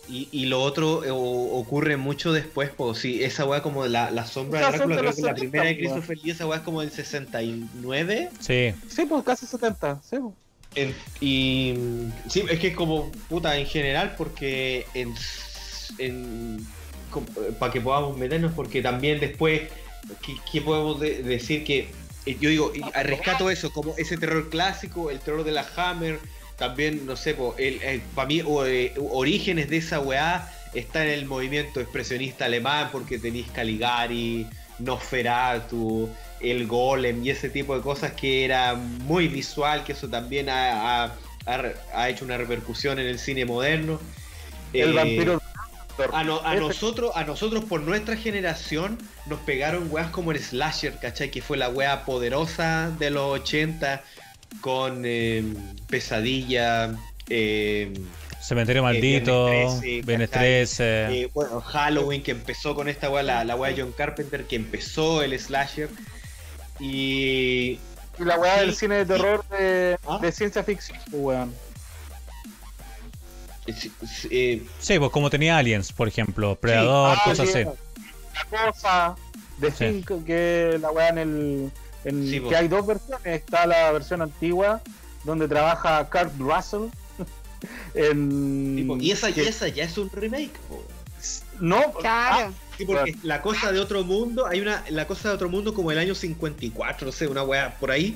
Y, 0.10 0.30
y 0.32 0.45
lo 0.45 0.62
otro 0.62 1.03
eh, 1.03 1.12
o- 1.12 1.18
ocurre 1.58 1.97
mucho 1.97 2.32
después, 2.32 2.70
po. 2.70 2.93
Sí, 2.95 3.24
esa 3.24 3.43
weá 3.45 3.62
como 3.62 3.86
la, 3.88 4.10
la 4.12 4.26
sombra 4.26 4.60
de 4.62 4.78
Drácula, 4.78 4.97
creo 4.97 5.14
que 5.14 5.22
la 5.22 5.30
70, 5.36 5.39
primera 5.39 5.66
de. 5.66 5.78
Christopher 5.78 6.18
Lee, 6.24 6.32
esa 6.32 6.45
weá 6.47 6.58
es 6.60 6.64
como 6.64 6.82
del 6.82 6.91
69. 6.91 8.30
Sí, 8.39 8.74
Sí, 8.88 9.05
pues 9.05 9.24
casi 9.24 9.45
70. 9.45 9.99
Sí, 10.03 10.18
pues. 10.22 10.34
En- 10.76 10.95
y 11.20 11.76
sí, 12.30 12.43
es 12.49 12.60
que 12.60 12.68
es 12.68 12.76
como 12.76 13.12
puta 13.30 13.58
en 13.58 13.66
general, 13.66 14.14
porque 14.18 14.86
en, 14.93 15.14
para 17.60 17.72
que 17.72 17.82
podamos 17.82 18.18
meternos, 18.18 18.51
porque 18.53 18.82
también 18.82 19.20
después, 19.20 19.64
¿qué, 20.26 20.36
qué 20.52 20.62
podemos 20.62 21.00
de- 21.00 21.24
decir? 21.24 21.64
Que 21.64 21.89
eh, 22.26 22.38
yo 22.39 22.50
digo, 22.50 22.72
rescato 23.04 23.50
eso, 23.50 23.72
como 23.72 23.95
ese 23.98 24.18
terror 24.18 24.50
clásico, 24.50 25.10
el 25.12 25.20
terror 25.20 25.43
de 25.43 25.52
la 25.52 25.66
Hammer, 25.76 26.20
también, 26.58 27.06
no 27.06 27.16
sé, 27.16 27.34
po, 27.36 27.56
el, 27.58 28.02
para 28.16 28.28
mí, 28.28 28.41
o, 28.45 28.66
eh, 28.66 28.93
orígenes 29.12 29.70
de 29.70 29.78
esa 29.78 30.00
weá 30.00 30.52
está 30.74 31.06
en 31.06 31.12
el 31.12 31.26
movimiento 31.26 31.80
expresionista 31.80 32.45
alemán, 32.45 32.89
porque 32.91 33.20
tenéis 33.20 33.48
Caligari, 33.52 34.48
Nosferatu, 34.80 36.10
el 36.41 36.68
Golem 36.68 37.24
y 37.24 37.30
ese 37.30 37.50
tipo 37.50 37.76
de 37.76 37.82
cosas 37.82 38.12
que 38.14 38.43
era 38.45 38.76
muy 38.76 39.28
visual, 39.28 39.84
que 39.84 39.93
eso 39.93 40.08
también 40.10 40.50
ha, 40.50 41.04
ha- 41.06 41.16
ha- 41.45 41.74
ha 41.93 42.10
hecho 42.10 42.26
una 42.26 42.38
repercusión 42.38 43.00
en 43.00 43.08
el 43.08 43.20
cine 43.20 43.45
moderno. 43.45 44.00
El 44.74 44.89
Eh, 44.89 44.93
vampiro. 44.93 45.41
A, 46.14 46.24
no- 46.24 46.41
a 46.43 46.56
nosotros, 46.56 47.12
a 47.16 47.24
nosotros 47.24 47.66
por 47.66 47.82
nuestra 47.82 48.16
generación 48.18 48.98
nos 49.26 49.39
pegaron 49.41 49.88
weas 49.91 50.10
como 50.12 50.32
el 50.32 50.39
slasher, 50.41 50.98
¿cachai? 51.00 51.32
Que 51.32 51.41
fue 51.41 51.58
la 51.58 51.70
wea 51.70 52.06
poderosa 52.06 52.91
de 53.00 53.10
los 53.10 53.39
80 53.41 54.04
con 54.62 55.04
eh, 55.06 55.43
Pesadilla, 55.89 56.95
eh, 57.30 57.93
Cementerio 58.41 58.84
Maldito, 58.84 59.48
Viernes 59.48 59.80
13, 59.82 60.02
Viernes 60.04 60.30
¿cachai? 60.30 60.48
13. 60.60 60.84
eh, 61.24 61.30
bueno, 61.34 61.60
Halloween 61.62 62.24
que 62.24 62.32
empezó 62.32 62.76
con 62.76 62.88
esta 62.88 63.10
wea, 63.10 63.24
la, 63.24 63.43
la 63.43 63.56
wea 63.56 63.74
de 63.74 63.82
John 63.82 63.91
Carpenter 63.91 64.45
que 64.45 64.56
empezó 64.56 65.22
el 65.24 65.38
slasher. 65.39 65.89
Y 66.80 67.80
Y 68.20 68.24
la 68.24 68.38
weá 68.39 68.62
del 68.62 68.74
cine 68.76 68.95
de 68.95 69.06
sí. 69.06 69.10
terror 69.22 69.45
de, 69.50 69.98
Ah. 70.08 70.20
de 70.22 70.32
ciencia 70.32 70.64
ficción, 70.64 70.98
pues, 71.12 71.22
weón. 71.22 71.54
Eh, 74.30 74.63
Sí, 74.80 74.99
pues 74.99 75.11
como 75.11 75.30
tenía 75.30 75.57
Aliens, 75.57 75.91
por 75.91 76.07
ejemplo, 76.07 76.55
Predador, 76.55 77.18
Ah, 77.18 77.22
cosas 77.26 77.49
sí, 77.49 77.59
así. 77.59 77.70
La 78.51 78.72
cosa 78.72 79.15
de 79.57 79.72
Sí. 79.72 79.78
Think, 80.03 80.26
que 80.26 80.78
la 80.80 80.91
weá 80.91 81.09
en 81.09 81.18
el. 81.18 81.72
en- 82.05 82.28
Sí, 82.30 82.39
que 82.41 82.55
hay 82.55 82.68
dos 82.68 82.86
versiones. 82.86 83.26
Está 83.26 83.65
la 83.65 83.91
versión 83.91 84.22
antigua, 84.22 84.82
donde 85.24 85.47
trabaja 85.47 86.07
Kurt 86.09 86.32
Russell. 86.39 86.89
en, 87.95 88.97
y, 89.01 89.11
esa, 89.11 89.30
y 89.30 89.39
esa 89.41 89.68
ya 89.68 89.84
es 89.84 89.97
un 89.97 90.09
remake. 90.11 90.53
po. 90.70 90.84
No, 91.59 91.78
ah, 91.78 91.99
Claro. 91.99 92.53
Sí, 92.78 92.86
porque 92.86 93.15
la 93.24 93.41
cosa 93.41 93.72
de 93.72 93.80
otro 93.80 94.03
mundo, 94.03 94.45
hay 94.45 94.61
una, 94.61 94.84
la 94.89 95.07
cosa 95.07 95.30
de 95.30 95.36
otro 95.36 95.49
mundo 95.49 95.74
como 95.74 95.91
el 95.91 95.97
año 95.97 96.13
54, 96.13 97.07
no 97.07 97.11
sé, 97.11 97.26
una 97.28 97.41
weá 97.41 97.76
por 97.80 97.89
ahí. 97.89 98.15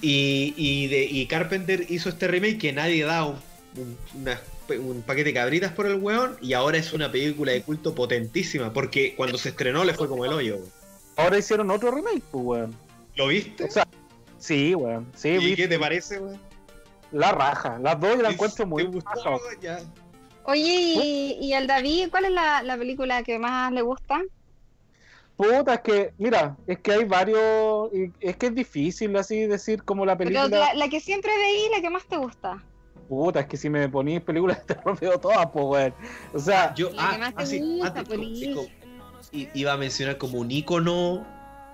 Y, 0.00 0.54
y, 0.56 0.86
de, 0.86 1.04
y 1.04 1.26
Carpenter 1.26 1.84
hizo 1.90 2.08
este 2.08 2.26
remake 2.26 2.56
que 2.56 2.72
nadie 2.72 3.04
da 3.04 3.26
un, 3.26 3.36
un- 3.76 3.98
una- 4.14 4.40
un 4.70 5.02
paquete 5.02 5.30
de 5.30 5.34
cabritas 5.34 5.72
por 5.72 5.86
el 5.86 5.94
weón. 5.96 6.36
Y 6.40 6.52
ahora 6.52 6.76
es 6.78 6.92
una 6.92 7.10
película 7.10 7.52
de 7.52 7.62
culto 7.62 7.94
potentísima, 7.94 8.72
porque 8.72 9.14
cuando 9.16 9.38
se 9.38 9.50
estrenó 9.50 9.84
le 9.84 9.94
fue 9.94 10.08
como 10.08 10.24
el 10.24 10.32
hoyo. 10.32 10.56
weón. 10.56 10.68
ahora 11.16 11.38
hicieron 11.38 11.70
otro 11.70 11.90
remake, 11.90 12.22
pues, 12.30 12.44
weón. 12.44 12.76
¿Lo 13.16 13.28
viste? 13.28 13.64
O 13.64 13.70
sea, 13.70 13.86
sí, 14.38 14.74
weón. 14.74 15.06
Sí, 15.16 15.28
¿Y 15.30 15.38
vi 15.38 15.56
qué 15.56 15.68
te 15.68 15.78
parece, 15.78 16.18
weón? 16.18 16.38
la 17.12 17.32
raja. 17.32 17.78
Las 17.80 17.98
dos 17.98 18.16
yo 18.16 18.22
las 18.22 18.34
encuentro 18.34 18.64
¿Te 18.64 18.66
muy 18.68 18.84
gustó? 18.84 19.10
raja. 19.24 19.38
Ya. 19.62 19.80
Oye, 20.44 20.62
y, 21.02 21.38
y 21.40 21.52
al 21.54 21.66
David, 21.66 22.08
¿cuál 22.10 22.26
es 22.26 22.30
la, 22.32 22.62
la 22.62 22.76
película 22.76 23.22
que 23.22 23.38
más 23.38 23.72
le 23.72 23.82
gusta? 23.82 24.22
Puta, 25.36 25.74
es 25.74 25.80
que, 25.80 26.12
mira, 26.18 26.56
es 26.66 26.78
que 26.80 26.92
hay 26.92 27.04
varios. 27.04 27.90
y 27.94 28.10
Es 28.20 28.36
que 28.36 28.46
es 28.46 28.54
difícil 28.54 29.16
así 29.16 29.46
decir 29.46 29.82
como 29.84 30.04
la 30.04 30.16
Pero 30.18 30.30
película. 30.30 30.58
la, 30.58 30.74
la 30.74 30.88
que 30.88 31.00
siempre 31.00 31.30
veí, 31.38 31.68
la 31.74 31.80
que 31.80 31.90
más 31.90 32.04
te 32.06 32.16
gusta. 32.16 32.62
Puta, 33.08 33.40
es 33.40 33.46
que 33.46 33.56
si 33.56 33.70
me 33.70 33.88
ponís 33.88 34.20
películas 34.20 34.58
de 34.58 34.74
terror 34.74 34.98
veo 35.00 35.18
todas, 35.18 35.46
pues, 35.50 35.64
weón. 35.64 35.94
O 36.34 36.38
sea, 36.38 36.74
Yo, 36.74 36.90
ah, 36.98 37.16
te 37.16 37.32
ah, 37.36 37.46
sí, 37.46 37.58
gusta, 37.60 38.00
antes, 38.00 38.68
iba 39.32 39.72
a 39.72 39.76
mencionar 39.76 40.18
como 40.18 40.38
un 40.38 40.50
icono 40.50 41.26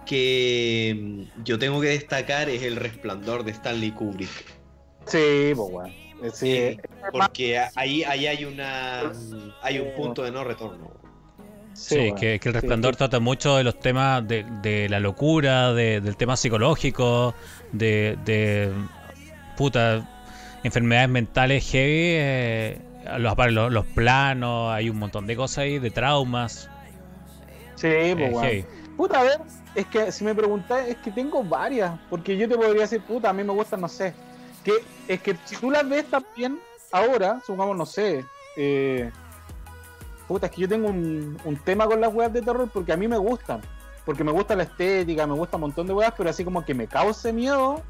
que 0.06 1.26
mm, 1.36 1.44
yo 1.44 1.58
tengo 1.58 1.80
que 1.80 1.88
destacar 1.88 2.48
es 2.48 2.62
el 2.62 2.76
resplandor 2.76 3.42
de 3.44 3.50
Stanley 3.52 3.90
Kubrick. 3.92 4.30
sí, 5.06 5.52
pues, 5.56 5.68
weón. 5.70 5.90
Eh, 6.22 6.30
Sí, 6.32 6.52
Eh, 6.52 6.76
porque 7.12 7.58
ahí, 7.74 8.02
ahí 8.04 8.26
hay 8.26 8.44
una 8.44 9.12
hay 9.62 9.78
un 9.80 9.92
punto 9.94 10.22
de 10.22 10.30
no 10.30 10.44
retorno. 10.44 10.90
Sí, 11.74 11.96
weón. 11.98 12.14
que, 12.16 12.38
que 12.38 12.48
el 12.48 12.54
Sí, 12.54 12.60
resplandor 12.60 12.94
sí. 12.94 12.98
trata 12.98 13.18
mucho 13.18 13.56
de 13.56 13.64
los 13.64 13.78
temas 13.80 14.26
de, 14.26 14.44
de 14.62 14.88
la 14.88 15.00
locura, 15.00 15.72
de- 15.74 16.00
del 16.00 16.16
tema 16.16 16.36
psicológico, 16.36 17.34
de, 17.72 18.16
de 18.24 18.72
puta 19.56 20.08
enfermedades 20.64 21.08
mentales 21.08 21.70
heavy, 21.70 22.16
eh, 22.16 22.78
los, 23.18 23.36
los, 23.52 23.72
los 23.72 23.86
planos, 23.86 24.72
hay 24.72 24.90
un 24.90 24.98
montón 24.98 25.26
de 25.26 25.36
cosas 25.36 25.58
ahí, 25.58 25.78
de 25.78 25.90
traumas. 25.90 26.68
Sí, 27.76 27.86
eh, 27.86 28.16
pues, 28.16 28.42
heavy. 28.42 28.64
Puta, 28.96 29.20
a 29.20 29.22
ver, 29.24 29.40
es 29.74 29.86
que 29.86 30.10
si 30.10 30.24
me 30.24 30.34
preguntáis, 30.34 30.88
es 30.88 30.96
que 30.96 31.10
tengo 31.10 31.44
varias. 31.44 31.92
Porque 32.08 32.36
yo 32.36 32.48
te 32.48 32.56
podría 32.56 32.82
decir, 32.82 33.02
puta, 33.02 33.30
a 33.30 33.32
mí 33.32 33.44
me 33.44 33.52
gustan, 33.52 33.80
no 33.80 33.88
sé. 33.88 34.14
Que 34.64 34.72
es 35.06 35.20
que 35.20 35.36
si 35.44 35.56
tú 35.56 35.70
las 35.70 35.86
ves 35.88 36.06
también 36.06 36.58
ahora, 36.90 37.40
supongamos, 37.44 37.76
no 37.76 37.86
sé. 37.86 38.24
Eh, 38.56 39.10
puta, 40.26 40.46
es 40.46 40.52
que 40.52 40.62
yo 40.62 40.68
tengo 40.68 40.88
un, 40.88 41.36
un 41.44 41.56
tema 41.56 41.86
con 41.86 42.00
las 42.00 42.14
weas 42.14 42.32
de 42.32 42.40
terror 42.40 42.70
porque 42.72 42.92
a 42.92 42.96
mí 42.96 43.06
me 43.06 43.18
gustan. 43.18 43.60
Porque 44.06 44.24
me 44.24 44.32
gusta 44.32 44.54
la 44.54 44.62
estética, 44.64 45.26
me 45.26 45.34
gusta 45.34 45.56
un 45.56 45.62
montón 45.62 45.86
de 45.86 45.92
weas, 45.92 46.14
pero 46.16 46.30
así 46.30 46.44
como 46.44 46.64
que 46.64 46.74
me 46.74 46.86
cause 46.86 47.32
miedo, 47.32 47.82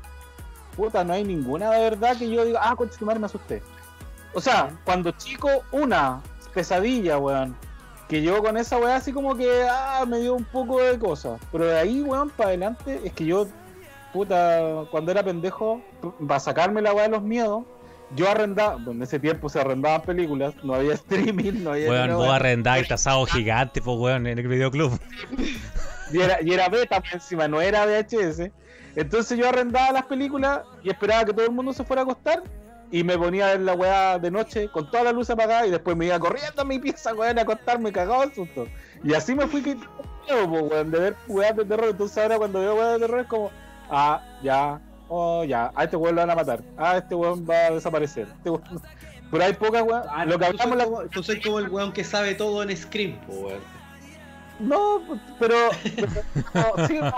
puta, 0.77 1.05
no 1.05 1.13
hay 1.13 1.25
ninguna 1.25 1.71
de 1.71 1.91
verdad 1.91 2.17
que 2.17 2.29
yo 2.29 2.45
diga, 2.45 2.61
ah, 2.63 2.75
coche 2.77 2.97
tu 2.99 3.07
madre 3.07 3.21
me 3.21 3.27
asusté. 3.27 3.63
O 4.35 4.41
sea, 4.41 4.77
cuando 4.85 5.11
chico, 5.13 5.49
una 5.73 6.21
pesadilla, 6.53 7.19
weón. 7.19 7.57
Que 8.09 8.23
yo 8.23 8.43
con 8.43 8.57
esa 8.59 8.77
weá 8.79 8.97
así 8.97 9.13
como 9.13 9.35
que, 9.35 9.67
ah, 9.69 10.05
me 10.07 10.21
dio 10.21 10.35
un 10.35 10.45
poco 10.45 10.81
de 10.81 10.99
cosas. 10.99 11.41
Pero 11.51 11.67
de 11.67 11.79
ahí, 11.79 12.03
weón, 12.03 12.31
para 12.31 12.51
adelante, 12.51 13.01
es 13.05 13.13
que 13.13 13.25
yo, 13.25 13.47
puta, 14.13 14.85
cuando 14.91 15.11
era 15.11 15.23
pendejo, 15.23 15.81
para 16.27 16.41
sacarme 16.41 16.83
la 16.83 16.93
weá 16.93 17.05
de 17.05 17.11
los 17.11 17.23
miedos, 17.23 17.65
yo 18.15 18.29
arrendaba, 18.31 18.75
bueno, 18.75 18.93
en 18.93 19.03
ese 19.03 19.19
tiempo 19.19 19.49
se 19.49 19.61
arrendaban 19.61 20.03
películas, 20.03 20.55
no 20.63 20.75
había 20.75 20.95
streaming, 20.95 21.65
no 21.65 21.73
había... 21.73 21.91
Weón, 21.91 22.15
vos 22.17 22.29
arrendáis 22.29 22.89
tasado 22.89 23.25
gigante, 23.27 23.81
pues 23.81 23.99
weón, 23.99 24.27
en 24.27 24.39
el 24.39 24.49
videoclub. 24.49 24.99
Y 26.13 26.21
era, 26.21 26.39
y 26.43 26.53
era 26.53 26.69
beta 26.69 27.03
encima, 27.13 27.49
no 27.49 27.61
era 27.61 27.87
VHS. 27.87 28.51
Entonces 28.97 29.39
yo 29.39 29.49
arrendaba 29.49 29.93
las 29.93 30.07
películas 30.07 30.61
y 30.83 30.91
esperaba 30.91 31.25
que 31.25 31.33
todo 31.33 31.47
el 31.47 31.53
mundo 31.53 31.73
se 31.73 31.85
fuera 31.85 32.03
a 32.03 32.05
acostar 32.05 32.43
y 32.91 33.03
me 33.03 33.19
ponía 33.19 33.47
a 33.47 33.51
ver 33.53 33.61
la 33.63 33.75
weá 33.75 34.19
de 34.19 34.31
noche 34.31 34.69
con 34.69 34.89
toda 34.91 35.05
la 35.05 35.13
luz 35.13 35.29
apagada 35.31 35.67
y 35.67 35.71
después 35.71 35.97
me 35.97 36.07
iba 36.07 36.19
corriendo 36.19 36.63
a 36.63 36.65
mi 36.65 36.79
pieza, 36.79 37.13
weón, 37.15 37.39
a 37.39 37.43
acostarme 37.43 37.91
cagado 37.93 38.23
el 38.23 38.33
susto. 38.35 38.69
Y 39.03 39.15
así 39.15 39.35
me 39.35 39.47
fui 39.49 39.63
quitando 39.63 40.45
weón, 40.47 40.91
de 40.91 40.99
ver 41.01 41.17
weas 41.27 41.57
de 41.57 41.65
terror. 41.65 41.89
Entonces 41.91 42.19
ahora 42.19 42.39
cuando 42.39 42.61
veo 42.61 42.77
weas 42.77 42.93
de 42.95 42.99
terror 43.01 43.21
es 43.21 43.27
como, 43.27 43.51
ah, 43.91 44.23
ya, 44.43 44.81
oh, 45.09 45.43
ya, 45.45 45.73
a 45.75 45.85
este 45.85 45.97
weón 45.97 46.15
lo 46.15 46.23
van 46.23 46.31
a 46.31 46.35
matar, 46.37 46.61
ah, 46.79 46.99
este 46.99 47.15
weón 47.17 47.45
va 47.49 47.67
a 47.67 47.71
desaparecer. 47.73 48.29
Este 48.37 48.51
weón- 48.51 48.81
Pero 49.31 49.45
hay 49.45 49.53
pocas 49.55 49.83
weas. 49.83 50.07
Ah, 50.11 50.25
lo 50.25 50.39
que 50.39 50.47
tú, 50.53 50.57
hablamos 50.63 51.03
la... 51.05 51.09
tú 51.11 51.23
soy 51.23 51.41
como 51.41 51.59
el 51.59 51.69
weón 51.69 51.93
que 51.93 52.05
sabe 52.05 52.35
todo 52.37 52.63
en 52.63 52.77
Scream, 52.77 53.19
weón. 53.27 53.61
No, 54.61 55.01
pero. 55.41 55.57
pero, 55.97 56.09
no, 56.55 56.87
sí, 56.87 56.99
no, 57.01 57.13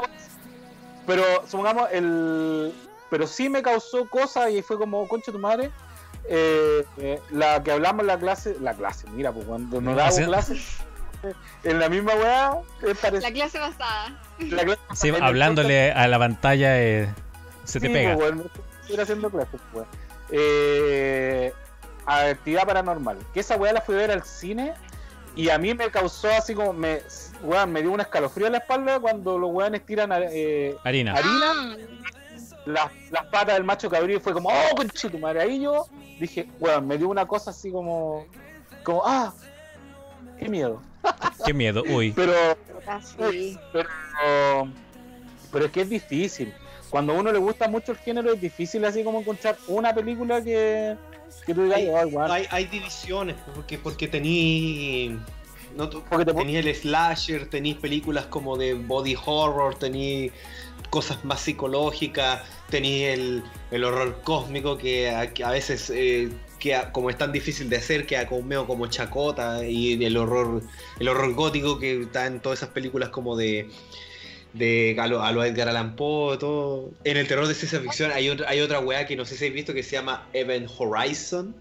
pero 1.06 1.22
supongamos, 1.46 1.88
el. 1.92 2.72
Pero 3.10 3.26
sí 3.26 3.48
me 3.48 3.62
causó 3.62 4.08
cosas 4.08 4.50
y 4.50 4.62
fue 4.62 4.76
como, 4.78 5.06
concha 5.08 5.30
tu 5.32 5.38
madre. 5.38 5.70
eh, 6.28 6.84
eh, 6.98 7.20
la 7.30 7.62
que 7.62 7.70
hablamos 7.70 8.00
en 8.00 8.06
la 8.08 8.18
clase, 8.18 8.56
la 8.60 8.74
clase, 8.74 9.08
mira, 9.10 9.30
pues 9.32 9.46
cuando 9.46 9.80
nos 9.80 9.94
damos 9.96 10.14
¿Sí? 10.16 10.24
clase, 10.24 10.54
eh, 11.22 11.32
en 11.64 11.78
la 11.78 11.88
misma 11.88 12.14
weá, 12.16 12.58
es 12.82 13.02
La 13.22 13.30
clase 13.30 13.58
pasada. 13.58 14.20
La 14.40 14.64
clase, 14.64 14.80
Sí, 14.94 15.08
en 15.08 15.14
el 15.16 15.22
hablándole 15.22 15.92
a 15.92 16.08
la 16.08 16.18
pantalla 16.18 16.80
eh, 16.82 17.08
se 17.64 17.78
te 17.78 17.88
pega. 17.90 18.14
pues, 18.16 18.32
weón, 18.32 18.50
estoy 18.82 19.00
haciendo 19.00 19.30
clases, 19.30 19.60
weón. 19.72 19.86
Eh, 20.30 21.52
actividad 22.06 22.66
paranormal. 22.66 23.18
Que 23.32 23.40
esa 23.40 23.56
weá 23.56 23.72
la 23.72 23.80
fui 23.80 23.94
a 23.94 23.98
ver 23.98 24.10
al 24.10 24.24
cine 24.24 24.74
y 25.36 25.50
a 25.50 25.58
mí 25.58 25.74
me 25.74 25.90
causó 25.90 26.28
así 26.30 26.54
como. 26.54 26.72
Me, 26.72 27.02
weón, 27.42 27.72
me 27.72 27.82
dio 27.82 27.92
un 27.92 28.00
escalofrío 28.00 28.46
en 28.46 28.52
la 28.52 28.58
espalda 28.58 29.00
cuando 29.00 29.38
los 29.38 29.50
weones 29.52 29.84
tiran 29.84 30.10
eh, 30.12 30.76
Harina. 30.84 31.12
harina, 31.14 31.52
Ah, 31.52 31.76
las, 32.66 32.90
las 33.10 33.24
patas 33.26 33.54
del 33.54 33.64
macho 33.64 33.88
cabrío 33.88 34.16
y 34.16 34.20
fue 34.20 34.32
como, 34.32 34.48
oh, 34.48 34.76
conchito, 34.76 35.18
madre. 35.18 35.42
Ahí 35.42 35.60
yo 35.60 35.86
dije, 36.20 36.48
weón, 36.58 36.86
me 36.86 36.98
dio 36.98 37.08
una 37.08 37.26
cosa 37.26 37.50
así 37.50 37.70
como. 37.70 38.26
Como, 38.82 39.02
ah, 39.04 39.32
qué 40.38 40.48
miedo. 40.48 40.82
Qué 41.46 41.54
miedo, 41.54 41.84
uy. 41.88 42.12
Pero. 42.16 42.32
casi. 42.84 43.56
pero, 43.72 43.88
pero 45.52 45.64
es 45.66 45.70
que 45.70 45.82
es 45.82 45.88
difícil. 45.88 46.52
Cuando 46.90 47.12
a 47.12 47.16
uno 47.16 47.30
le 47.30 47.38
gusta 47.38 47.68
mucho 47.68 47.92
el 47.92 47.98
género 47.98 48.32
es 48.32 48.40
difícil 48.40 48.84
así 48.84 49.04
como 49.04 49.20
encontrar 49.20 49.56
una 49.68 49.94
película 49.94 50.42
que, 50.42 50.96
que 51.44 51.54
tú 51.54 51.64
digas, 51.64 51.78
Hay, 51.78 52.12
hay, 52.16 52.46
hay 52.50 52.64
divisiones, 52.66 53.36
porque, 53.54 53.78
porque 53.78 54.08
tení. 54.08 55.18
No, 55.76 55.88
el 56.56 56.74
slasher, 56.74 57.48
tení 57.48 57.74
películas 57.74 58.26
como 58.26 58.56
de 58.56 58.74
body 58.74 59.16
horror, 59.24 59.74
tení 59.78 60.30
cosas 60.90 61.24
más 61.24 61.40
psicológicas, 61.40 62.42
tení 62.70 63.02
el, 63.02 63.42
el 63.70 63.84
horror 63.84 64.20
cósmico 64.24 64.78
que 64.78 65.10
a, 65.10 65.32
que 65.34 65.44
veces, 65.50 65.90
eh, 65.90 66.30
queda- 66.58 66.90
como 66.92 67.10
es 67.10 67.18
tan 67.18 67.32
difícil 67.32 67.68
de 67.68 67.76
hacer, 67.76 68.06
queda 68.06 68.26
como 68.26 68.42
medio 68.42 68.66
como 68.66 68.86
chacota, 68.86 69.64
y 69.66 70.02
el 70.04 70.16
horror, 70.16 70.62
el 70.98 71.08
horror 71.08 71.34
gótico 71.34 71.78
que 71.78 72.02
está 72.02 72.26
en 72.26 72.40
todas 72.40 72.60
esas 72.60 72.70
películas 72.70 73.10
como 73.10 73.36
de 73.36 73.68
de 74.52 74.94
a 75.22 75.32
lo 75.32 75.44
Edgar 75.44 75.68
Allan 75.68 75.96
Poe, 75.96 76.38
todo. 76.38 76.90
En 77.04 77.18
el 77.18 77.28
terror 77.28 77.46
de 77.46 77.52
ciencia 77.54 77.78
ficción 77.80 78.10
hay, 78.10 78.30
otra- 78.30 78.48
hay 78.48 78.60
otra 78.60 78.80
weá 78.80 79.06
que 79.06 79.14
no 79.14 79.26
sé 79.26 79.34
si 79.36 79.44
habéis 79.44 79.54
visto 79.54 79.74
que 79.74 79.82
se 79.82 79.92
llama 79.96 80.26
Event 80.32 80.70
Horizon. 80.78 81.54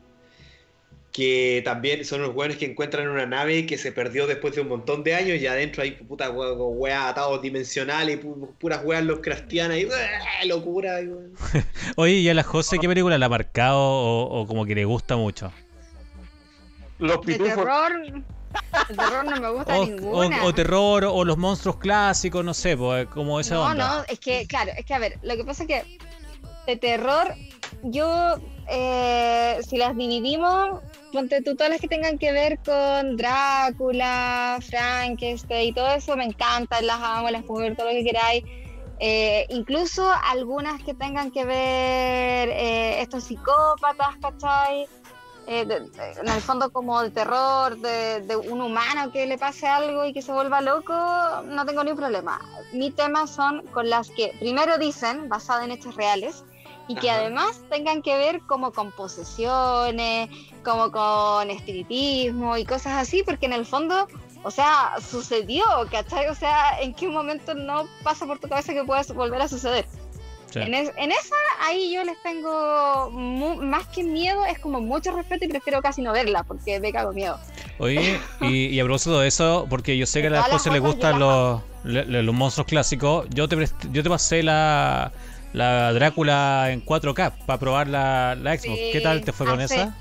Que 1.15 1.61
también 1.63 2.03
son 2.03 2.21
los 2.23 2.35
weones 2.35 2.57
que 2.57 2.65
encuentran 2.65 3.07
una 3.07 3.25
nave 3.25 3.65
que 3.65 3.77
se 3.77 3.93
perdió 3.93 4.27
después 4.27 4.53
de 4.53 4.61
un 4.61 4.67
montón 4.67 5.01
de 5.03 5.15
años 5.15 5.39
y 5.39 5.47
adentro 5.47 5.81
hay 5.83 5.91
puta 5.91 6.29
weá 6.29 7.07
atados 7.07 7.41
dimensionales 7.41 8.17
y 8.17 8.21
pu- 8.25 8.49
puras 8.59 8.81
weas 8.83 9.03
los 9.05 9.19
cristianas 9.19 9.77
y 9.77 9.87
locura. 10.47 11.01
y. 11.01 11.07
Oye, 11.95 12.13
¿y 12.15 12.27
a 12.27 12.33
la 12.33 12.43
José 12.43 12.79
qué 12.79 12.87
película 12.89 13.17
la 13.17 13.27
ha 13.27 13.29
marcado 13.29 13.77
o, 13.79 14.41
o 14.41 14.45
como 14.47 14.65
que 14.65 14.75
le 14.75 14.83
gusta 14.83 15.15
mucho? 15.15 15.53
Los 16.99 17.21
De 17.25 17.33
pitufos. 17.33 17.55
terror. 17.55 17.91
De 18.89 18.95
terror 18.95 19.25
no 19.25 19.39
me 19.41 19.49
gusta 19.51 19.77
O, 19.79 19.85
ninguna. 19.85 20.43
o- 20.43 20.47
o 20.47 20.53
terror, 20.53 21.05
o 21.05 21.23
los 21.25 21.37
monstruos 21.37 21.77
clásicos, 21.77 22.43
no 22.43 22.53
sé, 22.53 22.75
pues, 22.77 23.07
como 23.07 23.39
esa 23.39 23.55
no, 23.55 23.63
onda. 23.67 23.97
no, 23.99 24.03
es 24.07 24.19
que, 24.19 24.47
claro, 24.47 24.71
es 24.77 24.85
que 24.85 24.93
a 24.93 24.99
ver, 24.99 25.17
lo 25.23 25.35
que 25.35 25.43
pasa 25.43 25.63
es 25.63 25.67
que 25.69 25.97
de 26.65 26.75
terror, 26.77 27.33
yo, 27.83 28.35
eh, 28.69 29.59
si 29.67 29.77
las 29.77 29.95
dividimos, 29.95 30.81
ponte 31.11 31.41
tú 31.41 31.55
todas 31.55 31.69
las 31.71 31.79
que 31.81 31.87
tengan 31.87 32.17
que 32.17 32.31
ver 32.31 32.59
con 32.65 33.15
Drácula, 33.17 34.59
Frankenstein 34.67 35.69
y 35.69 35.73
todo 35.73 35.87
eso, 35.93 36.15
me 36.15 36.25
encantan, 36.25 36.85
las 36.85 36.99
amo, 37.01 37.29
las 37.29 37.43
puedo 37.43 37.61
ver 37.61 37.75
todo 37.75 37.87
lo 37.87 37.93
que 37.93 38.03
queráis. 38.03 38.43
Eh, 38.99 39.45
incluso 39.49 40.09
algunas 40.29 40.81
que 40.83 40.93
tengan 40.93 41.29
que 41.31 41.43
ver 41.43 42.49
eh, 42.49 43.01
estos 43.01 43.25
psicópatas, 43.25 44.15
¿cachai? 44.21 44.87
Eh, 45.47 45.63
de- 45.65 45.81
de- 45.81 46.11
en 46.21 46.27
el 46.27 46.41
fondo 46.41 46.71
como 46.71 47.01
de 47.03 47.11
terror, 47.11 47.77
de, 47.77 48.21
de 48.21 48.35
un 48.35 48.61
humano 48.61 49.11
que 49.11 49.27
le 49.27 49.37
pase 49.37 49.67
algo 49.67 50.05
y 50.05 50.11
que 50.13 50.21
se 50.23 50.31
vuelva 50.31 50.59
loco, 50.61 50.93
no 51.45 51.65
tengo 51.67 51.83
ni 51.83 51.91
un 51.91 51.97
problema. 51.97 52.39
Mi 52.73 52.89
tema 52.89 53.27
son 53.27 53.61
con 53.67 53.89
las 53.89 54.09
que 54.09 54.31
primero 54.39 54.77
dicen, 54.79 55.29
basadas 55.29 55.65
en 55.65 55.71
hechos 55.71 55.95
reales, 55.95 56.43
y 56.87 56.95
que 56.95 57.09
Ajá. 57.09 57.19
además 57.21 57.59
tengan 57.69 58.01
que 58.01 58.15
ver 58.17 58.41
como 58.41 58.71
con 58.71 58.91
posesiones, 58.91 60.29
como 60.63 60.91
con 60.91 61.49
espiritismo 61.49 62.57
y 62.57 62.65
cosas 62.65 62.93
así, 62.93 63.23
porque 63.23 63.45
en 63.47 63.53
el 63.53 63.65
fondo, 63.65 64.07
o 64.43 64.51
sea, 64.51 64.93
sucedió, 65.09 65.63
¿cachai? 65.91 66.27
O 66.27 66.35
sea, 66.35 66.79
¿en 66.81 66.93
qué 66.93 67.07
momento 67.07 67.53
no 67.55 67.85
pasa 68.03 68.25
por 68.25 68.39
tu 68.39 68.47
cabeza 68.47 68.73
que 68.73 68.83
pueda 68.83 69.01
volver 69.13 69.41
a 69.41 69.47
suceder? 69.47 69.85
Sí. 70.51 70.59
En, 70.61 70.73
es- 70.73 70.91
en 70.95 71.11
esa, 71.11 71.35
ahí 71.63 71.91
yo 71.93 72.03
les 72.05 72.21
tengo 72.23 73.09
mu- 73.11 73.57
más 73.61 73.87
que 73.87 74.03
miedo, 74.03 74.45
es 74.45 74.57
como 74.59 74.79
mucho 74.79 75.11
respeto 75.13 75.43
y 75.45 75.47
prefiero 75.49 75.81
casi 75.81 76.01
no 76.01 76.13
verla 76.13 76.43
porque 76.43 76.79
me 76.79 76.93
cago 76.93 77.11
miedo. 77.11 77.37
Oye, 77.77 78.19
y, 78.41 78.67
y 78.67 78.79
a 78.79 78.83
propósito 78.85 79.19
de 79.19 79.27
eso, 79.27 79.65
porque 79.69 79.97
yo 79.97 80.05
sé 80.05 80.21
que 80.21 80.27
a 80.27 80.29
la 80.29 80.43
José 80.43 80.71
le 80.71 80.79
gustan 80.79 81.19
los, 81.19 81.61
le- 81.83 82.23
los 82.23 82.33
monstruos 82.35 82.67
clásicos, 82.67 83.25
yo 83.31 83.49
te, 83.49 83.67
yo 83.91 84.01
te 84.01 84.09
pasé 84.09 84.43
la, 84.43 85.11
la 85.55 85.93
Drácula 85.93 86.71
en 86.71 86.83
4K 86.85 87.33
para 87.45 87.59
probar 87.59 87.87
la, 87.87 88.35
la 88.35 88.51
Xbox. 88.57 88.77
Sí, 88.77 88.89
¿Qué 88.93 89.01
tal 89.01 89.21
te 89.23 89.31
fue 89.31 89.45
con 89.47 89.59
hace- 89.61 89.75
esa? 89.75 89.95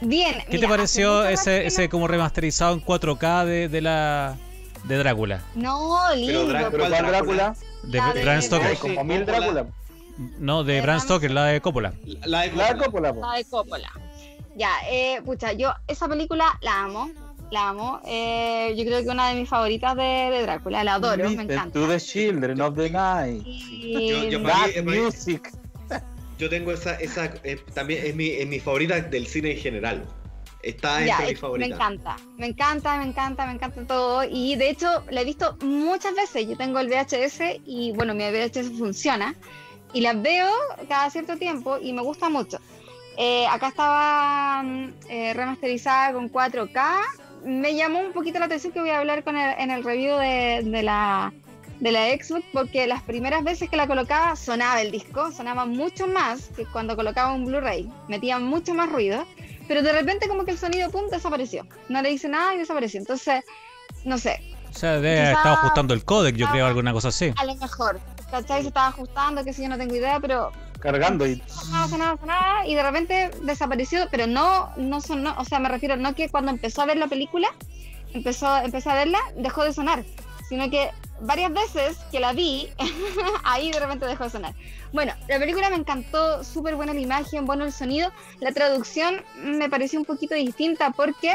Bien. 0.00 0.34
¿Qué 0.38 0.58
te 0.58 0.66
mira, 0.66 0.68
hace 0.68 0.76
pareció 0.76 1.24
ese, 1.26 1.60
que 1.60 1.66
ese 1.68 1.88
como 1.88 2.08
remasterizado 2.08 2.74
en 2.74 2.84
4K 2.84 3.44
de, 3.44 3.68
de 3.68 3.80
la 3.80 4.36
de 4.84 4.96
Drácula? 4.96 5.42
No, 5.54 6.08
no 6.08 6.14
lindo. 6.16 6.46
Drácula- 6.48 6.70
Pero 6.70 6.84
¿Cuál 6.88 6.92
¿cuál 6.92 7.06
Drácula? 7.12 7.56
De 7.84 7.98
La 7.98 8.12
de- 8.12 8.22
Bram 8.22 8.42
Stoker. 8.42 8.78
Como 8.78 9.04
mil 9.04 9.20
Coppola. 9.24 9.38
Drácula. 9.40 9.66
No, 10.38 10.64
de 10.64 10.74
De 10.74 10.80
Bram 10.82 11.00
Stoker, 11.00 11.30
la 11.30 11.44
de 11.46 11.60
Coppola. 11.60 11.92
La 12.24 12.42
de 12.42 12.52
La 12.52 12.72
de 12.74 12.78
Coppola. 12.78 13.12
Coppola, 13.12 13.12
po. 13.14 13.20
La 13.20 13.36
de 13.36 13.44
Coppola. 13.44 13.92
Ya, 14.56 14.70
eh, 14.90 15.20
pucha, 15.24 15.52
yo 15.52 15.72
esa 15.86 16.08
película 16.08 16.58
la 16.60 16.82
amo, 16.84 17.10
la 17.52 17.68
amo. 17.68 18.00
Eh, 18.06 18.74
yo 18.76 18.84
creo 18.84 19.02
que 19.02 19.08
una 19.10 19.28
de 19.28 19.34
mis 19.40 19.48
favoritas 19.48 19.94
de, 19.94 20.02
de 20.02 20.42
Drácula, 20.42 20.82
la 20.82 20.94
adoro, 20.94 21.28
me 21.30 21.42
encanta. 21.42 21.70
To 21.78 21.86
the 21.86 22.00
children 22.00 22.60
of 22.60 22.74
the 22.76 22.90
night. 22.90 23.42
Y- 23.46 24.08
Yo- 24.08 24.24
yo 24.30 24.42
That 24.42 24.68
mí- 24.82 24.98
music. 24.98 25.50
Yo 26.38 26.48
tengo 26.48 26.72
esa, 26.72 26.94
esa 26.96 27.26
eh, 27.44 27.60
también 27.74 28.04
es 28.06 28.16
mi, 28.16 28.28
es 28.30 28.48
mi 28.48 28.58
favorita 28.58 28.98
del 29.00 29.26
cine 29.26 29.52
en 29.52 29.58
general. 29.58 30.04
Está 30.62 31.00
Ya, 31.04 31.12
entre 31.12 31.24
es- 31.26 31.30
mis 31.32 31.40
favoritas. 31.40 31.68
me 31.68 31.74
encanta, 31.74 32.16
me 32.38 32.46
encanta, 32.46 32.96
me 32.96 33.04
encanta, 33.04 33.46
me 33.46 33.52
encanta 33.52 33.84
todo. 33.86 34.24
Y 34.24 34.56
de 34.56 34.70
hecho, 34.70 35.04
la 35.10 35.20
he 35.20 35.24
visto 35.24 35.56
muchas 35.60 36.14
veces. 36.14 36.48
Yo 36.48 36.56
tengo 36.56 36.78
el 36.80 36.88
VHS 36.88 37.60
y 37.66 37.92
bueno, 37.92 38.14
mi 38.14 38.24
VHS 38.24 38.70
funciona. 38.78 39.34
Y 39.92 40.00
las 40.00 40.20
veo 40.22 40.48
cada 40.88 41.10
cierto 41.10 41.36
tiempo 41.36 41.78
y 41.78 41.92
me 41.92 42.00
gusta 42.02 42.28
mucho. 42.30 42.58
Eh, 43.18 43.46
acá 43.46 43.68
estaba 43.68 44.62
mm, 44.62 44.88
eh, 45.10 45.34
remasterizada 45.34 46.14
con 46.14 46.30
4K. 46.30 47.02
Me 47.44 47.74
llamó 47.74 48.00
un 48.00 48.12
poquito 48.12 48.38
la 48.38 48.46
atención 48.46 48.72
que 48.72 48.80
voy 48.80 48.90
a 48.90 48.98
hablar 48.98 49.24
con 49.24 49.36
el- 49.36 49.58
en 49.58 49.70
el 49.70 49.82
review 49.84 50.16
de, 50.18 50.62
de 50.64 50.82
la, 50.82 51.32
de 51.80 51.92
la 51.92 52.06
Xbox 52.10 52.44
porque 52.52 52.86
las 52.86 53.02
primeras 53.02 53.42
veces 53.42 53.68
que 53.68 53.76
la 53.76 53.86
colocaba 53.86 54.36
sonaba 54.36 54.80
el 54.80 54.90
disco, 54.92 55.32
sonaba 55.32 55.64
mucho 55.66 56.06
más 56.06 56.48
que 56.56 56.64
cuando 56.66 56.94
colocaba 56.96 57.32
un 57.32 57.44
Blu-ray, 57.44 57.90
metía 58.08 58.38
mucho 58.38 58.74
más 58.74 58.90
ruido. 58.90 59.24
pero 59.68 59.82
de 59.82 59.92
repente 59.92 60.28
como 60.28 60.44
que 60.44 60.50
el 60.52 60.58
sonido, 60.58 60.90
pum, 60.90 61.08
desapareció. 61.10 61.66
No 61.88 62.02
le 62.02 62.10
dice 62.10 62.28
nada 62.28 62.54
y 62.54 62.58
desapareció. 62.58 63.00
Entonces, 63.00 63.42
no 64.04 64.18
sé, 64.18 64.40
O 64.70 64.74
sea, 64.74 64.92
debe 65.00 65.20
haber 65.20 65.34
estado 65.36 65.54
ajustando 65.54 65.94
el 65.94 66.04
codec, 66.04 66.36
yo 66.36 66.48
creo, 66.50 66.66
alguna 66.66 66.92
cosa 66.92 67.08
así. 67.08 67.32
a 67.36 67.44
lo 67.44 67.54
mejor. 67.56 68.00
¿Cachai? 68.30 68.62
Se 68.62 68.68
estaba 68.68 68.88
ajustando, 68.88 69.44
que 69.44 69.52
si 69.52 69.62
yo 69.62 69.68
no 69.68 69.76
tengo 69.78 69.94
idea, 69.94 70.18
pero 70.20 70.50
Cargando 70.82 71.26
y. 71.26 71.40
nada, 71.70 71.86
sonaba, 71.86 72.16
sonaba, 72.18 72.66
y 72.66 72.74
de 72.74 72.82
repente 72.82 73.30
desapareció, 73.42 74.08
pero 74.10 74.26
no, 74.26 74.72
no 74.76 75.00
sonó, 75.00 75.34
o 75.38 75.44
sea, 75.44 75.60
me 75.60 75.68
refiero, 75.68 75.96
no 75.96 76.14
que 76.16 76.28
cuando 76.28 76.50
empezó 76.50 76.82
a 76.82 76.86
ver 76.86 76.96
la 76.96 77.06
película, 77.06 77.48
empezó, 78.12 78.58
empecé 78.58 78.90
a 78.90 78.94
verla, 78.94 79.20
dejó 79.36 79.62
de 79.62 79.72
sonar, 79.72 80.04
sino 80.48 80.68
que 80.70 80.90
varias 81.20 81.52
veces 81.52 81.98
que 82.10 82.18
la 82.18 82.32
vi, 82.32 82.68
ahí 83.44 83.70
de 83.70 83.78
repente 83.78 84.06
dejó 84.06 84.24
de 84.24 84.30
sonar. 84.30 84.54
Bueno, 84.92 85.12
la 85.28 85.38
película 85.38 85.70
me 85.70 85.76
encantó, 85.76 86.42
súper 86.42 86.74
buena 86.74 86.92
la 86.92 87.00
imagen, 87.00 87.46
bueno 87.46 87.64
el 87.64 87.72
sonido, 87.72 88.10
la 88.40 88.50
traducción 88.50 89.22
me 89.36 89.70
pareció 89.70 90.00
un 90.00 90.04
poquito 90.04 90.34
distinta 90.34 90.90
porque... 90.90 91.32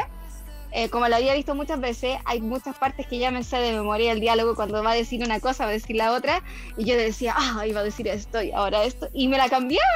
eh, 0.72 0.88
como 0.88 1.08
la 1.08 1.16
había 1.16 1.34
visto 1.34 1.54
muchas 1.54 1.80
veces, 1.80 2.18
hay 2.24 2.40
muchas 2.40 2.76
partes 2.76 3.06
que 3.06 3.18
ya 3.18 3.30
me 3.30 3.42
sé 3.42 3.58
de 3.58 3.72
memoria 3.72 4.12
el 4.12 4.20
diálogo 4.20 4.54
cuando 4.54 4.82
va 4.82 4.92
a 4.92 4.94
decir 4.94 5.22
una 5.22 5.40
cosa, 5.40 5.64
va 5.64 5.70
a 5.70 5.74
decir 5.74 5.96
la 5.96 6.12
otra, 6.12 6.42
y 6.76 6.84
yo 6.84 6.96
decía, 6.96 7.34
ah, 7.36 7.66
iba 7.66 7.80
a 7.80 7.84
decir 7.84 8.08
esto 8.08 8.42
y 8.42 8.52
ahora 8.52 8.84
esto, 8.84 9.08
y 9.12 9.28
me 9.28 9.38
la 9.38 9.48
cambiaban, 9.48 9.86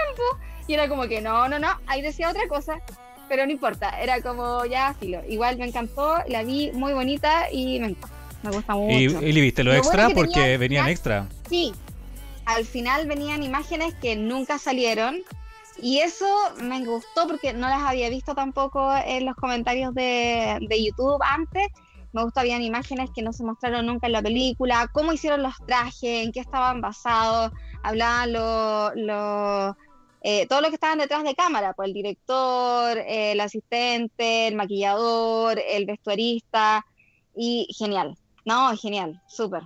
y 0.66 0.74
era 0.74 0.88
como 0.88 1.08
que 1.08 1.20
no, 1.20 1.48
no, 1.48 1.58
no, 1.58 1.68
ahí 1.86 2.02
decía 2.02 2.30
otra 2.30 2.48
cosa, 2.48 2.80
pero 3.28 3.46
no 3.46 3.52
importa, 3.52 4.00
era 4.00 4.20
como 4.20 4.64
ya 4.66 4.94
filo. 5.00 5.22
Igual 5.28 5.56
me 5.56 5.66
encantó, 5.66 6.18
la 6.28 6.42
vi 6.42 6.70
muy 6.72 6.92
bonita 6.92 7.50
y 7.50 7.80
me 7.80 7.96
me 8.42 8.50
gusta 8.50 8.74
mucho. 8.74 8.92
Y, 8.92 9.04
y 9.04 9.32
le 9.32 9.40
viste 9.40 9.64
lo 9.64 9.72
Lo 9.72 9.78
extra 9.78 10.08
bueno 10.08 10.08
que 10.08 10.14
porque 10.14 10.58
venían 10.58 10.88
extra. 10.88 11.28
Sí, 11.48 11.72
al 12.44 12.64
final 12.64 13.06
venían 13.06 13.42
imágenes 13.42 13.94
que 13.94 14.16
nunca 14.16 14.58
salieron 14.58 15.22
y 15.82 15.98
eso 15.98 16.26
me 16.62 16.84
gustó 16.84 17.26
porque 17.26 17.52
no 17.52 17.68
las 17.68 17.82
había 17.82 18.08
visto 18.08 18.34
tampoco 18.34 18.94
en 19.04 19.26
los 19.26 19.34
comentarios 19.36 19.92
de, 19.94 20.58
de 20.60 20.84
YouTube 20.84 21.20
antes. 21.22 21.66
Me 22.12 22.22
gustó, 22.22 22.40
habían 22.40 22.62
imágenes 22.62 23.10
que 23.14 23.22
no 23.22 23.32
se 23.32 23.42
mostraron 23.42 23.86
nunca 23.86 24.06
en 24.06 24.12
la 24.12 24.22
película, 24.22 24.88
cómo 24.92 25.12
hicieron 25.12 25.42
los 25.42 25.54
trajes, 25.66 26.24
en 26.24 26.30
qué 26.32 26.40
estaban 26.40 26.80
basados, 26.80 27.52
hablaban 27.82 28.32
los... 28.32 28.92
los 28.94 29.76
eh, 30.24 30.46
todo 30.46 30.60
lo 30.60 30.68
que 30.68 30.74
estaban 30.74 30.98
detrás 30.98 31.24
de 31.24 31.34
cámara, 31.34 31.72
pues 31.72 31.88
el 31.88 31.94
director, 31.94 32.96
eh, 32.96 33.32
el 33.32 33.40
asistente, 33.40 34.46
el 34.46 34.54
maquillador, 34.54 35.60
el 35.68 35.84
vestuarista, 35.84 36.86
y 37.34 37.66
genial, 37.76 38.16
no, 38.44 38.76
genial, 38.76 39.20
súper 39.26 39.62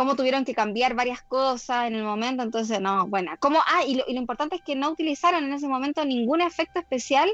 cómo 0.00 0.16
tuvieron 0.16 0.46
que 0.46 0.54
cambiar 0.54 0.94
varias 0.94 1.20
cosas 1.20 1.86
en 1.86 1.94
el 1.94 2.02
momento, 2.04 2.42
entonces 2.42 2.80
no, 2.80 3.06
bueno, 3.06 3.32
cómo, 3.38 3.58
ah, 3.66 3.82
y 3.86 3.96
lo, 3.96 4.04
y 4.08 4.14
lo 4.14 4.20
importante 4.20 4.56
es 4.56 4.62
que 4.64 4.74
no 4.74 4.88
utilizaron 4.90 5.44
en 5.44 5.52
ese 5.52 5.68
momento 5.68 6.02
ningún 6.06 6.40
efecto 6.40 6.80
especial 6.80 7.28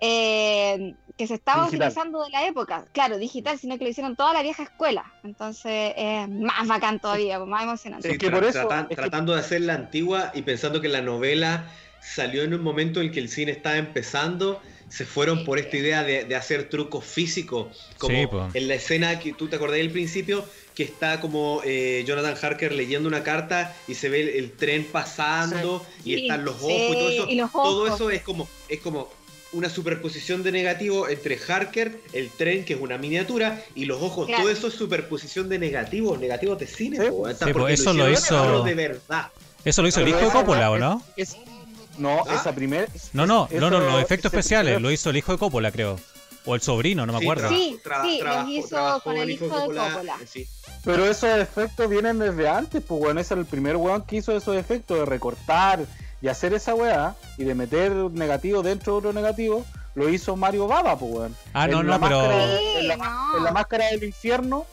eh, 0.00 0.96
que 1.16 1.26
se 1.28 1.34
estaba 1.34 1.66
Digital. 1.66 1.88
utilizando 1.88 2.24
de 2.24 2.30
la 2.30 2.46
época, 2.48 2.84
claro, 2.92 3.16
digital, 3.16 3.58
sino 3.60 3.78
que 3.78 3.84
lo 3.84 3.90
hicieron 3.90 4.16
toda 4.16 4.32
la 4.32 4.42
vieja 4.42 4.64
escuela, 4.64 5.04
entonces 5.22 5.94
es 5.96 6.28
más 6.28 6.66
bacán 6.66 6.98
todavía, 6.98 7.38
más 7.44 7.62
emocionante. 7.62 8.10
Es 8.10 8.18
que 8.18 8.28
por 8.30 8.42
eso- 8.44 8.58
tratan- 8.66 8.82
es 8.84 8.88
que- 8.88 8.96
tratando 8.96 9.32
de 9.34 9.38
hacer 9.40 9.60
la 9.60 9.74
antigua 9.74 10.32
y 10.34 10.42
pensando 10.42 10.80
que 10.80 10.88
la 10.88 11.00
novela 11.00 11.70
salió 12.00 12.42
en 12.42 12.54
un 12.54 12.62
momento 12.62 13.00
en 13.02 13.12
que 13.12 13.20
el 13.20 13.28
cine 13.28 13.52
estaba 13.52 13.76
empezando, 13.76 14.60
se 14.88 15.04
fueron 15.06 15.44
por 15.44 15.58
esta 15.60 15.76
idea 15.76 16.02
de, 16.02 16.24
de 16.24 16.34
hacer 16.36 16.68
trucos 16.68 17.04
físicos, 17.04 17.94
como 17.98 18.16
Sí, 18.16 18.28
en 18.58 18.68
la 18.68 18.74
escena 18.74 19.18
que 19.20 19.32
tú 19.32 19.48
te 19.48 19.56
acordás 19.56 19.78
del 19.78 19.90
principio, 19.92 20.44
que 20.74 20.82
está 20.82 21.20
como 21.20 21.60
eh, 21.64 22.04
Jonathan 22.06 22.34
Harker 22.40 22.72
leyendo 22.72 23.08
una 23.08 23.22
carta 23.22 23.74
y 23.86 23.94
se 23.94 24.08
ve 24.08 24.22
el, 24.22 24.28
el 24.30 24.52
tren 24.52 24.84
pasando 24.90 25.84
y 26.04 26.14
Sí, 26.14 26.22
están 26.22 26.44
los 26.44 26.56
ojos 26.56 26.66
sí, 26.68 26.86
y 26.90 26.92
todo 26.94 27.08
eso. 27.10 27.26
y 27.30 27.36
Todo 27.52 27.86
eso 27.94 28.10
es 28.10 28.22
como, 28.22 28.48
es 28.68 28.80
como 28.80 29.08
una 29.52 29.68
superposición 29.70 30.42
de 30.42 30.50
negativo 30.50 31.08
entre 31.08 31.38
Harker, 31.38 32.00
el 32.12 32.28
tren, 32.30 32.64
que 32.64 32.74
es 32.74 32.80
una 32.80 32.98
miniatura, 32.98 33.62
y 33.76 33.84
los 33.84 34.02
ojos. 34.02 34.26
Claro. 34.26 34.42
Todo 34.42 34.50
eso 34.52 34.66
es 34.66 34.74
superposición 34.74 35.48
de 35.48 35.60
negativos, 35.60 36.18
negativos 36.18 36.58
de 36.58 36.66
cine. 36.66 36.96
Sí, 36.96 37.04
po, 37.08 37.28
sí, 37.28 37.52
pues 37.52 37.80
eso 37.80 37.92
lo 37.92 38.10
hizo- 38.10 38.64
de 38.64 38.74
verdad. 38.74 39.28
Eso 39.64 39.80
lo 39.80 39.86
hizo 39.88 40.00
el 40.00 40.08
hijo 40.08 40.18
de 40.18 40.30
Coppola, 40.30 40.70
¿o 40.70 40.72
weá 40.74 40.80
no? 40.80 41.02
es- 41.16 41.36
no, 41.98 42.24
¿Ah? 42.28 42.34
esa 42.34 42.52
primera. 42.52 42.88
No, 43.12 43.26
no, 43.26 43.48
no, 43.52 43.70
no, 43.70 43.78
los 43.78 44.02
efectos 44.02 44.32
especiales 44.32 44.82
lo 44.82 44.90
hizo 44.90 45.10
el 45.10 45.16
hijo 45.18 45.30
de 45.30 45.38
Coppola, 45.38 45.70
creo. 45.70 46.00
O 46.46 46.54
el 46.56 46.60
sobrino, 46.60 47.06
no 47.06 47.12
me 47.12 47.20
Sí, 47.20 47.24
acuerdo. 47.24 47.48
Sí, 47.48 47.54
sí, 47.56 47.70
los 47.72 47.82
trabajó- 48.18 48.48
hizo 48.50 48.68
trabajó 48.68 49.00
con 49.04 49.16
el 49.16 49.30
hijo 49.30 49.44
de 49.44 49.50
Coppola. 49.50 50.18
eh, 50.20 50.26
sí. 50.30 50.46
Pero 50.84 51.04
esos 51.06 51.30
efectos 51.38 51.88
vienen 51.88 52.18
desde 52.18 52.48
antes, 52.48 52.82
pues 52.86 53.00
bueno, 53.00 53.20
ese 53.20 53.34
es 53.34 53.40
el 53.40 53.46
primer 53.46 53.76
weón 53.76 54.02
que 54.02 54.16
hizo 54.16 54.36
esos 54.36 54.56
efectos 54.56 54.98
de 54.98 55.04
recortar 55.06 55.80
y 56.20 56.28
hacer 56.28 56.52
esa 56.54 56.74
weá 56.74 57.14
y 57.38 57.44
de 57.44 57.54
meter 57.54 57.90
negativo 57.92 58.62
dentro 58.62 58.92
de 58.92 58.98
otro 58.98 59.12
negativo, 59.12 59.64
lo 59.94 60.08
hizo 60.08 60.36
Mario 60.36 60.66
Baba, 60.66 60.98
pues 60.98 61.12
weón. 61.12 61.36
Ah, 61.54 61.66
no, 61.66 61.80
En 61.80 61.86
no, 61.86 61.92
la 61.92 62.00
pero. 62.00 62.18
máscara- 62.20 62.58
Sí, 62.58 62.64
en, 62.78 62.88
la, 62.88 62.96
no. 62.96 63.36
en 63.38 63.44
la 63.44 63.52
máscara 63.52 63.86
del 63.86 64.04
infierno, 64.04 64.66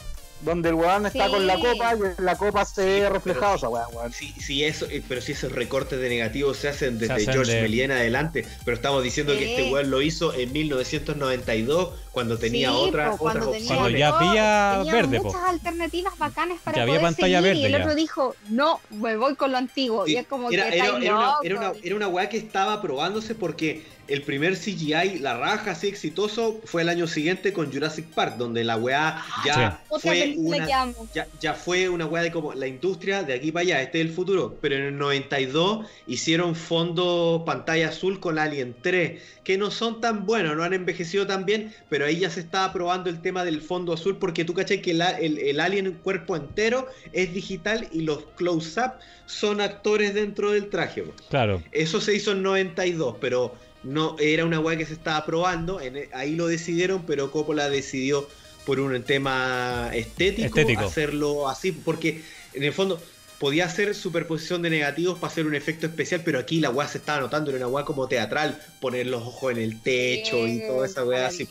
donde 0.44 0.70
el 0.70 0.76
weón 0.76 1.06
está 1.06 1.30
con 1.30 1.46
la 1.48 1.56
copa 1.56 1.94
y 1.96 2.20
en 2.20 2.26
la 2.26 2.36
copa 2.36 2.66
se 2.66 2.84
ve 2.86 3.10
reflejado 3.10 3.56
esa 3.56 3.70
weá, 3.70 3.88
weón. 3.90 4.12
Sí, 4.12 4.34
sí, 4.40 4.64
eso, 4.64 4.86
eh, 4.90 5.04
pero 5.08 5.22
si 5.22 5.32
esos 5.34 5.52
recortes 5.52 6.00
de 6.00 6.10
negativos 6.10 6.58
se 6.58 6.68
hacen 6.70 6.98
desde 6.98 7.14
hacen 7.14 7.34
George 7.34 7.52
de- 7.54 7.62
Méliès 7.62 7.86
en 7.86 7.92
adelante, 7.92 8.46
pero 8.66 8.76
estamos 8.76 9.04
diciendo 9.04 9.34
que 9.38 9.56
este 9.56 9.72
weón 9.72 9.90
lo 9.92 10.02
hizo 10.02 10.34
en 10.34 10.52
1992 10.52 11.90
cuando 12.12 12.38
tenía 12.38 12.70
Sí, 12.70 12.76
otra, 12.78 13.12
po, 13.12 13.18
cuando 13.18 13.50
otras 13.50 13.62
tenía 13.62 13.76
Cuando 13.80 13.98
ya 13.98 14.08
había 14.10 14.78
tenía 14.80 14.94
verde, 14.94 15.18
po. 15.20 15.24
muchas 15.26 15.44
alternativas 15.44 16.18
bacanas 16.18 16.58
para 16.64 16.78
Ya 16.78 16.84
había 16.84 16.96
poder 17.00 17.14
pantalla 17.14 17.42
seguir, 17.42 17.54
verde 17.54 17.60
y 17.62 17.66
el 17.66 17.72
ya. 17.72 17.78
otro 17.80 17.96
dijo, 17.96 18.36
no, 18.50 18.80
me 18.90 19.16
voy 19.18 19.36
con 19.36 19.52
lo 19.52 19.58
antiguo, 19.58 20.06
Sí, 20.06 20.14
y 20.14 20.16
es 20.18 20.28
como 20.28 20.52
era, 20.52 20.70
que 20.70 20.76
era- 20.78 20.86
era 20.88 20.96
una, 20.96 21.34
era, 21.44 21.56
una, 21.58 21.72
era 21.82 21.96
una 21.96 22.08
weá 22.08 22.30
que 22.30 22.38
estaba 22.38 22.82
probándose 22.82 23.36
porque 23.36 23.86
el 24.08 24.24
primer 24.24 24.58
CGI, 24.58 25.20
la 25.20 25.38
raja 25.38 25.72
así 25.72 25.88
exitoso, 25.88 26.60
fue 26.66 26.82
el 26.82 26.90
año 26.90 27.08
siguiente 27.08 27.54
con 27.54 27.72
Jurassic 27.72 28.06
Park, 28.08 28.36
donde 28.38 28.64
la 28.64 28.78
weá 28.78 29.24
ya 29.46 29.80
Otra 29.90 30.00
fue 30.00 30.20
película 30.20 30.58
una, 30.58 30.66
que 30.66 30.74
amo. 30.74 31.08
ya, 31.14 31.28
ya 31.40 31.54
fue 31.54 31.90
una 31.90 32.06
weá 32.06 32.24
de 32.24 32.32
como 32.32 32.54
la 32.54 32.68
industria 32.68 33.24
de 33.24 33.34
aquí 33.34 33.52
para 33.52 33.62
allá, 33.64 33.82
este 33.82 34.02
es 34.02 34.08
el 34.08 34.14
futuro. 34.14 34.58
Pero 34.62 34.76
en 34.76 34.82
el 34.82 34.98
92 34.98 35.86
hicieron 36.08 36.56
fondo 36.56 37.44
pantalla 37.46 37.90
azul 37.90 38.20
con 38.20 38.38
Alien 38.38 38.76
3, 38.82 39.22
que 39.44 39.58
no 39.58 39.72
son 39.72 40.02
tan 40.02 40.26
buenos, 40.26 40.56
no 40.56 40.64
han 40.64 40.74
envejecido 40.74 41.26
tan 41.26 41.46
bien, 41.46 41.74
pero 41.90 42.06
ahí 42.06 42.20
ya 42.20 42.30
se 42.30 42.42
estaba 42.42 42.72
probando 42.74 43.10
el 43.10 43.22
tema 43.22 43.44
del 43.46 43.62
fondo 43.62 43.94
azul, 43.94 44.18
porque 44.18 44.46
tú 44.46 44.54
cachai 44.54 44.82
que 44.82 44.92
el, 44.92 45.02
el, 45.02 45.38
el 45.38 45.60
Alien 45.60 45.86
en 45.86 45.94
cuerpo 45.94 46.36
entero 46.36 46.88
es 47.14 47.34
digital 47.34 47.88
y 47.92 48.02
los 48.02 48.24
close-up 48.36 48.94
son 49.26 49.62
actores 49.62 50.14
dentro 50.14 50.52
del 50.52 50.70
traje. 50.70 51.06
Claro. 51.30 51.64
Eso 51.72 52.02
se 52.02 52.16
hizo 52.16 52.34
en 52.34 52.44
92, 52.44 53.16
pero 53.22 53.56
no 53.84 54.16
era 54.20 54.46
una 54.46 54.60
weá 54.60 54.78
que 54.78 54.86
se 54.86 54.94
estaba 54.94 55.26
probando. 55.26 55.82
en- 55.82 56.08
ahí 56.14 56.36
lo 56.36 56.48
decidieron, 56.48 57.04
pero 57.06 57.32
Coppola 57.32 57.70
decidió 57.70 58.28
por 58.66 58.80
un 58.80 59.02
tema 59.04 59.90
estético, 59.94 60.48
Estético. 60.48 60.82
hacerlo 60.86 61.50
así, 61.50 61.72
porque 61.72 62.22
en 62.54 62.64
el 62.64 62.74
fondo 62.74 63.02
podía 63.40 63.66
hacer 63.66 63.96
superposición 63.96 64.62
de 64.62 64.70
negativos 64.70 65.18
para 65.18 65.32
hacer 65.32 65.48
un 65.48 65.56
efecto 65.56 65.88
especial, 65.88 66.22
pero 66.24 66.38
aquí 66.38 66.60
la 66.60 66.70
weá 66.70 66.88
se 66.88 67.00
estaba 67.00 67.22
notando, 67.22 67.50
era 67.50 67.58
una 67.58 67.68
weá 67.68 67.86
como 67.86 68.08
teatral, 68.08 68.62
poner 68.80 69.08
los 69.08 69.24
ojos 69.24 69.52
en 69.54 69.58
el 69.58 69.82
techo 69.82 70.48
y 70.48 70.60
toda 70.68 70.86
esa 70.86 71.04
weá 71.04 71.26
así. 71.28 71.48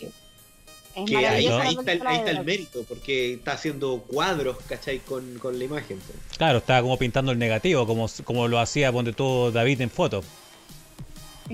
Es 0.95 1.05
Que 1.09 1.17
ahí, 1.17 1.47
está 1.47 1.63
ahí 1.63 1.77
está 2.17 2.31
el 2.31 2.45
mérito, 2.45 2.85
porque 2.89 3.35
está 3.35 3.53
haciendo 3.53 4.05
cuadros, 4.07 4.57
¿cachai? 4.69 4.99
Con, 4.99 5.39
con 5.39 5.59
la 5.59 5.65
imagen. 5.65 5.99
Claro, 6.37 6.59
estaba 6.59 6.83
como 6.83 6.97
pintando 6.97 7.31
el 7.33 7.39
negativo, 7.39 7.87
como, 7.87 8.09
como 8.25 8.49
lo 8.49 8.59
hacía 8.59 8.91
ponte 8.93 9.13
tú 9.13 9.51
David 9.53 9.81
en 9.81 9.91
foto. 9.91 10.23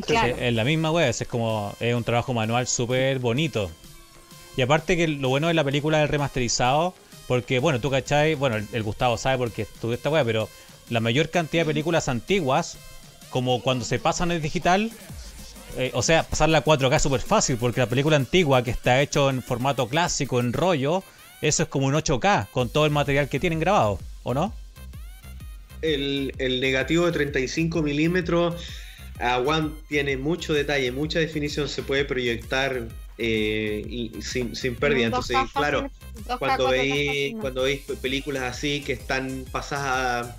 Claro. 0.04 0.36
Es 0.36 0.52
la 0.52 0.64
misma 0.64 0.90
wea, 0.90 1.08
es 1.08 1.24
como 1.28 1.74
es 1.80 1.94
un 1.94 2.04
trabajo 2.04 2.34
manual 2.34 2.66
súper 2.66 3.18
bonito. 3.18 3.70
Y 4.56 4.62
aparte 4.62 4.96
que 4.96 5.08
lo 5.08 5.28
bueno 5.28 5.48
de 5.48 5.54
la 5.54 5.64
película 5.64 5.98
es 5.98 6.04
el 6.04 6.08
remasterizado, 6.08 6.94
porque 7.26 7.58
bueno, 7.58 7.80
tú 7.80 7.90
cachai, 7.90 8.34
bueno, 8.34 8.56
el, 8.56 8.66
el 8.72 8.82
Gustavo 8.82 9.16
sabe 9.18 9.38
porque 9.38 9.62
estudió 9.62 9.94
esta 9.94 10.10
wea, 10.10 10.24
pero 10.24 10.48
la 10.90 11.00
mayor 11.00 11.30
cantidad 11.30 11.62
de 11.62 11.66
películas 11.66 12.08
antiguas, 12.08 12.78
como 13.30 13.62
cuando 13.62 13.84
se 13.84 13.98
pasan 13.98 14.30
en 14.30 14.40
digital, 14.40 14.90
eh, 15.76 15.90
o 15.94 16.02
sea, 16.02 16.22
pasarla 16.22 16.58
a 16.58 16.64
4K 16.64 16.96
es 16.96 17.02
súper 17.02 17.20
fácil, 17.20 17.56
porque 17.56 17.80
la 17.80 17.86
película 17.86 18.16
antigua 18.16 18.62
que 18.62 18.70
está 18.70 19.00
hecho 19.02 19.28
en 19.28 19.42
formato 19.42 19.88
clásico, 19.88 20.40
en 20.40 20.52
rollo, 20.52 21.02
eso 21.42 21.64
es 21.64 21.68
como 21.68 21.86
un 21.86 21.94
8K, 21.94 22.48
con 22.50 22.68
todo 22.68 22.86
el 22.86 22.92
material 22.92 23.28
que 23.28 23.40
tienen 23.40 23.60
grabado, 23.60 23.98
¿o 24.22 24.32
no? 24.32 24.54
el, 25.82 26.32
el 26.38 26.60
negativo 26.60 27.06
de 27.06 27.12
35 27.12 27.82
milímetros 27.82 28.54
One 29.20 29.70
tiene 29.88 30.16
mucho 30.16 30.52
detalle, 30.52 30.92
mucha 30.92 31.18
definición, 31.18 31.68
se 31.68 31.82
puede 31.82 32.04
proyectar 32.04 32.86
eh, 33.18 33.82
y 33.88 34.12
sin, 34.22 34.54
sin 34.54 34.74
pérdida. 34.74 35.06
Un 35.06 35.12
2K 35.14 35.16
Entonces, 35.30 35.36
claro, 35.54 35.82
fácil, 35.82 36.24
2K, 36.26 36.38
cuando 36.38 36.66
4K 36.66 36.70
veis 36.70 37.34
cuando 37.40 37.62
veis 37.62 37.80
películas 38.02 38.42
así 38.42 38.80
que 38.82 38.92
están 38.92 39.44
pasadas 39.50 40.34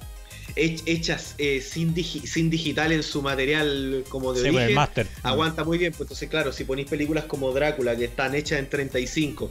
hech- 0.56 0.84
hechas 0.86 1.34
eh, 1.40 1.60
sin, 1.62 1.96
digi- 1.96 2.26
sin 2.26 2.50
digital 2.52 2.92
en 2.92 3.02
su 3.04 3.22
material 3.24 4.04
como 4.10 4.34
de 4.34 4.42
Sí, 4.42 4.48
el 4.50 4.56
origen, 4.56 4.76
master. 4.76 5.08
aguanta 5.24 5.64
muy 5.64 5.78
bien. 5.80 5.92
Pues 5.92 6.02
entonces, 6.02 6.30
claro, 6.30 6.52
si 6.54 6.64
ponéis 6.66 6.88
películas 6.88 7.24
como 7.26 7.52
Drácula 7.52 7.96
que 7.96 8.06
están 8.06 8.36
hechas 8.36 8.60
en 8.60 8.70
35 8.70 9.50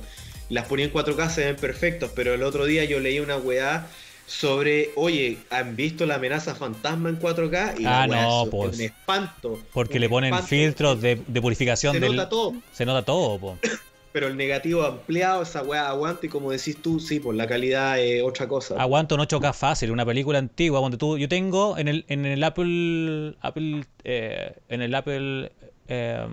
y 0.49 0.55
las 0.55 0.67
ponía 0.67 0.85
en 0.85 0.93
4K 0.93 1.31
se 1.31 1.45
ven 1.47 1.57
perfectos, 1.57 2.13
pero 2.15 2.33
el 2.35 2.45
otro 2.45 2.65
día 2.65 2.85
yo 2.85 3.01
leí 3.01 3.19
una 3.19 3.37
weá 3.37 3.89
sobre, 4.27 4.91
oye, 4.97 5.39
¿han 5.51 5.77
visto 5.77 6.05
la 6.05 6.17
amenaza 6.17 6.55
fantasma 6.55 7.09
en 7.09 7.21
4K? 7.21 7.81
Y 7.81 7.85
Ah, 7.87 8.07
no, 8.09 8.43
es 8.45 8.49
pues. 8.51 8.75
un 8.77 8.81
espanto. 8.85 9.63
Porque 9.73 9.95
un 9.95 10.01
le 10.01 10.09
ponen 10.09 10.29
espanto. 10.35 10.49
filtros 10.49 11.01
de, 11.01 11.23
de 11.27 11.41
purificación 11.41 11.95
Se 11.95 12.01
del. 12.01 12.17
nota 12.17 12.29
todo, 12.29 12.55
Se 12.73 12.85
nota 12.85 13.03
todo, 13.05 13.39
po. 13.39 13.59
pero 14.13 14.27
el 14.29 14.37
negativo 14.37 14.83
ampliado, 14.83 15.43
esa 15.43 15.63
weá 15.63 15.89
aguanta 15.89 16.25
y 16.27 16.29
como 16.31 16.51
decís 16.51 16.81
tú, 16.83 16.99
sí, 16.99 17.21
pues 17.21 17.37
la 17.37 17.47
calidad 17.47 18.01
es 18.01 18.23
otra 18.23 18.49
cosa. 18.49 18.75
Aguanto 18.81 19.15
un 19.15 19.21
8K 19.21 19.53
fácil, 19.53 19.91
una 19.91 20.07
película 20.07 20.39
antigua 20.39 20.81
donde 20.81 20.97
tú, 20.97 21.19
yo 21.19 21.29
tengo 21.29 21.77
en 21.79 21.87
el, 21.89 22.05
en 22.09 22.25
el 22.27 22.43
Apple, 22.43 23.35
Apple 23.43 23.85
eh, 24.05 24.55
en 24.71 24.81
el 24.83 24.95
Apple 24.95 25.53
eh, 25.89 26.27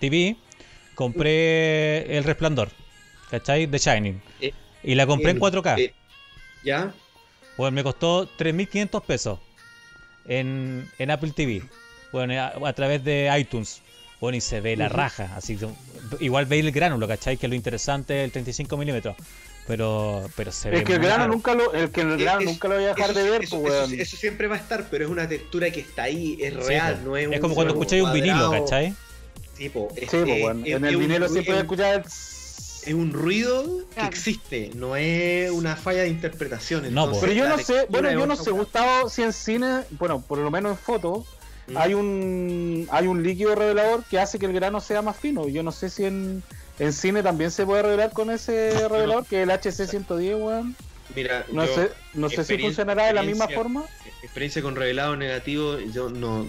TV 0.00 0.36
compré 0.96 2.16
El 2.18 2.24
Resplandor, 2.24 2.68
¿cachai? 3.30 3.66
The 3.66 3.78
Shining. 3.78 4.20
Eh, 4.40 4.52
Y 4.82 4.94
la 4.96 5.06
compré 5.06 5.30
en 5.30 5.36
el- 5.36 5.42
4K. 5.42 5.78
eh, 5.78 5.94
¿Ya? 6.64 6.92
Bueno, 7.58 7.74
me 7.74 7.82
costó 7.82 8.26
3.500 8.38 9.02
pesos 9.02 9.38
en, 10.26 10.88
en 10.98 11.10
Apple 11.10 11.32
TV. 11.34 11.62
Bueno, 12.12 12.32
a, 12.40 12.68
a 12.68 12.72
través 12.72 13.04
de 13.04 13.30
iTunes. 13.38 13.82
Bueno, 14.20 14.36
y 14.38 14.40
se 14.40 14.60
ve 14.60 14.76
la 14.76 14.88
raja. 14.88 15.30
Así, 15.36 15.56
que- 15.56 15.68
igual 16.20 16.46
veis 16.46 16.64
el 16.64 16.72
gránulo, 16.72 17.06
¿cachai? 17.06 17.36
Que 17.36 17.46
lo 17.48 17.54
interesante 17.54 18.20
es 18.20 18.24
el 18.24 18.32
35 18.32 18.76
milímetros. 18.76 19.16
Pero, 19.66 20.26
pero 20.34 20.50
se 20.50 20.70
ve 20.70 20.78
Es 20.78 20.84
que 20.84 20.94
el 20.94 20.98
grano 21.00 21.18
raro. 21.24 21.32
nunca 21.34 21.54
lo, 21.54 21.74
el 21.74 21.90
que 21.90 22.00
el 22.00 22.12
Es- 22.12 22.18
grano 22.20 22.40
es- 22.40 22.46
nunca 22.46 22.68
lo 22.68 22.74
voy 22.76 22.84
a 22.84 22.94
dejar 22.94 23.10
eso, 23.10 23.18
de 23.18 23.30
ver, 23.30 23.42
eso- 23.44 23.60
pues, 23.60 23.74
eso- 23.74 23.84
weón. 23.86 24.00
eso 24.00 24.16
siempre 24.16 24.46
va 24.46 24.54
a 24.54 24.58
estar, 24.58 24.88
pero 24.90 25.04
es 25.04 25.10
una 25.10 25.28
textura 25.28 25.70
que 25.70 25.80
está 25.80 26.04
ahí, 26.04 26.38
es 26.40 26.54
Sí, 26.54 26.60
real, 26.60 27.02
no 27.04 27.16
es 27.18 27.26
un 27.26 27.34
Es 27.34 27.40
como 27.40 27.54
cuando 27.54 27.74
escucháis 27.74 28.02
un 28.02 28.12
vinilo. 28.14 28.50
¿cachai? 28.50 28.94
Sí, 29.58 29.68
po, 29.68 29.88
es, 29.94 30.10
Sí, 30.10 30.16
pues, 30.16 30.26
es- 30.26 30.28
es- 30.28 30.74
En 30.74 30.84
es 30.84 30.90
el 30.92 30.96
vinilo 30.96 31.28
siempre 31.28 31.54
es- 31.54 31.60
escuchar 31.60 31.94
el... 31.96 32.02
es 32.88 32.94
un 32.94 33.12
ruido 33.12 33.82
que 33.94 34.00
existe, 34.06 34.70
no 34.74 34.96
es 34.96 35.50
una 35.50 35.76
falla 35.76 36.02
de 36.02 36.08
interpretación. 36.08 36.82
No, 36.94 37.04
entonces. 37.04 37.20
Pero 37.20 37.32
yo 37.34 37.48
no 37.48 37.58
sé, 37.58 37.86
bueno, 37.90 38.10
yo 38.10 38.26
no 38.26 38.36
sé. 38.36 38.50
Gustavo, 38.50 39.08
si 39.08 39.22
en 39.22 39.32
cine, 39.32 39.82
bueno, 39.92 40.20
por 40.26 40.38
lo 40.38 40.50
menos 40.50 40.72
en 40.72 40.78
foto, 40.78 41.24
Mm. 41.68 41.76
hay 41.76 41.92
un 41.92 42.88
hay 42.90 43.06
un 43.06 43.22
líquido 43.22 43.54
revelador 43.54 44.02
que 44.04 44.18
hace 44.18 44.38
que 44.38 44.46
el 44.46 44.54
grano 44.54 44.80
sea 44.80 45.02
más 45.02 45.16
fino. 45.18 45.48
Yo 45.48 45.62
no 45.62 45.70
sé 45.70 45.90
si 45.90 46.06
en, 46.06 46.42
en 46.78 46.92
cine 46.94 47.22
también 47.22 47.50
se 47.50 47.66
puede 47.66 47.82
revelar 47.82 48.10
con 48.12 48.30
ese 48.30 48.70
No. 48.82 48.88
revelador, 48.88 49.26
que 49.26 49.42
es 49.42 49.48
el 49.48 49.50
HC110, 49.50 50.42
weón. 50.42 50.74
Mira, 51.14 51.44
No 51.52 51.66
yo- 51.66 51.74
sé, 51.74 51.90
no 52.14 52.30
sé 52.30 52.42
si 52.44 52.56
funcionará 52.58 53.06
de 53.08 53.12
la 53.12 53.22
misma 53.22 53.48
forma. 53.48 53.84
experiencia 54.22 54.62
con 54.62 54.76
revelado 54.76 55.14
negativo, 55.16 55.78
yo 55.78 56.08
no 56.08 56.46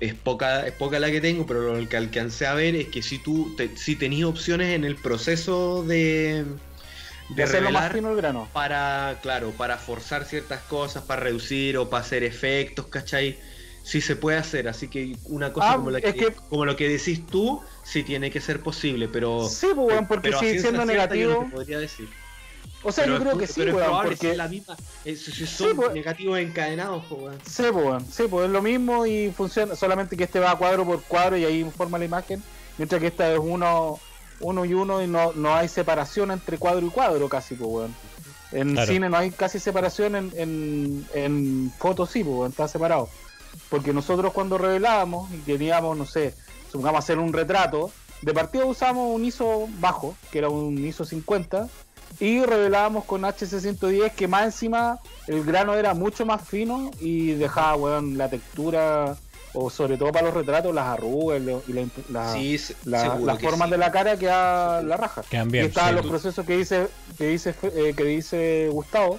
es 0.00 0.14
poca, 0.14 0.66
es 0.66 0.72
poca 0.74 0.98
la 1.00 1.10
que 1.10 1.20
tengo, 1.20 1.46
pero 1.46 1.76
lo 1.80 1.88
que 1.88 1.96
alcancé 1.96 2.46
a 2.46 2.54
ver 2.54 2.74
es 2.76 2.88
que 2.88 3.02
si 3.02 3.20
tú 3.20 3.54
te, 3.56 3.76
si 3.76 3.96
tenías 3.96 4.28
opciones 4.28 4.74
en 4.74 4.84
el 4.84 5.00
proceso 5.00 5.84
de, 5.84 6.60
De 7.28 7.46
de 7.46 7.70
más 7.70 7.86
revelar 7.86 8.00
el 8.10 8.16
grano. 8.16 8.52
para, 8.52 9.20
claro, 9.22 9.56
para 9.56 9.78
forzar 9.78 10.24
ciertas 10.26 10.64
cosas, 10.64 11.04
para 11.04 11.22
reducir 11.22 11.76
o 11.78 11.90
para 11.90 12.02
hacer 12.02 12.24
efectos, 12.24 12.88
¿cachai? 12.88 13.40
Sí 13.82 14.00
se 14.00 14.16
puede 14.16 14.38
hacer, 14.38 14.68
así 14.68 14.90
que 14.90 15.20
una 15.24 15.52
cosa 15.52 15.74
Ah, 15.74 15.76
como, 15.76 15.90
la 15.90 16.00
que, 16.02 16.14
que- 16.16 16.36
como 16.48 16.64
lo 16.66 16.76
que 16.76 16.88
decís 16.88 17.30
tú, 17.30 17.64
sí 17.82 18.04
tiene 18.04 18.30
que 18.30 18.40
ser 18.40 18.62
posible, 18.62 19.08
pero... 19.08 19.58
Sí, 19.60 19.66
pues, 19.86 19.86
weón, 19.88 20.06
porque 20.06 20.32
pero 20.32 20.38
si 20.44 20.58
siendo 20.58 20.84
negativo. 20.84 21.36
no 21.38 21.48
podría 21.48 21.78
decir. 21.78 22.19
O 22.82 22.92
sea, 22.92 23.04
Pero 23.04 23.16
yo 23.16 23.20
creo 23.20 23.32
es- 23.34 23.38
que 23.38 23.46
sí, 23.46 23.52
pero 23.56 23.70
es 23.70 23.74
weón, 23.76 23.86
probable, 23.88 24.10
porque. 24.12 24.30
es 24.30 24.36
la 24.36 24.48
misma, 24.48 24.76
es- 25.04 25.22
si 25.24 25.46
son 25.46 25.76
pues. 25.76 25.92
negativos 25.92 26.38
encadenados, 26.38 27.04
pues, 27.08 27.20
weón. 27.22 27.38
Sí, 27.46 27.62
pues, 27.72 27.74
weón, 27.84 28.06
sí, 28.10 28.22
pues 28.30 28.46
es 28.46 28.50
lo 28.52 28.62
mismo 28.62 29.04
y 29.06 29.30
funciona, 29.30 29.76
solamente 29.76 30.16
que 30.16 30.24
este 30.24 30.40
va 30.40 30.56
cuadro 30.56 30.84
por 30.86 31.02
cuadro 31.02 31.36
y 31.36 31.44
ahí 31.44 31.64
forma 31.76 31.98
la 31.98 32.06
imagen, 32.06 32.42
mientras 32.78 33.00
que 33.00 33.08
esta 33.08 33.30
es 33.32 33.38
uno, 33.38 33.98
uno 34.40 34.64
y 34.64 34.72
uno 34.72 35.02
y 35.02 35.06
no, 35.06 35.32
no 35.34 35.54
hay 35.54 35.68
separación 35.68 36.30
entre 36.30 36.56
cuadro 36.56 36.86
y 36.86 36.90
cuadro 36.90 37.28
casi, 37.28 37.54
pues, 37.54 37.70
weón. 37.70 37.94
En 38.52 38.72
Claro. 38.72 38.90
cine 38.92 39.08
no 39.10 39.16
hay 39.18 39.30
casi 39.30 39.60
separación, 39.60 40.16
en, 40.16 40.32
en, 40.36 41.06
en 41.14 41.72
fotos 41.78 42.10
sí, 42.10 42.24
pues, 42.24 42.34
weón, 42.36 42.50
está 42.50 42.66
separado. 42.66 43.08
Porque 43.68 43.92
nosotros 43.92 44.32
cuando 44.32 44.56
revelábamos 44.58 45.30
y 45.32 45.38
queríamos, 45.40 45.96
no 45.98 46.06
sé, 46.06 46.34
supongamos 46.72 47.04
hacer 47.04 47.18
un 47.18 47.32
retrato, 47.32 47.92
de 48.22 48.32
partida 48.34 48.64
usamos 48.64 49.14
un 49.14 49.24
ISO 49.24 49.68
bajo, 49.80 50.14
que 50.32 50.38
era 50.38 50.48
un 50.48 50.78
ISO 50.84 51.04
50, 51.04 51.68
y 52.18 52.42
revelábamos 52.44 53.04
con 53.04 53.22
HC110 53.22 54.12
que 54.12 54.28
más 54.28 54.44
encima 54.44 54.98
el 55.26 55.44
grano 55.44 55.74
era 55.74 55.94
mucho 55.94 56.26
más 56.26 56.42
fino 56.46 56.90
y 57.00 57.32
dejaba, 57.32 57.76
weón, 57.76 58.18
la 58.18 58.28
textura, 58.28 59.16
o 59.52 59.68
sobre 59.70 59.96
todo 59.96 60.12
para 60.12 60.26
los 60.26 60.34
retratos, 60.34 60.74
las 60.74 60.86
arrugas 60.86 61.40
y 61.66 61.72
la- 61.72 61.86
la, 62.10 62.32
Sí, 62.32 62.58
la- 62.84 63.16
las 63.18 63.40
formas 63.40 63.68
sí. 63.68 63.70
de 63.72 63.78
la 63.78 63.90
cara 63.90 64.16
que 64.18 64.28
a 64.30 64.82
la 64.84 64.96
raja. 64.96 65.22
Y 65.52 65.58
estaban 65.58 65.90
sí. 65.90 65.96
los 65.96 66.06
procesos 66.06 66.44
que 66.46 66.56
dice, 66.56 66.88
que 67.18 67.26
dice, 67.28 67.54
eh, 67.74 67.94
que 67.96 68.04
dice 68.04 68.68
Gustavo, 68.70 69.18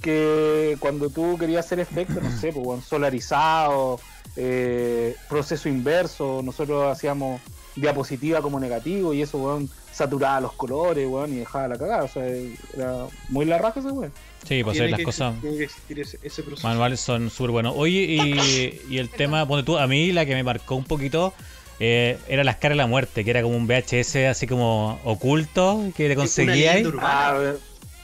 que 0.00 0.76
cuando 0.80 1.10
tú 1.10 1.36
querías 1.38 1.66
hacer 1.66 1.80
efectos, 1.80 2.22
no 2.22 2.30
sé, 2.38 2.52
pues, 2.52 2.66
weón, 2.66 2.82
solarizado, 2.82 4.00
eh, 4.36 5.16
proceso 5.28 5.68
inverso, 5.68 6.40
nosotros 6.44 6.90
hacíamos 6.92 7.40
diapositiva 7.74 8.40
como 8.40 8.58
negativo 8.60 9.12
y 9.12 9.22
eso, 9.22 9.38
weón, 9.38 9.68
saturaba 9.98 10.40
los 10.40 10.52
colores, 10.54 11.06
weón, 11.06 11.32
y 11.32 11.36
dejaba 11.40 11.68
la 11.68 11.76
cagada, 11.78 12.04
o 12.04 12.08
sea, 12.08 12.24
era 12.26 13.06
muy 13.28 13.44
la 13.44 13.58
raja 13.58 13.80
ese 13.80 13.90
weón. 13.90 14.12
Sí, 14.46 14.62
pues 14.64 14.74
Tiene 14.76 14.90
las 14.92 14.98
que 14.98 15.04
cosas 15.04 15.34
tiene 15.40 15.56
que 15.58 15.64
existir 15.64 16.00
ese, 16.00 16.18
ese 16.22 16.42
proceso. 16.42 16.66
manuales 16.66 17.00
son 17.00 17.28
súper 17.28 17.50
buenos. 17.50 17.74
Oye, 17.76 18.00
y, 18.08 18.80
y 18.88 18.98
el 18.98 19.10
tema, 19.10 19.46
ponte 19.46 19.64
tú, 19.64 19.76
a 19.76 19.86
mí 19.86 20.12
la 20.12 20.24
que 20.24 20.34
me 20.34 20.42
marcó 20.44 20.76
un 20.76 20.84
poquito 20.84 21.34
eh, 21.80 22.18
era 22.28 22.44
las 22.44 22.56
caras 22.56 22.74
de 22.76 22.82
la 22.82 22.86
muerte, 22.86 23.24
que 23.24 23.30
era 23.30 23.42
como 23.42 23.56
un 23.56 23.66
VHS 23.66 24.16
así 24.30 24.46
como 24.46 24.98
oculto 25.04 25.82
que 25.96 26.08
te 26.08 26.14
conseguías. 26.16 26.76
leyenda 26.76 26.88
urbana. 26.88 27.08
Ah, 27.10 27.52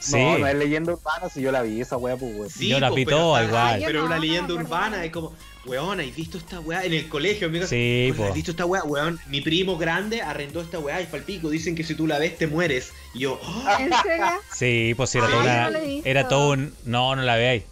Sí. 0.01 0.19
No, 0.19 0.37
no 0.39 0.47
es 0.47 0.55
leyenda 0.57 0.93
urbana, 0.93 1.31
si 1.31 1.41
yo 1.41 1.51
la 1.51 1.63
vi, 1.63 1.81
esa 1.81 1.97
weá, 1.97 2.15
pues, 2.19 2.31
weón. 2.37 2.51
Sí, 2.51 2.69
Yo 2.69 2.79
la 2.79 2.91
po, 2.91 2.95
vi 2.97 3.07
pero 3.07 3.17
toda 3.17 3.43
está- 3.43 3.49
igual. 3.79 3.83
Pero 3.87 4.01
no, 4.01 4.07
una 4.07 4.19
leyenda 4.19 4.53
urbana 4.53 5.03
es 5.03 5.11
como, 5.11 5.33
weón, 5.67 6.01
¿has 6.01 6.15
visto 6.15 6.39
esta 6.39 6.61
weá? 6.61 6.85
En 6.85 6.93
el 6.93 7.09
colegio, 7.09 7.47
amigo. 7.49 7.67
Sí, 7.67 8.13
"Weón, 8.17 8.29
¿Has 8.29 8.35
visto 8.35 8.51
esta 8.53 8.67
weá? 8.67 8.83
Weón, 8.85 9.19
mi 9.29 9.41
primo 9.41 9.77
grande 9.79 10.23
arrendó 10.23 10.61
esta 10.61 10.79
weá 10.79 11.01
y 11.01 11.07
palpico. 11.07 11.49
Dicen 11.51 11.75
que 11.75 11.85
si 11.85 11.95
tú 11.95 12.07
la 12.07 12.19
ves 12.19 12.37
te 12.39 12.47
mueres. 12.47 12.93
Y 13.15 13.21
yo, 13.21 13.41
"Oh". 13.43 13.65
¿En 13.79 13.91
serio? 14.03 14.27
Sí, 14.53 14.95
pues 14.97 15.15
era 15.15 15.27
Ay, 15.27 15.35
una- 15.35 15.71
no 15.71 15.81
visto. 15.81 16.09
era 16.09 16.29
todo 16.29 16.53
un 16.53 16.75
no, 16.85 17.17
no 17.17 17.23
la 17.23 17.37
veáis. 17.37 17.65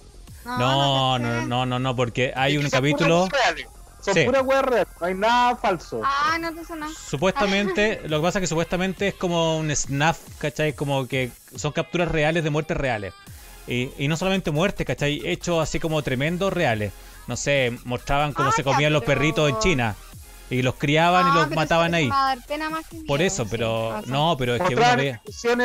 No, 0.45 1.19
no, 1.19 1.25
caché. 1.25 1.47
no, 1.47 1.67
no, 1.67 1.79
no, 1.79 1.95
porque 1.97 2.33
hay 2.35 2.57
un 2.59 2.69
capítulo 2.69 3.29
Son 4.05 4.15
Sí. 4.15 4.25
puras 4.25 4.43
weas 4.45 4.65
reales, 4.65 4.89
no 5.01 5.07
hay 5.07 5.15
nada 5.15 5.55
falso. 5.55 6.01
Ah, 6.05 6.37
no 6.41 6.53
te 6.53 6.65
suena. 6.65 6.89
Supuestamente, 7.09 8.01
lo 8.09 8.19
que 8.19 8.23
pasa 8.25 8.39
es 8.39 8.43
que 8.43 8.47
supuestamente 8.49 9.07
es 9.09 9.15
como 9.15 9.57
un 9.59 9.71
snap, 9.77 10.17
¿cachai? 10.39 10.73
Como 10.73 11.07
que 11.07 11.31
son 11.55 11.71
capturas 11.71 12.09
reales 12.11 12.43
de 12.43 12.51
muertes 12.51 12.77
reales. 12.77 13.15
Y, 13.69 13.91
y 13.97 14.09
no 14.09 14.17
solamente 14.17 14.51
muertes, 14.51 14.85
¿cachai? 14.85 15.23
Hechos 15.25 15.63
así 15.63 15.79
como 15.79 16.03
tremendos 16.03 16.53
reales. 16.53 16.93
No 17.27 17.37
sé, 17.37 17.77
mostraban 17.85 18.33
cómo 18.33 18.49
Ah, 18.49 18.53
se 18.53 18.63
ya, 18.63 18.71
comían 18.71 18.93
los 18.93 19.03
pero- 19.05 19.19
perritos 19.19 19.51
en 19.51 19.59
China. 19.61 19.95
Y 20.51 20.61
los 20.61 20.75
criaban 20.75 21.29
y 21.29 21.31
Ah, 21.31 21.35
los 21.35 21.45
pero 21.45 21.57
mataban 21.57 21.95
eso 21.95 21.97
ahí. 21.97 22.05
me 22.05 22.11
va 22.11 22.31
a 22.33 22.37
dar 22.37 22.47
pena 22.47 22.69
más 22.69 22.87
que 22.87 22.97
Por 23.07 23.19
miedo, 23.21 23.27
eso, 23.33 23.45
sí, 23.45 23.49
pero 23.53 23.93
razón. 23.93 24.11
no, 24.11 24.37
pero 24.39 24.55
es 24.57 24.61
que 24.63 24.75
uno 24.75 24.97
ve. 24.97 25.19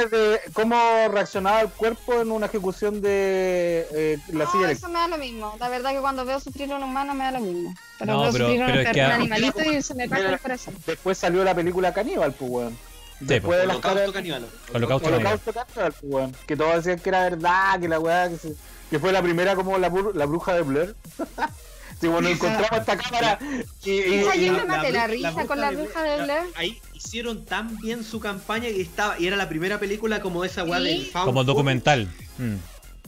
de 0.08 0.40
cómo 0.54 0.78
reaccionaba 1.12 1.60
el 1.60 1.68
cuerpo 1.70 2.22
en 2.22 2.32
una 2.32 2.46
ejecución 2.46 3.02
de 3.02 3.86
eh, 3.94 4.18
la 4.32 4.46
No, 4.46 4.52
silla 4.54 4.72
eso 4.72 4.88
me 4.88 4.94
da 5.00 5.10
lo 5.10 5.18
mismo. 5.18 5.58
La 5.60 5.68
verdad 5.68 5.92
que 5.92 6.00
cuando 6.00 6.24
veo 6.24 6.40
sufrir 6.40 6.72
a 6.72 6.78
un 6.78 6.84
humano 6.84 7.14
me 7.16 7.26
da 7.26 7.32
lo 7.32 7.40
mismo. 7.42 7.74
Pero 8.00 8.14
No, 8.14 8.22
veo 8.22 8.32
pero- 8.32 8.46
sufrir 8.46 8.62
a 8.62 8.66
un, 8.66 8.72
pero 8.72 8.82
es 8.84 8.94
que- 8.94 9.06
un 9.06 9.12
animalito 9.12 9.62
y 9.64 9.82
se 9.82 9.94
me 9.94 10.08
parte 10.08 10.26
el 10.26 10.40
corazón. 10.40 10.76
Después 10.86 11.18
salió 11.18 11.44
la 11.44 11.54
película 11.54 11.94
Caníbal, 11.94 12.32
pues, 12.32 12.50
weón. 12.50 12.78
Después 13.20 13.42
pues. 13.42 13.60
de 13.60 13.68
las 13.68 13.76
Holocausto 13.78 14.00
caras... 14.00 14.14
caníbal. 14.14 14.48
Holocausto 14.74 15.08
Holocausto 15.10 15.52
Caníbal, 15.54 15.92
pues, 15.92 15.96
weón. 16.04 16.36
Que 16.48 16.56
todos 16.56 16.76
decían 16.76 17.00
que 17.00 17.10
era 17.10 17.24
verdad, 17.24 17.78
que 17.82 17.88
la 17.90 18.00
weá, 18.00 18.30
que, 18.30 18.38
se- 18.38 18.56
que 18.90 19.00
fue 19.00 19.12
la 19.12 19.22
primera 19.22 19.56
como 19.56 19.78
la, 19.78 19.92
bru- 19.92 20.14
la 20.14 20.26
bruja 20.26 20.54
de 20.56 20.62
Blair. 20.62 20.96
sí, 22.02 22.08
bueno, 22.08 22.30
encontramos 22.30 22.80
esta 22.80 22.98
cámara 22.98 23.40
y... 23.84 23.90
y- 23.92 24.00
Esa 24.16 24.36
y- 24.36 24.46
yo 24.46 24.54
me 24.54 24.66
maté 24.66 24.92
la 24.92 25.08
risa 25.08 25.46
con 25.46 25.60
la 25.60 25.72
bruja 25.72 26.04
de 26.04 26.24
Blair. 26.24 26.44
Ahí 26.56 26.80
hicieron 26.94 27.46
tan 27.46 27.78
bien 27.80 28.04
su 28.04 28.20
campaña 28.20 28.66
que 28.70 28.82
estaba, 28.82 29.20
y 29.20 29.28
era 29.28 29.36
la 29.38 29.50
primera 29.50 29.80
película 29.80 30.22
como 30.22 30.44
esa 30.46 30.64
weá 30.64 30.80
Sí. 30.80 30.86
del 30.86 31.06
found 31.06 31.26
Como 31.26 31.44
documental. 31.44 32.08
Mm. 32.38 32.56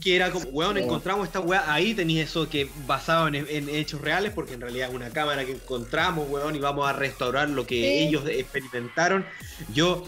Que 0.00 0.16
era 0.16 0.30
como, 0.30 0.46
weón, 0.48 0.76
Sí. 0.76 0.82
encontramos 0.82 1.26
esta 1.26 1.40
weá, 1.40 1.72
ahí 1.72 1.92
tenías 1.94 2.30
eso 2.30 2.48
que 2.48 2.70
basado 2.86 3.28
en, 3.28 3.34
en 3.34 3.68
hechos 3.68 4.00
reales, 4.00 4.32
porque 4.32 4.54
en 4.54 4.60
realidad 4.62 4.88
es 4.88 4.94
una 4.94 5.10
cámara 5.10 5.44
que 5.44 5.52
encontramos, 5.52 6.26
weón, 6.30 6.56
y 6.56 6.58
vamos 6.58 6.88
a 6.88 6.92
restaurar 6.94 7.50
lo 7.50 7.66
que 7.66 7.74
Sí. 7.76 8.06
ellos 8.08 8.24
experimentaron. 8.26 9.26
Yo, 9.74 10.06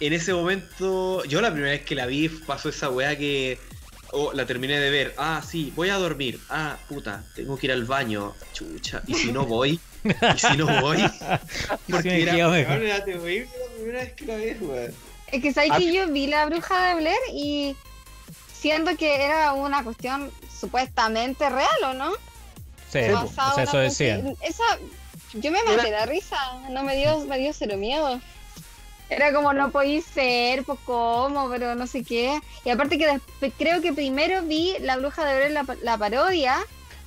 en 0.00 0.12
ese 0.12 0.34
momento, 0.34 1.24
yo 1.24 1.40
la 1.40 1.50
primera 1.50 1.72
vez 1.72 1.82
que 1.82 1.94
la 1.94 2.04
vi 2.04 2.28
pasó 2.28 2.68
esa 2.68 2.90
weá 2.90 3.16
que 3.16 3.58
oh, 4.12 4.32
la 4.32 4.46
terminé 4.46 4.78
de 4.78 4.90
ver. 4.90 5.14
Ah, 5.18 5.42
sí, 5.46 5.72
voy 5.76 5.88
a 5.90 5.96
dormir. 5.96 6.40
Ah, 6.48 6.76
puta, 6.88 7.24
tengo 7.34 7.56
que 7.56 7.66
ir 7.66 7.72
al 7.72 7.84
baño. 7.84 8.34
Chucha, 8.52 9.02
y 9.06 9.14
si 9.14 9.32
no 9.32 9.44
voy, 9.46 9.80
y 10.04 10.38
si 10.38 10.56
no 10.56 10.66
voy, 10.80 10.98
porque 11.90 12.08
me 12.08 12.22
era, 12.22 12.48
mejor. 12.48 12.82
era 12.82 13.04
terrible 13.04 13.48
la 13.58 13.74
primera 13.76 13.98
vez 14.00 14.12
que 14.14 14.24
la 14.26 14.36
vi, 14.36 14.50
weón. 14.60 14.94
Es 15.32 15.42
que 15.42 15.52
sabes 15.52 15.70
Ah. 15.72 15.78
que 15.78 15.92
yo 15.92 16.06
vi 16.08 16.26
la 16.28 16.46
bruja 16.46 16.88
de 16.88 16.94
Blair 17.00 17.18
y 17.34 17.76
siento 18.52 18.96
que 18.96 19.22
era 19.24 19.52
una 19.52 19.82
cuestión 19.82 20.30
supuestamente 20.60 21.48
real, 21.50 21.84
¿o 21.84 21.94
no? 21.94 22.12
Sí, 22.92 23.00
Sí, 23.04 23.10
o 23.12 23.28
sea, 23.28 23.52
en 23.56 23.62
eso 23.64 23.78
decían. 23.78 24.36
Esa, 24.40 24.62
yo 25.34 25.50
me 25.50 25.62
maté 25.64 25.90
la 25.90 26.06
risa, 26.06 26.36
no 26.70 26.82
me 26.84 26.96
dio, 26.96 27.18
me 27.26 27.38
dio 27.38 27.52
cero 27.52 27.76
miedo. 27.76 28.20
Era 29.08 29.32
como 29.32 29.52
no 29.52 29.70
podía 29.70 30.00
ser, 30.02 30.64
pues 30.64 30.78
cómo, 30.84 31.48
pero 31.48 31.74
no 31.74 31.86
sé 31.86 32.02
qué. 32.02 32.40
Y 32.64 32.70
aparte 32.70 32.98
que 32.98 33.06
después, 33.06 33.52
creo 33.56 33.80
que 33.80 33.92
primero 33.92 34.42
vi 34.42 34.74
La 34.80 34.96
Bruja 34.96 35.24
de 35.24 35.36
Blair, 35.36 35.52
la, 35.52 35.64
la 35.82 35.96
parodia. 35.98 36.56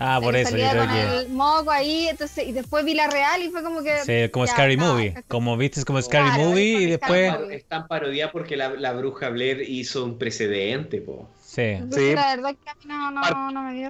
Ah, 0.01 0.19
por 0.23 0.33
eso, 0.37 0.51
yo 0.55 0.63
salía 0.65 0.71
creo 0.71 0.85
con 0.85 0.93
que. 0.93 1.01
el 1.17 1.29
moco 1.29 1.71
ahí, 1.71 2.07
entonces, 2.07 2.47
y 2.47 2.53
después 2.53 2.85
vi 2.85 2.93
la 2.93 3.09
real 3.09 3.43
y 3.43 3.49
fue 3.49 3.61
como 3.63 3.83
que... 3.83 3.97
Sí, 4.05 4.29
como 4.31 4.45
ya, 4.45 4.53
Scary 4.53 4.77
no, 4.77 4.93
Movie. 4.93 5.07
es- 5.17 5.25
Como 5.27 5.57
viste, 5.57 5.79
es 5.81 5.85
como 5.85 6.01
Scary 6.01 6.29
Claro, 6.29 6.43
Movie 6.51 6.75
es 6.75 6.81
y 6.81 6.85
después. 6.85 7.33
Es 7.51 7.65
tan 7.65 7.85
parodia 7.89 8.31
porque 8.31 8.55
la, 8.55 8.69
la 8.69 8.93
bruja 8.93 9.27
Blair 9.27 9.61
hizo 9.69 10.05
un 10.05 10.17
precedente, 10.17 11.01
po. 11.01 11.27
Sí. 11.43 11.61
Entonces, 11.63 12.09
Sí. 12.11 12.15
la 12.15 12.35
verdad 12.37 12.55
que 12.63 12.69
a 12.69 12.75
mí 12.75 12.81
no, 12.85 13.11
no, 13.11 13.51
no 13.51 13.61
me 13.63 13.73
dio. 13.73 13.89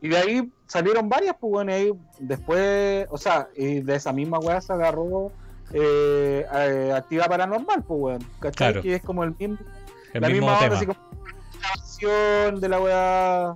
Y 0.00 0.08
de 0.08 0.16
ahí 0.16 0.48
salieron 0.66 1.10
varias, 1.10 1.36
pues 1.38 1.50
bueno, 1.50 1.72
y 1.72 1.74
ahí 1.74 1.92
después, 2.20 3.06
o 3.10 3.18
sea, 3.18 3.48
y 3.56 3.80
de 3.80 3.96
esa 3.96 4.12
misma 4.14 4.38
weá 4.38 4.60
se 4.62 4.72
agarró 4.72 5.30
eh, 5.74 6.46
eh, 6.52 6.92
Actividad 6.94 7.26
Paranormal, 7.28 7.82
pues 7.82 8.00
bueno, 8.00 8.26
¿cachai? 8.40 8.52
Claro. 8.72 8.82
Que 8.82 8.94
es 8.94 9.02
como 9.02 9.24
el 9.24 9.34
mismo, 9.36 9.58
El 10.12 10.22
la 10.22 10.28
mismo 10.28 10.46
misma 10.46 10.58
tema. 10.60 10.74
onda, 10.74 10.76
así 10.76 10.86
como 10.86 11.00
la 11.60 11.68
versión 11.76 12.60
de 12.60 12.68
la 12.68 12.80
weá 12.80 13.54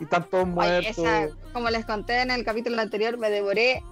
y 0.00 0.04
están 0.04 0.24
todos 0.24 0.44
Oye, 0.44 0.52
muertos. 0.52 0.98
esa, 0.98 1.28
como 1.52 1.70
les 1.70 1.84
conté 1.86 2.20
en 2.22 2.30
el 2.30 2.44
capítulo 2.44 2.80
anterior, 2.80 3.16
me 3.18 3.30
devoré 3.30 3.82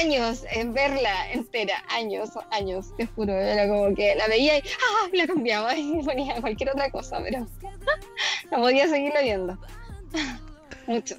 años 0.00 0.44
en 0.52 0.72
verla 0.72 1.30
entera, 1.32 1.82
años, 1.90 2.30
años, 2.50 2.94
te 2.96 3.06
juro, 3.06 3.32
era 3.32 3.68
como 3.68 3.94
que 3.94 4.14
la 4.14 4.26
veía 4.28 4.58
y 4.58 4.62
¡ah! 4.62 5.08
la 5.12 5.26
cambiaba 5.26 5.76
y 5.76 6.02
ponía 6.04 6.40
cualquier 6.40 6.70
otra 6.70 6.90
cosa, 6.90 7.18
pero 7.22 7.46
no 8.50 8.58
podía 8.58 8.88
seguirlo 8.88 9.20
viendo. 9.22 9.58
Mucho. 10.86 11.16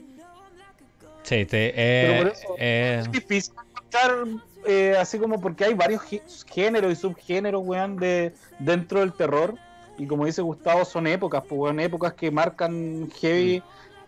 Sí, 1.23 1.45
te, 1.45 1.71
Pero 1.75 2.13
eh, 2.13 2.17
por 2.17 2.27
eso- 2.34 2.55
eh, 2.57 2.97
Es 3.01 3.11
difícil 3.11 3.53
encontrar, 3.69 4.25
eh, 4.65 4.95
así 4.99 5.18
como 5.19 5.40
porque 5.41 5.65
hay 5.65 5.73
varios 5.73 6.02
gé- 6.03 6.22
géneros 6.48 6.91
y 6.91 6.95
subgéneros, 6.95 7.61
weón, 7.65 7.98
de, 7.98 8.34
dentro 8.60 8.99
del 8.99 9.14
terror. 9.14 9.56
Y 9.98 10.07
como 10.07 10.26
dice 10.26 10.41
Gustavo, 10.41 10.85
son 10.85 11.06
épocas, 11.07 11.44
pues, 11.48 11.60
weón, 11.60 11.80
épocas 11.80 12.14
que 12.14 12.31
marcan 12.31 13.10
heavy, 13.22 13.61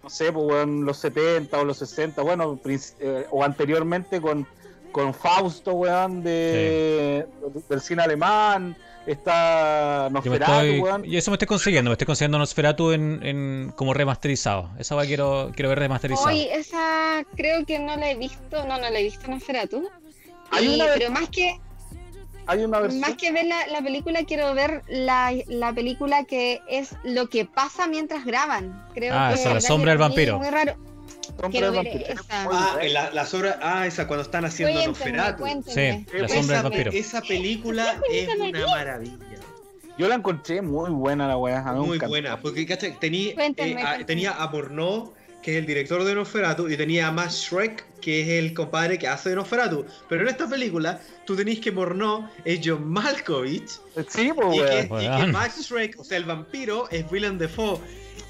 no 0.03 0.10
sé, 0.10 0.32
pues, 0.32 0.45
weón, 0.45 0.84
los 0.86 0.98
70 0.98 1.60
o 1.60 1.64
los 1.65 1.77
60, 1.77 2.22
bueno, 2.23 2.60
eh, 2.99 3.26
o 3.30 3.44
anteriormente 3.44 4.19
con, 4.19 4.48
con 4.91 5.14
Fausto, 5.14 5.73
weón, 5.73 6.23
de, 6.23 7.27
del 7.69 7.82
cine 7.82 8.02
alemán, 8.03 8.76
está 9.06 10.10
Nosferatu, 10.11 10.52
estoy, 10.52 10.80
weón. 10.80 11.06
y 11.06 11.18
eso 11.18 11.30
me 11.32 11.36
estoy 11.36 11.48
consiguiendo, 11.48 11.90
me 11.90 11.94
estoy 11.94 12.06
consiguiendo 12.07 12.40
Nosferatu 12.40 12.91
en, 12.91 13.19
en, 13.23 13.73
como 13.76 13.94
remasterizado. 13.94 14.69
Esa 14.80 14.95
va 14.95 15.06
quiero, 15.06 15.52
quiero 15.56 15.69
ver 15.69 15.80
remasterizado. 15.80 16.27
Hoy 16.27 16.48
esa 16.52 17.23
creo 17.36 17.64
que 17.65 17.77
no 17.77 17.95
la 17.95 18.10
he 18.11 18.15
visto, 18.15 18.65
no, 18.65 18.77
no 18.80 18.90
la 18.90 18.99
he 18.99 19.03
visto 19.03 19.27
Nosferatu. 19.30 19.88
Hay 20.51 20.65
Y- 20.67 20.76
una- 20.76 20.85
pero 20.93 21.11
más 21.11 21.30
que 21.30 21.59
Hay 22.47 22.63
una 22.63 22.80
versión. 22.80 23.01
más 23.01 23.15
que 23.15 23.31
ver 23.31 23.45
la, 23.45 23.65
la 23.67 23.81
película 23.81 24.23
quiero 24.23 24.53
ver 24.53 24.84
la, 24.88 25.34
la 25.47 25.73
película 25.73 26.26
que 26.26 26.61
es 26.69 26.91
lo 27.03 27.27
que 27.27 27.45
pasa 27.45 27.88
mientras 27.88 28.23
graban. 28.26 28.85
Creo 28.93 29.13
Ah, 29.15 29.31
que 29.34 29.39
esa, 29.41 29.53
La 29.55 29.61
sombra 29.61 29.91
del 29.91 29.97
vampiro. 29.97 30.38
Muy 30.38 30.49
raro. 30.49 30.76
Sombra 31.26 31.49
quiero 31.49 31.72
del 31.72 31.84
ver 31.84 31.93
vampiro. 31.93 32.22
esa. 32.22 32.43
Ah, 32.43 32.77
la, 32.88 33.09
las 33.11 33.34
obras, 33.34 33.57
ah, 33.63 33.88
esa 33.88 34.05
cuando 34.07 34.22
están 34.23 34.45
haciendo 34.45 34.85
Nosferatu. 34.85 35.43
Sí, 35.65 36.05
la 36.13 36.26
Esa 36.26 36.35
sombra 36.35 36.55
del 36.57 36.63
vampiro. 36.63 36.91
esa 36.93 37.22
película 37.22 37.99
es 38.11 38.30
una 38.30 38.67
maravilla. 38.67 39.17
Yo 39.97 40.07
la 40.07 40.15
encontré 40.15 40.61
muy 40.61 40.91
buena 40.91 41.27
la 41.27 41.38
weá. 41.38 41.61
Muy 41.73 41.97
buena, 41.97 42.38
porque 42.39 42.65
¿cachai? 42.67 42.99
Tenía, 42.99 43.34
eh, 43.57 43.76
a- 43.84 44.05
tenía 44.05 44.31
a 44.31 44.51
Porno, 44.51 45.13
que 45.45 45.51
es 45.51 45.57
el 45.59 45.67
director 45.67 46.03
de 46.03 46.15
Nosferatu, 46.15 46.67
y 46.67 46.76
tenía 46.76 47.07
a 47.07 47.11
Max 47.11 47.47
Shrek, 47.51 47.99
que 48.01 48.22
es 48.22 48.30
el 48.30 48.55
compadre 48.55 48.97
que 48.97 49.07
hace 49.07 49.30
de 49.30 49.35
Nosferatu. 49.35 49.85
Pero 50.09 50.23
en 50.23 50.30
esta 50.30 50.49
película, 50.49 50.99
tú 51.23 51.35
tenés 51.35 51.59
que 51.59 51.72
Porno 51.72 52.31
es 52.43 52.61
John 52.65 52.89
Malkovich, 52.89 53.69
Sí, 54.09 54.31
pues, 54.34 54.55
y 54.55 54.59
que, 54.59 54.88
weón. 54.89 55.03
y 55.03 55.26
que. 55.26 55.31
Max 55.31 55.61
Shrek, 55.69 55.99
o 55.99 56.03
sea, 56.03 56.17
el 56.17 56.23
vampiro, 56.23 56.89
es 56.89 57.05
Willem 57.11 57.38
Dafoe. 57.38 57.80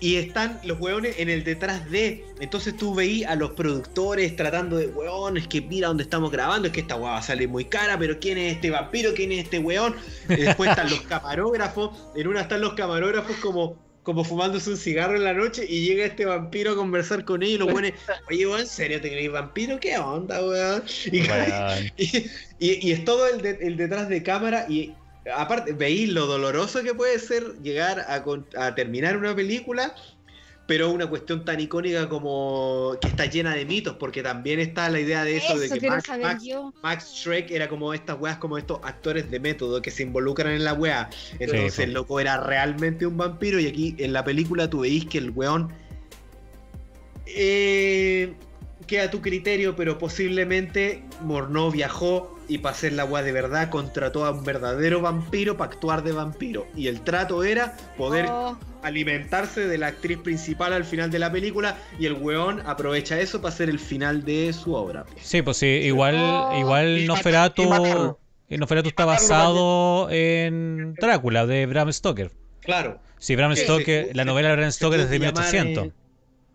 Y 0.01 0.17
están 0.17 0.59
los 0.65 0.77
hueones 0.81 1.15
en 1.17 1.29
el 1.29 1.45
detrás 1.45 1.89
de. 1.89 2.25
Entonces 2.41 2.75
tú 2.75 2.93
veí 2.93 3.23
a 3.23 3.35
los 3.35 3.51
productores 3.51 4.35
tratando 4.35 4.75
de, 4.75 4.87
weón, 4.87 5.37
es 5.37 5.47
que 5.47 5.61
mira 5.61 5.87
dónde 5.87 6.03
estamos 6.03 6.31
grabando, 6.31 6.67
es 6.67 6.73
que 6.73 6.81
esta 6.81 6.97
hueá 6.97 7.11
va 7.11 7.17
a 7.19 7.21
salir 7.21 7.47
muy 7.47 7.63
cara, 7.63 7.97
pero 7.97 8.19
¿quién 8.19 8.37
es 8.37 8.55
este 8.55 8.71
vampiro? 8.71 9.13
¿Quién 9.15 9.31
es 9.31 9.45
este 9.45 9.59
weón? 9.59 9.95
Y 10.27 10.35
después 10.35 10.69
están 10.69 10.89
los 10.89 10.99
camarógrafos, 11.03 11.97
en 12.13 12.27
una 12.27 12.41
están 12.41 12.59
los 12.59 12.73
camarógrafos 12.73 13.37
como, 13.37 13.84
como 14.05 14.23
fumándose 14.23 14.69
un 14.69 14.77
cigarro 14.77 15.15
en 15.17 15.23
la 15.23 15.33
noche 15.33 15.65
y 15.67 15.83
llega 15.85 16.05
este 16.05 16.25
vampiro 16.25 16.71
a 16.71 16.75
conversar 16.75 17.25
con 17.25 17.41
ellos 17.43 17.55
y 17.55 17.57
los 17.57 17.67
hueones, 17.73 17.93
oye, 18.29 18.45
weón, 18.47 18.61
¿en 18.61 18.67
serio 18.67 19.01
te 19.01 19.09
creéis 19.09 19.31
vampiro? 19.31 19.79
¿Qué 19.79 19.97
onda, 19.97 20.41
weón? 20.45 20.83
Y, 21.11 21.19
y, 21.97 22.17
y- 22.59 22.87
y 22.87 22.91
es 22.91 23.03
todo 23.03 23.27
el, 23.27 23.41
de- 23.41 23.57
el 23.61 23.75
detrás 23.77 24.07
de 24.07 24.21
cámara 24.21 24.67
y 24.69 24.93
aparte 25.35 25.73
veis 25.73 26.07
lo 26.09 26.27
doloroso 26.27 26.83
que 26.83 26.93
puede 26.93 27.17
ser 27.17 27.43
llegar 27.63 28.05
a, 28.07 28.21
con- 28.23 28.47
a 28.55 28.75
terminar 28.75 29.17
una 29.17 29.35
película, 29.35 29.95
pero 30.67 30.89
una 30.89 31.07
cuestión 31.07 31.45
tan 31.45 31.59
icónica 31.59 32.09
como 32.09 32.97
que 32.99 33.07
está 33.07 33.25
llena 33.25 33.53
de 33.53 33.65
mitos, 33.65 33.95
porque 33.97 34.23
también 34.23 34.59
está 34.59 34.89
la 34.89 34.99
idea 34.99 35.23
de 35.23 35.37
eso, 35.37 35.57
de 35.59 35.69
que 35.69 35.87
Max, 35.87 36.09
Max-. 36.19 36.43
Max 36.81 37.13
Shrek 37.13 37.51
era 37.51 37.69
como 37.69 37.93
estas 37.93 38.19
weas, 38.19 38.37
como 38.37 38.57
estos 38.57 38.79
actores 38.83 39.29
de 39.29 39.39
método 39.39 39.81
que 39.81 39.91
se 39.91 40.03
involucran 40.03 40.53
en 40.53 40.63
la 40.63 40.73
wea. 40.73 41.09
Entonces 41.39 41.75
Sí, 41.75 41.83
el 41.83 41.93
loco 41.93 42.19
era 42.19 42.37
realmente 42.37 43.05
un 43.05 43.17
vampiro 43.17 43.59
y 43.59 43.67
aquí 43.67 43.95
en 43.99 44.13
la 44.13 44.23
película 44.23 44.69
tú 44.69 44.79
veis 44.79 45.05
que 45.05 45.17
el 45.17 45.31
weón 45.31 45.71
eh, 47.27 48.33
queda 48.87 49.03
a 49.05 49.11
tu 49.11 49.21
criterio, 49.21 49.75
pero 49.75 49.97
posiblemente 49.97 51.03
Morneau 51.21 51.71
viajó 51.71 52.37
y 52.47 52.59
para 52.59 52.75
hacer 52.75 52.93
la 52.93 53.05
wea 53.05 53.23
de 53.23 53.31
verdad 53.31 53.69
contrató 53.69 54.23
a 54.25 54.31
un 54.31 54.43
verdadero 54.43 55.01
vampiro 55.01 55.57
para 55.57 55.71
actuar 55.71 56.03
de 56.03 56.11
vampiro. 56.11 56.67
Y 56.75 56.87
el 56.87 57.01
trato 57.01 57.43
era 57.43 57.75
poder 57.97 58.27
Oh, 58.29 58.57
alimentarse 58.83 59.67
de 59.67 59.77
la 59.79 59.87
actriz 59.87 60.19
principal 60.19 60.71
al 60.73 60.85
final 60.85 61.09
de 61.09 61.17
la 61.19 61.31
película 61.31 61.77
y 61.99 62.05
el 62.05 62.13
weón 62.13 62.61
aprovecha 62.65 63.19
eso 63.19 63.41
para 63.41 63.53
hacer 63.53 63.69
el 63.69 63.79
final 63.79 64.23
de 64.23 64.53
su 64.53 64.73
obra. 64.75 65.05
Sí, 65.21 65.41
pues 65.41 65.57
sí, 65.57 65.65
igual, 65.67 66.15
Oh, 66.17 66.55
igual 66.59 66.99
y 66.99 67.07
Nosferatu, 67.07 67.67
matarlo. 67.67 68.19
y 68.47 68.57
Nosferatu 68.57 68.89
está 68.89 69.05
basado 69.05 70.07
en 70.11 70.93
Drácula 70.95 71.47
de 71.47 71.65
Bram 71.65 71.91
Stoker. 71.91 72.29
Claro. 72.61 72.99
Sí, 73.17 73.35
Bram 73.35 73.55
Sí, 73.55 73.63
Stoker, 73.63 74.07
se- 74.09 74.13
la 74.13 74.23
novela 74.25 74.49
de 74.49 74.55
Bram 74.57 74.71
Stoker 74.71 74.99
es 74.99 75.09
de 75.09 75.19
que 75.19 75.25
llamar, 75.25 75.51
1800. 75.51 75.87
eh, 75.87 75.91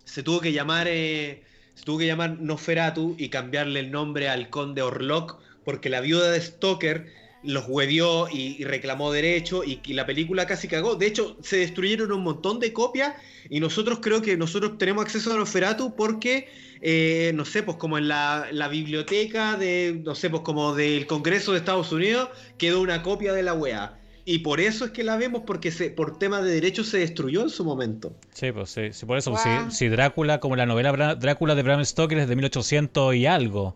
se 0.04 0.22
tuvo 0.22 0.40
que 0.40 0.52
llamar 0.52 0.86
eh, 0.88 1.42
se 1.80 1.86
tuvo 1.86 1.96
que 1.96 2.06
llamar 2.06 2.38
Nosferatu 2.40 3.14
y 3.16 3.30
cambiarle 3.30 3.80
el 3.80 3.90
nombre 3.90 4.28
al 4.28 4.50
conde 4.50 4.82
Orlok 4.82 5.38
porque 5.64 5.88
la 5.88 6.02
viuda 6.02 6.30
de 6.30 6.38
Stoker 6.38 7.06
los 7.42 7.64
huevió 7.68 8.28
y, 8.28 8.62
reclamó 8.64 9.10
derecho 9.10 9.64
y, 9.64 9.80
la 9.94 10.04
película 10.04 10.46
casi 10.46 10.68
cagó. 10.68 10.96
De 10.96 11.06
hecho, 11.06 11.38
se 11.42 11.56
destruyeron 11.56 12.12
un 12.12 12.22
montón 12.22 12.60
de 12.60 12.74
copias 12.74 13.14
y 13.48 13.60
nosotros 13.60 14.00
creo 14.02 14.20
que 14.20 14.36
nosotros 14.36 14.76
tenemos 14.76 15.06
acceso 15.06 15.32
a 15.32 15.38
Nosferatu 15.38 15.96
porque, 15.96 16.50
eh, 16.82 17.32
no 17.34 17.46
sé, 17.46 17.62
pues 17.62 17.78
como 17.78 17.96
en 17.96 18.08
la, 18.08 18.48
la 18.52 18.68
biblioteca 18.68 19.56
de, 19.56 20.02
no 20.04 20.14
sé, 20.14 20.28
pues 20.28 20.42
como 20.42 20.74
del 20.74 21.06
Congreso 21.06 21.52
de 21.52 21.58
Estados 21.60 21.92
Unidos 21.92 22.28
quedó 22.58 22.82
una 22.82 23.02
copia 23.02 23.32
de 23.32 23.42
la 23.42 23.54
wea. 23.54 23.99
Y 24.32 24.38
por 24.38 24.60
eso 24.60 24.84
es 24.84 24.92
que 24.92 25.02
la 25.02 25.16
vemos, 25.16 25.42
porque 25.44 25.72
se, 25.72 25.90
por 25.90 26.16
tema 26.16 26.40
de 26.40 26.52
derechos 26.52 26.86
se 26.86 26.98
destruyó 26.98 27.42
en 27.42 27.50
su 27.50 27.64
momento. 27.64 28.12
Sí, 28.32 28.52
pues 28.52 28.70
sí, 28.70 28.92
sí, 28.92 29.04
por 29.04 29.18
eso, 29.18 29.32
pues, 29.32 29.42
Guau. 29.42 29.70
sí, 29.72 29.76
sí, 29.76 29.88
Drácula, 29.88 30.38
como 30.38 30.54
la 30.54 30.66
novela 30.66 30.92
Bra- 30.92 31.16
Drácula 31.18 31.56
de 31.56 31.64
Bram 31.64 31.84
Stoker 31.84 32.16
es 32.16 32.28
de 32.28 32.36
1800 32.36 33.16
y 33.16 33.26
algo. 33.26 33.74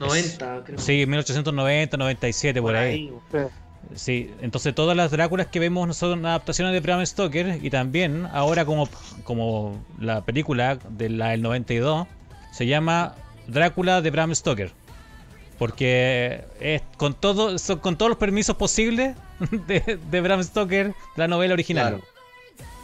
90, 0.00 0.62
creo. 0.64 0.78
Sí, 0.80 1.06
1890, 1.06 1.96
97, 1.98 2.60
por 2.60 2.74
ahí. 2.74 3.12
Sí, 3.94 4.28
entonces 4.40 4.74
todas 4.74 4.96
las 4.96 5.12
Dráculas 5.12 5.46
que 5.46 5.60
vemos 5.60 5.96
son 5.96 6.26
adaptaciones 6.26 6.72
de 6.72 6.80
Bram 6.80 7.06
Stoker 7.06 7.60
y 7.62 7.70
también 7.70 8.26
ahora 8.32 8.64
como, 8.64 8.88
como 9.22 9.84
la 10.00 10.24
película 10.24 10.80
de 10.88 11.10
la 11.10 11.28
del 11.28 11.42
92 11.42 12.08
se 12.50 12.66
llama 12.66 13.14
Drácula 13.46 14.02
de 14.02 14.10
Bram 14.10 14.34
Stoker. 14.34 14.72
Porque 15.58 16.42
es 16.60 16.82
con 16.96 17.14
todo 17.14 17.56
son 17.60 17.78
con 17.78 17.96
todos 17.96 18.08
los 18.10 18.18
permisos 18.18 18.56
posibles 18.56 19.16
de, 19.66 19.98
de 20.10 20.20
Bram 20.20 20.42
Stoker, 20.42 20.92
la 21.16 21.28
novela 21.28 21.54
original. 21.54 21.94
Claro. 22.00 22.04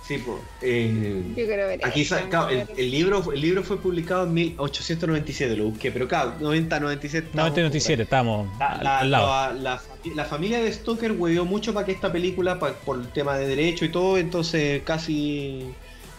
Sí, 0.06 0.18
pues. 0.18 0.38
eh, 0.62 1.22
yo 1.28 1.34
quiero 1.46 1.66
ver 1.68 1.86
aquí 1.86 2.00
eso, 2.02 2.16
sa- 2.16 2.28
claro, 2.28 2.48
el, 2.50 2.90
libro, 2.90 3.32
el 3.32 3.40
libro 3.40 3.62
fue 3.62 3.78
publicado 3.80 4.24
en 4.24 4.34
1897, 4.34 5.56
lo 5.56 5.66
busqué, 5.66 5.92
pero 5.92 6.08
claro, 6.08 6.34
90, 6.40 6.80
97. 6.80 7.26
estamos 7.28 7.36
90 7.50 7.60
97, 7.60 8.02
estamos 8.02 8.58
La, 8.58 8.66
al, 8.66 8.84
la- 8.84 8.98
al 8.98 9.10
lado. 9.12 9.26
la- 9.26 9.52
la 9.62 9.78
fami- 9.78 10.14
la 10.16 10.24
familia 10.24 10.60
de 10.60 10.72
Stoker 10.72 11.12
huevió 11.12 11.44
mucho 11.44 11.72
para 11.72 11.86
que 11.86 11.92
esta 11.92 12.10
película, 12.10 12.58
pa- 12.58 12.72
por 12.72 12.96
el 12.98 13.06
tema 13.08 13.36
de 13.38 13.46
derecho 13.46 13.84
y 13.84 13.90
todo, 13.90 14.18
entonces 14.18 14.82
casi 14.84 15.72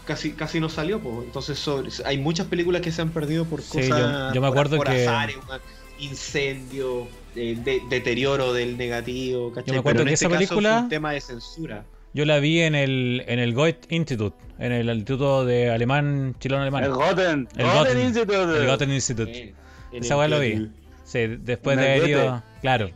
casi 0.06 0.32
casi 0.32 0.62
no 0.62 0.70
salió. 0.70 1.00
pues. 1.02 1.18
Entonces 1.26 1.60
sobre- 1.60 1.90
hay 2.06 2.18
muchas 2.18 2.48
películas 2.48 2.82
que 2.82 2.92
se 2.92 3.02
han 3.02 3.10
perdido 3.10 3.44
por 3.44 3.62
Sí, 3.62 3.90
cosas. 3.90 4.00
yo- 4.00 4.34
yo 4.34 4.42
me 4.42 4.48
acuerdo 4.48 4.78
por 4.78 4.88
que- 4.88 5.06
azares, 5.06 5.36
un 5.36 6.04
incendio, 6.04 7.08
eh, 7.36 7.58
de- 7.64 7.82
deterioro 7.90 8.54
del 8.54 8.78
negativo. 8.78 9.50
¿cachai? 9.52 9.68
Yo 9.68 9.74
me 9.74 9.80
acuerdo 9.80 9.98
Pero 10.00 10.02
en 10.04 10.08
que 10.08 10.14
este 10.14 10.26
esa 10.26 10.30
caso 10.36 10.48
película- 10.50 10.80
un 10.82 10.90
tema 10.90 11.12
de 11.12 11.22
censura. 11.22 11.86
Yo 12.14 12.26
la 12.26 12.38
vi 12.40 12.62
en 12.62 12.76
el 12.76 13.24
en 13.28 13.40
el 13.40 13.54
Goethe 13.56 13.94
Institute, 13.96 14.38
en 14.60 14.72
el 14.72 14.88
Instituto 14.90 15.46
de 15.46 15.72
Alemán, 15.72 16.36
chileno 16.40 16.62
alemán. 16.62 16.84
El 16.84 16.92
Goten. 16.92 17.48
El 17.58 17.66
Goten 17.66 17.78
Goten. 17.80 18.00
Institute. 18.02 18.34
El 18.62 18.68
Goethe 18.68 18.86
Institute. 18.86 19.40
En- 19.42 19.56
en 19.94 20.04
Esa 20.04 20.14
el 20.14 20.20
weá 20.20 20.28
lo 20.28 20.40
vi. 20.40 20.70
Sí, 21.06 21.20
después 21.40 21.76
de 21.78 21.96
el 21.96 22.00
haber 22.02 22.10
ido, 22.12 22.44
claro. 22.62 22.90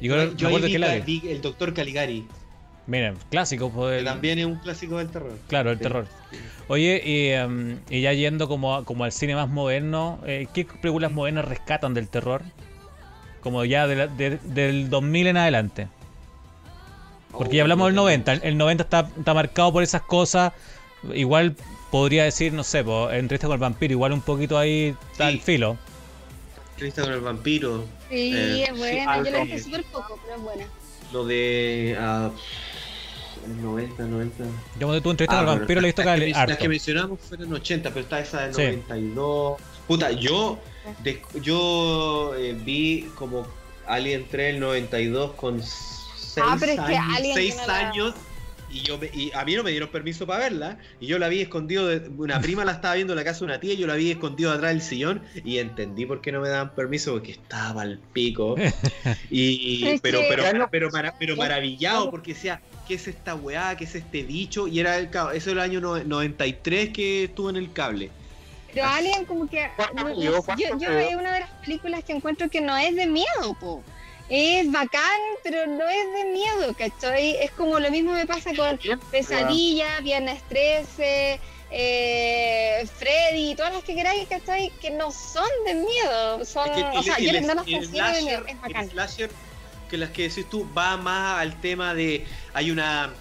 Y 0.00 0.08
yo, 0.08 0.16
me 0.16 0.24
yo 0.36 0.48
ahí 0.48 0.54
acuerdo 0.54 0.66
vi, 0.66 0.72
que 0.72 0.78
la 0.78 0.94
vi. 0.96 1.20
vi 1.20 1.28
el 1.30 1.40
Doctor 1.40 1.72
Caligari, 1.72 2.26
Miren, 2.86 3.14
clásico, 3.30 3.70
pues, 3.70 3.92
que 3.92 3.98
el- 4.00 4.04
también 4.04 4.38
es 4.38 4.44
un 4.44 4.56
clásico 4.56 4.98
del 4.98 5.08
terror. 5.08 5.38
Claro, 5.48 5.70
el 5.70 5.78
Sí. 5.78 5.82
terror. 5.84 6.06
Oye, 6.68 7.00
y, 7.04 7.28
em, 7.28 7.78
y 7.88 8.02
ya 8.02 8.12
yendo 8.12 8.46
como, 8.46 8.84
como 8.84 9.04
al 9.04 9.12
cine 9.12 9.34
más 9.34 9.48
moderno, 9.48 10.20
eh, 10.26 10.46
¿qué 10.52 10.66
películas 10.66 11.10
modernas 11.12 11.46
rescatan 11.46 11.94
del 11.94 12.08
terror? 12.08 12.42
Como 13.44 13.64
ya 13.64 13.86
de 13.86 13.94
la- 13.94 14.06
de- 14.08 14.38
del 14.42 14.90
2000 14.90 15.28
en 15.28 15.36
adelante. 15.36 15.86
Porque 17.30 17.56
ya 17.56 17.62
Oh, 17.62 17.64
hablamos 17.64 17.86
del 17.86 17.94
no 17.94 18.06
tengo- 18.06 18.08
90. 18.26 18.32
El 18.48 18.56
90 18.58 18.82
está, 18.84 19.08
está 19.16 19.34
marcado 19.34 19.72
por 19.72 19.82
esas 19.84 20.02
cosas. 20.02 20.52
Igual 21.12 21.54
podría 21.92 22.24
decir, 22.24 22.52
no 22.52 22.64
sé, 22.64 22.82
po, 22.82 23.10
entrevista 23.10 23.46
con 23.46 23.54
el 23.54 23.60
vampiro, 23.60 23.92
igual 23.92 24.12
un 24.12 24.20
poquito 24.22 24.58
ahí 24.58 24.96
está 25.12 25.28
Sí. 25.28 25.34
al 25.34 25.40
filo. 25.40 25.76
Entrevista 26.72 27.02
con 27.02 27.12
el 27.12 27.20
vampiro, 27.20 27.84
Sí, 28.10 28.32
Eh, 28.34 28.64
es 28.70 28.76
buena. 28.78 29.16
Yo 29.22 29.30
la 29.30 29.38
dije 29.40 29.60
súper 29.60 29.84
poco, 29.84 30.18
pero 30.24 30.36
es 30.36 30.42
buena. 30.42 30.64
lo 31.12 31.24
de... 31.24 31.96
ah, 32.00 32.30
90, 33.60 34.04
90... 34.04 34.44
Yo 34.78 34.86
cuando 34.86 35.02
tú 35.02 35.10
entrevistas 35.10 35.36
Ah, 35.36 35.40
al 35.40 35.46
bueno, 35.46 35.60
vampiro 35.60 35.80
le 35.80 35.88
he 35.88 35.90
visto 35.90 36.02
las, 36.04 36.56
que, 36.58 36.68
mencionamos 36.68 37.20
fueron 37.20 37.52
80, 37.52 37.90
pero 37.90 38.00
está 38.00 38.20
esa 38.20 38.42
del 38.42 38.54
Sí. 38.54 38.62
92. 38.62 39.60
Puta, 39.86 40.10
yo, 40.12 40.58
de- 41.02 41.22
yo 41.42 42.34
eh, 42.36 42.56
vi 42.64 43.08
como 43.14 43.46
Alien 43.86 44.26
3 44.30 44.54
el 44.54 44.60
92 44.60 45.32
con 45.32 45.62
6 45.62 46.46
Ah, 46.46 46.56
pero 46.58 46.72
es 46.72 46.80
que 46.80 46.96
años, 46.96 47.16
Alien 47.16 47.34
seis 47.34 47.56
no 47.66 47.72
años 47.72 48.14
y, 48.70 48.80
yo 48.80 48.98
me- 48.98 49.10
y 49.14 49.30
a 49.32 49.44
mí 49.44 49.54
no 49.54 49.62
me 49.62 49.70
dieron 49.70 49.88
permiso 49.90 50.26
para 50.26 50.40
verla 50.40 50.78
y 50.98 51.06
yo 51.06 51.18
la 51.20 51.28
vi 51.28 51.40
escondido, 51.42 51.86
de, 51.86 52.08
una 52.18 52.40
prima 52.40 52.64
la 52.64 52.72
estaba 52.72 52.94
viendo 52.96 53.12
en 53.12 53.18
la 53.18 53.24
casa 53.24 53.40
de 53.40 53.44
una 53.44 53.60
tía 53.60 53.74
y 53.74 53.76
yo 53.76 53.86
la 53.86 53.94
vi 53.94 54.10
escondido 54.10 54.50
atrás 54.50 54.72
del 54.72 54.82
sillón 54.82 55.22
y 55.44 55.58
entendí 55.58 56.06
por 56.06 56.20
qué 56.20 56.32
no 56.32 56.40
me 56.40 56.48
daban 56.48 56.74
permiso 56.74 57.12
porque 57.12 57.30
estaba 57.32 57.82
al 57.82 57.98
pico 58.12 58.56
y 59.30 59.98
pero 60.00 60.20
pero, 60.28 60.68
pero, 60.70 60.90
mara- 60.90 61.14
pero 61.18 61.36
maravillado 61.36 62.10
porque 62.10 62.34
decía 62.34 62.60
¿qué 62.88 62.94
es 62.94 63.06
esta 63.06 63.34
weá? 63.36 63.76
¿qué 63.76 63.84
es 63.84 63.94
este 63.94 64.22
bicho? 64.24 64.66
y 64.66 64.80
era 64.80 64.98
el 64.98 65.08
cabo, 65.10 65.30
eso 65.30 65.50
era 65.52 65.64
el 65.64 65.70
año 65.70 65.80
no- 65.80 66.02
93 66.02 66.88
que 66.90 67.24
estuvo 67.24 67.50
en 67.50 67.56
el 67.56 67.72
cable 67.72 68.10
Pero 68.74 68.86
Alien 68.86 69.24
como 69.24 69.48
que... 69.48 69.70
¿Cuánto 69.76 69.94
no- 69.94 70.04
me 70.04 70.14
no- 70.14 70.20
dio? 70.20 70.42
¿Cuánto 70.42 70.62
yo 70.78 70.90
es 70.90 71.14
una 71.16 71.32
de 71.34 71.40
las 71.40 71.50
películas 71.62 72.02
que 72.04 72.12
encuentro 72.12 72.48
que 72.50 72.60
no 72.60 72.76
es 72.76 72.94
de 72.96 73.06
miedo, 73.06 73.54
po. 73.60 73.82
Es 74.28 74.70
bacán, 74.72 75.20
pero 75.42 75.66
no 75.66 75.86
es 75.88 76.12
de 76.14 76.24
miedo, 76.32 76.74
¿cachai? 76.78 77.36
Es 77.36 77.50
como 77.52 77.78
lo 77.78 77.90
mismo 77.90 78.12
me 78.12 78.26
pasa 78.26 78.50
con 78.56 78.78
Pesadilla, 79.10 80.00
Viernes 80.00 80.42
13, 80.48 81.38
eh, 81.70 82.88
Freddy, 82.98 83.54
todas 83.54 83.74
las 83.74 83.84
que 83.84 83.94
queráis, 83.94 84.26
¿cachai? 84.28 84.70
Que 84.80 84.90
no 84.90 85.10
son 85.12 85.48
de 85.66 85.74
miedo. 85.74 86.44
Son, 86.44 86.68
Es 86.70 86.76
que 86.76 86.98
o 86.98 87.02
sea, 87.02 87.16
el- 87.16 87.24
yo 87.24 87.30
el- 87.38 87.46
no 87.46 87.54
las 87.54 87.66
el 87.66 87.74
considero 87.74 88.12
de 88.12 88.22
miedo, 88.22 88.44
es 88.46 88.52
el 88.52 88.58
bacán. 88.60 88.90
slasher, 88.90 89.30
que 89.90 89.98
las 89.98 90.10
que 90.10 90.28
decís 90.28 90.48
tú 90.48 90.66
va 90.76 90.96
más 90.96 91.40
al 91.40 91.60
tema 91.60 91.94
de 91.94 92.26
hay 92.54 92.70
una 92.70 93.12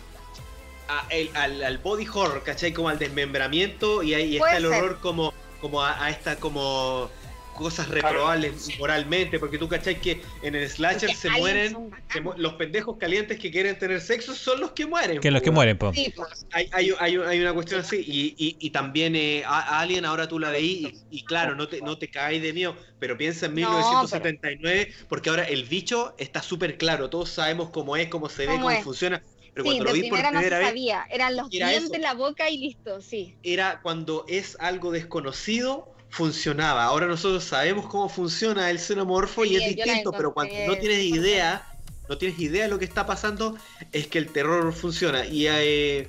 a- 0.88 1.06
el- 1.10 1.32
al, 1.36 1.64
al 1.64 1.78
body 1.80 2.08
horror, 2.08 2.44
¿cachai? 2.44 2.72
Como 2.74 2.90
al 2.90 3.00
desmembramiento 3.00 4.04
y 4.04 4.14
ahí 4.14 4.38
Puede 4.38 4.54
está 4.56 4.66
el 4.66 4.72
ser. 4.72 4.84
horror 4.84 5.00
como 5.02 5.34
como 5.64 5.82
a, 5.82 6.04
a 6.04 6.10
esta 6.10 6.36
como 6.36 7.10
cosas 7.56 7.88
reprobables 7.88 8.78
moralmente, 8.80 9.40
porque 9.40 9.58
tú 9.60 9.70
cachai 9.70 10.02
que 10.02 10.22
en 10.42 10.56
el 10.56 10.68
slasher 10.68 11.02
Porque 11.02 11.16
se 11.16 11.30
mueren 11.30 11.92
se 12.12 12.20
mu- 12.20 12.34
los 12.36 12.54
pendejos 12.56 12.98
calientes 12.98 13.40
que 13.40 13.50
quieren 13.52 13.78
tener 13.78 14.02
sexo 14.02 14.36
son 14.36 14.60
los 14.60 14.72
que 14.72 14.86
mueren. 14.88 15.22
Que 15.22 15.32
los 15.32 15.42
que 15.42 15.52
po, 15.52 15.56
mueren, 15.56 15.78
pues. 15.78 15.96
Sí, 15.96 16.12
pues. 16.16 16.46
hay, 16.52 16.68
hay, 16.74 16.92
hay, 17.00 17.16
hay 17.16 17.40
una 17.40 17.54
cuestión 17.54 17.80
así 17.82 17.98
y, 18.06 18.36
y, 18.38 18.58
y 18.60 18.70
también 18.72 19.16
eh, 19.16 19.44
a- 19.46 19.80
Alien 19.80 20.04
ahora 20.04 20.28
tú 20.28 20.38
la 20.40 20.50
veí 20.50 21.06
y, 21.10 21.18
y 21.20 21.24
claro, 21.24 21.56
no 21.56 21.68
te, 21.70 21.80
no 21.82 21.98
te 21.98 22.10
caes 22.10 22.42
de 22.42 22.52
miedo, 22.54 22.76
pero 23.00 23.18
piensa 23.18 23.46
en 23.46 23.54
No, 23.56 23.70
1979 23.70 24.92
porque 25.08 25.30
ahora 25.30 25.44
el 25.44 25.64
bicho 25.64 26.16
está 26.18 26.42
súper 26.42 26.78
claro, 26.78 27.10
todos 27.10 27.30
sabemos 27.30 27.70
cómo 27.70 27.96
es, 27.96 28.08
cómo 28.10 28.28
se 28.30 28.48
ve, 28.48 28.54
Cómo 28.54 28.70
funciona, 28.82 29.22
pero 29.54 29.66
Sí, 29.66 29.70
cuando 29.70 29.84
de 29.84 29.90
lo 29.90 29.94
vi 29.94 30.10
por 30.10 30.20
primera 30.20 30.32
no 30.32 30.40
se 30.40 30.46
primera 30.46 30.60
vez 30.60 30.68
sabía. 30.68 31.08
Eran 31.10 31.38
los 31.38 31.48
era 31.52 31.70
dientes, 31.70 31.92
eso. 31.92 32.02
la 32.02 32.14
boca 32.14 32.50
y 32.50 32.58
listo, 32.58 33.02
sí. 33.02 33.36
era 33.44 33.82
cuando 33.82 34.26
es 34.28 34.58
algo 34.60 34.92
desconocido 34.92 35.94
funcionaba. 36.10 36.84
Ahora 36.84 37.08
nosotros 37.08 37.44
sabemos 37.44 37.88
cómo 37.88 38.08
funciona 38.08 38.70
el 38.70 38.80
xenomorfo 38.80 39.46
y 39.46 39.56
es 39.56 39.76
distinto, 39.76 40.12
pero 40.12 40.34
cuando 40.34 40.54
no 40.68 40.76
tienes 40.78 41.04
idea, 41.04 41.68
no 42.08 42.18
tienes 42.18 42.40
idea 42.40 42.64
de 42.64 42.70
lo 42.70 42.78
que 42.78 42.86
está 42.86 43.06
pasando, 43.06 43.58
es 43.92 44.08
que 44.08 44.20
el 44.20 44.28
terror 44.28 44.72
funciona. 44.74 45.26
Y, 45.26 45.48
eh, 45.48 46.08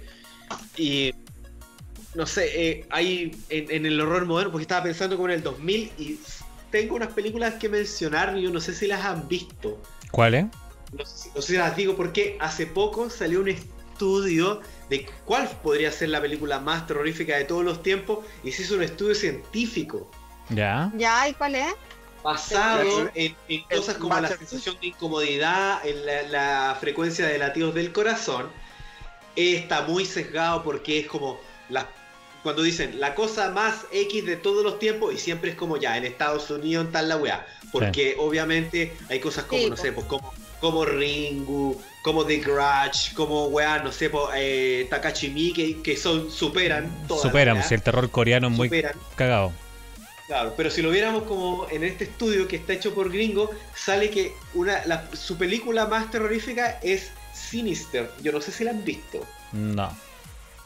y 0.77 1.15
no 2.15 2.27
sé, 2.27 2.51
eh, 2.55 2.87
hay 2.91 3.35
en, 3.49 3.71
en 3.71 3.87
el 3.87 3.99
horror 3.99 4.27
moderno, 4.27 4.53
porque 4.53 4.65
estaba 4.65 4.83
pensando 4.83 5.17
como 5.17 5.29
en 5.29 5.37
el 5.37 5.43
2000 5.43 5.93
y 5.99 6.19
tengo 6.71 6.97
unas 6.97 7.13
películas 7.13 7.55
que 7.55 7.69
mencionar, 7.69 8.37
y 8.37 8.43
yo 8.43 8.51
no 8.51 8.61
sé 8.61 8.75
si 8.75 8.87
las 8.87 9.05
han 9.05 9.27
visto. 9.27 9.81
¿Cuál 10.11 10.35
es? 10.35 10.47
No 10.99 11.05
sé, 11.07 11.17
si- 11.19 11.31
no 11.35 11.43
sé 11.43 11.53
si 11.53 11.59
las 11.59 11.77
digo 11.77 11.97
porque 11.97 12.37
hace 12.41 12.67
poco 12.67 13.11
salió 13.11 13.41
un 13.41 13.49
estudio 13.49 14.61
de 14.91 15.07
cuál 15.25 15.49
podría 15.63 15.91
ser 15.93 16.11
la 16.11 16.21
película 16.21 16.59
más 16.61 16.87
terrorífica 16.87 17.37
de 17.37 17.45
todos 17.45 17.65
los 17.65 17.83
tiempos 17.83 18.25
y 18.43 18.53
se 18.53 18.63
hizo 18.63 18.75
un 18.75 18.83
estudio 18.83 19.15
científico 19.15 20.11
Ya. 20.51 20.91
¿Ya? 20.97 21.29
¿Y 21.29 21.35
cuál 21.35 21.55
es? 21.55 21.75
basado 22.23 23.11
en, 23.15 23.37
cosas 23.71 23.99
como 23.99 24.19
la 24.19 24.29
sensación 24.29 24.77
de 24.81 24.87
incomodidad, 24.89 25.87
en 25.87 26.07
la, 26.07 26.23
la 26.23 26.77
frecuencia 26.81 27.27
de 27.27 27.39
latidos 27.39 27.75
del 27.75 27.93
corazón. 27.93 28.51
Está 29.37 29.83
muy 29.83 30.07
sesgado 30.07 30.63
porque 30.63 31.01
es 31.01 31.07
como 31.07 31.39
la, 31.69 31.87
cuando 32.43 32.63
dicen 32.63 32.99
la 32.99 33.15
cosa 33.15 33.51
más 33.51 33.87
X 33.93 34.25
de 34.25 34.37
todos 34.37 34.65
los 34.65 34.79
tiempos 34.79 35.13
y 35.13 35.19
siempre 35.19 35.51
es 35.51 35.57
como 35.57 35.77
ya 35.77 35.97
en 35.99 36.05
Estados 36.05 36.49
Unidos 36.51 36.87
en 36.87 36.93
tal 36.93 37.09
la 37.11 37.17
weá. 37.19 37.47
Porque 37.73 38.17
obviamente 38.19 38.97
hay 39.11 39.21
cosas 39.21 39.45
como, 39.45 39.61
Sí, 39.61 39.71
no 39.71 39.77
sé, 39.77 39.93
pues 39.93 40.07
como, 40.07 40.33
como 40.65 40.87
Ringu, 40.87 41.79
como 42.01 42.25
The 42.25 42.39
Grudge, 42.39 43.13
como 43.15 43.49
weá, 43.49 43.83
no 43.83 43.93
sé, 43.93 44.09
pues, 44.09 44.25
eh, 44.35 44.87
Takashi 44.89 45.29
Miike, 45.29 45.83
que 45.83 45.95
son, 45.95 46.31
superan 46.31 46.91
todas 47.07 47.23
Superan, 47.23 47.63
si 47.63 47.75
el 47.75 47.83
terror 47.83 48.11
coreano 48.11 48.49
es 48.49 48.55
muy 48.55 48.69
superan. 48.69 48.95
cagado. 49.15 49.53
Claro, 50.27 50.55
pero 50.57 50.71
si 50.71 50.81
lo 50.81 50.89
viéramos 50.91 51.25
como 51.25 51.67
en 51.71 51.85
este 51.85 52.05
estudio 52.05 52.49
que 52.49 52.57
está 52.57 52.73
hecho 52.73 52.95
por 52.95 53.13
gringo, 53.13 53.51
sale 53.77 54.09
que 54.09 54.33
una, 54.55 54.83
la- 54.87 55.07
su 55.15 55.37
película 55.37 55.85
más 55.87 56.11
terrorífica 56.11 56.79
es 56.83 57.11
Sinister. 57.35 58.11
Yo 58.23 58.33
no 58.33 58.41
sé 58.41 58.51
si 58.51 58.65
la 58.65 58.71
han 58.71 58.83
visto. 58.87 59.21
No. 59.53 59.95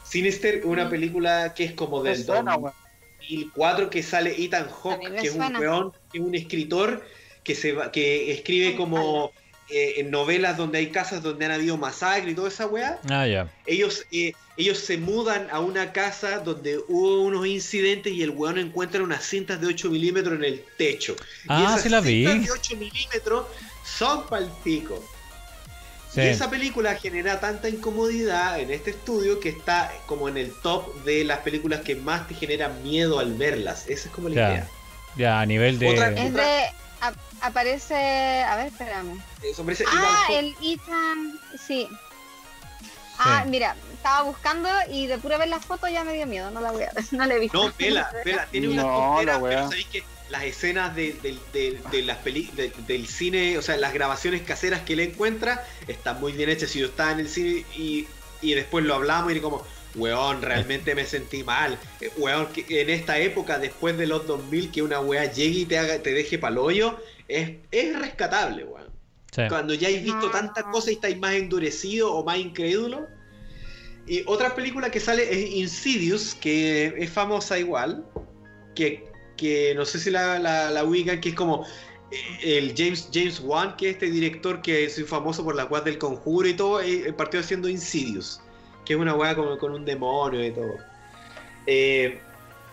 Sinister, 0.05 0.65
una 0.65 0.85
Mm. 0.85 0.89
película 0.89 1.53
que 1.53 1.65
es 1.65 1.73
como 1.73 2.01
del 2.01 2.23
suena, 2.23 2.55
weón. 2.55 2.73
2004 3.19 3.89
que 3.89 4.01
sale 4.01 4.33
Ethan 4.41 4.69
Hawke, 4.69 5.13
que 5.19 5.27
es 5.27 5.33
un 5.35 5.55
weón, 5.57 5.91
que 6.09 6.19
es 6.19 6.23
un 6.23 6.35
escritor 6.35 7.03
que 7.43 7.53
se 7.53 7.73
va- 7.73 7.91
que 7.91 8.31
escribe 8.31 8.75
como 8.77 9.31
eh, 9.69 9.95
en 9.97 10.11
novelas 10.11 10.57
donde 10.57 10.79
hay 10.79 10.87
casas 10.91 11.21
donde 11.23 11.45
han 11.45 11.51
habido 11.51 11.77
masacre 11.77 12.31
y 12.31 12.35
toda 12.35 12.47
esa 12.49 12.67
weá. 12.67 12.99
Ah, 13.09 13.25
ya. 13.27 13.51
Ellos, 13.65 14.05
eh, 14.11 14.33
ellos 14.57 14.79
se 14.79 14.97
mudan 14.97 15.47
a 15.51 15.59
una 15.59 15.93
casa 15.93 16.39
donde 16.39 16.77
hubo 16.87 17.21
unos 17.21 17.45
incidentes 17.47 18.11
y 18.13 18.23
el 18.23 18.31
weón 18.31 18.57
encuentra 18.57 19.01
unas 19.03 19.23
cintas 19.23 19.61
de 19.61 19.67
8 19.67 19.89
milímetros 19.89 20.35
en 20.35 20.43
el 20.43 20.63
techo. 20.77 21.15
y 21.43 21.47
Ah, 21.49 21.65
esas 21.69 21.81
sí 21.83 21.89
la 21.89 22.01
vi. 22.01 22.25
cintas 22.25 22.45
de 22.45 22.51
8 22.51 22.75
milímetros 22.77 23.45
son 23.85 24.27
pal 24.27 24.51
pico. 24.63 25.03
Sí. 26.13 26.21
Y 26.21 26.23
esa 26.25 26.49
película 26.49 26.95
genera 26.95 27.39
tanta 27.39 27.69
incomodidad 27.69 28.59
en 28.59 28.71
este 28.71 28.89
estudio 28.89 29.39
que 29.39 29.49
está 29.49 29.93
como 30.07 30.27
en 30.27 30.37
el 30.37 30.51
top 30.63 31.03
de 31.03 31.23
las 31.23 31.39
películas 31.39 31.81
que 31.81 31.95
más 31.95 32.27
te 32.27 32.33
generan 32.33 32.81
miedo 32.81 33.19
al 33.19 33.35
verlas. 33.35 33.85
Esa 33.87 34.07
es 34.09 34.15
como 34.15 34.29
la 34.29 34.35
Ya. 34.35 34.49
idea. 34.49 34.67
Ya, 35.17 35.39
a 35.41 35.45
nivel 35.45 35.77
de. 35.77 35.89
Otra- 35.89 36.09
Es 36.09 36.33
aparece. 37.41 38.41
A 38.43 38.55
ver, 38.55 38.67
espérame. 38.67 39.21
Eso 39.43 39.63
parece 39.63 39.85
Ah, 39.87 40.27
Ethan 40.29 40.45
el 40.45 40.55
Ethan. 40.61 41.39
Sí. 41.67 41.87
Ah, 43.17 43.41
Sí. 43.43 43.49
mira, 43.49 43.75
estaba 43.93 44.23
buscando 44.23 44.69
y 44.89 45.07
de 45.07 45.17
pura 45.17 45.37
ver 45.37 45.49
la 45.49 45.59
foto 45.59 45.87
ya 45.87 46.03
me 46.03 46.13
dio 46.13 46.25
miedo. 46.25 46.51
No 46.51 46.61
la 46.61 46.71
voy 46.71 46.83
a 46.83 46.91
ver. 46.93 47.03
No 47.11 47.25
la 47.25 47.33
he 47.35 47.39
visto. 47.39 47.57
No, 47.67 47.73
vela, 47.77 48.09
vela, 48.23 48.47
tiene 48.49 48.69
una 48.69 48.83
No, 48.83 48.93
tontera, 49.15 49.33
la 49.33 49.39
pero 49.41 49.61
sabéis 49.63 49.87
que 49.87 50.03
las 50.29 50.43
escenas 50.43 50.95
de, 50.95 51.13
de- 51.13 51.39
de- 51.53 51.81
de 51.91 52.01
las 52.03 52.17
peli 52.17 52.49
de- 52.53 52.71
del 52.87 53.07
cine, 53.07 53.57
o 53.57 53.61
sea, 53.61 53.77
las 53.77 53.93
grabaciones 53.93 54.43
caseras 54.43 54.81
que 54.81 54.95
le 54.95 55.03
encuentra, 55.05 55.65
están 55.87 56.19
muy 56.19 56.31
bien 56.33 56.49
hechas. 56.49 56.69
Si 56.69 56.79
yo 56.79 56.85
estaba 56.87 57.11
en 57.11 57.19
el 57.21 57.29
cine 57.29 57.65
y, 57.75 58.07
y 58.41 58.53
después 58.53 58.85
lo 58.85 58.93
hablamos 58.95 59.29
y 59.31 59.33
era 59.33 59.41
como, 59.41 59.65
weón, 59.95 60.41
realmente 60.41 60.95
me 60.95 61.05
sentí 61.05 61.43
mal. 61.43 61.77
Eh, 62.01 62.11
Weón, 62.17 62.47
que 62.47 62.81
en 62.81 62.89
esta 62.89 63.19
época, 63.19 63.59
después 63.59 63.97
de 63.97 64.07
los 64.07 64.25
2000, 64.27 64.71
que 64.71 64.81
una 64.81 64.99
weá 64.99 65.31
llegue 65.31 65.59
y 65.59 65.65
te, 65.65 65.77
haga, 65.77 66.01
te 66.01 66.13
deje 66.13 66.37
pa'l 66.37 66.57
hoyo, 66.57 66.99
es, 67.27 67.51
es 67.71 67.99
rescatable, 67.99 68.63
weón. 68.65 68.89
Sí. 69.31 69.43
Cuando 69.47 69.73
ya 69.73 69.87
habéis 69.87 70.03
visto 70.03 70.31
tantas 70.31 70.63
cosas 70.65 70.89
y 70.89 70.93
estáis 70.93 71.19
más 71.19 71.33
endurecido 71.33 72.13
o 72.13 72.23
más 72.23 72.39
incrédulo. 72.39 73.07
Y 74.07 74.23
otra 74.25 74.55
película 74.55 74.89
que 74.89 74.99
sale 74.99 75.31
es 75.31 75.51
Insidious, 75.51 76.33
que 76.33 76.95
es 76.97 77.09
famosa 77.11 77.59
igual, 77.59 78.03
que, 78.73 79.05
que 79.37 79.73
no 79.75 79.85
sé 79.85 79.99
si 79.99 80.09
la, 80.09 80.39
la, 80.39 80.71
la 80.71 80.83
ubican, 80.83 81.21
que 81.21 81.29
es 81.29 81.35
como 81.35 81.63
eh, 82.11 82.57
el 82.57 82.73
James, 82.75 83.09
James 83.13 83.39
Wan, 83.39 83.75
que 83.77 83.89
es 83.89 83.93
este 83.93 84.09
director 84.09 84.61
que 84.61 84.85
es 84.85 85.03
famoso 85.05 85.43
por 85.43 85.55
la 85.55 85.65
weá 85.65 85.81
del 85.81 85.97
conjuro 85.97 86.47
y 86.47 86.53
todo, 86.53 86.81
eh, 86.81 87.13
partió 87.13 87.39
haciendo 87.39 87.69
Insidious, 87.69 88.41
que 88.89 88.95
es 88.95 88.99
una 88.99 89.13
weá 89.13 89.35
con, 89.35 89.55
con 89.59 89.71
un 89.71 89.85
demonio 89.85 90.43
y 90.43 90.49
todo. 90.49 90.77
Eh, 91.67 92.19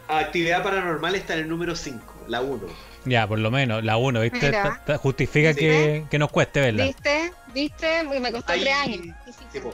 Actividad 0.08 0.62
Paranormal 0.62 1.14
está 1.14 1.34
en 1.34 1.40
el 1.40 1.48
número 1.50 1.76
5, 1.76 2.24
la 2.28 2.40
1. 2.40 2.66
Ya, 3.04 3.26
por 3.28 3.38
lo 3.38 3.50
menos, 3.50 3.84
la 3.84 3.98
1, 3.98 4.18
¿viste? 4.22 4.46
Mira. 4.46 4.62
Ta- 4.62 4.82
ta- 4.86 4.96
Justifica 4.98 5.52
Sí. 5.52 5.60
que, 5.60 6.06
que 6.10 6.18
nos 6.18 6.30
cueste 6.30 6.60
verla. 6.60 6.84
¿Viste? 6.84 7.34
¿Viste? 7.52 8.02
Me 8.04 8.32
costó 8.32 8.50
Hay- 8.52 8.60
tres 8.62 8.74
años. 8.74 9.16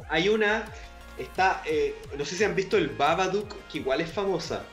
Hay 0.09 0.29
una, 0.31 0.65
está, 1.17 1.63
eh, 1.65 1.95
no 2.19 2.25
sé 2.25 2.35
si 2.35 2.43
han 2.43 2.57
visto 2.57 2.77
el 2.77 2.89
Babadook, 2.89 3.55
que 3.71 3.79
igual 3.79 4.01
es 4.01 4.11
famosa. 4.11 4.65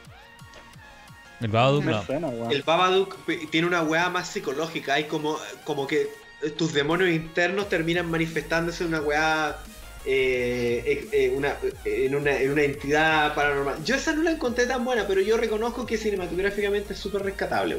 El 1.42 1.50
Babadook 1.50 1.84
no. 1.84 2.04
suena, 2.04 2.28
weón. 2.30 2.52
El 2.52 2.64
Babadook 2.64 3.16
tiene 3.52 3.68
una 3.68 3.84
weá 3.84 4.10
más 4.10 4.28
psicológica, 4.28 4.96
hay 4.96 5.04
como, 5.04 5.38
como 5.66 5.86
que 5.86 6.10
tus 6.58 6.74
demonios 6.74 7.12
internos 7.12 7.70
terminan 7.70 8.10
manifestándose 8.10 8.84
en 8.86 8.90
una 8.90 9.02
weá, 9.02 9.58
eh, 10.06 11.08
eh, 11.12 11.34
una, 11.36 11.50
eh, 11.86 12.06
en, 12.06 12.16
una, 12.16 12.38
en 12.38 12.52
una 12.52 12.64
entidad 12.64 13.36
paranormal. 13.36 13.84
Yo 13.84 13.96
esa 13.96 14.14
no 14.14 14.24
la 14.24 14.32
encontré 14.32 14.66
tan 14.66 14.84
buena, 14.86 15.06
pero 15.08 15.22
yo 15.22 15.38
reconozco 15.38 15.86
que 15.86 15.98
cinematográficamente 15.98 16.94
es 16.94 17.00
súper 17.00 17.22
rescatable. 17.24 17.78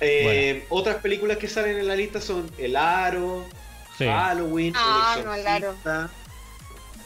Eh, 0.00 0.64
Otras 0.68 0.96
películas 0.96 1.36
que 1.38 1.48
salen 1.48 1.78
en 1.78 1.86
la 1.86 1.94
lista 1.96 2.20
son 2.20 2.50
El 2.58 2.76
Aro, 2.76 3.46
Sí. 3.98 4.04
Halloween, 4.06 4.72
Ah, 4.76 5.16
El 5.18 5.24
no, 5.24 5.34
El 5.34 5.46
Aro. 5.46 5.74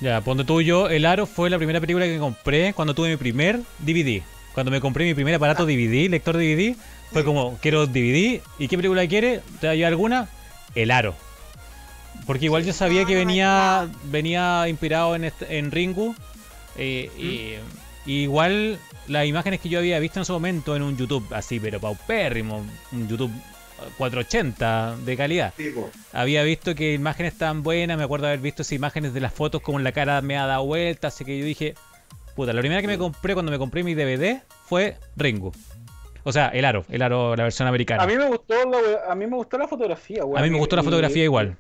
Ya, 0.01 0.21
ponte 0.21 0.45
tú 0.45 0.61
yo, 0.63 0.89
El 0.89 1.05
Aro 1.05 1.27
fue 1.27 1.51
la 1.51 1.57
primera 1.59 1.81
película 1.81 2.07
que 2.07 2.19
compré 2.19 2.73
cuando 2.75 2.95
tuve 2.95 3.09
mi 3.09 3.17
primer 3.17 3.61
DVD. 3.79 4.23
Cuando 4.55 4.71
me 4.71 4.81
compré 4.81 5.05
mi 5.05 5.15
primer 5.15 5.35
aparato 5.35 5.65
Ah. 5.65 5.67
DVD, 5.67 6.09
lector 6.09 6.37
DVD, 6.37 6.75
fue 7.13 7.25
como, 7.25 7.59
quiero 7.61 7.87
DVD. 7.87 8.41
¿Y 8.59 8.69
qué 8.69 8.77
película 8.77 9.07
quiere? 9.07 9.41
¿Te 9.61 9.69
hay 9.69 9.83
alguna? 9.85 10.29
El 10.75 10.91
Aro. 10.91 11.15
Porque 12.27 12.47
igual 12.47 12.65
yo 12.65 12.73
sabía 12.73 13.05
que 13.05 13.15
venía 13.15 13.89
venía 14.05 14.67
inspirado 14.69 15.15
en, 15.15 15.25
este- 15.25 15.59
en 15.59 15.71
Ringu. 15.71 16.15
eh, 16.77 17.11
y, 17.17 18.11
y 18.11 18.23
igual 18.23 18.79
las 19.09 19.27
imágenes 19.27 19.61
que 19.61 19.69
yo 19.69 19.79
había 19.79 19.99
visto 20.01 20.19
en 20.19 20.23
ese 20.23 20.33
momento 20.33 20.75
en 20.77 20.83
un 20.83 20.97
YouTube 20.97 21.27
así, 21.33 21.61
pero 21.61 21.79
paupérrimo, 21.81 22.65
un 22.93 23.09
YouTube 23.09 23.31
480 23.99 24.97
de 25.05 25.17
calidad. 25.17 25.53
Había 26.13 26.43
visto 26.43 26.75
que 26.75 26.95
imágenes 26.95 27.37
tan 27.39 27.63
buenas, 27.63 27.97
me 27.97 28.05
acuerdo 28.05 28.27
haber 28.27 28.41
visto 28.41 28.63
esas 28.63 28.73
imágenes 28.73 29.15
de 29.15 29.21
las 29.21 29.33
fotos 29.33 29.61
como 29.63 29.79
la 29.79 29.93
cara 29.93 30.21
me 30.23 30.37
ha 30.37 30.47
dado 30.47 30.65
vuelta, 30.65 31.09
así 31.09 31.25
que 31.25 31.39
yo 31.39 31.45
dije, 31.45 31.75
puta, 32.35 32.53
la 32.53 32.61
primera 32.61 32.81
que 32.81 32.89
me 32.89 32.99
compré 32.99 33.35
cuando 33.35 33.53
me 33.53 33.59
compré 33.59 33.83
mi 33.85 33.95
DVD 33.95 34.41
fue 34.67 34.97
Ringu. 35.17 35.53
O 36.25 36.33
sea, 36.33 36.49
el 36.49 36.65
aro, 36.65 36.85
el 36.91 37.03
aro, 37.03 37.37
la 37.37 37.45
versión 37.45 37.69
americana. 37.69 38.03
A 38.03 38.07
mí 38.07 38.17
me 38.17 38.27
gustó 38.27 38.55
la, 38.69 39.13
a 39.13 39.15
mí 39.15 39.27
me 39.27 39.37
gustó 39.37 39.59
la 39.59 39.69
fotografía, 39.69 40.25
weón. 40.25 40.39
A 40.39 40.43
mí 40.43 40.51
me 40.51 40.59
gustó 40.59 40.75
la 40.77 40.83
Y- 40.83 40.85
fotografía 40.85 41.23
igual. 41.25 41.57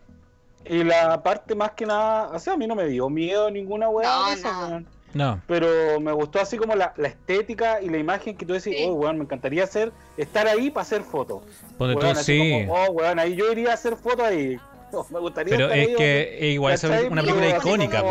Y 0.68 0.84
la 0.84 1.22
parte 1.22 1.54
más 1.54 1.72
que 1.72 1.86
nada, 1.86 2.28
o 2.32 2.38
sea, 2.38 2.54
a 2.54 2.56
mí 2.56 2.66
no 2.66 2.74
me 2.74 2.86
dio 2.86 3.08
miedo 3.08 3.50
ninguna 3.50 3.88
weá 3.88 4.08
No, 4.08 4.32
esa, 4.32 4.52
no. 4.52 4.66
weón. 4.68 4.86
No, 5.14 5.40
Pero 5.46 5.98
me 6.00 6.12
gustó 6.12 6.40
así 6.40 6.58
como 6.58 6.74
la, 6.74 6.92
la 6.96 7.08
estética 7.08 7.80
y 7.80 7.88
la 7.88 7.96
imagen 7.96 8.36
que 8.36 8.44
tú 8.44 8.52
decís, 8.52 8.76
Sí. 8.76 8.84
oh, 8.86 8.94
weón, 8.94 9.16
me 9.16 9.24
encantaría 9.24 9.64
hacer, 9.64 9.90
estar 10.18 10.46
ahí 10.46 10.70
para 10.70 10.82
hacer 10.82 11.02
fotos. 11.02 11.42
ponte 11.78 11.94
tú, 11.98 12.14
sí. 12.22 12.66
como, 12.66 12.74
oh, 12.74 12.90
weón, 12.90 13.18
ahí 13.18 13.34
yo 13.34 13.50
iría 13.50 13.70
a 13.70 13.74
hacer 13.74 13.96
fotos 13.96 14.26
ahí. 14.26 14.58
Oh, 14.92 15.04
me 15.10 15.18
gustaría 15.18 15.50
Pero 15.50 15.64
estar 15.64 15.78
es 15.78 15.88
ahí, 15.88 15.94
que 15.96 16.38
eh, 16.40 16.50
igual 16.52 16.74
esa 16.74 17.00
es 17.00 17.10
una 17.10 17.20
película 17.20 17.48
icónica. 17.58 18.04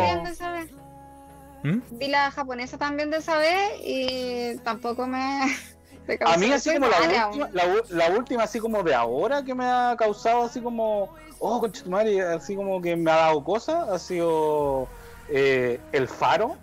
¿Mm? 1.62 1.78
Vi 1.92 2.08
la 2.08 2.30
japonesa 2.30 2.76
también 2.78 3.10
de 3.10 3.16
esa 3.16 3.38
vez 3.38 3.72
y 3.82 4.56
tampoco 4.62 5.06
me. 5.06 5.40
A 6.24 6.36
mí 6.36 6.52
así 6.52 6.72
como 6.74 6.86
la 6.88 7.28
última, 7.28 7.50
la, 7.90 8.10
última 8.10 8.42
así 8.44 8.60
como 8.60 8.82
de 8.82 8.94
ahora 8.94 9.42
que 9.44 9.54
me 9.54 9.64
ha 9.64 9.94
causado 9.98 10.44
así 10.44 10.60
como, 10.60 11.14
oh, 11.38 11.60
concha 11.60 11.82
tu 11.82 11.90
madre, 11.90 12.22
así 12.22 12.54
como 12.54 12.80
que 12.80 12.94
me 12.96 13.10
ha 13.10 13.16
dado 13.16 13.42
cosas, 13.42 13.88
ha 13.88 13.98
sido 13.98 14.88
eh, 15.28 15.80
El 15.92 16.06
Faro. 16.08 16.56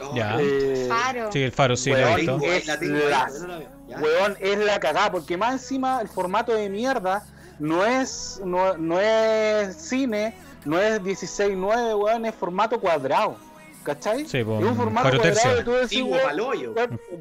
Oh, 0.00 0.14
Ya. 0.14 0.36
eh, 0.40 0.86
Faro. 0.88 1.32
Sí, 1.32 1.42
el 1.42 1.52
faro, 1.52 1.76
sí, 1.76 1.90
lo 1.90 1.96
he 1.98 2.04
Weón, 2.04 2.16
visto. 2.16 2.38
ahí, 2.40 2.48
Es 2.56 2.66
la. 2.66 3.28
Weón, 4.00 4.36
es 4.40 4.58
la 4.58 4.78
cagada, 4.78 5.10
porque 5.10 5.36
más 5.36 5.52
encima 5.54 6.00
el 6.00 6.08
formato 6.08 6.52
de 6.54 6.68
mierda 6.68 7.24
no 7.58 7.84
es, 7.84 8.40
no, 8.44 8.76
no 8.76 9.00
es 9.00 9.74
cine, 9.76 10.34
no 10.64 10.78
es 10.80 11.02
16.9, 11.02 12.00
weón, 12.00 12.26
es 12.26 12.34
formato 12.34 12.78
cuadrado. 12.80 13.36
¿Cachai? 13.88 14.26
Sí, 14.26 14.44
po, 14.44 14.58
es 14.58 14.66
un 14.66 14.76
formato 14.76 15.08
cuatro 15.08 15.32
cuadrado 15.32 15.64
tú 15.64 15.72
decís, 15.72 16.02
weón, 16.02 16.22
paloyo. 16.22 16.74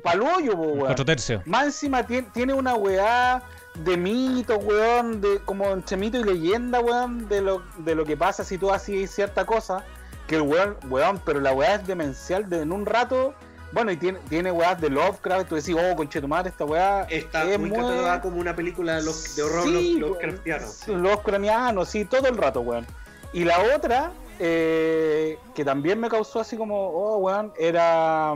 palollo, 0.03 0.51
po, 0.51 0.61
weón. 0.63 0.79
Cuatro 0.79 1.05
tercios. 1.05 1.47
Más 1.47 1.65
encima 1.67 2.05
tiene, 2.05 2.27
tiene 2.33 2.53
una 2.53 2.75
weá 2.75 3.41
de 3.85 3.95
mitos, 3.95 4.57
weón, 4.61 5.21
de 5.21 5.39
como 5.45 5.65
entre 5.69 5.95
mito 5.95 6.17
y 6.17 6.25
leyenda, 6.25 6.81
weón, 6.81 7.29
de 7.29 7.39
lo, 7.39 7.63
de 7.77 7.95
lo 7.95 8.03
que 8.03 8.17
pasa 8.17 8.43
si 8.43 8.57
tú 8.57 8.69
haces 8.69 9.09
cierta 9.11 9.45
cosa. 9.45 9.85
Que 10.27 10.35
el 10.35 10.41
weón, 10.41 10.75
weón, 10.89 11.21
pero 11.23 11.39
la 11.39 11.53
weá 11.53 11.75
es 11.75 11.87
demencial 11.87 12.49
de 12.49 12.63
en 12.63 12.73
un 12.73 12.85
rato. 12.85 13.33
Bueno, 13.71 13.89
y 13.91 13.95
tiene, 13.95 14.19
tiene 14.27 14.51
weás 14.51 14.79
de 14.81 14.89
Lovecraft, 14.89 15.47
tú 15.47 15.55
decís, 15.55 15.73
oh, 15.73 15.95
conchetumare, 15.95 16.49
esta 16.49 16.65
weá 16.65 17.03
Está 17.03 17.43
es 17.43 17.57
muy 17.57 17.69
catalogada 17.69 18.19
como 18.19 18.41
una 18.41 18.53
película 18.55 18.95
de, 18.95 19.03
los, 19.03 19.37
de 19.37 19.43
horror 19.43 19.63
Sí, 19.63 19.93
los, 19.93 20.09
los 20.09 20.09
weón, 20.19 20.31
cristianos. 20.31 20.71
sí, 20.83 20.93
Los 20.93 21.21
cranianos, 21.21 21.87
sí, 21.87 22.03
todo 22.03 22.27
el 22.27 22.35
rato, 22.35 22.59
weón. 22.59 22.85
Y 23.31 23.45
la 23.45 23.57
otra, 23.73 24.11
eh, 24.39 25.37
que 25.55 25.65
también 25.65 25.99
me 25.99 26.09
causó 26.09 26.39
así 26.39 26.55
como, 26.57 26.75
oh, 26.89 27.17
weón, 27.17 27.51
era. 27.59 28.33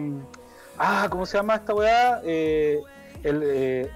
Ah, 0.77 1.07
¿cómo 1.09 1.25
se 1.25 1.37
llama 1.37 1.55
esta 1.55 1.73
weá? 1.73 2.21
Eh, 2.23 2.79
el, 3.23 3.41
eh, 3.45 3.89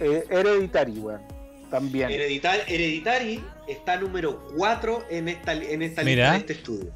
eh, 0.00 0.24
Hereditary, 0.28 0.98
weón. 0.98 1.22
También. 1.70 2.10
Hereditar- 2.10 2.64
Hereditary 2.66 3.44
está 3.68 3.96
número 3.96 4.40
4 4.56 5.04
en 5.08 5.28
esta, 5.28 5.52
en 5.54 5.82
esta 5.82 6.02
Mira. 6.02 6.24
lista 6.24 6.32
de 6.32 6.38
este 6.38 6.52
estudio. 6.54 6.90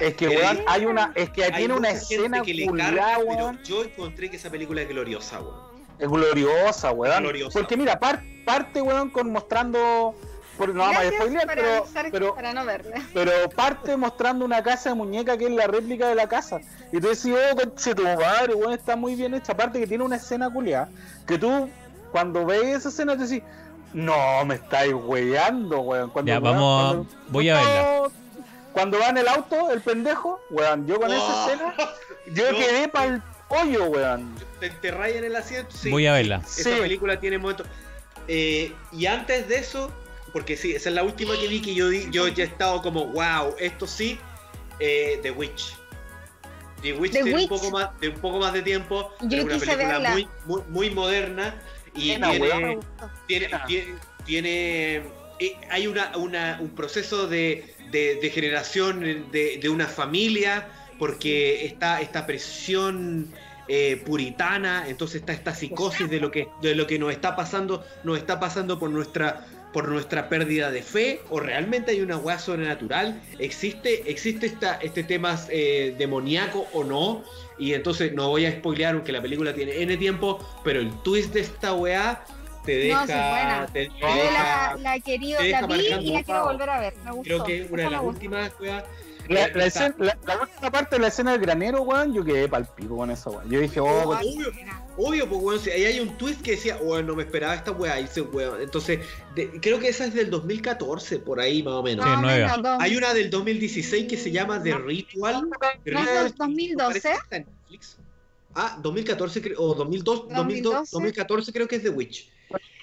Es 0.00 0.14
que, 0.14 0.28
weón, 0.28 0.60
hay 0.66 0.86
una. 0.86 1.12
Es 1.14 1.30
que 1.30 1.44
Hay 1.44 1.52
tiene 1.52 1.74
una 1.74 1.90
escena 1.90 2.42
que 2.42 2.54
le 2.54 2.66
pero 2.66 3.52
yo 3.64 3.84
encontré 3.84 4.30
que 4.30 4.36
esa 4.36 4.48
película 4.50 4.80
es 4.82 4.88
gloriosa, 4.88 5.40
weón. 5.40 5.84
Es 5.98 6.08
gloriosa, 6.08 6.92
weón. 6.92 7.22
gloriosa. 7.22 7.58
Porque 7.58 7.76
mira, 7.76 7.98
par- 7.98 8.22
parte, 8.44 8.80
weón, 8.80 9.10
con 9.10 9.30
mostrando. 9.30 10.14
Por, 10.58 10.74
no 10.74 10.80
vamos 10.80 10.96
a 10.96 11.00
para 11.00 11.54
pero, 11.54 11.76
avisar 11.84 12.08
pero, 12.10 12.34
para 12.34 12.52
no 12.52 12.64
verla. 12.64 12.96
pero 13.14 13.30
parte 13.50 13.96
mostrando 13.96 14.44
una 14.44 14.62
casa 14.62 14.90
de 14.90 14.96
muñeca 14.96 15.38
que 15.38 15.44
es 15.46 15.50
la 15.52 15.66
réplica 15.68 16.08
de 16.08 16.14
la 16.16 16.28
casa. 16.28 16.60
Y 16.92 17.00
tú 17.00 17.06
decís, 17.08 17.32
oh, 17.32 17.56
conche 17.56 17.94
tu 17.94 18.02
madre, 18.02 18.54
weón, 18.54 18.72
está 18.72 18.96
muy 18.96 19.14
bien 19.14 19.34
hecha. 19.34 19.52
Aparte 19.52 19.78
que 19.78 19.86
tiene 19.86 20.02
una 20.04 20.16
escena 20.16 20.50
culiada, 20.50 20.88
que 21.26 21.38
tú, 21.38 21.70
cuando 22.10 22.44
ves 22.44 22.64
esa 22.78 22.88
escena, 22.88 23.16
te 23.16 23.22
decís, 23.26 23.42
no, 23.94 24.44
me 24.44 24.56
estáis 24.56 24.92
weyando, 24.92 25.80
weón. 25.80 26.10
Cuando, 26.10 26.28
Ya, 26.32 26.40
weón, 26.40 26.54
vamos, 26.56 26.94
cuando- 27.06 27.06
voy 27.28 27.48
a 27.50 27.54
verla. 27.54 28.02
Cuando 28.72 28.98
va 28.98 29.06
en 29.08 29.18
el 29.18 29.28
auto, 29.28 29.70
el 29.70 29.80
pendejo, 29.80 30.40
weón, 30.50 30.86
yo 30.86 31.00
con 31.00 31.10
esa 31.12 31.22
Oh. 31.24 31.48
escena, 31.50 31.74
yo 32.34 32.52
No. 32.52 32.58
quedé 32.58 32.88
para 32.88 33.06
el 33.06 33.22
hoyo, 33.48 33.84
weón. 33.86 34.34
Te, 34.60 34.70
te 34.70 34.90
rayan 34.90 35.24
el 35.24 35.36
asiento. 35.36 35.70
Sí, 35.76 35.90
Voy 35.90 36.06
a 36.06 36.12
verla. 36.12 36.42
Esa 36.44 36.70
Sí. 36.70 36.76
película 36.80 37.18
tiene 37.20 37.38
momentos. 37.38 37.66
Eh, 38.26 38.74
y 38.92 39.06
antes 39.06 39.48
de 39.48 39.56
eso, 39.58 39.90
porque 40.32 40.56
sí, 40.56 40.72
esa 40.72 40.88
es 40.88 40.94
la 40.94 41.02
última 41.02 41.38
que 41.38 41.48
vi 41.48 41.60
que 41.60 41.74
yo, 41.74 41.88
di- 41.88 42.08
yo 42.10 42.28
ya 42.28 42.44
he 42.44 42.46
estado 42.46 42.82
como, 42.82 43.06
wow, 43.06 43.54
esto 43.58 43.86
sí, 43.86 44.18
eh, 44.80 45.18
The 45.22 45.30
Witch. 45.30 45.74
The 46.82 46.92
Witch 46.92 47.12
The 47.12 47.22
tiene 47.22 47.34
Witch. 47.40 47.50
un 47.50 47.58
poco 47.58 47.70
más 47.70 48.00
de 48.00 48.08
un 48.08 48.20
poco 48.20 48.38
más 48.38 48.52
de 48.52 48.62
tiempo, 48.62 49.10
Yo 49.22 49.28
pero 49.44 49.54
es 49.56 49.62
una 49.62 49.76
película 49.76 50.10
muy, 50.10 50.28
muy, 50.46 50.62
muy 50.68 50.90
moderna 50.90 51.60
y 51.94 52.00
tiene, 52.16 52.30
tiene, 52.30 52.48
Buena. 52.48 52.80
tiene, 53.26 53.48
tiene- 54.24 54.96
eh, 55.40 55.56
hay 55.70 55.86
una, 55.86 56.16
una- 56.16 56.58
un 56.60 56.70
proceso 56.70 57.26
de, 57.26 57.74
de, 57.90 58.16
de 58.16 58.30
generación 58.30 59.00
de, 59.32 59.58
de 59.60 59.68
una 59.68 59.86
familia 59.86 60.68
porque 60.98 61.64
está 61.64 62.00
esta 62.00 62.26
presión 62.26 63.32
eh, 63.68 64.02
puritana 64.04 64.86
entonces 64.88 65.20
está 65.20 65.32
esta 65.32 65.54
psicosis 65.54 66.08
de 66.10 66.18
lo 66.20 66.30
que 66.30 66.48
de 66.62 66.74
lo 66.74 66.86
que 66.86 66.98
nos 66.98 67.12
está 67.12 67.36
pasando 67.36 67.84
nos 68.02 68.18
está 68.18 68.40
pasando 68.40 68.78
por 68.78 68.90
nuestra 68.90 69.46
por 69.72 69.88
nuestra 69.88 70.28
pérdida 70.28 70.70
de 70.70 70.82
fe 70.82 71.20
o 71.28 71.40
realmente 71.40 71.90
hay 71.92 72.00
una 72.00 72.16
weá 72.16 72.38
sobrenatural 72.38 73.20
existe 73.38 74.10
existe 74.10 74.46
esta, 74.46 74.76
este 74.76 75.04
tema 75.04 75.38
eh, 75.50 75.94
demoníaco 75.98 76.66
o 76.72 76.84
no 76.84 77.22
y 77.58 77.74
entonces 77.74 78.12
no 78.14 78.28
voy 78.28 78.46
a 78.46 78.52
spoilear 78.52 78.94
aunque 78.94 79.12
la 79.12 79.20
película 79.20 79.52
tiene 79.54 79.82
n 79.82 79.96
tiempo 79.98 80.38
pero 80.64 80.80
el 80.80 80.90
twist 81.02 81.32
de 81.34 81.40
esta 81.40 81.74
weá 81.74 82.24
te 82.64 82.76
deja 82.76 83.00
No, 83.00 83.06
sí, 83.06 83.12
buena. 83.12 83.66
te- 83.72 83.86
te 83.88 84.00
Yo 84.00 84.06
deja- 84.06 84.74
la, 84.74 84.76
la 84.80 84.96
he 84.96 85.00
querido, 85.00 85.38
te 85.38 85.50
la 85.50 85.66
vi 85.66 85.74
y 85.86 86.10
la 86.12 86.22
quiero 86.22 86.44
volver 86.44 86.68
a 86.70 86.80
ver. 86.80 86.94
Me 87.04 87.10
gustó. 87.12 87.22
creo 87.22 87.44
que 87.44 87.66
una 87.70 87.82
de 87.84 87.90
las 87.90 88.02
últimas 88.02 88.52
weá 88.60 88.84
La, 89.28 89.44
eh, 89.46 89.52
la 89.54 89.64
está- 89.66 89.86
escena- 89.86 89.94
la- 89.98 90.18
la 90.26 90.40
última 90.42 90.70
parte 90.70 90.96
de 90.96 91.02
la 91.02 91.08
escena 91.08 91.32
del 91.32 91.40
granero, 91.40 91.80
weón, 91.82 92.12
yo 92.12 92.24
quedé 92.24 92.46
pal 92.48 92.66
pico 92.76 92.96
con 92.96 93.10
esa 93.10 93.30
weón. 93.30 93.48
Yo 93.50 93.60
dije, 93.60 93.80
oh, 93.80 93.86
Oh, 93.86 94.08
weón, 94.10 94.22
obvio, 94.98 95.28
pues 95.28 95.40
weón, 95.42 95.60
si 95.60 95.70
ahí 95.70 95.84
hay 95.84 96.00
un 96.00 96.16
twist 96.18 96.42
que 96.42 96.50
decía, 96.52 96.76
weón, 96.82 97.06
no 97.06 97.14
me 97.16 97.22
esperaba 97.22 97.54
esta 97.54 97.70
weá, 97.72 97.98
y 98.00 98.02
dice, 98.04 98.20
weón. 98.20 98.60
Entonces, 98.60 99.00
de- 99.34 99.48
creo 99.60 99.78
que 99.78 99.88
esa 99.88 100.04
es 100.06 100.14
del 100.14 100.28
2014, 100.30 101.18
por 101.20 101.40
ahí 101.40 101.62
más 101.62 101.74
o 101.74 101.82
menos. 101.82 102.04
Sí, 102.04 102.60
No, 102.62 102.78
Hay 102.80 102.96
una 102.96 103.14
del 103.14 103.30
2016 103.30 104.06
que 104.08 104.16
se 104.16 104.30
llama 104.30 104.62
The 104.62 104.74
Ritual. 104.76 105.48
The 105.84 105.90
¿No 105.92 106.00
es 106.00 106.06
Ritual 106.06 106.24
del 106.24 106.34
2012? 106.36 106.76
parece 107.00 107.08
que 107.08 107.14
está 107.14 107.36
en 107.36 107.46
Netflix. 107.46 107.96
Ah, 108.54 108.78
2014 108.82 109.40
creo- 109.42 109.60
o 109.60 109.74
2002, 109.74 110.28
2002, 110.28 110.36
2012. 110.72 110.90
2014 110.92 111.52
creo 111.52 111.68
que 111.68 111.76
es 111.76 111.82
The 111.82 111.90
Witch. 111.90 112.28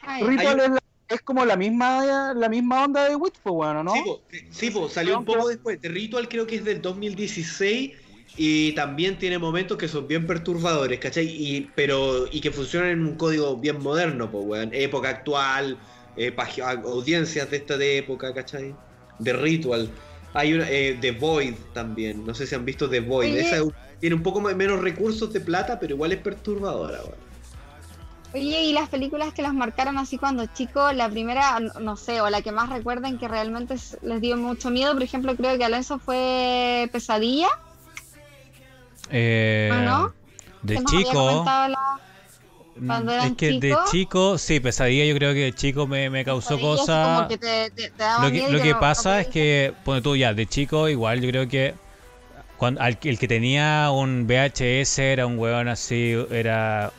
Ay, 0.02 0.24
Ritual 0.24 0.60
hay 0.60 0.66
es, 0.68 0.72
la- 0.72 0.84
es 1.10 1.22
como 1.22 1.44
la 1.46 1.56
misma 1.58 2.34
la 2.34 2.50
misma 2.50 2.86
onda 2.86 3.10
de 3.10 3.16
Witch, 3.16 3.36
pues, 3.44 3.54
weón, 3.56 3.84
¿no? 3.86 3.94
Sí, 3.94 4.02
po, 4.06 4.22
sí, 4.52 4.70
po, 4.72 4.88
salió 4.90 5.18
un 5.20 5.26
poco 5.26 5.48
después. 5.50 5.82
The 5.82 5.90
Ritual 5.90 6.30
creo 6.30 6.48
que 6.48 6.56
es 6.56 6.64
del 6.66 6.82
2016 6.82 7.92
y 8.38 8.74
también 8.74 9.18
tiene 9.18 9.40
momentos 9.40 9.78
que 9.78 9.88
son 9.88 10.08
bien 10.08 10.28
perturbadores, 10.28 11.00
¿cachai? 11.00 11.26
Y, 11.28 11.72
pero, 11.76 12.26
y 12.32 12.42
que 12.42 12.52
funcionan 12.52 12.90
en 12.90 13.06
un 13.06 13.16
código 13.16 13.58
bien 13.58 13.82
moderno, 13.82 14.30
pues, 14.30 14.44
weón. 14.46 14.70
Época 14.74 15.10
actual, 15.10 15.78
eh, 16.18 16.36
audiencias 16.84 17.50
de 17.50 17.58
esta 17.58 17.78
de 17.78 17.98
época, 17.98 18.34
¿cachai? 18.34 18.76
De 19.20 19.34
Ritual. 19.34 19.90
Hay 20.34 20.54
una, 20.54 20.70
eh, 20.70 20.98
The 21.00 21.12
Void 21.12 21.56
también, 21.74 22.26
no 22.26 22.34
sé 22.34 22.46
si 22.46 22.56
han 22.56 22.66
visto 22.66 22.90
The 22.90 23.00
Void. 23.00 23.32
Oye. 23.32 23.42
Esa 23.42 23.58
es- 23.58 23.64
tiene 24.00 24.16
un 24.16 24.24
poco 24.24 24.42
menos 24.42 24.82
recursos 24.82 25.32
de 25.32 25.40
plata, 25.40 25.80
pero 25.80 25.96
igual 25.96 26.12
es 26.12 26.20
perturbadora, 26.20 27.00
weón. 27.02 27.26
Oye, 28.34 28.66
y 28.66 28.74
las 28.74 28.90
películas 28.90 29.34
que 29.34 29.42
las 29.42 29.54
marcaron 29.54 29.98
así 29.98 30.18
cuando 30.18 30.46
chicos, 30.48 30.94
la 30.94 31.08
primera, 31.10 31.58
no, 31.80 31.96
sé, 31.96 32.20
o 32.20 32.30
la 32.30 32.42
que 32.42 32.52
más 32.52 32.70
recuerden 32.70 33.18
que 33.18 33.30
realmente 33.30 33.76
les 34.02 34.20
dio 34.20 34.36
mucho 34.36 34.70
miedo, 34.72 34.92
por 34.92 35.04
ejemplo, 35.04 35.38
creo 35.38 35.58
que 35.58 35.64
Alonso 35.64 36.00
fue 36.00 36.90
Pesadilla, 36.92 37.48
Eh, 39.10 39.70
¿o 39.72 39.76
no? 39.84 40.14
De 40.62 40.84
chico. 40.84 41.46
la- 41.46 42.00
mm, 42.76 43.10
es 43.10 43.34
que 43.38 43.60
de 43.60 43.78
chico, 43.92 44.38
sí, 44.38 44.60
pesadilla 44.60 45.06
yo 45.06 45.16
creo 45.16 45.34
que 45.34 45.42
de 45.46 45.54
chico 45.54 45.88
me, 45.88 46.10
me 46.10 46.26
causó 46.26 46.60
cosas. 46.60 47.28
que 47.28 47.38
te- 47.38 47.70
te- 47.72 47.90
te 47.92 47.98
daba 47.98 48.26
Lo 48.26 48.32
que, 48.32 48.52
lo 48.52 48.62
que 48.62 48.74
no- 48.74 48.80
pasa 48.80 49.14
no 49.16 49.20
es 49.20 49.28
que, 49.28 49.74
pone 49.84 50.02
tú 50.02 50.16
ya, 50.16 50.34
de 50.34 50.48
chico 50.48 50.90
igual 50.90 51.22
yo 51.22 51.30
creo 51.30 51.48
que 51.48 51.76
cuando, 52.58 52.82
al- 52.82 52.98
el 53.04 53.20
que 53.20 53.28
tenía 53.28 53.90
un 53.92 54.26
VHS 54.28 55.00
era 55.12 55.26
un 55.28 55.38
weón 55.38 55.68
así, 55.68 56.16
era 56.32 56.92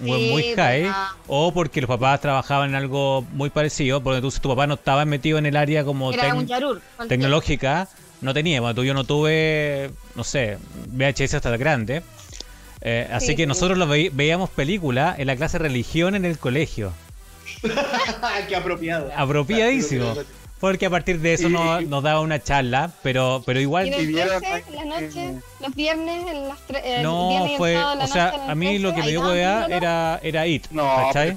un 0.00 0.08
weón 0.10 0.20
Sí, 0.20 0.30
muy 0.30 0.42
high, 0.54 0.92
o 1.26 1.52
porque 1.54 1.80
los 1.80 1.88
papás 1.88 2.20
trabajaban 2.20 2.70
en 2.70 2.74
algo 2.76 3.22
muy 3.32 3.48
parecido, 3.50 4.02
porque 4.02 4.16
entonces 4.18 4.40
tu 4.40 4.48
papá 4.48 4.66
no 4.66 4.74
estaba 4.74 5.04
metido 5.04 5.38
en 5.38 5.46
el 5.46 5.56
área 5.56 5.84
como 5.84 6.12
tec- 6.12 6.46
yarur. 6.46 6.82
tecnológica, 7.08 7.88
no 8.20 8.34
tenía, 8.34 8.60
bueno, 8.60 8.74
tú 8.74 8.84
yo 8.84 8.94
no 8.94 9.04
tuve, 9.04 9.90
no 10.14 10.24
sé, 10.24 10.58
VHS 10.88 11.34
hasta 11.34 11.56
grande. 11.56 12.02
Eh, 12.82 13.08
así 13.10 13.28
Sí, 13.28 13.36
que 13.36 13.42
sí. 13.42 13.46
nosotros 13.46 13.78
lo 13.78 13.86
veí- 13.86 14.10
veíamos 14.12 14.50
películas 14.50 15.18
en 15.18 15.26
la 15.26 15.36
clase 15.36 15.58
de 15.58 15.62
religión 15.64 16.14
en 16.14 16.24
el 16.24 16.38
colegio. 16.38 16.92
Qué 18.48 18.56
apropiado. 18.56 19.10
Apropiadísimo. 19.16 20.14
Porque 20.66 20.86
a 20.86 20.90
partir 20.90 21.20
de 21.20 21.34
eso 21.34 21.48
Y- 21.48 21.52
nos, 21.52 21.84
nos 21.86 22.02
daba 22.02 22.20
una 22.20 22.42
charla, 22.42 22.90
pero, 23.02 23.42
pero 23.46 23.60
igual 23.60 23.86
Y 23.86 23.88
en 23.88 23.94
el 23.94 24.02
Y 24.02 24.06
vieron 24.06 24.40
13, 24.40 24.46
ahí 24.52 24.62
la 24.74 24.84
noche, 24.84 25.34
los 25.60 25.74
viernes, 25.74 26.26
en 26.26 26.48
las 26.48 26.58
tre- 26.68 26.82
el 26.84 27.02
no 27.04 27.28
viernes 27.28 27.48
y 27.50 27.52
el 27.52 27.58
fue, 27.58 27.74
sábado 27.74 27.90
de 27.92 27.96
la 27.98 28.04
o 28.04 28.08
sea, 28.08 28.24
noche 28.32 28.40
a 28.50 28.54
mí 28.56 28.66
13, 28.66 28.82
lo 28.82 28.94
que 28.94 29.00
me 29.02 29.08
dio 29.08 29.20
hueá 29.20 29.66
era, 29.66 30.20
era 30.22 30.46
It, 30.46 30.66
No, 30.72 30.82
¿cachai? 31.12 31.36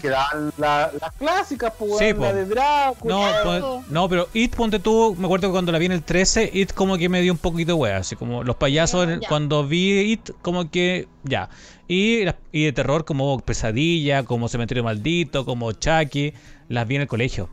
la- 0.58 0.92
las 1.00 1.12
clásicas, 1.18 1.74
pues, 1.78 1.98
Sí, 2.00 2.14
la 2.18 2.34
de 2.34 2.46
Drácula. 2.46 3.16
No, 3.16 3.20
Claro. 3.22 3.44
pues, 3.78 3.92
no, 3.92 4.10
pero 4.10 4.28
It, 4.34 4.56
ponte 4.56 4.80
tú, 4.80 5.16
me 5.18 5.26
acuerdo 5.26 5.48
que 5.48 5.52
cuando 5.52 5.72
la 5.72 5.78
vi 5.78 5.86
en 5.86 5.92
el 5.92 6.04
13, 6.04 6.50
It 6.52 6.74
como 6.74 6.98
que 6.98 7.08
me 7.08 7.22
dio 7.22 7.32
un 7.32 7.38
poquito 7.38 7.68
de 7.74 7.74
wea, 7.74 7.98
así 7.98 8.16
como 8.16 8.44
los 8.44 8.56
payasos, 8.56 9.08
cuando 9.28 9.66
vi 9.68 10.12
It, 10.14 10.32
como 10.42 10.72
que 10.72 11.08
ya. 11.24 11.50
Y, 11.88 12.24
y 12.52 12.66
de 12.66 12.72
terror 12.74 13.06
como 13.06 13.40
Pesadilla, 13.40 14.24
como 14.24 14.48
Cementerio 14.48 14.84
Maldito, 14.84 15.44
como 15.46 15.72
Chucky, 15.72 16.34
las 16.68 16.88
vi 16.88 16.96
en 16.96 17.02
el 17.02 17.08
colegio. 17.08 17.50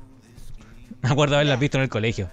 Me 1.06 1.12
acuerdo 1.12 1.36
haberlas 1.36 1.60
visto 1.60 1.76
en 1.78 1.84
el 1.84 1.88
colegio. 1.88 2.28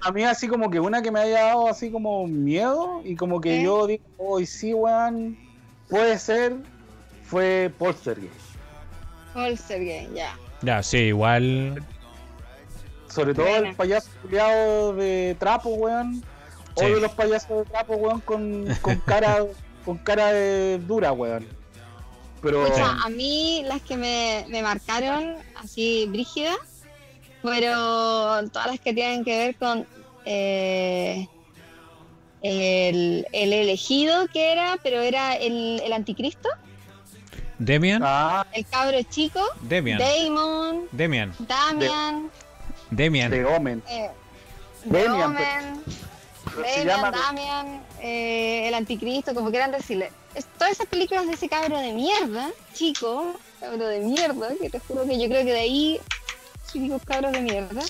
A 0.00 0.12
mí 0.12 0.22
así 0.22 0.46
como 0.46 0.70
que 0.70 0.78
una 0.78 1.02
que 1.02 1.10
me 1.10 1.18
haya 1.18 1.42
dado 1.46 1.66
así 1.66 1.90
como 1.90 2.24
miedo 2.28 3.02
y 3.04 3.16
como 3.16 3.40
que 3.40 3.60
¿Eh? 3.60 3.64
yo 3.64 3.88
digo, 3.88 4.04
hoy 4.16 4.46
sí, 4.46 4.72
weón, 4.72 5.36
puede 5.88 6.16
ser, 6.20 6.54
fue 7.24 7.72
Poltergeist. 7.78 8.32
Poltergeist, 9.34 10.14
ya. 10.14 10.36
Ya, 10.62 10.82
sí, 10.84 10.98
igual. 10.98 11.84
Sobre 13.08 13.34
todo 13.34 13.46
Buena. 13.46 13.70
el 13.70 13.74
payaso 13.74 14.08
culiado 14.22 14.94
de 14.94 15.36
trapo, 15.40 15.70
weón. 15.70 16.22
Sí. 16.76 16.84
Odio 16.84 17.00
los 17.00 17.12
payasos 17.12 17.64
de 17.64 17.64
trapo, 17.64 17.94
weón, 17.94 18.20
con, 18.20 18.66
con 18.82 18.96
cara 19.06 19.44
con 19.84 19.98
cara 19.98 20.32
de 20.32 20.78
dura, 20.78 21.10
weón. 21.10 21.44
Pero 22.40 22.66
Escucha, 22.66 22.98
a 23.04 23.08
mí 23.08 23.64
las 23.66 23.82
que 23.82 23.96
me, 23.96 24.46
me 24.48 24.62
marcaron 24.62 25.34
así 25.60 26.06
brígidas 26.08 26.71
fueron 27.42 28.48
todas 28.50 28.68
las 28.68 28.80
que 28.80 28.94
tienen 28.94 29.24
que 29.24 29.36
ver 29.36 29.56
con 29.56 29.86
eh, 30.24 31.26
el, 32.42 33.26
el 33.32 33.52
elegido 33.52 34.26
que 34.28 34.52
era, 34.52 34.78
pero 34.82 35.00
era 35.00 35.34
el, 35.36 35.80
el 35.84 35.92
anticristo, 35.92 36.48
Demian, 37.58 38.02
ah, 38.04 38.46
el 38.52 38.66
cabro 38.66 39.00
chico, 39.04 39.40
Demian, 39.62 39.98
Damon, 39.98 40.86
Demian, 40.90 41.32
Damian, 41.40 42.30
Demian. 42.90 43.30
de 43.30 43.44
Omen. 43.44 43.82
eh, 43.88 44.10
Damian, 44.84 45.18
Damian, 45.34 45.84
pero 46.44 46.64
se 46.64 46.84
Damian, 46.84 46.86
llama 46.86 47.10
de- 47.12 47.18
Damian, 47.18 47.82
eh, 48.00 48.68
el 48.68 48.74
anticristo, 48.74 49.34
como 49.34 49.50
quieran 49.50 49.70
decirle. 49.70 50.10
Es- 50.34 50.46
todas 50.58 50.72
esas 50.72 50.86
películas 50.86 51.26
de 51.26 51.34
ese 51.34 51.48
cabro 51.48 51.78
de 51.78 51.92
mierda, 51.92 52.50
chico, 52.74 53.38
cabro 53.60 53.86
de 53.86 54.00
mierda, 54.00 54.48
que 54.60 54.68
te 54.70 54.80
juro 54.80 55.04
que 55.06 55.20
yo 55.20 55.28
creo 55.28 55.44
que 55.44 55.52
de 55.52 55.60
ahí, 55.60 56.00
chicos 56.72 57.02
cabros 57.04 57.32
de 57.32 57.40
mierda, 57.40 57.82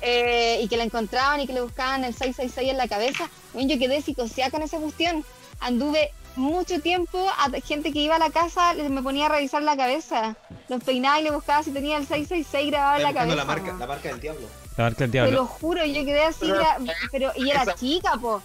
eh, 0.00 0.60
y 0.62 0.68
que 0.68 0.76
la 0.76 0.84
encontraban 0.84 1.40
y 1.40 1.46
que 1.46 1.52
le 1.52 1.60
buscaban 1.60 2.04
el 2.04 2.12
666 2.12 2.70
en 2.70 2.76
la 2.78 2.88
cabeza. 2.88 3.30
Bueno, 3.52 3.68
yo 3.72 3.78
quedé 3.78 4.02
psicoseada 4.02 4.50
con 4.50 4.62
esa 4.62 4.78
cuestión. 4.78 5.24
Anduve 5.60 6.10
mucho 6.34 6.80
tiempo 6.80 7.28
a 7.38 7.50
gente 7.60 7.92
que 7.92 8.00
iba 8.00 8.16
a 8.16 8.18
la 8.18 8.30
casa, 8.30 8.74
les- 8.74 8.90
me 8.90 9.02
ponía 9.02 9.26
a 9.26 9.28
revisar 9.28 9.62
la 9.62 9.76
cabeza. 9.76 10.34
Los 10.68 10.82
peinaba 10.82 11.20
y 11.20 11.24
le 11.24 11.30
buscaba 11.30 11.62
si 11.62 11.70
tenía 11.70 11.98
el 11.98 12.06
666 12.06 12.70
grabado 12.70 12.96
en 12.96 13.02
la 13.04 13.12
cabeza. 13.14 13.36
la 13.36 13.44
marca, 13.44 13.72
po. 13.72 13.78
la 13.78 13.86
marca 13.86 14.08
del 14.08 14.20
diablo. 14.20 14.48
La 14.76 14.84
marca 14.84 14.98
del 15.00 15.10
Te 15.10 15.18
diablo. 15.18 15.32
lo 15.32 15.46
juro, 15.46 15.84
yo 15.84 16.04
quedé 16.04 16.24
así, 16.24 16.38
Pero- 16.40 16.58
gra- 16.60 16.94
pero, 17.12 17.32
y 17.36 17.50
era 17.50 17.62
esa- 17.62 17.74
chica, 17.74 18.16
po. 18.20 18.40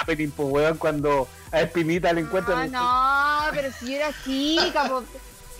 happening, 0.00 0.30
pues, 0.32 0.48
weón, 0.50 0.76
cuando 0.76 1.28
a 1.52 1.60
Espinita 1.62 2.12
le 2.12 2.20
No, 2.22 2.26
encuentran 2.26 2.70
no, 2.72 3.40
pero 3.52 3.68
si 3.78 3.86
yo 3.86 3.92
era 3.96 4.10
chica, 4.24 4.88
po. 4.88 5.04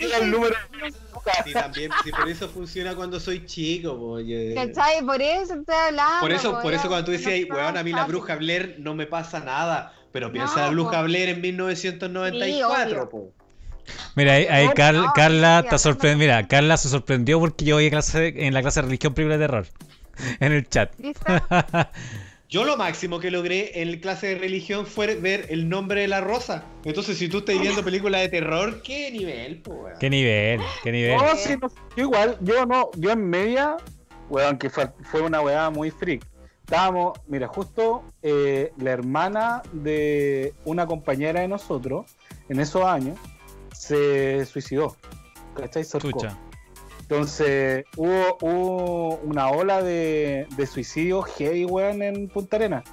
El, 0.01 0.13
el 0.13 0.31
número 0.31 0.55
Sí, 1.45 1.53
también, 1.53 1.91
sí, 2.05 2.11
por 2.11 2.29
eso 2.29 2.49
funciona 2.49 2.95
cuando 2.95 3.19
soy 3.21 3.45
chico, 3.45 3.97
po, 3.99 4.05
oye. 4.13 4.55
¿Cachai? 4.55 5.05
Por 5.05 5.21
eso 5.21 5.55
estoy 5.55 5.75
hablando. 5.77 6.21
Por 6.21 6.33
eso, 6.33 6.53
po, 6.55 6.63
por 6.63 6.75
eso 6.75 6.89
cuando 6.89 7.05
tú 7.07 7.13
decías, 7.13 7.45
una 7.47 7.55
weón, 7.57 7.77
a 7.77 7.83
mí 7.83 7.93
la 7.93 8.05
bruja 8.05 8.37
Blair 8.37 8.77
no 8.79 8.95
me 8.95 9.07
pasa 9.07 9.41
nada. 9.41 9.93
Pero 10.13 10.33
piensa 10.33 10.57
No, 10.57 10.63
la 10.63 10.71
bruja 10.71 10.99
po. 11.01 11.05
Blair 11.05 11.29
en 11.29 11.41
1994, 11.43 12.91
obvio. 12.91 13.11
po. 13.11 13.33
Mira, 14.17 14.35
ahí, 14.35 14.47
ahí 14.47 14.67
No, 14.69 14.75
Car- 14.75 14.95
no, 14.95 15.13
Carla 15.15 15.61
sí, 15.61 15.67
está 15.67 15.77
hablando 15.77 15.79
sorprendida. 15.79 16.37
de- 16.37 16.43
Mira, 16.43 16.49
Carla 16.49 16.77
se 16.77 16.89
sorprendió 16.89 17.41
porque 17.41 17.65
yo 17.65 17.77
voy 17.77 17.87
a 17.87 17.91
clase, 17.91 18.35
en 18.47 18.55
la 18.55 18.63
clase 18.63 18.81
de 18.81 18.87
religión 18.87 19.15
película 19.15 19.37
de 19.37 19.45
terror. 19.45 19.67
En 20.41 20.53
el 20.53 20.69
chat. 20.69 20.93
Yo 22.49 22.65
lo 22.65 22.79
máximo 22.79 23.21
que 23.21 23.31
logré 23.31 23.83
en 23.83 24.01
clase 24.01 24.29
de 24.29 24.35
religión 24.37 24.87
fue 24.87 25.17
ver 25.17 25.47
el 25.51 25.69
nombre 25.69 26.01
de 26.01 26.09
la 26.09 26.23
rosa. 26.23 26.65
Entonces, 26.83 27.19
si 27.19 27.29
tú 27.29 27.39
estás 27.39 27.61
viendo 27.61 27.85
películas 27.85 28.23
de 28.23 28.31
terror, 28.31 28.81
¿qué 28.81 29.11
nivel, 29.11 29.61
po, 29.61 29.73
weón? 29.75 29.99
qué 30.01 30.09
nivel, 30.09 30.61
qué 30.83 30.91
nivel. 30.91 31.19
No, 31.19 31.37
sí, 31.37 31.57
no, 31.61 31.69
yo 31.95 32.05
igual, 32.05 32.39
yo 32.41 32.65
no, 32.65 32.91
yo 32.97 33.11
en 33.11 33.29
media, 33.29 33.77
weón, 34.31 34.57
que 34.57 34.71
fue, 34.71 34.89
fue 35.11 35.21
una 35.21 35.43
weá 35.43 35.69
muy 35.69 35.91
freak. 35.91 36.25
Estábamos, 36.65 37.19
mira, 37.27 37.49
justo 37.49 38.03
eh, 38.23 38.73
la 38.79 38.93
hermana 38.93 39.63
de 39.73 40.55
una 40.65 40.87
compañera 40.87 41.41
de 41.41 41.49
nosotros, 41.49 42.07
en 42.49 42.61
esos 42.61 42.83
años, 42.83 43.19
se 43.75 44.47
suicidó. 44.47 44.97
¿Cachai? 45.55 45.85
Se 45.85 45.99
ahorcó. 45.99 46.27
Entonces, 47.11 47.87
hubo, 47.97 48.37
hubo 48.43 49.15
una 49.25 49.49
ola 49.51 49.83
de, 49.83 50.47
de 50.59 50.67
suicidios 50.67 51.25
heavy, 51.37 51.65
weón, 51.65 52.03
en 52.03 52.29
Punta 52.29 52.57
Arenas. 52.57 52.85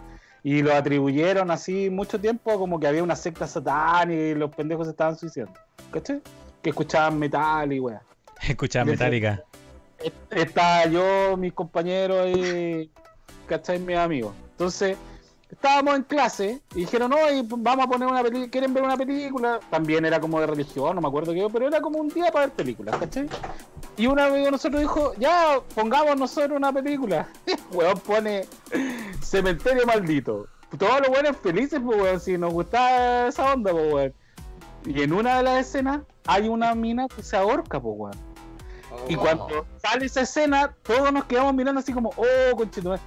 Y 0.41 0.61
lo 0.61 0.73
atribuyeron 0.73 1.51
así 1.51 1.89
mucho 1.89 2.17
tiempo 2.17 2.57
como 2.57 2.79
que 2.79 2.87
había 2.87 3.03
una 3.03 3.17
secta 3.17 3.45
satánica 3.45 4.21
y 4.21 4.33
los 4.35 4.55
pendejos 4.55 4.87
se 4.87 4.91
estaban 4.91 5.17
suicidando. 5.17 5.59
¿Cachai? 5.91 6.21
Que 6.61 6.69
escuchaban 6.69 7.19
metal 7.19 7.73
y 7.73 7.79
weón. 7.81 7.99
Escucha 8.47 8.85
De- 8.85 8.91
metálica. 8.91 9.43
Estaba 10.31 10.85
yo, 10.85 11.35
mis 11.35 11.51
compañeros 11.51 12.29
y, 12.37 12.89
¿cachai? 13.47 13.79
Mis 13.79 13.97
amigos. 13.97 14.33
Entonces, 14.51 14.95
estábamos 15.51 15.95
en 15.95 16.03
clase 16.03 16.61
y 16.73 16.79
dijeron, 16.81 17.09
no, 17.11 17.17
y 17.33 17.41
vamos 17.45 17.85
a 17.85 17.89
poner 17.89 18.07
una 18.07 18.21
película, 18.21 18.49
¿quieren 18.49 18.73
ver 18.73 18.83
una 18.83 18.95
película? 18.95 19.59
También 19.69 20.05
era 20.05 20.19
como 20.21 20.39
de 20.39 20.47
religión, 20.47 20.95
no 20.95 21.01
me 21.01 21.07
acuerdo 21.09 21.33
qué, 21.33 21.47
pero 21.51 21.67
era 21.67 21.81
como 21.81 21.99
un 21.99 22.07
día 22.09 22.31
para 22.31 22.45
ver 22.45 22.55
películas, 22.55 22.95
¿cachai? 22.97 23.27
Y 23.97 24.07
un 24.07 24.19
amigo 24.19 24.45
de 24.45 24.51
nosotros 24.51 24.81
dijo, 24.81 25.13
ya, 25.17 25.59
pongamos 25.73 26.17
nosotros 26.17 26.57
una 26.57 26.71
película. 26.73 27.27
weón 27.71 27.97
pone 27.99 28.45
Cementerio 29.21 29.85
Maldito. 29.85 30.47
Todos 30.77 30.99
los 30.99 31.09
buenos 31.09 31.37
felices, 31.37 31.79
pues, 31.83 32.01
weón, 32.01 32.19
si 32.19 32.37
nos 32.37 32.51
gustaba 32.53 33.27
esa 33.27 33.53
onda, 33.53 33.71
pues, 33.71 33.93
weón. 33.93 34.13
Y 34.85 35.01
en 35.01 35.13
una 35.13 35.37
de 35.37 35.43
las 35.43 35.67
escenas 35.67 36.01
hay 36.27 36.47
una 36.49 36.75
mina 36.75 37.07
que 37.07 37.23
se 37.23 37.37
ahorca, 37.37 37.79
pues, 37.79 37.95
weón. 37.97 38.35
Y 39.09 39.15
Oh. 39.15 39.19
cuando 39.19 39.65
sale 39.81 40.05
esa 40.05 40.21
escena, 40.21 40.73
todos 40.83 41.11
nos 41.11 41.25
quedamos 41.25 41.53
mirando 41.53 41.79
así 41.79 41.91
como, 41.93 42.11
oh, 42.15 42.55
conchetumare. 42.55 43.01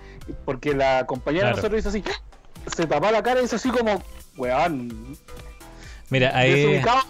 Porque 0.44 0.74
la 0.74 1.06
compañera 1.06 1.48
de 1.48 1.52
Claro. 1.54 1.68
nosotros 1.74 1.78
hizo 1.80 1.88
así, 1.90 2.04
se 2.74 2.86
tapó 2.86 3.10
la 3.10 3.22
cara 3.22 3.40
y 3.40 3.44
hizo 3.44 3.56
así 3.56 3.70
como, 3.70 4.02
weón, 4.36 5.16
Mira, 6.10 6.36
ahí. 6.36 6.52
desubicado. 6.54 7.00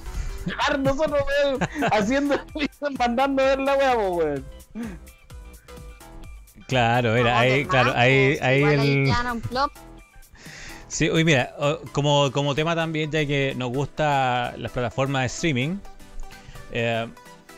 Llegar 0.49 0.79
nosotros, 0.81 1.21
weón, 1.45 1.59
haciendo, 1.93 2.41
mandando 2.99 3.43
a 3.43 3.47
ver 3.47 3.59
la 3.61 3.75
weá, 3.77 3.97
weón. 3.97 4.45
Claro, 6.67 7.17
era 7.17 7.33
No, 7.33 7.39
ahí, 7.39 7.51
de 7.63 7.67
claro, 7.67 7.93
ahí, 7.97 8.29
pues, 8.37 8.43
ahí 8.43 8.63
el. 8.63 9.05
quedan 9.07 9.27
un 9.33 9.41
plop. 9.41 9.73
Sí, 10.89 11.09
oye, 11.09 11.25
mira, 11.25 11.55
como, 11.93 12.31
como 12.33 12.55
tema 12.55 12.75
también, 12.75 13.11
ya 13.11 13.27
que 13.27 13.55
nos 13.57 13.71
gusta 13.71 14.55
las 14.57 14.73
plataformas 14.73 15.23
de 15.23 15.27
streaming, 15.27 15.77
eh, 16.73 17.07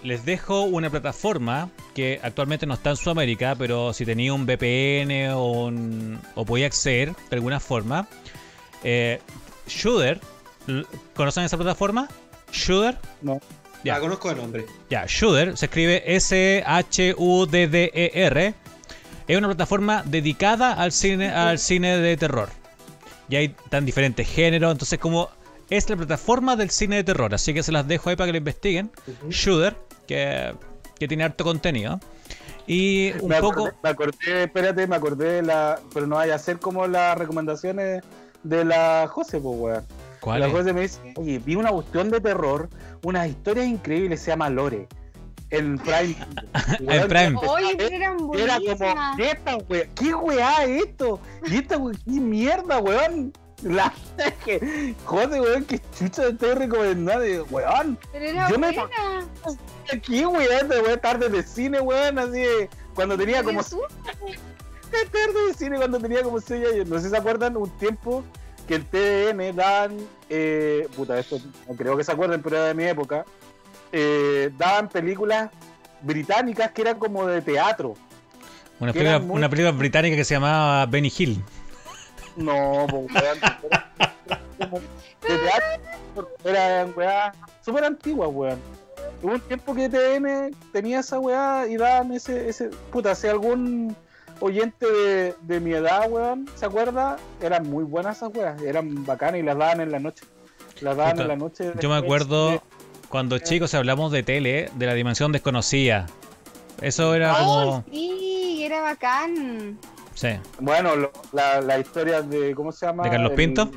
les 0.02 0.24
dejo 0.24 0.62
una 0.62 0.90
plataforma 0.90 1.68
que 1.94 2.20
actualmente 2.22 2.66
no 2.66 2.74
está 2.74 2.90
en 2.90 2.96
Sudamérica, 2.96 3.54
pero 3.56 3.92
si 3.92 4.04
tenía 4.04 4.32
un 4.32 4.46
VPN 4.46 5.30
o, 5.34 5.44
un- 5.66 6.20
o 6.34 6.44
podía 6.44 6.66
acceder 6.66 7.14
de 7.30 7.36
alguna 7.36 7.60
forma, 7.60 8.08
eh, 8.82 9.20
Shooter, 9.68 10.20
¿conocen 11.14 11.44
esa 11.44 11.56
plataforma? 11.56 12.08
Shooter. 12.52 12.98
No. 13.22 13.40
Ya. 13.84 13.94
La 13.94 14.00
conozco 14.00 14.28
de 14.28 14.34
nombre. 14.34 14.66
Ya, 14.90 15.06
Shooter 15.06 15.56
se 15.56 15.66
escribe 15.66 16.02
S-H-U-D-D-E-R. 16.16 17.16
E 18.46 18.54
Es 19.26 19.38
una 19.38 19.48
plataforma 19.48 20.02
dedicada 20.04 20.74
al 20.74 20.92
cine, 20.92 21.30
al 21.30 21.58
cine 21.58 21.98
de 21.98 22.16
terror. 22.16 22.48
Y 23.28 23.36
hay 23.36 23.48
tan 23.68 23.86
diferentes 23.86 24.28
géneros, 24.28 24.72
entonces 24.72 24.98
como 24.98 25.30
es 25.70 25.88
la 25.88 25.96
plataforma 25.96 26.56
del 26.56 26.70
cine 26.70 26.96
de 26.96 27.04
terror, 27.04 27.32
así 27.32 27.54
que 27.54 27.62
se 27.62 27.70
las 27.70 27.86
dejo 27.86 28.10
ahí 28.10 28.16
para 28.16 28.26
que 28.26 28.32
lo 28.32 28.38
investiguen. 28.38 28.90
Shooter, 29.28 29.76
que, 30.06 30.52
que 30.98 31.08
tiene 31.08 31.24
harto 31.24 31.44
contenido. 31.44 32.00
Y 32.66 33.12
un 33.20 33.28
me 33.28 33.40
poco... 33.40 33.66
Acordé, 33.66 33.76
me 33.82 33.88
acordé, 33.90 34.42
espérate, 34.44 34.86
me 34.86 34.96
acordé 34.96 35.32
de 35.32 35.42
la. 35.42 35.80
Pero 35.94 36.06
no 36.06 36.16
vaya 36.16 36.34
a 36.34 36.38
ser 36.38 36.58
como 36.58 36.86
las 36.86 37.16
recomendaciones 37.16 38.02
de 38.42 38.64
la 38.64 39.08
José, 39.08 39.40
pues, 39.40 39.58
weón. 39.58 39.84
¿Cuál 40.20 40.40
La 40.40 40.46
es? 40.46 40.52
José 40.52 40.72
me 40.72 40.82
dice, 40.82 41.00
oye, 41.16 41.38
vi 41.38 41.54
una 41.56 41.70
cuestión 41.70 42.10
de 42.10 42.20
terror, 42.20 42.68
unas 43.04 43.28
historias 43.28 43.66
increíbles, 43.66 44.20
se 44.20 44.30
llama 44.30 44.50
Lore. 44.50 44.86
En 45.50 45.78
Prime. 45.78 46.16
En 46.80 47.08
Prime. 47.08 47.36
Oye, 47.48 47.74
pero 47.76 47.94
eran 47.96 48.16
Era 48.38 48.56
como, 48.58 49.16
¿qué 49.16 49.30
esta 49.30 49.56
wea? 49.68 49.88
¿Qué 49.96 50.14
weá 50.14 50.64
es 50.64 50.84
esto? 50.84 51.20
¿Y 51.46 51.56
esta 51.56 51.76
wea? 51.78 51.96
¿Qué 52.04 52.10
mierda, 52.20 52.78
weón? 52.78 53.32
La 53.62 53.92
que, 54.44 54.94
joder, 55.04 55.40
weón, 55.40 55.64
que 55.64 55.80
chucha 55.98 56.22
te 56.22 56.28
estoy 56.30 56.54
recomendando, 56.54 57.44
weón. 57.50 57.98
Pero 58.12 58.24
era 58.26 58.48
Yo 58.48 58.58
me- 58.58 58.72
buena. 58.72 59.26
¿Qué 60.02 60.26
weón? 60.26 60.68
Te 60.68 60.80
voy 60.80 60.90
a 60.92 61.00
tarde 61.00 61.28
de 61.28 61.42
cine, 61.42 61.80
weón, 61.80 62.18
así 62.18 62.40
de- 62.40 62.70
cuando 62.94 63.16
tenía 63.18 63.42
como 63.42 63.60
tarde 64.90 65.46
de 65.48 65.54
cine 65.54 65.76
cuando 65.78 65.98
tenía 65.98 66.22
como 66.22 66.40
6 66.40 66.64
años. 66.72 66.88
No 66.88 66.96
sé 66.98 67.04
si 67.04 67.10
se 67.10 67.16
acuerdan 67.16 67.56
un 67.56 67.70
tiempo 67.78 68.22
que 68.70 68.76
en 68.76 68.84
TVN 68.84 69.52
daban, 69.56 69.96
eh, 70.28 70.86
puta, 70.94 71.18
esto 71.18 71.40
no 71.68 71.74
creo 71.74 71.96
que 71.96 72.04
se 72.04 72.12
acuerden, 72.12 72.40
pero 72.40 72.54
era 72.56 72.66
de 72.66 72.74
mi 72.74 72.84
época, 72.84 73.24
eh, 73.90 74.50
daban 74.56 74.88
películas 74.88 75.50
británicas 76.02 76.70
que 76.70 76.82
eran 76.82 76.96
como 77.00 77.26
de 77.26 77.42
teatro. 77.42 77.94
Una 78.78 78.92
película, 78.92 79.18
muy- 79.18 79.36
una 79.38 79.48
película 79.48 79.72
británica 79.72 80.14
que 80.14 80.24
se 80.24 80.34
llamaba 80.34 80.86
Benny 80.86 81.12
Hill. 81.18 81.42
No, 82.36 82.86
pues, 82.88 83.06
de 84.60 85.36
teatro, 85.38 86.30
eran 86.44 86.92
weas 86.96 87.36
súper 87.64 87.82
antiguas, 87.84 88.30
weón. 88.32 88.58
Hubo 89.20 89.32
un 89.32 89.40
tiempo 89.40 89.74
que 89.74 89.88
TVN 89.88 90.54
tenía 90.72 91.00
esa 91.00 91.18
weá 91.18 91.66
y 91.68 91.76
daban 91.76 92.12
ese, 92.12 92.48
ese, 92.48 92.68
puta, 92.92 93.16
si 93.16 93.26
algún 93.26 93.96
oyente 94.40 94.86
de, 94.90 95.34
de 95.42 95.60
mi 95.60 95.72
edad, 95.72 96.10
weón, 96.10 96.48
¿se 96.56 96.66
acuerda? 96.66 97.16
Eran 97.40 97.68
muy 97.68 97.84
buenas 97.84 98.16
esas 98.18 98.30
weas, 98.34 98.60
eran 98.62 99.04
bacanas 99.04 99.40
y 99.40 99.42
las 99.42 99.56
daban 99.56 99.80
en 99.80 99.92
la 99.92 99.98
noche. 100.00 100.24
Las 100.80 100.96
daban 100.96 101.12
Puta, 101.12 101.22
en 101.22 101.28
la 101.28 101.36
noche. 101.36 101.72
Yo 101.80 101.88
me 101.88 101.96
acuerdo 101.96 102.50
de- 102.52 102.60
cuando 103.08 103.38
chicos 103.38 103.74
hablamos 103.74 104.12
de 104.12 104.22
tele, 104.22 104.70
de 104.74 104.86
la 104.86 104.94
dimensión 104.94 105.30
desconocida. 105.32 106.06
Eso 106.80 107.14
era 107.14 107.34
Ay, 107.36 107.44
como... 107.44 107.84
sí, 107.90 108.62
era 108.64 108.80
bacán. 108.82 109.78
Sí. 110.14 110.28
Bueno, 110.58 110.96
lo- 110.96 111.12
la, 111.32 111.60
la 111.60 111.78
historia 111.78 112.22
de, 112.22 112.54
¿cómo 112.54 112.72
se 112.72 112.86
llama? 112.86 113.02
¿De 113.04 113.10
Carlos 113.10 113.30
El- 113.30 113.36
Pinto? 113.36 113.70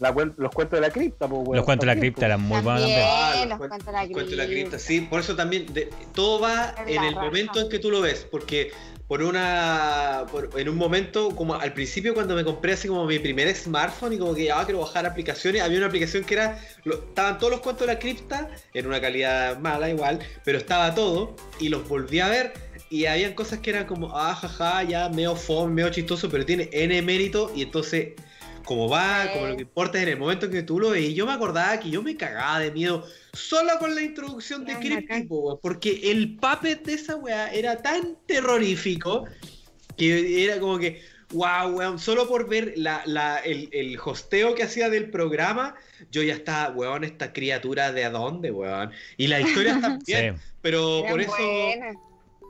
La 0.00 0.10
los 0.36 0.50
cuentos 0.52 0.78
de 0.78 0.80
la 0.86 0.90
cripta, 0.92 1.28
pues, 1.28 1.40
weón. 1.42 1.56
Los 1.56 1.64
cuentos 1.64 1.86
de 1.86 1.94
la 1.94 2.00
cripta 2.00 2.26
eran 2.26 2.40
muy 2.40 2.60
buenos. 2.60 2.82
Eh, 2.84 2.96
los 3.40 3.48
los 3.50 3.58
cuen- 3.58 3.68
cuentos 3.68 3.86
de 3.86 3.92
la 3.92 4.02
los 4.04 4.10
cuentos 4.12 4.30
de 4.30 4.36
la 4.36 4.44
cripta. 4.46 4.70
cripta, 4.70 4.78
sí. 4.78 5.00
Por 5.02 5.20
eso 5.20 5.36
también 5.36 5.72
de- 5.72 5.90
todo 6.14 6.40
va 6.40 6.74
Es 6.86 6.88
en 6.88 6.96
la 6.96 7.08
el 7.08 7.14
raja. 7.14 7.26
momento 7.26 7.60
en 7.60 7.68
que 7.68 7.78
tú 7.78 7.90
lo 7.90 8.00
ves. 8.00 8.26
Porque 8.30 8.72
por 9.06 9.22
una. 9.22 10.24
por- 10.30 10.50
en 10.58 10.68
un 10.68 10.76
momento, 10.76 11.34
como 11.34 11.54
al 11.54 11.72
principio, 11.72 12.14
cuando 12.14 12.34
me 12.34 12.44
compré 12.44 12.72
así 12.74 12.86
como 12.88 13.04
mi 13.06 13.18
primer 13.18 13.54
smartphone 13.54 14.12
y 14.14 14.18
como 14.18 14.34
que 14.34 14.44
ya 14.44 14.64
quiero 14.64 14.80
bajar 14.80 15.04
aplicaciones, 15.06 15.62
había 15.62 15.78
una 15.78 15.86
aplicación 15.88 16.24
que 16.24 16.34
era. 16.34 16.58
lo- 16.84 16.94
estaban 16.94 17.38
todos 17.38 17.50
los 17.52 17.60
cuentos 17.60 17.86
de 17.86 17.92
la 17.92 17.98
cripta, 17.98 18.48
en 18.72 18.86
una 18.86 19.00
calidad 19.00 19.58
mala 19.58 19.90
igual, 19.90 20.18
pero 20.44 20.56
estaba 20.58 20.94
todo 20.94 21.36
y 21.58 21.68
los 21.68 21.86
volví 21.88 22.20
a 22.20 22.28
ver. 22.28 22.52
Y 22.88 23.04
habían 23.06 23.34
cosas 23.34 23.58
que 23.60 23.70
eran 23.70 23.86
como, 23.86 24.16
ah, 24.16 24.34
jaja, 24.34 24.82
ya 24.84 25.08
medio 25.10 25.36
fome, 25.36 25.74
medio 25.74 25.90
chistoso, 25.90 26.28
pero 26.30 26.44
tiene 26.46 26.68
N 26.72 27.02
mérito. 27.02 27.52
Y 27.54 27.62
entonces, 27.62 28.14
como 28.70 28.88
va, 28.88 29.24
Sí. 29.24 29.30
como 29.34 29.46
lo 29.48 29.56
que 29.56 29.62
importa 29.62 29.98
es 29.98 30.04
en 30.04 30.10
el 30.10 30.16
momento 30.16 30.46
en 30.46 30.52
que 30.52 30.62
tú 30.62 30.78
lo 30.78 30.90
ves. 30.90 31.02
Y 31.10 31.14
yo 31.14 31.26
me 31.26 31.32
acordaba 31.32 31.80
que 31.80 31.90
yo 31.90 32.04
me 32.04 32.16
cagaba 32.16 32.60
de 32.60 32.70
miedo 32.70 33.04
solo 33.32 33.72
con 33.80 33.96
la 33.96 34.00
introducción 34.00 34.64
de 34.64 34.76
Cryptic, 34.78 35.26
porque 35.60 36.12
el 36.12 36.36
puppet 36.36 36.84
de 36.84 36.92
esa 36.94 37.16
weá 37.16 37.52
era 37.52 37.82
tan 37.82 38.16
terrorífico 38.28 39.24
que 39.96 40.44
era 40.44 40.60
como 40.60 40.78
que, 40.78 41.02
wow, 41.32 41.68
weón, 41.76 41.98
solo 41.98 42.28
por 42.28 42.48
ver 42.48 42.74
la, 42.76 43.02
la, 43.06 43.38
el, 43.38 43.68
el 43.72 43.98
hosteo 43.98 44.54
que 44.54 44.62
hacía 44.62 44.88
del 44.88 45.10
programa, 45.10 45.74
yo 46.12 46.22
ya 46.22 46.34
estaba, 46.34 46.72
weón, 46.72 47.02
esta 47.02 47.32
criatura 47.32 47.90
de 47.90 48.04
a 48.04 48.10
dónde, 48.10 48.52
weón. 48.52 48.92
Y 49.16 49.26
la 49.26 49.40
historia 49.40 49.80
también, 49.80 50.36
Sí. 50.36 50.42
pero 50.62 51.00
Eran 51.00 51.10
por 51.10 51.20
eso 51.22 51.32
buenas. 51.36 51.96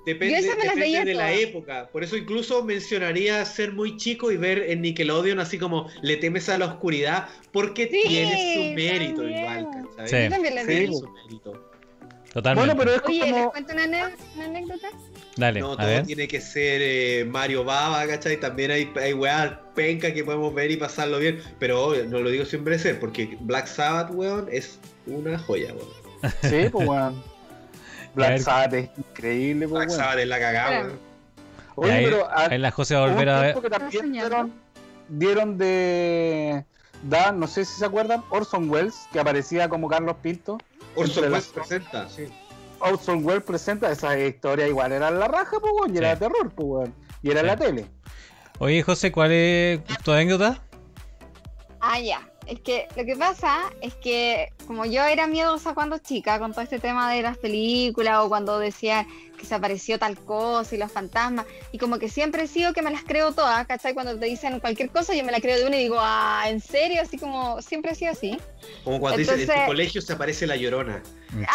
Depende, 0.07 0.35
Yo 0.35 0.39
esas 0.41 0.57
me 0.59 0.65
las 0.65 0.75
depende 0.77 0.81
veía 0.81 1.05
de 1.05 1.15
la 1.15 1.33
época. 1.33 1.89
Por 1.93 2.03
eso 2.05 2.17
incluso 2.17 2.65
mencionaría 2.65 3.45
ser 3.45 3.73
muy 3.73 3.97
chico 3.97 4.31
y 4.33 4.37
ver 4.37 4.59
en 4.71 4.83
Nickelodeon 4.83 5.41
así 5.41 5.59
como 5.59 5.89
le 6.03 6.17
temes 6.17 6.49
a 6.49 6.59
la 6.59 6.67
oscuridad, 6.67 7.29
porque 7.53 7.87
Sí, 7.91 8.03
tiene 8.09 8.55
su 8.55 8.75
mérito 8.75 9.23
también. 9.23 9.39
igual, 9.41 9.69
¿cachai? 9.97 10.09
Sí. 10.09 10.25
Yo 10.25 10.31
también 10.31 10.55
las 10.55 10.65
Sí, 10.67 10.71
vi. 10.73 10.77
Tiene 10.79 10.97
su 10.97 11.09
mérito. 11.11 11.71
Totalmente. 12.33 12.75
Bueno, 12.75 12.79
pero 12.79 12.97
es 12.97 13.03
Oye, 13.09 13.25
¿les 13.25 13.33
como. 13.33 13.51
cuento 13.51 13.73
una, 13.75 14.13
anécdota? 14.45 14.89
Dale, 15.37 15.61
No, 15.61 15.73
a 15.73 15.77
todo 15.79 15.87
ver. 15.89 16.07
tiene 16.07 16.29
que 16.29 16.41
ser 16.41 16.81
eh, 16.81 17.25
Mario 17.29 17.65
Baba, 17.65 18.07
¿cachai? 18.07 18.39
También 18.39 18.71
hay, 18.71 18.89
hay 18.95 19.15
weas 19.15 19.53
pencas 19.75 20.13
que 20.13 20.23
podemos 20.23 20.55
ver 20.55 20.71
y 20.71 20.77
pasarlo 20.77 21.19
bien. 21.19 21.41
Pero 21.59 21.83
obvio, 21.87 22.05
no 22.05 22.21
lo 22.21 22.31
digo 22.31 22.45
sin 22.45 22.63
merecer, 22.63 23.01
porque 23.01 23.37
Black 23.41 23.67
Sabbath, 23.67 24.11
weón, 24.15 24.47
es 24.53 24.79
una 25.09 25.39
joya, 25.41 25.75
weón. 25.75 26.33
Sí, 26.43 26.69
pues, 26.71 26.87
weón. 26.87 27.21
Black 28.15 28.31
ver. 28.31 28.41
Sabbath 28.43 28.73
es 28.75 28.91
increíble, 28.99 29.69
pues, 29.69 29.79
Black 29.79 29.89
weón. 29.91 30.01
Sabbath 30.01 30.19
es 30.19 30.29
la 30.29 30.39
cagada, 30.39 30.81
weón. 30.81 30.99
Oye, 31.77 31.93
ahí, 31.93 32.05
pero 32.05 32.29
a- 32.31 32.49
la 32.59 32.71
José 32.71 32.95
va 32.97 33.05
a 33.05 33.09
volver 33.09 33.29
a 33.29 33.41
ver. 33.41 33.57
dieron, 34.11 34.53
dieron 35.09 35.59
de. 35.59 36.65
Dan, 37.03 37.41
no 37.41 37.47
sé 37.47 37.65
si 37.65 37.79
se 37.79 37.87
acuerdan, 37.87 38.23
Orson 38.31 38.69
Welles, 38.69 38.95
que 39.13 39.21
aparecía 39.21 39.69
como 39.69 39.89
Carlos 39.89 40.17
Pinto. 40.23 40.59
Orson 40.97 41.25
Welles 41.33 41.47
presenta, 41.47 42.09
sí. 42.09 42.27
Orson 42.81 43.25
Welles 43.25 43.43
presenta 43.45 43.91
esa 43.91 44.19
historia 44.19 44.67
igual, 44.69 44.93
era 44.93 45.11
la 45.11 45.27
raja, 45.29 45.57
pues, 45.61 45.73
weón, 45.81 45.95
y 45.95 45.99
era 45.99 46.13
Sí. 46.15 46.19
terror, 46.21 46.51
pues, 46.55 46.67
weón. 46.69 46.95
Y 47.23 47.31
era 47.31 47.41
en 47.41 47.47
Sí. 47.47 47.51
la 47.51 47.57
tele. 47.57 47.87
Oye, 48.59 48.83
José, 48.83 49.11
¿cuál 49.11 49.33
es 49.33 49.81
tu 50.05 50.13
anécdota? 50.13 50.61
Ah, 51.81 51.99
ya. 51.99 52.21
Es 52.51 52.59
que 52.59 52.89
lo 52.97 53.05
que 53.05 53.15
pasa 53.15 53.61
es 53.81 53.95
que 53.95 54.53
como 54.67 54.85
yo 54.85 55.05
era 55.05 55.29
miedosa 55.29 55.73
cuando 55.73 55.99
chica 55.99 56.41
con 56.41 56.51
todo 56.53 56.63
este 56.63 56.81
tema 56.81 57.13
de 57.13 57.23
las 57.23 57.39
películas 57.39 58.19
o 58.19 58.29
cuando 58.29 58.59
decían 58.59 59.07
que 59.39 59.47
se 59.47 59.55
apareció 59.55 60.01
tal 60.01 60.19
cosa 60.19 60.75
y 60.75 60.79
los 60.79 60.91
fantasmas 60.91 61.47
y 61.71 61.79
como 61.79 62.01
que 62.01 62.09
siempre 62.09 62.43
he 62.43 62.47
sido 62.49 62.73
que 62.73 62.83
me 62.83 62.91
las 62.91 63.05
creo 63.05 63.31
todas, 63.33 63.65
¿cachai? 63.69 63.95
Cuando 63.95 64.19
te 64.19 64.27
dicen 64.27 64.59
cualquier 64.59 64.91
cosa 64.91 65.15
yo 65.15 65.23
me 65.25 65.31
la 65.31 65.41
creo 65.41 65.59
de 65.59 65.67
una 65.67 65.77
y 65.77 65.83
digo, 65.85 65.97
ah, 66.01 66.43
¿en 66.49 66.61
serio? 66.61 67.01
Así 67.03 67.19
como 67.19 67.63
siempre 67.63 67.93
he 67.93 67.95
sido 67.95 68.11
así. 68.11 68.37
Como 68.83 68.99
cuando 68.99 69.19
dicen 69.19 69.35
en 69.39 69.47
tu 69.47 69.53
Entonces- 69.53 69.67
colegio 69.69 70.03
se 70.03 70.13
aparece 70.13 70.47
la 70.49 70.57
llorona. 70.57 71.03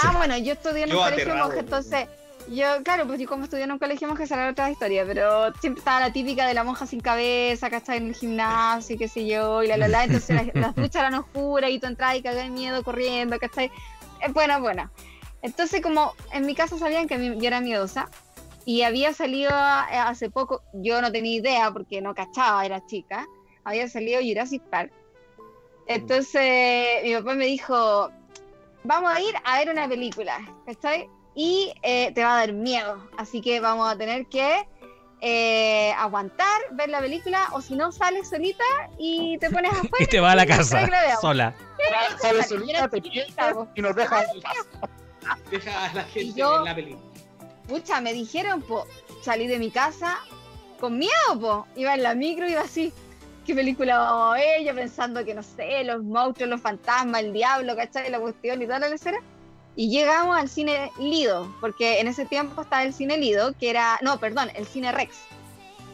Ah, 0.01 0.13
bueno, 0.15 0.37
yo 0.37 0.53
estudié 0.53 0.83
en 0.83 0.91
un 0.91 0.95
Yo 0.95 1.03
colegio 1.03 1.23
aterrado, 1.25 1.43
monje, 1.47 1.59
entonces 1.59 2.07
yo, 2.49 2.83
claro, 2.83 3.07
pues 3.07 3.19
yo 3.19 3.27
como 3.27 3.43
estudié 3.43 3.63
en 3.63 3.71
un 3.71 3.79
colegio 3.79 4.07
monje 4.07 4.27
será 4.27 4.49
otra 4.49 4.69
historia, 4.69 5.05
pero 5.05 5.53
siempre 5.55 5.79
estaba 5.79 5.99
la 5.99 6.13
típica 6.13 6.47
de 6.47 6.53
la 6.53 6.63
monja 6.63 6.85
sin 6.85 6.99
cabeza, 6.99 7.69
¿cachai? 7.69 7.97
En 7.97 8.07
el 8.07 8.15
gimnasio 8.15 8.97
qué 8.97 9.07
sé 9.07 9.25
yo, 9.25 9.63
y 9.63 9.67
la 9.67 9.77
la 9.77 9.87
la, 9.87 10.03
entonces 10.03 10.35
las, 10.35 10.55
las 10.55 10.75
duchas 10.75 10.95
eran 10.95 11.15
oscuras 11.15 11.71
y 11.71 11.79
tú 11.79 11.87
entrabas 11.87 12.17
y 12.17 12.21
cagabas 12.21 12.45
de 12.45 12.51
miedo 12.51 12.83
corriendo, 12.83 13.39
¿cachai? 13.39 13.71
Es 14.21 14.33
bueno, 14.33 14.59
bueno. 14.59 14.91
Entonces 15.41 15.81
como 15.81 16.13
en 16.31 16.45
mi 16.45 16.55
casa 16.55 16.77
sabían 16.77 17.07
que 17.07 17.17
yo 17.17 17.47
era 17.47 17.61
miedosa 17.61 18.09
y 18.65 18.81
había 18.81 19.13
salido 19.13 19.51
eh, 19.51 19.97
hace 19.97 20.29
poco, 20.29 20.63
yo 20.73 21.01
no 21.01 21.11
tenía 21.11 21.35
idea 21.35 21.71
porque 21.71 22.01
no 22.01 22.15
cachaba, 22.15 22.65
era 22.65 22.85
chica, 22.85 23.25
había 23.63 23.87
salido 23.87 24.21
Jurassic 24.21 24.63
Park. 24.63 24.91
Entonces 25.87 27.03
mi 27.03 27.13
papá 27.13 27.35
me 27.35 27.45
dijo, 27.45 28.09
vamos 28.83 29.11
a 29.11 29.21
ir 29.21 29.35
a 29.43 29.59
ver 29.59 29.69
una 29.69 29.87
película, 29.87 30.39
¿cachai? 30.65 31.09
Y 31.35 31.73
eh, 31.83 32.11
te 32.13 32.23
va 32.23 32.35
a 32.35 32.39
dar 32.39 32.53
miedo, 32.53 33.09
así 33.17 33.41
que 33.41 33.59
vamos 33.59 33.91
a 33.91 33.97
tener 33.97 34.25
que 34.27 34.65
eh, 35.21 35.91
aguantar, 35.97 36.61
ver 36.71 36.89
la 36.89 36.99
película, 36.99 37.49
o 37.51 37.61
si 37.61 37.75
no, 37.75 37.91
sales 37.91 38.29
solita 38.29 38.63
y 38.97 39.37
te 39.39 39.49
pones 39.49 39.71
afuera. 39.73 39.97
Y 39.99 40.07
te 40.07 40.19
va 40.19 40.31
a 40.31 40.35
la 40.35 40.45
casa, 40.45 40.87
sola. 41.19 41.53
Sale 42.21 42.37
Yo 42.37 42.43
solita, 42.43 42.87
te 42.87 43.01
piensas 43.01 43.55
y 43.75 43.81
nos 43.81 43.95
deja 43.95 44.23
Deja 45.51 45.85
a 45.85 45.93
la 45.93 46.03
gente 46.03 46.33
yo- 46.39 46.51
ver 46.51 46.61
la 46.61 46.75
película. 46.75 47.01
Pucha, 47.67 47.99
me 47.99 48.13
dijeron, 48.13 48.61
po, 48.61 48.85
salí 49.21 49.47
de 49.47 49.57
mi 49.59 49.71
casa 49.71 50.19
con 50.79 50.97
miedo, 50.97 51.39
po. 51.39 51.67
Iba 51.75 51.95
en 51.95 52.03
la 52.03 52.13
micro, 52.15 52.47
iba 52.47 52.61
así. 52.61 52.93
¿qué 53.45 53.53
película 53.53 53.97
vamos 53.99 54.31
a 54.33 54.39
ver? 54.39 54.63
Yo 54.63 54.73
pensando 54.73 55.23
que, 55.23 55.33
no 55.35 55.43
sé, 55.43 55.83
los 55.83 56.03
monstruos, 56.03 56.49
los 56.49 56.61
fantasmas, 56.61 57.21
el 57.21 57.33
diablo, 57.33 57.75
¿cachai? 57.75 58.09
La 58.09 58.19
cuestión 58.19 58.61
y 58.61 58.65
toda 58.65 58.79
la 58.79 58.89
lecera. 58.89 59.19
Y 59.75 59.89
llegamos 59.89 60.37
al 60.37 60.49
cine 60.49 60.91
Lido, 60.99 61.53
porque 61.59 61.99
en 61.99 62.07
ese 62.07 62.25
tiempo 62.25 62.61
estaba 62.61 62.83
el 62.83 62.93
cine 62.93 63.17
Lido, 63.17 63.53
que 63.59 63.69
era, 63.69 63.99
no, 64.01 64.19
perdón, 64.19 64.49
el 64.55 64.65
cine 64.65 64.91
Rex. 64.91 65.15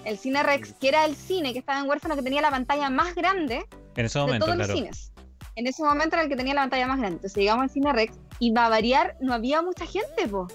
El 0.05 0.17
cine 0.17 0.43
Rex, 0.43 0.73
que 0.79 0.87
era 0.89 1.05
el 1.05 1.15
cine 1.15 1.53
que 1.53 1.59
estaba 1.59 1.79
en 1.79 1.89
huérfano, 1.89 2.15
que 2.15 2.23
tenía 2.23 2.41
la 2.41 2.51
pantalla 2.51 2.89
más 2.89 3.13
grande 3.15 3.65
En 3.95 4.05
ese 4.05 4.19
de 4.19 4.25
momento, 4.25 4.45
todos 4.45 4.55
claro. 4.57 4.71
los 4.73 4.79
cines. 4.79 5.11
En 5.55 5.67
ese 5.67 5.83
momento 5.83 6.15
era 6.15 6.23
el 6.23 6.29
que 6.29 6.35
tenía 6.35 6.53
la 6.53 6.61
pantalla 6.61 6.87
más 6.87 6.97
grande. 6.99 7.17
Entonces 7.17 7.37
llegamos 7.37 7.63
al 7.63 7.69
cine 7.69 7.91
Rex 7.93 8.15
y 8.39 8.51
va 8.51 8.67
a 8.67 8.69
variar, 8.69 9.17
no 9.19 9.33
había 9.33 9.61
mucha 9.61 9.85
gente, 9.85 10.27
po. 10.29 10.47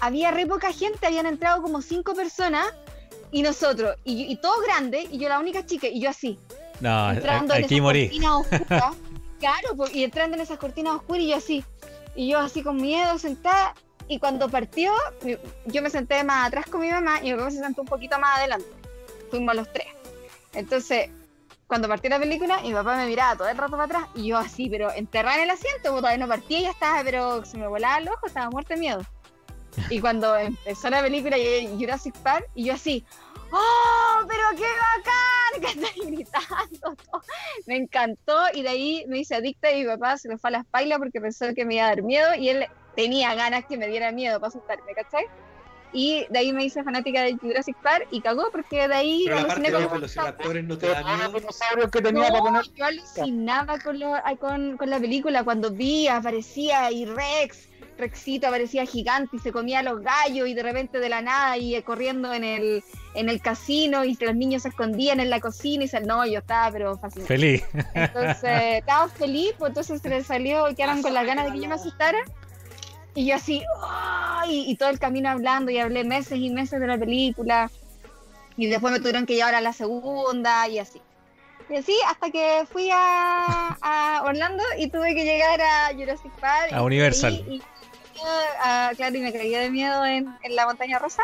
Había 0.00 0.30
re 0.30 0.46
poca 0.46 0.72
gente, 0.72 1.06
habían 1.06 1.26
entrado 1.26 1.62
como 1.62 1.80
cinco 1.80 2.14
personas 2.14 2.66
y 3.32 3.42
nosotros, 3.42 3.96
y, 4.04 4.24
y 4.30 4.36
todos 4.36 4.62
grandes, 4.64 5.08
y 5.10 5.18
yo 5.18 5.28
la 5.28 5.38
única 5.40 5.64
chica, 5.66 5.88
y 5.88 6.00
yo 6.00 6.10
así, 6.10 6.38
No, 6.80 7.10
entrando 7.10 7.54
en 7.54 7.64
esas 7.64 7.80
morí. 7.80 8.08
cortinas 8.08 8.32
oscuras. 8.34 8.96
claro, 9.40 9.76
po, 9.76 9.86
y 9.92 10.04
entrando 10.04 10.36
en 10.36 10.42
esas 10.42 10.58
cortinas 10.58 10.94
oscuras 10.96 11.22
y 11.22 11.28
yo 11.28 11.36
así, 11.36 11.64
y 12.16 12.28
yo 12.28 12.38
así 12.38 12.62
con 12.62 12.76
miedo, 12.76 13.18
sentada, 13.18 13.74
y 14.08 14.18
cuando 14.18 14.48
partió, 14.48 14.92
yo 15.66 15.82
me 15.82 15.90
senté 15.90 16.22
más 16.24 16.48
atrás 16.48 16.66
con 16.66 16.80
mi 16.80 16.90
mamá 16.90 17.20
y 17.22 17.32
mi 17.32 17.38
papá 17.38 17.50
se 17.50 17.58
sentó 17.58 17.82
un 17.82 17.88
poquito 17.88 18.18
más 18.18 18.38
adelante. 18.38 18.66
Fuimos 19.30 19.54
los 19.54 19.72
tres. 19.72 19.88
Entonces, 20.54 21.10
cuando 21.66 21.88
partió 21.88 22.08
la 22.08 22.18
película, 22.18 22.60
mi 22.62 22.72
papá 22.72 22.96
me 22.96 23.06
miraba 23.06 23.36
todo 23.36 23.48
el 23.48 23.56
rato 23.56 23.72
para 23.72 23.84
atrás 23.84 24.04
y 24.14 24.28
yo 24.28 24.38
así, 24.38 24.70
pero 24.70 24.92
enterrada 24.92 25.38
en 25.38 25.44
el 25.44 25.50
asiento, 25.50 25.90
porque 25.90 26.00
todavía 26.00 26.24
no 26.24 26.28
partía 26.28 26.58
y 26.60 26.62
ya 26.62 26.70
estaba, 26.70 27.02
pero 27.02 27.44
se 27.44 27.58
me 27.58 27.66
volaba 27.66 27.98
el 27.98 28.08
ojo, 28.08 28.26
estaba 28.26 28.48
muerta 28.50 28.74
de 28.74 28.80
miedo. 28.80 29.02
Y 29.90 30.00
cuando 30.00 30.36
empezó 30.36 30.88
la 30.88 31.02
película 31.02 31.36
Jurassic 31.78 32.16
Park, 32.18 32.48
y 32.54 32.64
yo 32.64 32.74
así, 32.74 33.04
¡Oh, 33.52 34.20
pero 34.26 34.42
qué 34.56 34.64
bacán! 34.64 35.22
Que 35.60 35.68
estoy 35.68 36.10
gritando. 36.10 36.94
todo. 37.10 37.22
Me 37.66 37.76
encantó 37.76 38.36
y 38.52 38.62
de 38.62 38.68
ahí 38.68 39.04
me 39.08 39.20
hice 39.20 39.36
adicta 39.36 39.70
y 39.72 39.80
mi 39.82 39.86
papá 39.86 40.18
se 40.18 40.28
me 40.28 40.36
fue 40.36 40.48
a 40.48 40.52
la 40.52 40.58
espalda 40.58 40.98
porque 40.98 41.18
pensó 41.20 41.46
que 41.54 41.64
me 41.64 41.76
iba 41.76 41.84
a 41.84 41.88
dar 41.88 42.02
miedo 42.02 42.34
y 42.34 42.50
él 42.50 42.66
tenía 42.94 43.34
ganas 43.34 43.64
que 43.66 43.78
me 43.78 43.86
diera 43.88 44.12
miedo 44.12 44.38
para 44.38 44.48
asustarme, 44.48 44.92
¿cachai? 44.94 45.24
Y 45.92 46.26
de 46.28 46.38
ahí 46.40 46.52
me 46.52 46.64
hice 46.64 46.82
fanática 46.82 47.22
de 47.22 47.36
Jurassic 47.40 47.76
Park 47.82 48.08
y 48.10 48.20
cagó 48.20 48.50
porque 48.50 48.86
de 48.86 48.94
ahí 48.94 49.22
Pero 49.24 49.38
aluciné 49.38 49.72
con 49.72 49.82
los 49.82 49.92
velociraptores 49.92 50.64
no 50.64 50.76
te 50.76 50.86
Pero 50.88 50.94
da 50.94 51.00
todos 51.00 51.12
los 51.12 51.18
miedo. 51.28 51.40
dinosaurios 51.40 51.90
que 51.90 52.02
tenía 52.02 52.22
para 52.28 52.38
no, 52.38 52.44
poner. 52.44 52.64
yo 52.74 52.84
alucinaba 52.84 53.78
con, 53.78 53.98
lo- 53.98 54.76
con 54.76 54.90
la 54.90 55.00
película 55.00 55.42
cuando 55.44 55.70
vi, 55.70 56.06
aparecía 56.08 56.90
y 56.90 57.06
Rex, 57.06 57.68
Rexito 57.98 58.46
aparecía 58.48 58.84
gigante 58.84 59.36
y 59.36 59.38
se 59.38 59.52
comía 59.52 59.78
a 59.78 59.82
los 59.82 60.02
gallos 60.02 60.46
y 60.48 60.54
de 60.54 60.62
repente 60.62 60.98
de 61.00 61.08
la 61.08 61.22
nada 61.22 61.56
y 61.56 61.74
eh, 61.74 61.82
corriendo 61.82 62.32
en 62.32 62.44
el, 62.44 62.84
en 63.14 63.28
el 63.28 63.40
casino 63.40 64.04
y 64.04 64.16
los 64.20 64.34
niños 64.34 64.62
se 64.62 64.68
escondían 64.68 65.18
en 65.20 65.30
la 65.30 65.40
cocina 65.40 65.84
y 65.84 65.88
se, 65.88 66.00
no, 66.00 66.26
yo 66.26 66.40
estaba 66.40 66.70
pero 66.70 66.98
fascinada. 66.98 67.28
Feliz. 67.28 67.64
Entonces 67.94 68.50
estaba 68.80 69.08
feliz, 69.08 69.52
pues 69.58 69.70
entonces 69.70 70.02
se 70.02 70.08
le 70.08 70.22
salió, 70.22 70.66
quedaron 70.76 71.00
con 71.02 71.14
las 71.14 71.26
ganas 71.26 71.46
de 71.46 71.52
que 71.52 71.60
yo 71.60 71.68
me 71.68 71.74
asustara. 71.76 72.18
Y 73.14 73.24
yo 73.26 73.34
así, 73.36 73.62
y 74.46 74.76
todo 74.76 74.90
el 74.90 74.98
camino 74.98 75.30
hablando 75.30 75.70
y 75.70 75.78
hablé 75.78 76.04
meses 76.04 76.38
y 76.38 76.50
meses 76.50 76.78
de 76.80 76.86
la 76.86 76.98
película. 76.98 77.70
Y 78.58 78.66
después 78.66 78.92
me 78.92 78.98
tuvieron 79.00 79.24
que 79.24 79.34
llevar 79.34 79.54
a 79.54 79.62
la 79.62 79.72
segunda 79.72 80.68
y 80.68 80.78
así. 80.78 81.00
Y 81.70 81.76
así 81.76 81.94
hasta 82.08 82.30
que 82.30 82.64
fui 82.70 82.90
a, 82.92 83.76
a 83.80 84.22
Orlando 84.24 84.62
y 84.78 84.88
tuve 84.88 85.14
que 85.14 85.24
llegar 85.24 85.60
a 85.60 85.92
Jurassic 85.94 86.30
Park. 86.40 86.72
A 86.72 86.76
y- 86.80 86.84
Universal. 86.84 87.34
Y, 87.48 87.62
ah, 88.62 88.92
claro, 88.96 89.16
y 89.16 89.20
me 89.20 89.32
caí 89.32 89.50
de 89.50 89.70
miedo 89.70 90.04
en, 90.04 90.34
en 90.42 90.56
la 90.56 90.66
montaña 90.66 90.98
rosa 90.98 91.22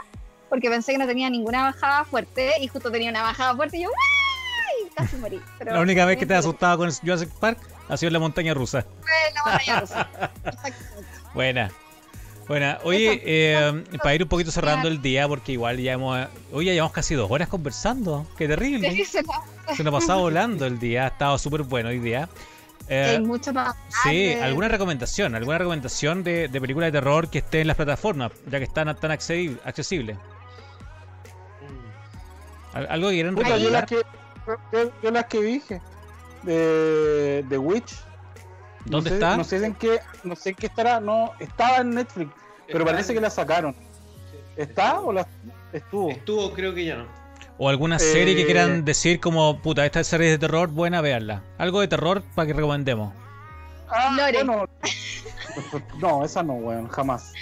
porque 0.52 0.68
pensé 0.68 0.92
que 0.92 0.98
no 0.98 1.06
tenía 1.06 1.30
ninguna 1.30 1.62
bajada 1.62 2.04
fuerte 2.04 2.52
y 2.60 2.68
justo 2.68 2.90
tenía 2.90 3.08
una 3.08 3.22
bajada 3.22 3.56
fuerte 3.56 3.78
y 3.78 3.84
yo 3.84 3.88
¡ay! 3.88 4.90
casi 4.94 5.16
morí. 5.16 5.40
Pero 5.58 5.72
La 5.72 5.80
única 5.80 6.04
vez 6.04 6.18
que 6.18 6.26
te 6.26 6.34
has 6.34 6.40
asustado 6.40 6.76
con 6.76 6.92
Jurassic 6.92 7.30
Park 7.30 7.58
ha 7.88 7.96
sido 7.96 8.08
en 8.08 8.12
la 8.12 8.18
montaña 8.18 8.52
rusa. 8.52 8.84
fue 9.00 9.10
la 9.34 9.44
montaña 9.44 9.80
rusa. 9.80 10.10
Buena. 11.34 11.70
Buena. 12.48 12.78
Oye, 12.84 13.22
eh, 13.24 13.84
para 13.98 14.14
ir 14.14 14.24
un 14.24 14.28
poquito 14.28 14.50
cerrando 14.50 14.88
el 14.88 15.00
día, 15.00 15.26
porque 15.26 15.52
igual 15.52 15.78
ya 15.78 15.92
hemos. 15.92 16.28
Hoy 16.52 16.66
ya 16.66 16.72
llevamos 16.72 16.92
casi 16.92 17.14
dos 17.14 17.30
horas 17.30 17.48
conversando. 17.48 18.26
Qué 18.36 18.46
terrible. 18.46 19.06
Se 19.06 19.22
nos 19.82 19.86
ha 19.86 19.90
pasado 19.90 20.20
volando 20.20 20.66
el 20.66 20.78
día. 20.78 21.04
Ha 21.04 21.08
estado 21.08 21.38
súper 21.38 21.62
bueno 21.62 21.88
hoy 21.88 21.98
día. 21.98 22.28
Eh, 22.88 23.16
Hay 23.16 23.20
mucho 23.20 23.52
más. 23.52 23.74
sí, 24.02 24.34
¿alguna 24.34 24.68
recomendación? 24.68 25.34
¿Alguna 25.34 25.58
recomendación 25.58 26.22
de, 26.24 26.48
de 26.48 26.60
película 26.60 26.86
de 26.86 26.92
terror 26.92 27.28
que 27.30 27.38
esté 27.38 27.60
en 27.62 27.68
las 27.68 27.76
plataformas, 27.76 28.32
ya 28.50 28.58
que 28.58 28.64
están 28.64 28.94
tan 28.96 29.10
accesibles? 29.12 30.16
¿Al- 32.74 32.86
¿Algo 32.90 33.08
que 33.08 33.14
quieran 33.14 33.34
Puta, 33.34 33.48
yo, 33.58 33.70
recomendar? 33.70 33.80
las 33.82 33.90
que, 33.90 34.02
yo, 34.72 34.92
yo 35.02 35.10
las 35.10 35.24
que 35.26 35.40
dije. 35.42 35.80
De, 36.42 37.44
de 37.48 37.58
Witch. 37.58 37.92
No 38.86 38.96
¿Dónde 38.96 39.10
sé- 39.10 39.14
está? 39.16 39.36
No 39.36 39.44
sé 39.44 39.64
en 39.64 39.74
qué, 39.74 40.00
no 40.24 40.34
sé 40.34 40.48
en 40.50 40.54
qué 40.56 40.66
estará. 40.66 40.98
No, 40.98 41.32
estaba 41.38 41.76
en 41.78 41.90
Netflix, 41.90 42.32
pero 42.66 42.84
parece 42.84 43.14
que 43.14 43.20
la 43.20 43.30
sacaron. 43.30 43.76
¿Está 44.56 45.00
o 45.00 45.12
la 45.12 45.26
estuvo? 45.72 46.10
Estuvo, 46.10 46.52
creo 46.52 46.74
que 46.74 46.84
ya 46.84 46.96
no. 46.96 47.06
¿O 47.58 47.68
alguna 47.68 47.98
serie 47.98 48.34
que 48.34 48.42
Eh, 48.42 48.46
quieran 48.46 48.84
decir 48.84 49.20
como, 49.20 49.60
puta, 49.60 49.84
esta 49.86 50.02
serie 50.04 50.30
de 50.30 50.38
terror, 50.38 50.68
buena, 50.70 51.00
veanla? 51.00 51.42
Algo 51.58 51.80
de 51.80 51.88
terror 51.88 52.22
para 52.34 52.46
que 52.46 52.52
recomendemos. 52.54 53.12
Ah, 53.88 54.14
Lore. 54.16 54.44
bueno. 54.44 54.66
No, 55.98 56.24
esa 56.24 56.42
no, 56.42 56.54
weón, 56.54 56.88
jamás. 56.88 57.32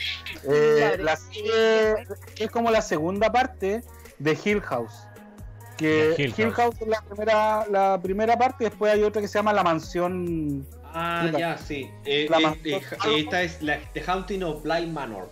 Eh, 0.42 0.96
la 0.98 1.14
serie 1.16 1.94
es 2.38 2.50
como 2.50 2.70
la 2.72 2.82
segunda 2.82 3.30
parte 3.30 3.84
de 4.18 4.38
Hill 4.44 4.60
House. 4.62 5.06
Que 5.76 6.16
Hill 6.18 6.34
Hill, 6.36 6.50
House. 6.52 6.74
Es 6.80 6.88
la 6.88 7.00
primera, 7.02 7.66
la 7.70 8.00
primera 8.02 8.36
parte, 8.36 8.64
después 8.64 8.92
hay 8.92 9.04
otra 9.04 9.22
que 9.22 9.28
se 9.28 9.38
llama 9.38 9.52
La 9.52 9.62
Mansión. 9.62 10.66
Ah, 10.92 11.30
ya, 11.38 11.56
sí. 11.56 11.88
Eh, 12.04 12.26
La 12.28 12.38
eh, 12.40 12.60
eh, 12.64 12.80
esta 13.18 13.42
es 13.42 13.62
la 13.62 13.78
The 13.94 14.02
Haunting 14.04 14.42
of 14.42 14.62
Blind 14.64 14.92
Manor. 14.92 15.30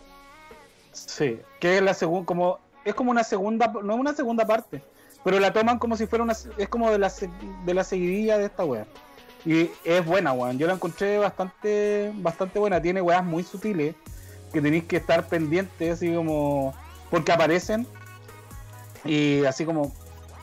Sí, 0.93 1.41
que 1.59 1.79
es 1.79 1.83
la 1.83 1.95
segunda, 1.95 2.27
como, 2.27 2.61
es 2.85 2.95
como 2.95 3.11
una 3.11 3.25
segunda, 3.25 3.67
no 3.83 3.95
es 3.95 4.01
una 4.01 4.15
segunda 4.15 4.47
parte, 4.47 4.83
pero 5.25 5.39
la 5.41 5.53
toman 5.53 5.79
como 5.79 5.97
si 5.97 6.07
fuera 6.07 6.25
una, 6.25 6.35
es 6.57 6.69
como 6.69 6.91
de 6.91 6.99
la, 6.99 7.13
de 7.65 7.75
la 7.75 7.85
seguidilla 7.85 8.39
de 8.39 8.47
esta 8.47 8.65
wea. 8.65 8.87
Y 9.45 9.71
es 9.85 10.05
buena, 10.05 10.33
weón. 10.33 10.59
Yo 10.59 10.67
la 10.67 10.75
encontré 10.75 11.17
bastante, 11.19 12.13
bastante 12.17 12.59
buena. 12.59 12.83
Tiene 12.83 13.01
weas 13.01 13.25
muy 13.25 13.45
sutiles 13.45 13.95
que 14.53 14.61
tenéis 14.61 14.85
que 14.85 14.97
estar 14.97 15.27
pendientes, 15.29 15.93
así 15.95 16.13
como, 16.15 16.75
porque 17.11 17.33
aparecen 17.33 17.87
y 19.05 19.45
así 19.45 19.65
como 19.65 19.93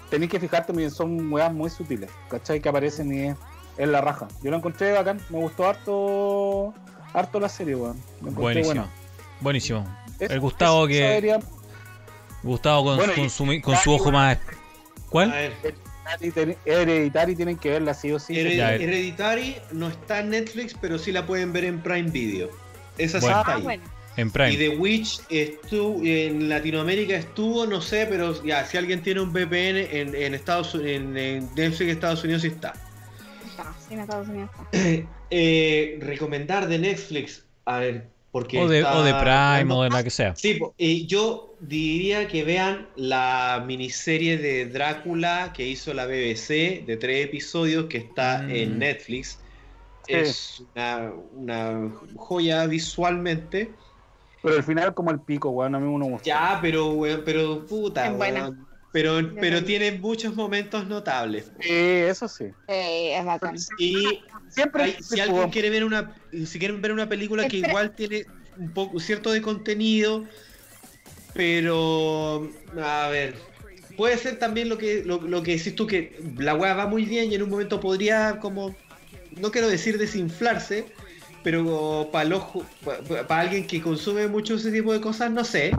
tenéis 0.10 0.32
que 0.32 0.40
fijarte, 0.40 0.72
bien, 0.74 0.92
son 0.92 1.32
weas 1.32 1.54
muy 1.54 1.70
sutiles, 1.70 2.10
¿cachai? 2.30 2.62
Que 2.62 2.70
aparecen 2.70 3.14
y 3.14 3.20
es, 3.28 3.36
es 3.78 3.88
la 3.88 4.02
raja. 4.02 4.28
Yo 4.42 4.52
la 4.52 4.58
encontré 4.58 4.92
bacán, 4.94 5.20
me 5.30 5.40
gustó 5.40 5.68
harto, 5.68 6.74
harto 7.14 7.40
la 7.40 7.50
serie, 7.50 7.76
weón. 7.76 8.02
Buenísimo. 8.22 8.66
buena. 8.76 8.90
Buenísimo. 9.42 9.86
Es- 10.20 10.30
El 10.32 10.40
Gustavo 10.40 10.88
que- 10.88 11.02
debería- 11.02 11.40
Gustavo 12.46 12.84
con, 12.86 12.98
Bueno, 12.98 13.14
con 13.14 13.26
y- 13.26 13.30
su, 13.30 13.62
con 13.62 13.76
su 13.78 13.92
ojo 13.92 14.12
más... 14.12 14.38
A 14.38 15.10
¿Cuál? 15.10 15.32
ver, 15.32 15.54
Hereditary, 16.66 17.36
tienen 17.36 17.58
que 17.58 17.70
verla 17.72 17.94
sí 17.94 18.12
o 18.12 18.20
sí. 18.20 18.34
Hered- 18.36 18.56
Ya, 18.58 18.76
eh. 18.76 18.84
Hereditary 18.84 19.58
no 19.72 19.88
está 19.88 20.20
en 20.20 20.30
Netflix, 20.30 20.76
pero 20.80 20.98
sí 21.00 21.12
la 21.12 21.26
pueden 21.26 21.52
ver 21.54 21.66
en 21.66 21.82
Prime 21.82 22.10
Video. 22.12 22.50
Esa 22.98 23.20
sí 23.20 23.28
está 23.28 23.42
Ah, 23.42 23.56
ahí. 23.56 23.62
bueno. 23.64 23.84
En 24.18 24.28
Y 24.28 24.32
Prime. 24.32 24.56
The 24.58 24.70
Witch 24.78 25.20
estuvo 25.30 26.02
en 26.04 26.48
Latinoamérica 26.48 27.16
estuvo, 27.18 27.66
no 27.66 27.82
sé, 27.82 28.06
pero 28.10 28.42
ya 28.46 28.64
si 28.66 28.78
alguien 28.78 29.02
tiene 29.02 29.20
un 29.20 29.34
VPN 29.34 29.78
en, 29.92 30.16
en 30.16 30.34
Estados 30.34 30.74
en, 30.76 31.18
en 31.18 31.50
Netflix 31.56 31.92
Estados 31.92 32.24
Unidos 32.24 32.44
sí 32.44 32.48
está. 32.50 32.74
Está, 33.50 33.74
sí, 33.86 33.94
en 33.96 34.00
Estados 34.02 34.30
Unidos 34.30 34.50
está. 34.72 35.10
Eh, 35.32 35.98
recomendar 36.02 36.68
de 36.68 36.80
Netflix, 36.80 37.44
a 37.66 37.80
ver, 37.80 38.08
porque 38.36 38.60
O 38.60 38.68
de, 38.68 38.80
está- 38.80 38.98
o 38.98 39.02
de 39.04 39.14
Prime 39.14 39.74
o 39.74 39.84
de 39.84 39.90
la 39.92 40.04
que 40.04 40.10
sea. 40.10 40.36
Sí, 40.36 40.60
y 40.78 41.06
yo 41.06 41.56
diría 41.62 42.28
que 42.28 42.44
vean 42.44 42.86
la 42.98 43.64
miniserie 43.66 44.38
de 44.38 44.66
Drácula 44.66 45.54
que 45.56 45.66
hizo 45.66 45.94
la 45.94 46.06
BBC 46.06 46.84
de 46.86 46.98
tres 47.00 47.24
episodios 47.28 47.86
que 47.86 47.98
está 48.00 48.40
Mm. 48.40 48.50
en 48.50 48.80
Netflix. 48.80 49.40
Sí. 50.06 50.14
Es 50.16 50.64
una, 50.76 51.14
una 51.32 51.92
joya 52.18 52.66
visualmente. 52.68 53.72
Pero 54.44 54.58
al 54.58 54.64
final 54.64 54.94
como 54.94 55.12
el 55.12 55.22
pico, 55.22 55.52
weón, 55.52 55.74
a 55.74 55.80
mí 55.80 55.88
uno 55.88 56.04
me 56.08 56.12
gusta. 56.12 56.26
Ya, 56.26 56.60
pero, 56.62 56.88
weón, 56.92 57.22
pero 57.24 57.66
puta, 57.66 58.08
Es 58.08 58.18
buena. 58.18 58.42
weón. 58.42 58.68
Pero, 58.92 59.14
pero 59.40 59.62
tiene 59.64 59.94
muchos 59.94 60.36
momentos 60.36 60.88
notables. 60.88 61.52
Sí, 61.62 61.70
eso 61.70 62.28
sí. 62.28 62.46
Eh, 62.68 63.18
es 63.18 63.24
bacán. 63.26 63.56
Y 63.78 64.22
Siempre 64.56 64.84
hay- 64.84 64.98
si 65.04 65.20
alguien 65.20 65.50
quiere 65.52 65.70
ver 65.70 65.84
una, 65.84 66.16
si 66.46 66.58
quieren 66.60 66.82
ver 66.82 66.92
una 66.92 67.08
película 67.10 67.48
que 67.48 67.58
igual 67.58 67.94
tiene 67.96 68.26
un 68.58 68.72
poco 68.74 69.00
cierto 69.00 69.32
de 69.32 69.42
contenido, 69.42 70.26
pero 71.34 72.50
a 72.82 73.10
ver, 73.10 73.36
puede 73.98 74.18
ser 74.18 74.40
también 74.40 74.70
lo 74.70 74.78
que 74.78 75.04
lo, 75.06 75.22
lo 75.22 75.44
que 75.44 75.58
decís 75.58 75.76
tú 75.76 75.86
que 75.88 76.20
la 76.38 76.56
weá 76.56 76.74
va 76.74 76.88
muy 76.88 77.06
bien 77.06 77.32
y 77.32 77.36
en 77.36 77.44
un 77.44 77.50
momento 77.50 77.80
podría 77.80 78.40
como 78.40 78.76
no 79.38 79.52
quiero 79.52 79.68
decir 79.68 79.98
desinflarse, 79.98 80.86
pero 81.44 82.10
para 82.12 82.26
el 82.26 82.34
ojo, 82.34 82.66
para 83.28 83.42
alguien 83.42 83.68
que 83.68 83.82
consume 83.82 84.28
mucho 84.28 84.56
ese 84.56 84.72
tipo 84.72 84.94
de 84.94 85.02
cosas, 85.02 85.30
no 85.32 85.44
sé. 85.44 85.72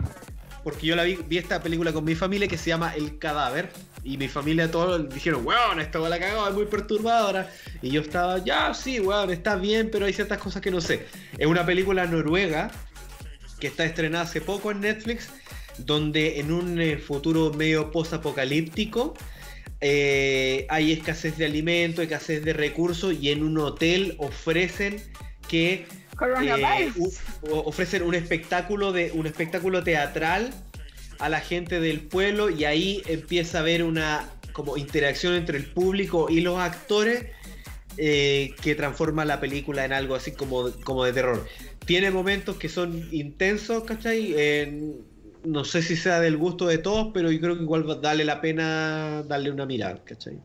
Porque 0.63 0.85
yo 0.85 0.95
la 0.95 1.03
vi, 1.03 1.17
vi 1.27 1.37
esta 1.37 1.63
película 1.63 1.93
con 1.93 2.03
mi 2.03 2.13
familia 2.13 2.47
que 2.47 2.57
se 2.57 2.69
llama 2.69 2.93
El 2.95 3.17
Cadáver 3.17 3.69
Y 4.07 4.17
mi 4.17 4.29
familia 4.29 4.71
todos 4.71 5.09
dijeron, 5.09 5.45
weón, 5.45 5.81
esta 5.81 5.99
la 5.99 6.17
cagó, 6.17 6.47
es 6.47 6.53
muy 6.53 6.65
perturbadora. 6.65 7.51
Y 7.81 7.91
yo 7.91 7.99
estaba, 7.99 8.41
ya, 8.41 8.73
sí, 8.73 9.01
weón, 9.01 9.31
está 9.31 9.57
bien, 9.57 9.89
pero 9.91 10.05
hay 10.05 10.13
ciertas 10.13 10.37
cosas 10.37 10.61
que 10.61 10.71
no 10.71 10.79
sé. 10.79 11.05
Es 11.37 11.45
una 11.45 11.65
película 11.65 12.05
noruega 12.05 12.71
que 13.59 13.67
está 13.67 13.83
estrenada 13.83 14.23
hace 14.23 14.39
poco 14.39 14.71
en 14.71 14.79
Netflix, 14.79 15.27
donde 15.79 16.39
en 16.39 16.53
un 16.53 16.79
eh, 16.79 16.97
futuro 16.97 17.51
medio 17.51 17.91
post-apocalíptico 17.91 19.13
eh, 19.81 20.65
hay 20.69 20.93
escasez 20.93 21.37
de 21.37 21.45
alimentos, 21.45 22.01
escasez 22.01 22.45
de 22.45 22.53
recursos 22.53 23.13
y 23.13 23.31
en 23.31 23.43
un 23.43 23.57
hotel 23.57 24.15
ofrecen 24.19 25.03
que 25.49 25.85
eh, 26.37 26.91
ofrecen 27.41 28.03
un 28.03 28.15
espectáculo 28.15 28.93
de 28.93 29.11
un 29.11 29.27
espectáculo 29.27 29.83
teatral 29.83 30.53
a 31.19 31.29
la 31.29 31.39
gente 31.41 31.79
del 31.79 32.01
pueblo 32.01 32.49
y 32.49 32.65
ahí 32.65 33.01
empieza 33.07 33.57
a 33.59 33.61
haber 33.61 33.83
una 33.83 34.29
como 34.53 34.77
interacción 34.77 35.33
entre 35.35 35.57
el 35.57 35.65
público 35.65 36.27
y 36.29 36.41
los 36.41 36.57
actores 36.59 37.25
eh, 37.97 38.53
que 38.61 38.75
transforma 38.75 39.25
la 39.25 39.39
película 39.39 39.85
en 39.85 39.93
algo 39.93 40.15
así 40.15 40.31
como, 40.31 40.71
como 40.83 41.03
de 41.03 41.13
terror. 41.13 41.45
Tiene 41.85 42.11
momentos 42.11 42.57
que 42.57 42.69
son 42.69 43.07
intensos, 43.11 43.83
¿cachai? 43.83 44.35
No 45.45 45.63
sé 45.63 45.81
si 45.81 45.95
sea 45.95 46.19
del 46.19 46.35
gusto 46.37 46.67
de 46.67 46.77
todos, 46.79 47.11
pero 47.13 47.31
yo 47.31 47.39
creo 47.39 47.55
que 47.55 47.63
igual 47.63 47.89
va- 47.89 47.95
vale 47.95 48.25
la 48.25 48.41
pena 48.41 49.23
darle 49.27 49.49
una 49.51 49.65
mirada, 49.65 50.03
¿cachai? 50.03 50.37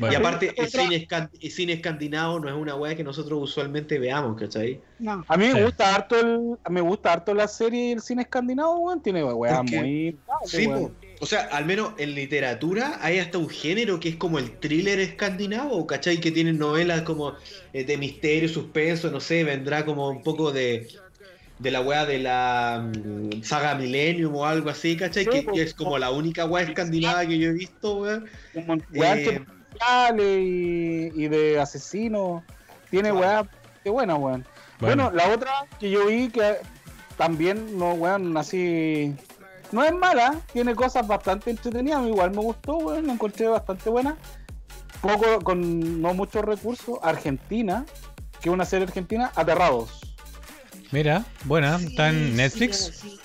Bueno, 0.00 0.12
y 0.12 0.16
aparte, 0.16 0.54
el 0.56 0.68
cine, 0.68 1.06
escan- 1.06 1.30
el 1.40 1.50
cine 1.50 1.72
escandinavo 1.74 2.40
no 2.40 2.48
es 2.48 2.54
una 2.54 2.74
weá 2.74 2.96
que 2.96 3.04
nosotros 3.04 3.38
usualmente 3.42 3.98
veamos, 3.98 4.38
¿cachai? 4.40 4.80
No. 4.98 5.24
A 5.28 5.36
mí 5.36 5.46
me 5.48 5.54
Sí. 5.54 5.62
gusta 5.62 5.94
harto 5.94 6.18
el, 6.18 6.58
me 6.72 6.80
gusta 6.80 7.12
harto 7.12 7.34
la 7.34 7.46
serie 7.46 7.88
y 7.88 7.92
el 7.92 8.00
cine 8.00 8.22
escandinavo, 8.22 8.78
weón. 8.78 9.02
Tiene 9.02 9.22
weá 9.22 9.62
muy. 9.62 10.18
Sí, 10.46 10.66
weón. 10.66 10.96
o 11.20 11.26
sea, 11.26 11.42
al 11.52 11.66
menos 11.66 11.92
en 11.98 12.14
literatura 12.14 12.98
hay 13.02 13.18
hasta 13.18 13.36
un 13.38 13.48
género 13.50 14.00
que 14.00 14.08
es 14.08 14.16
como 14.16 14.38
el 14.38 14.58
thriller 14.58 14.98
escandinavo, 15.00 15.86
¿cachai? 15.86 16.18
Que 16.18 16.30
tienen 16.30 16.58
novelas 16.58 17.02
como 17.02 17.34
eh, 17.74 17.84
de 17.84 17.96
misterio, 17.98 18.48
suspenso, 18.48 19.10
no 19.10 19.20
sé, 19.20 19.44
vendrá 19.44 19.84
como 19.84 20.08
un 20.08 20.22
poco 20.22 20.50
de, 20.50 20.88
de 21.58 21.70
la 21.70 21.82
weá 21.82 22.06
de 22.06 22.18
la 22.20 22.90
mm, 22.90 23.42
saga 23.42 23.74
Millennium 23.74 24.34
o 24.34 24.46
algo 24.46 24.70
así, 24.70 24.96
¿cachai? 24.96 25.24
Sí, 25.24 25.46
que, 25.52 25.60
es 25.62 25.74
como 25.74 25.98
la 25.98 26.10
única 26.10 26.46
weá 26.46 26.64
escandinava 26.64 27.26
que 27.26 27.38
yo 27.38 27.50
he 27.50 27.52
visto, 27.52 27.98
weón. 27.98 28.26
Eh, 28.54 29.40
y, 30.18 31.10
y 31.14 31.28
de 31.28 31.60
asesinos. 31.60 32.42
Tiene 32.90 33.10
Claro. 33.10 33.20
weá, 33.20 33.48
qué 33.84 33.90
buena, 33.90 34.16
weón. 34.16 34.44
Bueno. 34.80 35.04
bueno. 35.04 35.16
la 35.16 35.34
otra 35.34 35.50
que 35.78 35.90
yo 35.90 36.06
vi 36.06 36.28
que 36.28 36.56
también, 37.16 37.78
no, 37.78 37.92
weón, 37.92 38.36
así. 38.36 39.14
No 39.72 39.84
es 39.84 39.92
mala, 39.92 40.40
tiene 40.52 40.74
cosas 40.74 41.06
bastante 41.06 41.50
entretenidas. 41.50 42.04
Igual 42.06 42.32
me 42.32 42.38
gustó, 42.40 42.76
weón, 42.78 43.06
la 43.06 43.12
encontré 43.12 43.46
bastante 43.46 43.88
buena. 43.90 44.16
Poco, 45.00 45.40
con 45.40 46.02
no 46.02 46.12
muchos 46.14 46.44
recursos. 46.44 46.98
Argentina, 47.02 47.84
que 48.40 48.48
es 48.48 48.52
una 48.52 48.64
serie 48.64 48.86
argentina, 48.86 49.30
Aterrados. 49.34 50.00
Mira, 50.90 51.24
buena, 51.44 51.76
está 51.76 52.08
en 52.08 52.36
Netflix. 52.36 53.00
Sí, 53.00 53.19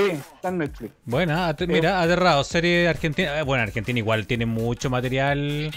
está 0.00 0.48
en 0.48 0.58
Netflix. 0.58 0.92
Buena, 1.04 1.48
ate- 1.48 1.66
mira, 1.66 2.00
aterrado, 2.00 2.42
serie 2.44 2.88
argentina. 2.88 3.38
eh, 3.38 3.42
Bueno, 3.42 3.62
Argentina 3.62 3.98
igual 3.98 4.26
tiene 4.26 4.46
mucho 4.46 4.90
material 4.90 5.70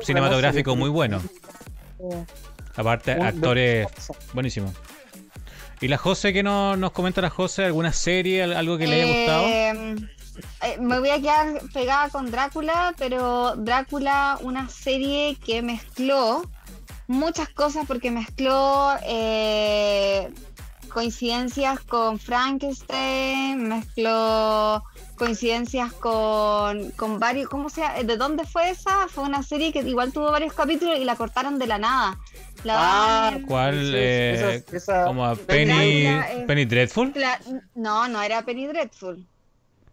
cinematográfico 0.00 0.76
muy 0.76 0.90
bueno. 0.90 1.20
Aparte, 2.76 3.12
actores 3.12 3.86
buenísimos. 4.32 4.72
¿Y 5.80 5.88
la 5.88 5.96
José 5.98 6.32
que 6.32 6.42
no, 6.42 6.76
nos 6.76 6.92
comenta 6.92 7.20
la 7.20 7.30
José? 7.30 7.64
¿Alguna 7.64 7.92
serie, 7.92 8.42
al- 8.42 8.54
algo 8.54 8.78
que 8.78 8.86
le 8.86 9.02
haya 9.02 9.12
gustado? 9.12 9.46
Eh, 9.46 9.96
eh, 10.62 10.76
me 10.80 10.98
voy 10.98 11.10
a 11.10 11.18
quedar 11.20 11.60
pegada 11.72 12.08
con 12.08 12.30
Drácula, 12.30 12.94
pero 12.98 13.54
Drácula, 13.56 14.38
una 14.42 14.68
serie 14.68 15.36
que 15.44 15.62
mezcló 15.62 16.42
muchas 17.06 17.48
cosas 17.50 17.84
porque 17.86 18.10
mezcló 18.10 18.94
eh, 19.06 20.30
coincidencias 20.94 21.80
con 21.80 22.18
Frankenstein, 22.20 23.68
mezcló 23.68 24.82
coincidencias 25.16 25.92
con, 25.92 26.90
con 26.92 27.18
varios, 27.18 27.48
¿cómo 27.48 27.68
se 27.68 27.82
llama? 27.82 28.02
¿De 28.04 28.16
dónde 28.16 28.44
fue 28.44 28.70
esa? 28.70 29.08
Fue 29.08 29.24
una 29.24 29.42
serie 29.42 29.72
que 29.72 29.80
igual 29.80 30.12
tuvo 30.12 30.30
varios 30.30 30.54
capítulos 30.54 30.98
y 30.98 31.04
la 31.04 31.16
cortaron 31.16 31.58
de 31.58 31.66
la 31.66 31.78
nada. 31.78 32.18
La 32.62 33.32
en- 33.34 33.42
¿Cuál? 33.42 33.92
Eh, 33.94 34.62
esa- 34.62 34.76
esa- 34.76 35.04
como 35.04 35.24
a 35.24 35.34
Drácula 35.34 35.46
Penny, 35.46 36.06
es- 36.06 36.44
Penny 36.46 36.64
Dreadful. 36.64 37.12
la- 37.16 37.40
no, 37.74 38.08
no 38.08 38.22
era 38.22 38.42
Penny 38.42 38.66
Dreadful. 38.66 39.26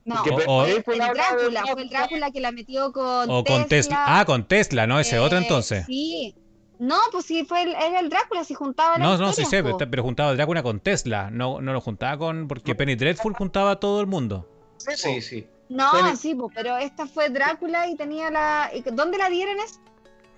No, 0.06 0.24
O- 0.48 0.66
el, 0.66 0.82
Drácula, 0.84 0.84
fue 0.84 1.82
el 1.84 1.90
Drácula 1.90 2.32
que 2.32 2.40
la 2.40 2.52
metió 2.52 2.92
con 2.92 3.30
O 3.30 3.44
con 3.44 3.68
Tesla. 3.68 4.20
Ah, 4.20 4.26
con 4.26 4.48
Tesla, 4.48 4.88
no, 4.88 5.00
ese 5.00 5.20
otro 5.20 5.38
Eh, 5.38 5.42
entonces. 5.42 5.86
Sí. 5.86 6.36
No, 6.82 6.98
pues 7.12 7.26
sí, 7.26 7.46
fue 7.46 7.62
el, 7.62 7.70
era 7.76 8.00
el 8.00 8.10
Drácula, 8.10 8.44
si 8.44 8.56
juntaba 8.56 8.98
No, 8.98 9.12
las 9.12 9.20
no, 9.20 9.34
sí 9.34 9.46
sé, 9.46 9.62
pero, 9.62 9.78
pero 9.78 10.02
juntaba 10.02 10.32
a 10.32 10.34
Drácula 10.34 10.64
con 10.64 10.80
Tesla. 10.80 11.30
No, 11.30 11.62
no 11.62 11.74
lo 11.74 11.80
juntaba 11.80 12.18
con. 12.18 12.48
Porque 12.48 12.74
Penny 12.74 12.96
Dreadful 12.96 13.34
juntaba 13.36 13.72
a 13.72 13.76
todo 13.80 14.02
el 14.02 14.08
mundo. 14.08 14.50
Sí, 14.78 15.22
sí. 15.22 15.48
No, 15.70 15.92
Penny- 15.92 16.16
sí, 16.18 16.34
po, 16.34 16.50
pero 16.54 16.78
esta 16.78 17.06
fue 17.06 17.30
Drácula 17.30 17.88
y 17.88 17.96
tenía 17.96 18.32
la... 18.32 18.72
¿y 18.74 18.82
¿Dónde 18.82 19.20
la 19.20 19.30
dieron 19.30 19.56
eso? 19.60 19.80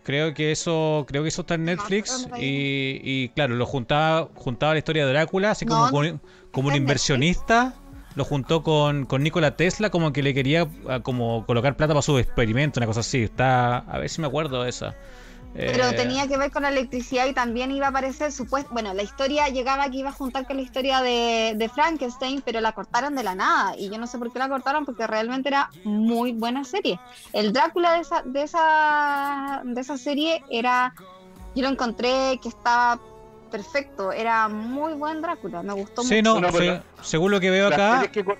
Creo 0.04 0.34
que 0.34 0.52
eso, 0.52 1.06
creo 1.08 1.24
que 1.24 1.30
eso 1.30 1.42
está 1.42 1.54
en 1.54 1.64
Netflix 1.64 2.28
y, 2.38 3.00
y, 3.02 3.30
claro, 3.30 3.56
lo 3.56 3.66
juntaba, 3.66 4.28
juntaba 4.36 4.74
la 4.74 4.80
historia 4.80 5.06
de 5.06 5.14
Drácula, 5.14 5.52
así 5.52 5.66
como, 5.66 5.86
No, 5.86 5.92
con- 5.92 6.22
como 6.52 6.68
un 6.68 6.76
inversionista, 6.76 7.74
lo 8.16 8.26
juntó 8.26 8.64
con, 8.64 9.06
con 9.06 9.24
Nikola 9.24 9.56
Tesla, 9.56 9.90
como 9.92 10.12
que 10.12 10.22
le 10.22 10.34
quería 10.34 10.68
ah, 10.90 11.00
como 11.00 11.46
colocar 11.46 11.78
plata 11.78 11.94
para 11.94 12.02
su 12.02 12.18
experimento, 12.20 12.82
una 12.82 12.88
cosa 12.88 13.00
así. 13.00 13.24
Está, 13.24 13.78
a 13.78 13.98
ver 13.98 14.10
si 14.10 14.20
me 14.20 14.28
acuerdo 14.28 14.64
de 14.64 14.70
esa. 14.72 14.94
Pero 15.54 15.90
Eh, 15.90 15.94
tenía 15.94 16.28
que 16.28 16.36
ver 16.38 16.50
con 16.52 16.64
la 16.64 16.70
electricidad 16.70 17.28
y 17.28 17.34
también 17.34 17.72
iba 17.72 17.86
a 17.86 17.90
aparecer 17.90 18.32
supuesto, 18.32 18.70
bueno, 18.74 18.94
la 18.94 19.04
historia 19.04 19.50
llegaba 19.50 19.88
que 19.90 19.98
iba 19.98 20.10
a 20.10 20.14
juntar 20.14 20.48
con 20.48 20.56
la 20.58 20.64
historia 20.64 21.02
de, 21.02 21.54
de 21.56 21.70
Frankenstein, 21.70 22.42
pero 22.44 22.60
la 22.60 22.72
cortaron 22.72 23.16
de 23.16 23.22
la 23.24 23.36
nada 23.36 23.76
y 23.78 23.90
yo 23.92 23.98
no 24.00 24.08
sé 24.08 24.18
por 24.18 24.34
qué 24.34 24.40
la 24.40 24.50
cortaron 24.50 24.84
porque 24.84 25.06
realmente 25.06 25.50
era 25.50 25.70
muy 25.84 26.32
buena 26.34 26.64
serie. 26.64 27.00
El 27.34 27.54
Drácula 27.54 27.94
de 27.94 28.00
esa 28.00 28.24
de 28.24 28.42
esa 28.44 29.62
de 29.64 29.80
esa 29.82 29.98
serie 29.98 30.44
era 30.50 30.94
yo 31.56 31.62
lo 31.62 31.70
encontré 31.70 32.40
que 32.42 32.50
estaba 32.50 33.00
perfecto, 33.52 34.12
era 34.12 34.48
muy 34.48 34.94
buen 34.94 35.22
Drácula, 35.22 35.62
me 35.62 35.74
gustó 35.74 36.02
Sí, 36.02 36.24
mucho. 36.24 36.42
no, 36.42 36.84
según 37.04 37.30
lo 37.32 37.40
que 37.40 37.52
veo 37.52 37.70
Las 37.70 37.78
acá, 37.80 37.92
series 37.98 38.12
que 38.12 38.26
cor- 38.26 38.40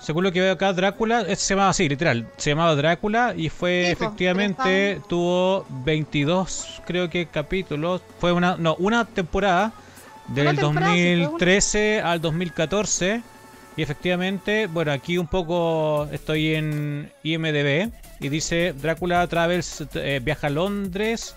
según 0.00 0.24
lo 0.24 0.32
que 0.32 0.40
veo 0.40 0.52
acá, 0.52 0.72
Drácula, 0.72 1.22
eh, 1.22 1.36
se 1.36 1.54
llamaba 1.54 1.70
así, 1.70 1.88
literal, 1.88 2.26
se 2.36 2.50
llamaba 2.50 2.74
Drácula 2.74 3.34
y 3.36 3.48
fue 3.48 3.90
efectivamente, 3.90 5.00
tuvo 5.08 5.66
22, 5.84 6.82
creo 6.86 7.08
que 7.08 7.26
capítulos, 7.26 8.02
fue 8.18 8.32
una, 8.32 8.56
no, 8.56 8.74
una 8.76 9.04
temporada 9.04 9.72
del 10.28 10.48
Una 10.48 10.60
temporada, 10.60 10.92
sí, 10.94 11.02
fue 11.02 11.16
una. 11.16 11.24
2013 11.24 12.00
al 12.00 12.20
2014 12.20 13.22
y 13.76 13.82
efectivamente, 13.82 14.66
bueno, 14.66 14.92
aquí 14.92 15.18
un 15.18 15.26
poco 15.26 16.08
estoy 16.12 16.54
en 16.54 17.10
IMDB 17.22 17.90
y 18.20 18.28
dice 18.28 18.72
Drácula 18.72 19.26
Travels 19.26 19.84
eh, 19.94 20.20
viaja 20.22 20.46
a 20.46 20.50
Londres 20.50 21.34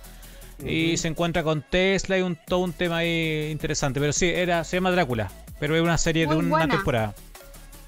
y 0.64 0.98
se 0.98 1.08
encuentra 1.08 1.44
con 1.44 1.62
Tesla 1.62 2.18
y 2.18 2.22
un, 2.22 2.36
todo 2.36 2.60
un 2.60 2.74
tema 2.74 2.98
ahí 2.98 3.50
interesante, 3.52 4.00
pero 4.00 4.14
sí, 4.14 4.28
era, 4.28 4.64
se 4.64 4.78
llama 4.78 4.92
Drácula, 4.92 5.32
pero 5.60 5.76
es 5.76 5.82
una 5.82 5.98
serie 5.98 6.28
de 6.28 6.36
una 6.36 6.50
buena. 6.50 6.76
temporada. 6.76 7.16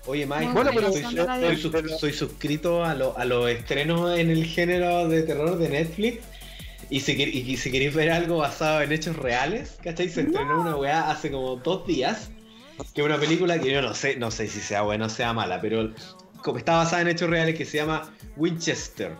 Oye, 0.10 0.26
Mike, 0.26 0.52
Bueno, 0.54 0.72
pero 0.74 0.92
soy, 0.92 1.04
yo- 1.14 1.98
soy 2.00 2.14
suscrito 2.14 2.84
a, 2.84 2.96
lo- 2.96 3.18
a 3.18 3.26
los 3.26 3.50
estrenos 3.50 4.18
en 4.18 4.30
el 4.32 4.46
género 4.46 5.08
de 5.08 5.22
terror 5.24 5.58
de 5.58 5.70
Netflix. 5.70 6.24
Y 6.90 7.02
si, 7.02 7.12
y 7.12 7.56
si 7.58 7.72
queréis 7.72 7.94
ver 7.94 8.10
algo 8.10 8.38
basado 8.38 8.82
en 8.82 8.92
hechos 8.92 9.16
reales, 9.16 9.78
¿cachai? 9.84 10.10
Se 10.10 10.22
estrenó 10.22 10.62
una 10.62 10.76
weá 10.76 11.12
hace 11.12 11.30
como 11.30 11.56
dos 11.58 11.86
días. 11.86 12.32
Que 12.96 13.02
es 13.02 13.06
una 13.06 13.18
película 13.18 13.60
que 13.60 13.72
yo 13.72 13.82
no 13.84 13.94
sé, 13.94 14.16
no 14.16 14.32
sé 14.32 14.48
si 14.48 14.60
sea 14.60 14.82
buena 14.82 15.06
o 15.06 15.10
sea 15.10 15.32
mala, 15.34 15.62
pero 15.62 15.92
como 16.42 16.58
está 16.58 16.78
basada 16.78 17.02
en 17.04 17.10
hechos 17.10 17.30
reales 17.30 17.56
que 17.56 17.66
se 17.66 17.78
llama 17.78 18.12
Winchester. 18.38 19.12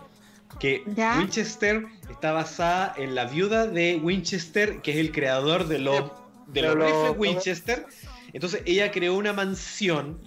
Que 0.58 0.82
¿Ya? 0.96 1.16
Winchester 1.18 1.84
está 2.10 2.32
basada 2.32 2.92
en 2.96 3.14
la 3.14 3.26
viuda 3.26 3.66
de 3.68 4.00
Winchester, 4.02 4.80
que 4.82 4.90
es 4.92 4.96
el 4.96 5.12
creador 5.12 5.68
de 5.68 5.78
los, 5.78 6.10
de 6.48 6.62
los 6.62 6.74
de 6.74 6.76
los- 6.80 6.86
rifles 6.86 7.14
Winchester. 7.18 7.86
Entonces 8.32 8.62
ella 8.64 8.90
creó 8.90 9.14
una 9.14 9.32
mansión 9.32 10.18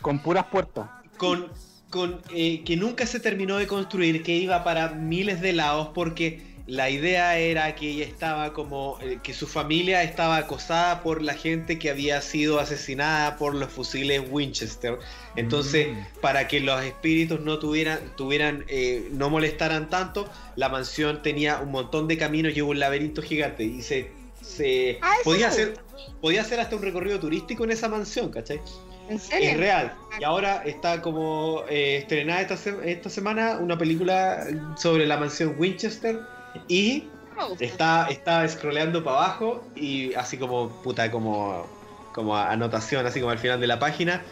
con 0.00 0.20
puras 0.20 0.46
puertas. 0.46 0.88
con, 1.16 1.48
con 1.90 2.20
eh, 2.34 2.62
que 2.64 2.76
nunca 2.76 3.06
se 3.06 3.18
terminó 3.20 3.56
de 3.56 3.66
construir, 3.66 4.22
que 4.22 4.36
iba 4.36 4.62
para 4.64 4.90
miles 4.90 5.40
de 5.40 5.52
lados, 5.52 5.88
porque 5.94 6.46
la 6.66 6.90
idea 6.90 7.38
era 7.38 7.74
que 7.74 7.88
ella 7.90 8.04
estaba 8.04 8.52
como, 8.52 8.98
eh, 9.00 9.20
que 9.22 9.32
su 9.32 9.46
familia 9.46 10.02
estaba 10.02 10.36
acosada 10.36 11.02
por 11.02 11.22
la 11.22 11.32
gente 11.32 11.78
que 11.78 11.88
había 11.88 12.20
sido 12.20 12.60
asesinada 12.60 13.36
por 13.38 13.54
los 13.54 13.70
fusiles 13.72 14.22
Winchester. 14.30 14.98
Entonces, 15.34 15.88
Mm. 15.88 16.20
para 16.20 16.46
que 16.46 16.60
los 16.60 16.82
espíritus 16.84 17.40
no 17.40 17.58
tuvieran, 17.58 18.00
tuvieran, 18.18 18.64
eh, 18.68 19.08
no 19.12 19.30
molestaran 19.30 19.88
tanto, 19.88 20.28
la 20.56 20.68
mansión 20.68 21.22
tenía 21.22 21.58
un 21.60 21.70
montón 21.70 22.06
de 22.06 22.18
caminos 22.18 22.54
y 22.54 22.60
un 22.60 22.78
laberinto 22.78 23.22
gigante. 23.22 23.64
Y 23.64 23.80
se, 23.80 24.10
se 24.42 24.98
Ah, 25.00 25.14
podía 25.24 25.50
sí. 25.50 25.62
hacer, 25.62 25.78
podía 26.20 26.42
hacer 26.42 26.60
hasta 26.60 26.76
un 26.76 26.82
recorrido 26.82 27.18
turístico 27.18 27.64
en 27.64 27.70
esa 27.70 27.88
mansión, 27.88 28.30
¿cachai? 28.30 28.60
¿En 29.08 29.18
serio? 29.18 29.50
Es 29.50 29.56
real. 29.56 29.94
Y 30.20 30.24
ahora 30.24 30.62
está 30.64 31.00
como 31.02 31.62
eh, 31.68 31.98
estrenada 31.98 32.40
esta, 32.42 32.56
se- 32.56 32.90
esta 32.92 33.08
semana 33.10 33.58
una 33.58 33.78
película 33.78 34.44
sobre 34.76 35.06
la 35.06 35.16
mansión 35.16 35.54
Winchester 35.58 36.20
y 36.68 37.04
está, 37.60 38.08
está 38.10 38.46
scrolleando 38.48 39.02
para 39.04 39.16
abajo 39.16 39.64
y 39.76 40.12
así 40.14 40.36
como 40.36 40.68
puta 40.82 41.10
como, 41.10 41.66
como 42.12 42.36
anotación, 42.36 43.06
así 43.06 43.20
como 43.20 43.30
al 43.32 43.38
final 43.38 43.60
de 43.60 43.66
la 43.66 43.78
página. 43.78 44.22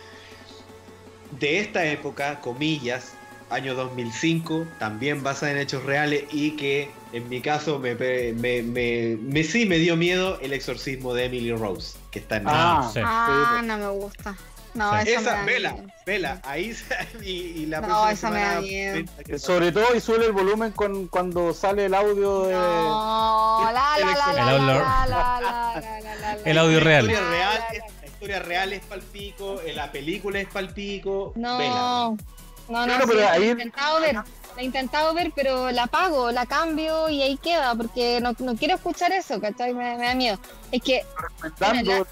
De 1.39 1.59
esta 1.61 1.85
época, 1.87 2.41
comillas, 2.41 3.13
año 3.51 3.75
2005, 3.75 4.67
también 4.79 5.23
basada 5.23 5.53
en 5.53 5.59
hechos 5.59 5.85
reales 5.85 6.25
y 6.33 6.53
que 6.57 6.91
en 7.13 7.29
mi 7.29 7.41
caso 7.41 7.79
me, 7.79 7.95
pe- 7.95 8.33
me, 8.33 8.63
me, 8.63 9.17
me- 9.21 9.45
sí 9.45 9.67
me 9.67 9.79
dio 9.79 9.97
miedo 9.97 10.39
el 10.41 10.53
exorcismo 10.53 11.15
de 11.15 11.27
Emily 11.27 11.53
Rose, 11.53 11.97
que 12.11 12.19
está 12.21 12.37
en 12.39 12.45
Ah, 12.47 12.91
Sí. 12.93 13.01
Ah, 13.05 13.61
no 13.65 13.77
me 13.79 13.89
gusta. 13.91 14.37
No, 14.77 14.93
Sí. 15.03 15.11
esa, 15.11 15.21
me 15.21 15.23
Esa, 15.23 15.31
da 15.37 15.43
vela, 15.45 15.73
miedo. 15.73 15.87
vela, 16.05 16.41
ahí 16.45 16.77
y, 17.23 17.31
y 17.31 17.67
la 17.67 17.81
No, 17.81 18.09
esa 18.09 18.31
me 18.31 18.41
da 18.41 18.61
miedo. 18.61 19.05
que- 19.25 19.39
Sobre 19.39 19.73
todo 19.73 19.95
y 19.95 20.01
sube 20.01 20.25
el 20.27 20.33
volumen 20.33 20.73
con, 20.73 21.07
cuando 21.09 21.53
sale 21.55 21.87
el 21.87 21.95
audio 21.95 22.45
de... 22.45 22.55
No, 22.55 23.61
la, 23.65 23.73
la, 23.73 23.99
la, 23.99 24.33
la, 24.33 24.43
El 26.45 26.55
la, 26.55 26.61
audio- 26.63 26.81
real. 26.81 27.07
La 27.07 27.13
historia 27.13 27.21
la, 27.21 27.31
real, 27.31 27.59
la, 27.59 27.67
es, 27.73 27.79
la. 27.79 27.87
la 28.01 28.07
historia 28.07 28.39
real 28.41 28.73
es 28.73 28.85
palpico, 28.85 29.61
eh, 29.63 29.73
la 29.75 29.93
película 29.93 30.41
es 30.41 30.49
palpico. 30.49 31.33
vela. 31.35 31.49
No, 31.49 32.17
no, 32.69 32.69
no, 32.69 32.85
Claro, 32.87 33.05
sí, 33.05 33.09
pero 33.13 33.21
la 33.21 33.33
ahí- 33.33 33.43
he 33.45 33.51
intentado 33.51 34.01
ver, 34.01 34.15
la 34.15 34.25
he 34.59 34.65
intentado 34.65 35.15
ver, 35.15 35.33
pero 35.35 35.71
la 35.71 35.85
apago, 35.85 36.31
la 36.33 36.47
cambio 36.47 37.09
y 37.09 37.23
ahí 37.23 37.37
queda, 37.37 37.75
porque 37.75 38.21
no, 38.21 38.35
no 38.39 38.57
quiero 38.57 38.75
escuchar 38.75 39.13
eso, 39.13 39.41
¿cachai? 39.41 39.73
Me, 39.75 39.97
me 39.99 40.07
da 40.07 40.15
miedo. 40.15 40.39
Es 40.73 40.83
que, 40.83 41.05
Recomendando, 41.41 41.91
Bueno, 41.93 42.07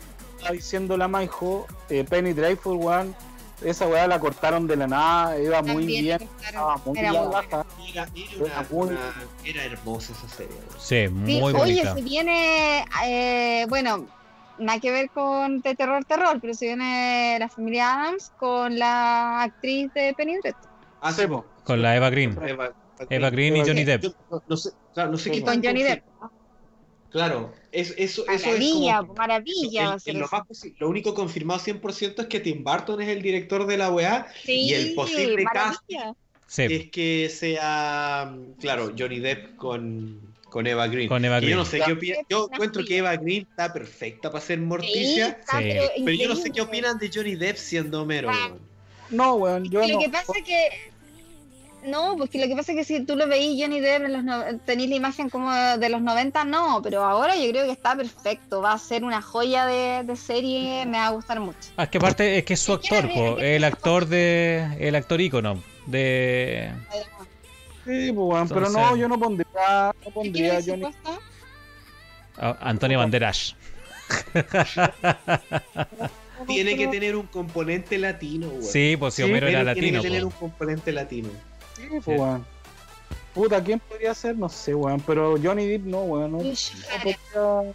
está 0.45 0.53
diciendo 0.53 0.97
la 0.97 1.09
Maijo, 1.09 1.66
eh, 1.89 2.05
Penny 2.05 2.33
Dreadful, 2.33 2.77
weón. 2.77 3.15
Esa 3.62 3.87
weá 3.87 4.07
la 4.07 4.19
cortaron 4.21 4.66
de 4.66 4.77
la 4.77 4.87
nada, 4.87 5.39
iba 5.41 5.62
muy 5.62 5.69
también 5.69 6.03
bien. 6.05 6.29
Estaba 6.45 6.77
muy 6.85 6.99
Era 6.99 7.11
bien 7.12 7.31
baja. 7.31 7.65
Era, 7.89 8.03
era 8.15 8.31
Era 8.33 8.45
una- 8.45 8.69
muy- 8.71 8.89
una- 8.89 9.15
era 9.45 9.65
hermosa 9.65 10.12
esa 10.12 10.29
serie. 10.29 10.55
weón. 10.55 10.81
Sí, 10.81 11.07
Sí, 11.07 11.09
muy 11.09 11.41
oye, 11.41 11.53
bonita. 11.59 11.95
se 11.95 12.03
viene, 12.03 12.85
eh, 13.07 13.65
bueno, 13.69 14.07
nada 14.59 14.81
que 14.81 14.91
ver 14.91 15.09
con 15.11 15.61
de 15.62 15.75
terror, 15.77 16.05
terror, 16.05 16.39
pero 16.43 16.53
se 16.53 16.66
viene 16.66 17.37
la 17.41 17.49
familia 17.49 17.95
Adams 18.03 18.33
con 18.37 18.79
la 18.79 19.43
actriz 19.45 19.91
de 19.95 20.12
Penny 20.15 20.37
Dreadful. 20.43 20.69
Ah, 21.01 21.12
Sí, 21.12 21.27
po. 21.27 21.47
Con 21.65 21.81
la 21.81 21.97
Eva 21.97 22.11
Green. 22.11 22.37
Eva, 22.47 22.71
Eva 23.09 23.31
Green 23.31 23.57
y 23.57 23.61
Johnny. 23.61 23.85
Depp. 23.85 24.03
Yo 24.03 24.11
no 24.47 24.57
sé, 24.57 24.71
claro, 24.93 25.11
no 25.12 25.16
sé 25.16 25.31
qué 25.31 25.43
con 25.43 25.62
Johnny 25.65 25.83
Depp. 25.85 26.05
Claro, 27.11 27.53
es, 27.75 27.95
eso, 27.99 28.23
eso 28.27 28.33
es 28.33 28.47
Maravilla, 28.47 28.99
como. 29.01 29.15
maravilla 29.15 29.97
el- 30.07 30.15
el- 30.15 30.21
lo, 30.21 30.29
más 30.31 30.43
único 30.81 31.15
confirmado 31.15 31.61
100% 31.61 32.23
es 32.23 32.27
que 32.29 32.41
Tim 32.41 32.63
Burton 32.65 33.01
es 33.03 33.09
el 33.09 33.21
director 33.23 33.67
de 33.67 33.77
la 33.77 33.91
weá 33.91 34.27
Sí, 34.45 34.53
y 34.63 34.75
el 34.75 34.95
posible 34.95 35.43
maravilla. 35.45 36.15
Sí, 36.47 36.63
es 36.63 36.91
que 36.91 37.29
sea, 37.31 38.35
claro, 38.61 38.93
Johnny 38.97 39.19
Depp 39.19 39.57
con, 39.57 40.21
con 40.51 40.67
Eva 40.67 40.87
Green. 40.87 41.09
Con 41.09 41.25
Eva 41.25 41.41
Que 41.41 41.49
Yo 41.51 41.57
no 41.57 41.65
sé 41.65 41.81
qué 41.85 41.93
opina. 41.93 42.17
Yo 42.29 42.49
encuentro 42.53 42.85
que 42.85 42.99
Eva 42.99 43.17
Green 43.17 43.47
está 43.51 43.73
perfecta 43.73 44.31
para 44.31 44.45
ser 44.45 44.61
Morticia, 44.61 45.27
Sí, 45.27 45.37
está, 45.41 45.59
Sí. 45.59 45.65
pero 45.69 45.83
pero 46.05 46.17
yo 46.17 46.29
no 46.29 46.37
sé 46.37 46.51
qué 46.51 46.61
opinan 46.61 46.99
de 46.99 47.11
Johnny 47.13 47.35
Depp 47.35 47.57
siendo 47.57 48.03
Homero. 48.03 48.31
Ah. 48.33 48.53
No, 49.11 49.35
weón, 49.35 49.65
yo 49.71 49.81
lo 49.81 49.89
no. 49.95 49.99
que 49.99 50.09
pasa 50.09 50.33
es 50.39 50.45
que 50.45 50.69
no, 51.86 52.16
porque 52.16 52.39
lo 52.39 52.47
que 52.47 52.56
pasa 52.56 52.73
es 52.73 52.78
que 52.78 52.85
si 52.85 53.05
tú 53.05 53.16
lo 53.16 53.27
veís 53.28 53.61
Johnny 53.62 53.81
Depp 53.81 54.05
en 54.05 54.12
los 54.12 54.24
no- 54.24 54.59
tenéis 54.65 54.90
la 54.90 54.97
imagen 54.97 55.28
como 55.31 55.52
de 55.52 55.89
los 55.89 56.01
90, 56.02 56.44
no, 56.44 56.81
pero 56.82 57.05
ahora 57.05 57.36
yo 57.36 57.48
creo 57.51 57.65
que 57.66 57.73
está 57.73 57.94
perfecto, 57.97 58.61
va 58.62 58.73
a 58.73 58.78
ser 58.78 59.05
una 59.05 59.20
joya 59.23 59.66
de, 59.66 60.02
de 60.05 60.16
serie, 60.16 60.86
me 60.86 60.98
va 60.98 61.06
a 61.06 61.11
gustar 61.11 61.40
mucho. 61.40 61.59
Ah, 61.77 61.85
es 61.85 61.89
que 61.90 61.98
aparte 61.98 62.39
es 62.39 62.44
que 62.44 62.55
es 62.55 62.61
su 62.61 62.73
actor, 62.73 63.09
po, 63.12 63.39
el 63.39 63.65
actor 63.65 64.06
de 64.06 64.66
el 64.81 64.94
actor 64.94 65.20
ícono 65.20 65.62
de 65.86 66.70
Sí, 67.85 68.12
pues, 68.12 68.16
weón, 68.16 68.48
pero 68.48 68.70
no, 68.70 68.97
yo 68.97 69.09
no 69.09 69.19
pondría, 69.19 69.93
no 69.94 70.01
¿Qué 70.02 70.11
pondría 70.11 70.59
Johnny. 70.66 70.86
ah, 72.39 72.56
Antonio 72.62 72.98
Banderas. 72.98 73.55
Tiene 76.47 76.77
que 76.77 76.89
tener 76.89 77.16
un 77.16 77.27
componente 77.27 77.97
latino, 77.98 78.48
weón. 78.48 78.62
Sí, 78.62 78.97
pues 78.98 79.15
si 79.15 79.23
Sí, 79.23 79.28
Homero 79.28 79.47
era 79.48 79.74
Tiene- 79.74 79.74
tiene 79.74 79.98
latino. 79.98 80.02
que 80.02 80.09
tener 80.09 80.23
po. 80.23 80.27
un 80.28 80.32
componente 80.51 80.93
latino. 80.93 81.28
Sí, 81.90 82.01
pues, 82.05 82.19
weón. 82.19 82.47
Puta, 83.35 83.62
¿quién 83.62 83.81
podría 83.81 84.15
ser? 84.15 84.36
No 84.36 84.48
sé, 84.48 84.74
weón, 84.74 85.01
pero 85.01 85.36
Johnny 85.43 85.66
Depp 85.66 85.85
no, 85.86 86.01
weón. 86.02 86.32
No, 86.32 86.39
Uy, 86.39 86.51
no 86.52 87.02
pondría, 87.02 87.74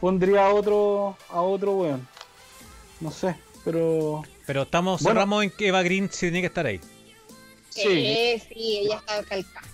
pondría 0.00 0.46
a 0.46 0.54
otro, 0.54 1.16
a 1.28 1.40
otro, 1.42 1.72
weón. 1.76 2.06
No 3.00 3.10
sé, 3.10 3.34
pero 3.64 4.22
Pero 4.46 4.62
estamos 4.62 5.02
Bueno. 5.02 5.14
cerramos 5.20 5.44
en 5.44 5.50
que 5.50 5.68
Eva 5.68 5.82
Green 5.82 6.08
sí 6.10 6.26
tiene 6.26 6.40
que 6.40 6.46
estar 6.46 6.66
ahí. 6.66 6.80
sí. 7.70 7.82
Sí, 7.82 8.42
sí, 8.48 8.78
ella 8.84 8.96
está 8.96 9.22
calcada. 9.24 9.66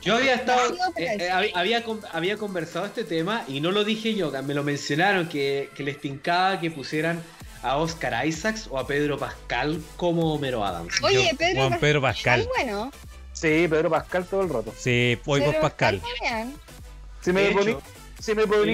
Yo 0.00 0.14
había 0.16 0.34
estado, 0.34 0.74
eh, 0.96 1.16
eh, 1.18 1.28
había, 1.30 1.50
había 1.58 1.84
con- 1.84 2.00
había 2.12 2.36
conversado 2.36 2.86
este 2.86 3.02
tema 3.02 3.44
y 3.48 3.60
no 3.60 3.72
lo 3.72 3.82
dije 3.82 4.14
yo, 4.14 4.30
me 4.44 4.54
lo 4.54 4.62
mencionaron 4.62 5.28
que, 5.28 5.70
que 5.74 5.82
les 5.82 6.00
tincaba 6.00 6.60
que 6.60 6.70
pusieran 6.70 7.20
a 7.62 7.76
Oscar 7.78 8.24
Isaacs 8.26 8.68
o 8.70 8.78
a 8.78 8.86
Pedro 8.86 9.18
Pascal 9.18 9.82
como 9.96 10.32
Homero 10.34 10.64
Adams. 10.64 11.02
Oye, 11.02 11.30
Yo- 11.32 11.36
Pedro, 11.36 11.66
Juan 11.66 11.80
Pedro 11.80 12.00
Pascal. 12.00 12.44
Pascal, 12.46 12.64
bueno. 12.66 12.92
Sí, 13.36 13.66
Pedro 13.68 13.90
Pascal 13.90 14.24
todo 14.24 14.42
el 14.42 14.48
rato. 14.48 14.72
Sí, 14.78 15.18
voy 15.26 15.40
por 15.40 15.50
Pedro 15.50 15.60
Pascal. 15.62 16.02
Si 17.20 17.32
me 17.32 17.50
poní, 17.50 17.76
si 18.18 18.34
me 18.34 18.46
poní 18.46 18.72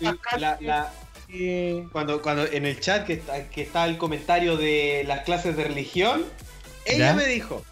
mira, 0.00 0.14
Pascal, 0.22 0.40
la- 0.40 0.58
la- 0.60 0.92
y- 1.28 1.82
cuando, 1.92 2.22
cuando 2.22 2.46
en 2.46 2.64
el 2.64 2.80
chat 2.80 3.04
que 3.06 3.14
está, 3.14 3.48
que 3.50 3.60
está 3.62 3.84
el 3.84 3.98
comentario 3.98 4.56
de 4.56 5.04
las 5.06 5.20
clases 5.24 5.56
de 5.56 5.64
religión, 5.64 6.24
ella 6.86 7.08
¿Ya? 7.08 7.14
me 7.14 7.26
dijo, 7.26 7.62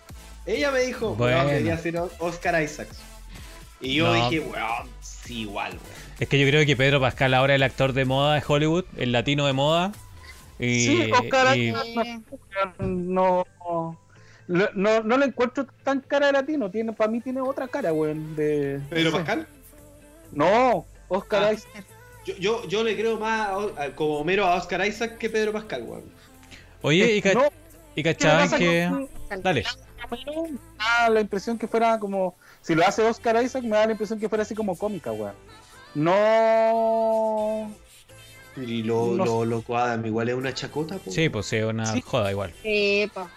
ella 0.45 0.71
me 0.73 0.81
dijo, 0.81 1.15
Bueno. 1.15 1.43
bueno, 1.45 1.51
quería 1.59 1.79
ser 1.79 1.97
Oscar 2.19 2.63
Isaacs. 2.63 2.99
Y 3.81 3.95
yo 3.95 4.07
No. 4.15 4.29
dije, 4.31 4.41
weón, 4.41 4.89
sí, 5.01 5.41
igual, 5.43 5.73
weón. 5.73 6.07
Es 6.21 6.29
que 6.29 6.39
yo 6.39 6.47
creo 6.49 6.67
que 6.67 6.77
Pedro 6.77 7.01
Pascal 7.01 7.33
ahora 7.33 7.55
es 7.55 7.57
el 7.57 7.63
actor 7.63 7.95
de 7.95 8.05
moda 8.05 8.35
de 8.35 8.43
Hollywood, 8.47 8.85
el 8.99 9.13
latino 9.13 9.47
de 9.47 9.53
moda. 9.55 9.93
Y, 10.59 10.87
Sí, 10.87 11.11
Oscar 11.13 11.57
y- 11.57 11.73
no, 12.79 13.45
no, 14.49 14.67
no, 14.75 15.03
no 15.03 15.17
le 15.19 15.27
encuentro 15.27 15.67
tan 15.85 16.01
cara 16.01 16.27
de 16.27 16.33
latino. 16.33 16.71
Tiene, 16.71 16.93
para 16.93 17.11
mí 17.11 17.21
tiene 17.21 17.41
otra 17.41 17.67
cara, 17.69 17.93
weón. 17.93 18.35
De, 18.37 18.81
Pedro 18.91 19.11
no 19.11 19.17
sé. 19.19 19.23
Pascal. 19.25 19.47
No, 20.33 20.87
Oscar 21.09 21.45
Ah. 21.45 21.53
Isaac. 21.53 21.85
Yo, 22.25 22.35
yo, 22.37 22.69
yo 22.69 22.83
le 22.85 22.97
creo 22.97 23.19
más 23.19 23.49
a- 23.49 23.85
a- 23.85 23.91
como 23.95 24.19
Homero 24.19 24.45
a 24.47 24.57
Oscar 24.57 24.85
Isaac 24.87 25.17
que 25.19 25.31
Pedro 25.31 25.53
Pascal, 25.53 25.83
weón. 25.85 26.05
Oye, 26.83 27.17
y, 27.17 27.23
ca- 27.23 27.35
No, 27.35 27.45
y 27.95 28.03
¿qué 28.03 28.09
me 28.11 28.15
cachaban 28.15 28.51
que. 28.59 28.89
con- 28.91 29.43
Dale. 29.43 29.65
Me 30.11 30.19
da 30.79 31.09
la 31.11 31.21
impresión 31.21 31.59
que 31.59 31.67
fuera 31.69 31.99
como. 31.99 32.37
Si 32.61 32.75
lo 32.75 32.85
hace 32.87 33.03
Oscar 33.03 33.43
Isaac, 33.43 33.63
me 33.63 33.77
da 33.77 33.87
la 33.87 33.93
impresión 33.93 34.19
que 34.21 34.29
fuera 34.29 34.43
así 34.43 34.55
como 34.55 34.77
cómica, 34.77 35.13
weón. 35.13 35.35
No. 35.95 37.71
Y 38.57 38.83
lo, 38.83 39.09
No 39.15 39.25
lo, 39.25 39.45
loco 39.45 39.77
Adam, 39.77 40.05
igual 40.07 40.29
es 40.29 40.35
una 40.35 40.53
chacota, 40.55 40.97
po. 40.99 41.11
Sí, 41.11 41.29
pues 41.29 41.47
sí, 41.47 41.57
es 41.57 41.65
una 41.65 41.87
Sí. 41.87 42.01
joda 42.01 42.31
igual. 42.31 42.53
Sí, 42.63 43.11
po. 43.13 43.29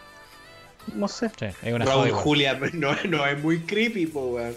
No 0.96 1.08
sé, 1.08 1.30
Sí, 1.40 1.46
es 1.64 1.74
una 1.74 1.86
Raúl. 1.86 2.12
Julia 2.12 2.60
no, 2.74 2.96
no 3.08 3.26
es 3.26 3.42
muy 3.42 3.60
creepy, 3.62 4.06
po, 4.08 4.28
weón. 4.28 4.56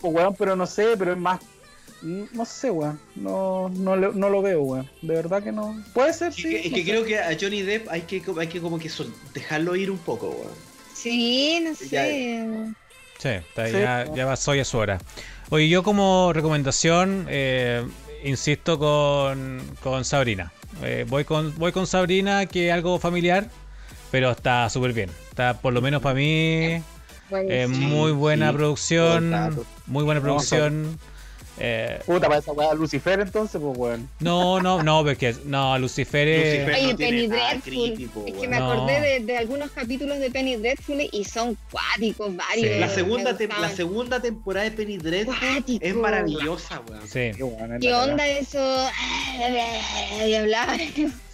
pues, 0.00 0.14
weón, 0.14 0.34
pero 0.36 0.56
no 0.56 0.66
sé, 0.66 0.96
pero 0.98 1.12
es 1.12 1.18
más. 1.18 1.40
No 2.02 2.44
sé, 2.44 2.70
weón. 2.70 2.98
No, 3.14 3.68
no, 3.68 3.96
no 3.96 4.28
lo 4.28 4.42
veo, 4.42 4.62
weón. 4.62 4.90
De 5.02 5.14
verdad 5.14 5.42
que 5.42 5.52
no. 5.52 5.80
Puede 5.94 6.12
ser, 6.12 6.28
Es 6.28 6.34
sí. 6.36 6.42
que, 6.42 6.60
es 6.60 6.70
no 6.70 6.76
que 6.76 6.84
creo 6.84 7.04
que 7.04 7.18
a 7.18 7.36
Johnny 7.40 7.62
Depp 7.62 7.88
hay 7.90 8.02
que, 8.02 8.22
hay 8.40 8.48
que 8.48 8.60
como 8.60 8.78
que 8.78 8.88
sol- 8.88 9.14
dejarlo 9.34 9.76
ir 9.76 9.90
un 9.90 9.98
poco, 9.98 10.28
weón. 10.30 10.52
Sí, 10.94 11.60
no 11.64 11.74
sé. 11.74 11.86
Sí, 13.18 13.28
está- 13.28 13.66
Sí. 13.66 13.72
ya, 13.72 14.12
ya 14.14 14.26
va 14.26 14.36
soy 14.36 14.58
a 14.60 14.64
su 14.64 14.78
hora. 14.78 14.98
Oye, 15.50 15.68
yo 15.68 15.82
como 15.84 16.32
recomendación, 16.32 17.26
eh, 17.28 17.84
insisto 18.24 18.78
con, 18.78 19.62
con 19.82 20.04
Sabrina. 20.04 20.52
Eh, 20.82 21.04
voy 21.08 21.24
con 21.24 21.56
voy 21.58 21.70
con 21.70 21.86
Sabrina, 21.86 22.46
que 22.46 22.68
es 22.68 22.72
algo 22.72 22.98
familiar, 22.98 23.48
pero 24.10 24.30
está 24.32 24.68
súper 24.70 24.92
bien. 24.92 25.10
Está, 25.32 25.54
por 25.54 25.72
lo 25.72 25.80
menos 25.80 26.02
para 26.02 26.14
mí, 26.14 26.82
eh, 27.30 27.66
muy 27.66 28.12
buena 28.12 28.50
sí, 28.50 28.56
producción. 28.58 29.64
Muy 29.86 30.04
buena 30.04 30.20
producción. 30.20 30.98
Eh, 31.58 32.00
Puta, 32.06 32.28
para 32.28 32.40
esa 32.40 32.52
weá 32.52 32.74
Lucifer 32.74 33.20
entonces, 33.20 33.60
pues, 33.62 33.78
weón. 33.78 34.08
no, 34.20 34.60
no, 34.60 34.82
no, 34.82 35.04
porque 35.04 35.34
no, 35.46 35.78
Lucifer 35.78 36.28
es. 36.28 36.66
Lucifer. 36.66 36.74
Oye, 36.74 36.92
no 36.92 36.98
Penny 36.98 37.26
Dreadful. 37.28 38.24
es 38.26 38.34
que 38.40 38.48
me 38.48 38.58
No. 38.58 38.72
acordé 38.72 39.00
de, 39.00 39.20
de 39.20 39.36
algunos 39.38 39.70
capítulos 39.70 40.18
de 40.18 40.30
Penny 40.30 40.56
Dreadful 40.56 41.00
y 41.10 41.24
son 41.24 41.56
cuáticos, 41.70 42.34
varios. 42.36 42.74
Sí. 42.74 42.78
La 42.80 42.88
segunda, 42.88 43.36
la 43.60 43.68
segunda 43.70 44.20
temporada 44.20 44.64
de 44.64 44.72
Penny 44.72 44.98
Dreadful 44.98 45.34
Cuático. 45.38 45.84
es 45.84 45.94
maravillosa, 45.94 46.82
weón. 46.88 47.02
Sí, 47.08 47.30
Qué 47.36 47.42
weón, 47.42 47.72
es 47.74 47.80
¿Qué 47.80 47.90
la 47.90 48.02
onda 48.02 48.26
eso? 48.28 48.88
Y 50.26 50.34
hablar. 50.34 50.78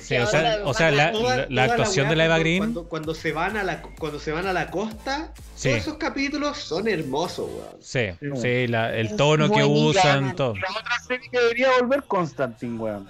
Sí, 0.08 0.16
o 0.16 0.26
sea, 0.26 0.60
o 0.64 0.74
sea 0.74 0.90
la, 0.90 1.12
Toda- 1.12 1.36
la- 1.36 1.46
la 1.50 1.62
toda 1.64 1.64
actuación 1.76 2.04
weá 2.06 2.10
de 2.10 2.16
la 2.16 2.24
Eva 2.24 2.34
cuando- 2.34 2.42
Green. 2.44 2.58
Cuando, 2.58 2.84
cuando 2.88 3.14
se 3.14 3.32
van 3.32 3.56
a 3.56 3.62
la, 3.62 3.82
cuando 3.82 4.18
se 4.18 4.32
van 4.32 4.46
a 4.46 4.52
la 4.52 4.70
costa, 4.70 5.32
Sí. 5.54 5.68
todos 5.68 5.80
esos 5.82 5.94
capítulos 5.98 6.58
son 6.58 6.88
hermosos, 6.88 7.48
weón. 7.50 7.76
Sí, 7.80 8.08
Sí, 8.20 8.40
sí, 8.40 8.66
la- 8.68 8.94
el 8.94 9.06
Es 9.08 9.16
tono 9.16 9.46
que 9.50 9.62
buenísima. 9.62 9.88
usan, 9.90 10.36
todo. 10.36 10.54
La 10.54 10.70
otra 10.70 10.98
serie 11.06 11.28
que 11.30 11.38
debería 11.38 11.68
volver 11.80 12.02
Constantine, 12.04 12.78
weón. 12.78 13.08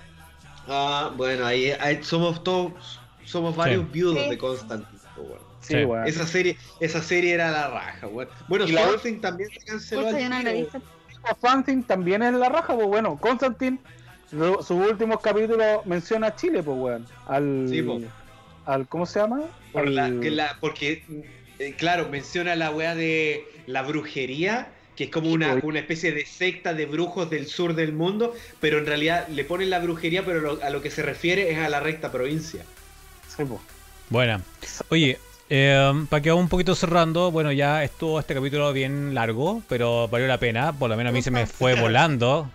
Ah, 0.66 1.10
bueno, 1.16 1.46
ahí, 1.46 1.70
ahí 1.80 2.00
somos 2.02 2.42
todos 2.44 3.00
somos 3.24 3.54
varios 3.54 3.90
viudos 3.92 4.22
Sí. 4.24 4.30
de 4.30 4.38
Constantine, 4.38 5.00
weón. 5.18 5.38
Sí, 5.60 5.74
Sí. 5.74 5.84
weón. 5.84 6.06
Esa 6.06 6.26
serie, 6.26 6.56
esa 6.80 7.02
serie 7.02 7.34
era 7.34 7.50
la 7.50 7.68
raja, 7.68 8.06
weón. 8.06 8.28
Bueno, 8.48 8.66
Y 8.66 8.72
la 8.72 8.82
también 9.20 9.50
se 9.50 9.60
canceló 9.66 10.10
la. 10.10 10.18
Something 11.42 11.82
también 11.82 12.22
es 12.22 12.32
la 12.32 12.48
raja, 12.48 12.74
pues 12.74 12.86
bueno, 12.86 13.18
Constantine, 13.20 13.78
su- 14.30 14.62
sus 14.62 14.70
últimos 14.90 15.20
capítulos 15.20 15.84
menciona 15.86 16.28
a 16.28 16.36
Chile, 16.36 16.62
pues 16.62 16.76
weón. 16.78 17.06
Al, 17.26 17.66
Sí, 17.70 17.82
po. 17.82 18.00
al 18.66 18.86
¿cómo 18.88 19.06
se 19.06 19.20
llama? 19.20 19.42
Por 19.72 19.82
Al- 19.86 19.94
la, 19.94 20.20
que 20.20 20.30
la- 20.30 20.56
porque, 20.60 21.02
eh, 21.58 21.74
claro, 21.76 22.08
menciona 22.10 22.54
la 22.56 22.70
weá 22.70 22.94
de 22.94 23.44
la 23.66 23.82
brujería, 23.82 24.68
que 24.96 25.04
es 25.04 25.10
como 25.10 25.30
una, 25.30 25.54
una 25.62 25.78
especie 25.78 26.10
de 26.12 26.26
secta 26.26 26.74
de 26.74 26.86
brujos 26.86 27.30
del 27.30 27.46
sur 27.46 27.74
del 27.74 27.92
mundo, 27.92 28.34
pero 28.60 28.78
en 28.78 28.86
realidad 28.86 29.28
le 29.28 29.44
ponen 29.44 29.70
la 29.70 29.78
brujería, 29.78 30.24
pero 30.24 30.40
lo- 30.40 30.62
a 30.62 30.70
lo 30.70 30.82
que 30.82 30.90
se 30.90 31.02
refiere 31.02 31.50
es 31.52 31.58
a 31.58 31.68
la 31.68 31.80
recta 31.80 32.10
provincia. 32.10 32.64
Sí, 33.28 33.44
po. 33.44 33.60
Buena. 34.10 34.40
Oye, 34.88 35.18
eh, 35.50 35.92
para 36.10 36.22
que 36.22 36.30
vamos 36.30 36.44
un 36.44 36.48
poquito 36.48 36.74
cerrando, 36.74 37.30
bueno, 37.30 37.52
ya 37.52 37.84
estuvo 37.84 38.18
este 38.18 38.34
capítulo 38.34 38.72
bien 38.72 39.14
largo, 39.14 39.62
pero 39.68 40.08
valió 40.08 40.26
la 40.26 40.38
pena. 40.38 40.72
Por 40.72 40.90
lo 40.90 40.96
menos 40.96 41.10
a 41.10 41.14
mí 41.14 41.22
se 41.22 41.30
me 41.30 41.46
fue 41.46 41.74
volando 41.80 42.50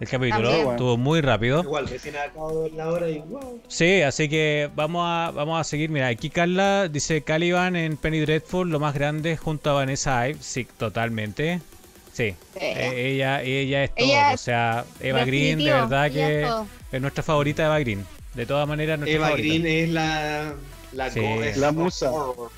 el 0.00 0.08
capítulo. 0.08 0.48
También. 0.50 0.70
Estuvo 0.70 0.96
muy 0.96 1.20
rápido. 1.20 1.62
Igual, 1.62 1.88
recién 1.88 2.16
acabo 2.16 2.62
de 2.62 2.68
ver 2.70 2.72
la 2.78 2.88
hora 2.88 3.08
y 3.10 3.18
wow. 3.20 3.60
Sí, 3.68 4.02
así 4.02 4.28
que 4.28 4.70
vamos 4.74 5.02
a, 5.06 5.30
vamos 5.32 5.60
a 5.60 5.64
seguir. 5.64 5.90
Mira, 5.90 6.08
aquí 6.08 6.30
Carla 6.30 6.88
dice 6.88 7.22
Caliban 7.22 7.76
en 7.76 7.96
Penny 7.96 8.20
Dreadful, 8.20 8.68
lo 8.70 8.78
más 8.80 8.94
grande 8.94 9.36
junto 9.36 9.70
a 9.70 9.74
Vanessa 9.74 10.28
Ive. 10.28 10.38
Sí, 10.40 10.66
totalmente. 10.76 11.60
Sí. 12.12 12.34
Sí. 12.54 12.60
Eh, 12.60 13.12
ella, 13.14 13.42
ella 13.42 13.84
es 13.84 13.94
todo. 13.94 14.06
Ella 14.08 14.30
o 14.34 14.36
sea, 14.36 14.84
Eva 15.00 15.24
Green, 15.24 15.58
de 15.58 15.72
verdad 15.72 16.06
es 16.06 16.12
que 16.12 16.48
es 16.92 17.00
nuestra 17.00 17.22
favorita 17.22 17.64
Eva 17.66 17.78
Green. 17.78 18.04
De 18.34 18.44
todas 18.46 18.66
maneras, 18.68 18.98
nuestra 18.98 19.16
Eva 19.16 19.26
favorita. 19.28 19.48
Green 19.48 19.66
es 19.66 19.88
la. 19.90 20.54
La, 20.92 21.10
Sí. 21.10 21.20
go- 21.20 21.42
es 21.42 21.56
La 21.58 21.70
musa. 21.72 22.10
horror. 22.10 22.50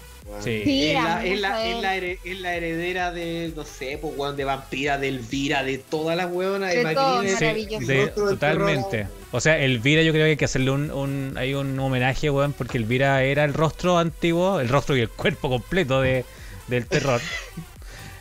Sí. 0.42 0.62
Sí, 0.64 0.90
Es 0.90 0.94
la 1.02 1.24
es, 1.24 1.40
la, 1.40 1.66
es, 1.68 1.82
la 1.82 1.96
here- 1.96 2.18
es 2.24 2.40
la 2.40 2.54
heredera 2.56 3.12
de, 3.12 3.52
no 3.56 3.64
sé, 3.64 3.98
pues, 4.00 4.14
weón, 4.16 4.36
de 4.36 4.44
vampira, 4.44 4.96
de 4.98 5.08
Elvira, 5.08 5.62
de 5.64 5.78
todas 5.78 6.16
las 6.16 6.30
weonas. 6.30 6.72
De 6.72 6.82
es- 7.24 7.38
Sí, 7.38 7.84
de- 7.86 8.06
totalmente. 8.08 9.06
O 9.32 9.40
sea, 9.40 9.58
Elvira 9.58 10.02
yo 10.02 10.12
creo 10.12 10.24
que 10.24 10.30
hay 10.30 10.36
que 10.36 10.44
hacerle 10.44 10.70
un, 10.70 10.90
un, 10.90 11.34
hay 11.36 11.54
un 11.54 11.78
homenaje, 11.78 12.30
weón, 12.30 12.52
porque 12.52 12.78
Elvira 12.78 13.22
era 13.22 13.44
el 13.44 13.54
rostro 13.54 13.98
antiguo, 13.98 14.60
el 14.60 14.68
rostro 14.68 14.96
y 14.96 15.00
el 15.00 15.08
cuerpo 15.08 15.48
completo 15.48 16.00
de, 16.00 16.24
del 16.68 16.86
terror. 16.86 17.20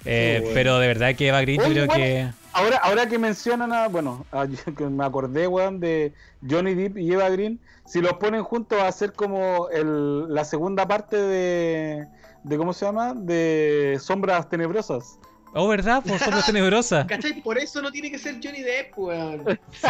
Eh, 0.05 0.41
Sí. 0.43 0.51
Pero 0.53 0.79
de 0.79 0.87
verdad 0.87 1.13
que 1.13 1.27
Eva 1.27 1.41
Green 1.41 1.59
yo 1.61 1.67
creo 1.69 1.85
bueno, 1.87 1.93
que... 2.03 2.29
Ahora, 2.51 2.77
ahora 2.77 3.07
que 3.07 3.17
mencionan 3.19 3.71
a, 3.73 3.87
bueno, 3.87 4.25
a- 4.31 4.47
que 4.77 4.85
me 4.85 5.05
acordé, 5.05 5.47
weón, 5.47 5.79
de 5.79 6.13
Johnny 6.47 6.73
Depp 6.73 6.97
y 6.97 7.13
Eva 7.13 7.29
Green, 7.29 7.59
si 7.85 8.01
los 8.01 8.13
ponen 8.13 8.43
juntos 8.43 8.79
va 8.79 8.87
a 8.87 8.91
ser 8.91 9.13
como 9.13 9.69
el, 9.69 10.33
la 10.33 10.43
segunda 10.45 10.87
parte 10.87 11.15
de, 11.17 12.07
de, 12.43 12.57
¿cómo 12.57 12.73
se 12.73 12.85
llama? 12.85 13.13
De 13.15 13.97
Sombras 14.01 14.49
Tenebrosas. 14.49 15.19
Oh, 15.55 15.67
¿verdad? 15.67 16.03
Por 16.03 16.19
sombras 16.19 16.45
tenebrosas. 16.45 17.07
¿Cachai? 17.07 17.41
Por 17.41 17.57
eso 17.57 17.81
no 17.81 17.89
tiene 17.91 18.11
que 18.11 18.19
ser 18.19 18.35
Johnny 18.43 18.61
Depp, 18.61 18.95
weón. 18.97 19.59
Sí. 19.71 19.87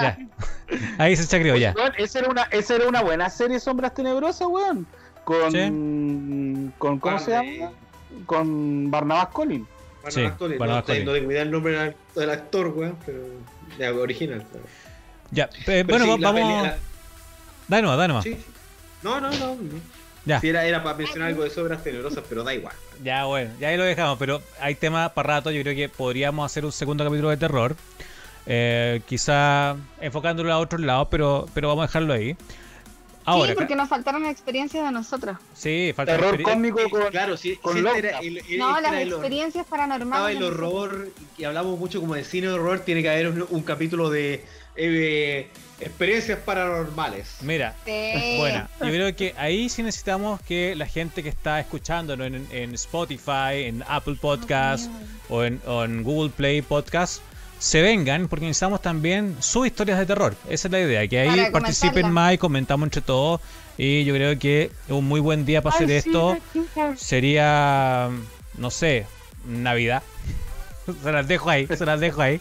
Ya. 0.00 0.18
Ahí 0.98 1.14
se 1.16 1.26
chacreó 1.26 1.54
ya. 1.56 1.74
Weón, 1.76 1.92
esa, 1.98 2.20
era 2.20 2.30
una, 2.30 2.42
esa 2.44 2.76
era 2.76 2.88
una 2.88 3.02
buena 3.02 3.28
serie 3.28 3.60
Sombras 3.60 3.92
Tenebrosas, 3.92 4.48
weón. 4.48 4.86
Con, 5.24 6.72
con 6.78 6.98
¿cómo 6.98 7.18
se 7.18 7.30
llama? 7.30 7.72
Con 8.24 8.90
Barnabas 8.90 9.28
Collins. 9.28 9.68
Sí, 10.08 10.28
Collins. 10.38 10.58
Barnabas 10.58 10.82
no, 10.82 10.86
Collins. 10.86 11.06
no 11.06 11.12
tengo 11.12 11.30
idea 11.30 11.42
el 11.42 11.50
nombre 11.50 11.72
del, 11.78 11.94
del 12.14 12.30
actor, 12.30 12.68
weón, 12.68 12.96
pero. 13.04 13.18
De 13.78 13.88
original. 13.88 14.44
Pero, 14.50 14.64
Ya. 15.30 15.48
eh, 15.66 15.84
bueno, 15.88 16.04
sí, 16.04 16.20
vamos... 16.22 16.40
pelea- 16.40 16.76
Da 17.68 17.82
nomás, 17.82 17.98
da 17.98 18.08
nomás. 18.08 18.24
sí, 18.24 18.34
sí. 18.34 18.44
No, 19.02 19.20
no, 19.20 19.30
no. 19.30 19.56
Ya. 20.26 20.40
Sí, 20.40 20.48
era, 20.48 20.64
era 20.66 20.82
para 20.82 20.96
mencionar 20.98 21.28
algo 21.28 21.44
de 21.44 21.50
sobras 21.50 21.82
tenebrosas, 21.82 22.22
pero 22.28 22.44
da 22.44 22.52
igual. 22.52 22.74
Ya, 23.02 23.24
bueno, 23.24 23.50
ya 23.58 23.68
ahí 23.68 23.76
lo 23.78 23.84
dejamos, 23.84 24.18
pero 24.18 24.42
hay 24.60 24.74
tema 24.74 25.08
para 25.10 25.34
rato. 25.36 25.50
Yo 25.50 25.62
creo 25.62 25.74
que 25.74 25.88
podríamos 25.88 26.44
hacer 26.44 26.64
un 26.64 26.72
segundo 26.72 27.04
capítulo 27.04 27.30
de 27.30 27.36
terror. 27.38 27.76
Eh, 28.46 29.00
quizá 29.06 29.76
enfocándolo 30.00 30.52
a 30.52 30.58
otros 30.58 30.80
lados, 30.82 31.08
pero, 31.10 31.46
pero 31.54 31.68
vamos 31.68 31.84
a 31.84 31.86
dejarlo 31.86 32.12
ahí. 32.12 32.36
Ahora, 33.24 33.50
sí, 33.50 33.54
porque 33.56 33.76
nos 33.76 33.88
faltaron 33.88 34.24
experiencias 34.26 34.84
de 34.84 34.90
nosotros. 34.92 35.36
sí, 35.54 35.92
falta 35.94 36.16
Terror 36.16 36.42
cómico 36.42 36.78
con... 36.90 37.06
Claro, 37.10 37.36
sí, 37.36 37.56
con 37.56 37.74
sí, 37.74 37.84
era 37.96 38.18
el, 38.20 38.38
el- 38.38 38.58
No, 38.58 38.80
las 38.80 38.92
experiencias 38.94 39.64
estaba 39.64 39.82
paranormales. 39.82 40.36
el 40.36 40.42
horror, 40.42 41.08
y 41.36 41.44
hablamos 41.44 41.78
mucho 41.78 42.00
como 42.00 42.14
de 42.14 42.24
cine 42.24 42.46
de 42.48 42.54
horror, 42.54 42.80
tiene 42.80 43.02
que 43.02 43.10
haber 43.10 43.28
un, 43.28 43.46
un 43.50 43.62
capítulo 43.62 44.08
de 44.10 44.44
eh, 44.76 45.48
experiencias 45.80 46.38
paranormales. 46.38 47.36
Mira, 47.42 47.74
Sí. 47.84 48.36
Bueno, 48.38 48.68
yo 48.80 48.86
creo 48.88 49.14
que 49.16 49.34
ahí 49.36 49.68
sí 49.68 49.82
necesitamos 49.82 50.40
que 50.42 50.74
la 50.74 50.86
gente 50.86 51.22
que 51.22 51.28
está 51.28 51.60
escuchándonos 51.60 52.26
en, 52.26 52.46
en 52.50 52.74
Spotify, 52.74 53.64
en 53.66 53.84
Apple 53.86 54.16
Podcast 54.20 54.90
o 55.28 55.44
en, 55.44 55.60
o 55.66 55.84
en 55.84 56.02
Google 56.02 56.30
Play 56.30 56.62
Podcast 56.62 57.22
se 57.60 57.82
vengan 57.82 58.26
porque 58.26 58.46
necesitamos 58.46 58.80
también 58.80 59.36
sus 59.38 59.66
historias 59.66 59.98
de 59.98 60.06
terror. 60.06 60.34
Esa 60.48 60.68
es 60.68 60.72
la 60.72 60.80
idea, 60.80 61.06
que 61.06 61.20
ahí 61.20 61.36
Para 61.36 61.52
participen 61.52 62.10
más 62.10 62.32
y 62.32 62.38
comentamos 62.38 62.86
entre 62.86 63.02
todos. 63.02 63.40
Y 63.76 64.04
yo 64.04 64.14
creo 64.14 64.38
que 64.38 64.70
un 64.88 65.06
muy 65.06 65.20
buen 65.20 65.44
día 65.44 65.62
para 65.62 65.76
hacer 65.76 65.88
sí, 65.88 65.94
esto 65.94 66.36
sería, 66.96 68.08
no 68.56 68.70
sé, 68.70 69.06
Navidad. 69.46 70.02
se 71.02 71.12
las 71.12 71.28
dejo 71.28 71.50
ahí, 71.50 71.66
se 71.66 71.84
las 71.84 72.00
dejo 72.00 72.22
ahí. 72.22 72.40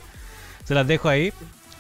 Se 0.64 0.74
las 0.74 0.88
dejo 0.88 1.10
ahí. 1.10 1.34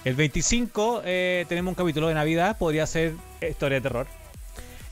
El 0.04 0.16
25 0.16 1.02
eh, 1.06 1.46
tenemos 1.48 1.72
un 1.72 1.76
capítulo 1.76 2.10
de 2.10 2.16
Navidad, 2.16 2.58
podría 2.58 2.86
ser 2.86 3.14
historia 3.42 3.78
de 3.78 3.82
terror. 3.82 4.08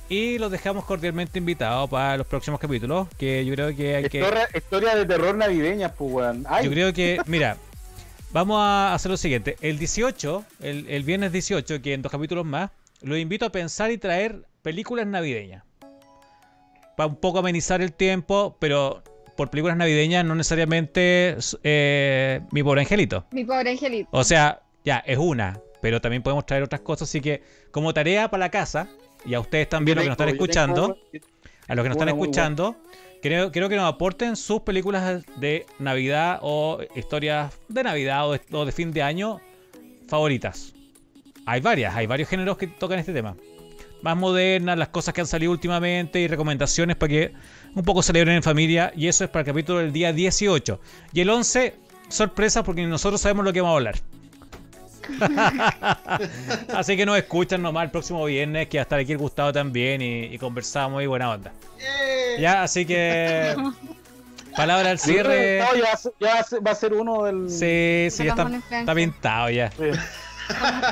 Y 0.09 0.37
los 0.37 0.51
dejamos 0.51 0.85
cordialmente 0.85 1.37
invitados 1.37 1.89
para 1.89 2.15
los 2.15 2.27
próximos 2.27 2.61
capítulos, 2.61 3.09
que 3.17 3.45
yo 3.45 3.53
creo 3.53 3.75
que 3.75 3.97
hay 3.97 4.07
que... 4.07 4.19
Historia, 4.19 4.47
historia 4.53 4.95
de 4.95 5.05
terror 5.05 5.35
navideña, 5.35 5.91
pues, 5.91 6.13
weón. 6.13 6.45
Yo 6.63 6.71
creo 6.71 6.93
que, 6.93 7.19
mira, 7.25 7.57
vamos 8.31 8.59
a 8.59 8.93
hacer 8.93 9.11
lo 9.11 9.17
siguiente. 9.17 9.57
El 9.61 9.79
18, 9.79 10.45
el, 10.61 10.89
el 10.89 11.03
viernes 11.03 11.31
18, 11.31 11.81
que 11.81 11.93
en 11.93 12.01
dos 12.01 12.11
capítulos 12.11 12.45
más, 12.45 12.71
los 13.01 13.17
invito 13.17 13.45
a 13.45 13.51
pensar 13.51 13.91
y 13.91 13.97
traer 13.97 14.43
películas 14.61 15.07
navideñas. 15.07 15.63
Para 16.95 17.07
un 17.07 17.15
poco 17.15 17.39
amenizar 17.39 17.81
el 17.81 17.93
tiempo, 17.93 18.57
pero 18.59 19.03
por 19.37 19.49
películas 19.49 19.77
navideñas 19.77 20.25
no 20.25 20.35
necesariamente 20.35 21.37
eh, 21.63 22.41
Mi 22.51 22.63
Pobre 22.63 22.81
Angelito. 22.81 23.25
Mi 23.31 23.45
pobre 23.45 23.69
angelito. 23.69 24.09
O 24.11 24.23
sea, 24.23 24.61
ya, 24.83 24.97
es 25.05 25.17
una, 25.17 25.59
pero 25.81 26.01
también 26.01 26.23
podemos 26.23 26.45
traer 26.45 26.63
otras 26.63 26.81
cosas. 26.81 27.07
Así 27.07 27.21
que, 27.21 27.43
como 27.71 27.93
tarea 27.93 28.29
para 28.29 28.45
la 28.45 28.49
casa, 28.49 28.89
y 29.25 29.35
a 29.35 29.39
ustedes 29.39 29.69
también, 29.69 29.95
los 29.95 30.03
que 30.03 30.09
nos 30.09 30.15
están 30.15 30.29
escuchando, 30.29 30.97
a 31.67 31.75
los 31.75 31.83
que 31.83 31.89
nos 31.89 31.95
están 31.97 32.09
escuchando, 32.09 32.75
creo, 33.21 33.51
creo 33.51 33.69
que 33.69 33.75
nos 33.75 33.91
aporten 33.91 34.35
sus 34.35 34.61
películas 34.61 35.23
de 35.37 35.65
Navidad 35.79 36.39
o 36.41 36.79
historias 36.95 37.57
de 37.67 37.83
Navidad 37.83 38.29
o 38.29 38.65
de, 38.65 38.71
fin 38.71 38.91
de 38.91 39.01
año 39.01 39.39
favoritas. 40.07 40.73
Hay 41.45 41.61
varias, 41.61 41.95
hay 41.95 42.07
varios 42.07 42.29
géneros 42.29 42.57
que 42.57 42.67
tocan 42.67 42.99
este 42.99 43.13
tema. 43.13 43.35
Más 44.01 44.15
modernas, 44.15 44.77
las 44.77 44.89
cosas 44.89 45.13
que 45.13 45.21
han 45.21 45.27
salido 45.27 45.51
últimamente 45.51 46.19
y 46.19 46.27
recomendaciones 46.27 46.95
para 46.95 47.09
que 47.09 47.33
un 47.73 47.83
poco 47.83 48.03
celebren 48.03 48.35
en 48.35 48.43
familia. 48.43 48.91
Y 48.95 49.07
eso 49.07 49.23
es 49.23 49.29
para 49.29 49.41
el 49.41 49.47
capítulo 49.47 49.79
del 49.79 49.91
día 49.91 50.13
18. 50.13 50.79
Y 51.13 51.21
el 51.21 51.29
11, 51.29 51.75
sorpresa 52.09 52.63
porque 52.63 52.85
nosotros 52.85 53.21
sabemos 53.21 53.45
lo 53.45 53.53
que 53.53 53.61
vamos 53.61 53.73
a 53.73 53.77
hablar. 53.77 53.95
Así 56.73 56.97
que 56.97 57.05
nos 57.05 57.17
escuchan 57.17 57.61
nomás 57.61 57.85
el 57.85 57.91
próximo 57.91 58.25
viernes, 58.25 58.67
que 58.67 58.79
hasta 58.79 58.97
aquí 58.97 59.11
el 59.11 59.17
Gustavo 59.17 59.51
también 59.53 60.01
y, 60.01 60.25
y 60.25 60.37
conversamos 60.37 61.01
y 61.03 61.05
buena 61.05 61.31
onda. 61.31 61.51
¡Eh! 61.79 62.37
Ya, 62.39 62.63
así 62.63 62.85
que. 62.85 63.55
Palabra 64.55 64.91
al 64.91 64.99
cierre. 64.99 65.59
No, 65.71 65.75
ya, 65.75 65.83
va 65.85 65.91
a 65.91 65.97
ser- 65.97 66.13
ya 66.19 66.33
va 66.33 66.39
a 66.39 66.43
ser- 66.43 66.67
va 66.67 66.71
a 66.71 66.75
ser 66.75 66.93
uno 66.93 67.23
del. 67.23 67.49
Sí, 67.49 68.07
sí, 68.11 68.23
ya 68.25 68.31
está, 68.31 68.49
está 68.79 68.95
pintado 68.95 69.49
ya. 69.49 69.71
Sí. 69.71 69.83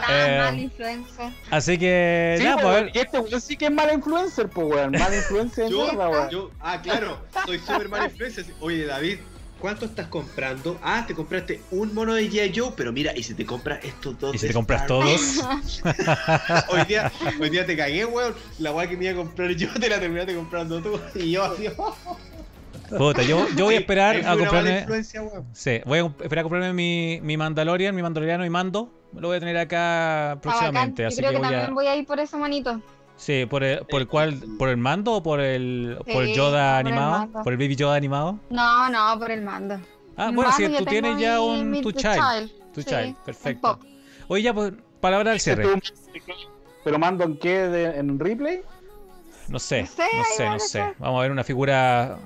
Eh, 0.09 0.37
Mala 0.43 0.57
influencia. 0.57 1.31
Así 1.49 1.77
que. 1.77 2.35
Sí, 2.39 2.43
nada, 2.43 2.55
pues, 2.57 2.67
a 2.67 2.81
ver. 2.81 2.91
y 2.93 2.99
este 2.99 3.19
weón 3.19 3.39
sí 3.41 3.55
que 3.55 3.65
es 3.65 3.71
mala 3.71 3.93
influencer, 3.93 4.49
pues, 4.49 4.67
weón. 4.67 4.91
Mala 4.91 5.15
influencia 5.15 5.63
de 5.63 5.71
Yo, 5.71 5.83
mierda, 5.85 6.29
yo, 6.29 6.51
ah, 6.59 6.81
claro, 6.81 7.19
soy 7.45 7.59
súper 7.59 7.87
mala 7.89 8.05
influencia. 8.05 8.43
Oye, 8.59 8.85
David, 8.85 9.19
¿cuánto 9.65 9.85
estás 9.85 10.05
comprando? 10.09 10.77
Ah, 10.83 11.05
te 11.07 11.15
compraste 11.15 11.59
un 11.71 11.91
mono 11.95 12.13
de 12.13 12.29
G.I. 12.29 12.53
Joe, 12.55 12.71
pero 12.77 12.93
mira, 12.93 13.17
y 13.17 13.23
si 13.23 13.33
te 13.33 13.47
compras 13.47 13.79
estos 13.83 14.19
dos. 14.19 14.35
¿Y 14.35 14.37
si 14.37 14.45
te 14.47 14.53
compras 14.53 14.83
Star 14.83 14.87
todos? 14.87 15.43
hoy, 16.69 16.85
día, 16.87 17.11
hoy 17.41 17.49
día 17.49 17.65
te 17.65 17.75
cagué, 17.75 18.05
weón. 18.05 18.35
La 18.59 18.71
weá 18.71 18.87
que 18.87 18.95
me 18.95 19.05
iba 19.05 19.13
a 19.13 19.15
comprar 19.15 19.49
yo 19.55 19.67
te 19.73 19.89
la 19.89 19.99
terminaste 19.99 20.35
comprando 20.35 20.79
tú. 20.83 20.99
Y 21.15 21.31
yo 21.31 21.45
así. 21.45 21.65
Puta, 22.95 23.23
yo, 23.23 23.47
yo 23.57 23.65
voy 23.65 23.73
a 23.73 23.79
esperar 23.79 24.17
a 24.17 24.19
una 24.19 24.27
mala 24.35 24.37
comprarme. 24.51 24.79
influencia, 24.81 25.23
weón. 25.23 25.45
Sí, 25.53 25.81
voy 25.83 25.97
a 25.97 26.05
esperar 26.05 26.39
a 26.39 26.43
comprarme 26.43 26.73
mi, 26.73 27.19
mi 27.23 27.35
Mandalorian, 27.35 27.95
mi 27.95 28.03
Mandaloriano 28.03 28.45
y 28.45 28.51
mando. 28.51 28.93
Lo 29.15 29.29
voy 29.29 29.37
a 29.37 29.39
tener 29.39 29.57
acá 29.57 30.33
Ah, 30.33 30.39
próximamente. 30.39 31.01
Yo 31.01 31.07
Así 31.07 31.17
creo 31.17 31.31
que 31.31 31.37
que, 31.37 31.39
voy 31.41 31.47
también 31.49 31.71
a. 31.71 31.73
voy 31.73 31.87
a 31.87 31.95
ir 31.95 32.05
por 32.05 32.19
ese 32.19 32.37
monito. 32.37 32.79
Sí, 33.17 33.45
por 33.45 33.63
el, 33.63 33.79
por 33.85 34.01
el 34.01 34.07
cual. 34.07 34.41
¿Por 34.57 34.69
el 34.69 34.77
mando 34.77 35.13
o 35.13 35.23
por 35.23 35.39
el, 35.39 35.97
por 36.11 36.23
el 36.23 36.29
Sí, 36.29 36.35
Yoda 36.35 36.71
por 36.81 36.87
animado? 36.87 37.29
¿Por 37.43 37.53
el 37.53 37.57
Baby 37.59 37.75
Yoda 37.75 37.95
animado? 37.95 38.39
No, 38.49 38.89
no, 38.89 39.19
por 39.19 39.31
el 39.31 39.41
mando. 39.41 39.79
Ah, 40.17 40.29
El 40.29 40.35
bueno, 40.35 40.51
si 40.51 40.63
mando, 40.63 40.77
tú 40.77 40.83
yo 40.83 40.89
tienes 40.89 41.19
ya 41.19 41.35
mi- 41.39 41.61
un 41.61 41.71
mi 41.71 41.81
tu 41.81 41.91
The 41.91 41.99
child. 41.99 42.51
Tu 42.73 42.81
Sí, 42.81 42.89
child, 42.89 43.15
perfecto. 43.25 43.79
Oye, 44.27 44.43
ya, 44.43 44.53
pues, 44.53 44.73
palabra 44.99 45.31
al 45.31 45.39
cierre. 45.39 45.63
Este 45.63 45.77
es 45.77 45.83
un- 46.27 46.35
¿Pero 46.83 46.99
mando 46.99 47.23
en 47.23 47.37
qué? 47.37 47.59
De- 47.67 47.97
¿En 47.99 48.19
replay? 48.19 48.61
No 49.47 49.59
sé, 49.59 49.81
No 49.81 49.87
sé, 49.87 50.03
no 50.17 50.23
sé, 50.23 50.49
no 50.49 50.59
sé. 50.59 50.93
Vamos 50.99 51.19
a 51.19 51.21
ver 51.21 51.31
una 51.31 51.43
figura 51.43 52.17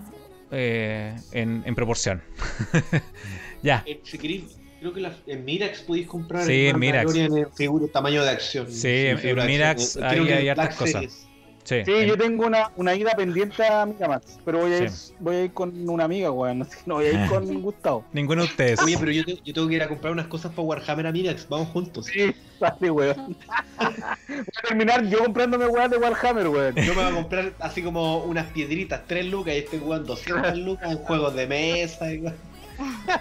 eh, 0.51 1.15
en, 1.31 1.63
en 1.65 1.75
proporción. 1.75 2.21
ya. 3.61 3.83
Eh, 3.85 4.01
si 4.03 4.17
queréis, 4.17 4.57
creo 4.79 4.93
que 4.93 5.01
la- 5.01 5.13
en 5.27 5.45
Mirax 5.45 5.81
podéis 5.81 6.07
comprar 6.07 6.45
Sí, 6.45 6.67
en 6.67 6.79
Mirax. 6.79 7.15
En 7.15 7.51
figura 7.53 7.85
tamaño 7.91 8.23
de 8.23 8.29
acción. 8.29 8.71
Sí, 8.71 8.87
en- 8.87 9.19
en 9.19 9.45
Mirax 9.45 9.97
hay 9.97 10.19
en 10.29 10.49
hartas 10.49 10.75
cosas. 10.75 11.25
Sí, 11.65 11.75
Sí, 11.85 11.91
en- 11.91 12.07
yo 12.07 12.17
tengo 12.17 12.47
una, 12.47 12.71
una 12.77 12.95
ida 12.95 13.11
pendiente 13.11 13.63
a 13.63 13.85
Miramax, 13.85 14.39
pero 14.43 14.59
voy 14.61 14.73
a, 14.73 14.77
ir, 14.79 14.89
Sí. 14.89 15.13
voy 15.19 15.35
a 15.35 15.43
ir 15.43 15.53
con 15.53 15.87
una 15.87 16.05
amiga, 16.05 16.31
weón. 16.31 16.61
así 16.63 16.71
que 16.77 16.81
No 16.87 16.95
voy 16.95 17.05
a 17.05 17.11
ir 17.11 17.29
con 17.29 17.45
Gustavo. 17.61 18.05
ninguno 18.11 18.41
de 18.41 18.47
ustedes. 18.47 18.81
Oye, 18.81 18.97
pero 18.97 19.11
yo, 19.11 19.23
te- 19.23 19.39
yo 19.45 19.53
tengo 19.53 19.67
que 19.67 19.75
ir 19.75 19.83
a 19.83 19.87
comprar 19.87 20.11
unas 20.13 20.25
cosas 20.27 20.51
para 20.51 20.63
Warhammer 20.63 21.05
a 21.05 21.11
Mirax. 21.11 21.47
Vamos 21.47 21.67
juntos. 21.67 22.05
Sí, 22.07 22.33
dale, 22.59 22.89
weón. 22.89 23.37
Voy 23.77 24.37
a 24.57 24.67
terminar 24.67 25.05
yo 25.07 25.19
comprándome 25.19 25.67
weón 25.67 25.91
de 25.91 25.97
Warhammer, 25.97 26.47
weón. 26.47 26.75
Yo 26.75 26.95
me 26.95 27.03
voy 27.03 27.11
a 27.11 27.15
comprar 27.15 27.53
así 27.59 27.83
como 27.83 28.23
unas 28.23 28.47
piedritas, 28.47 29.01
3 29.05 29.25
lucas, 29.27 29.53
y 29.53 29.57
estoy 29.57 29.79
jugando 29.79 30.07
200 30.15 30.57
lucas 30.57 30.89
en 30.91 30.97
juegos 30.97 31.35
de 31.35 31.45
mesa. 31.45 32.11
y- 32.11 32.23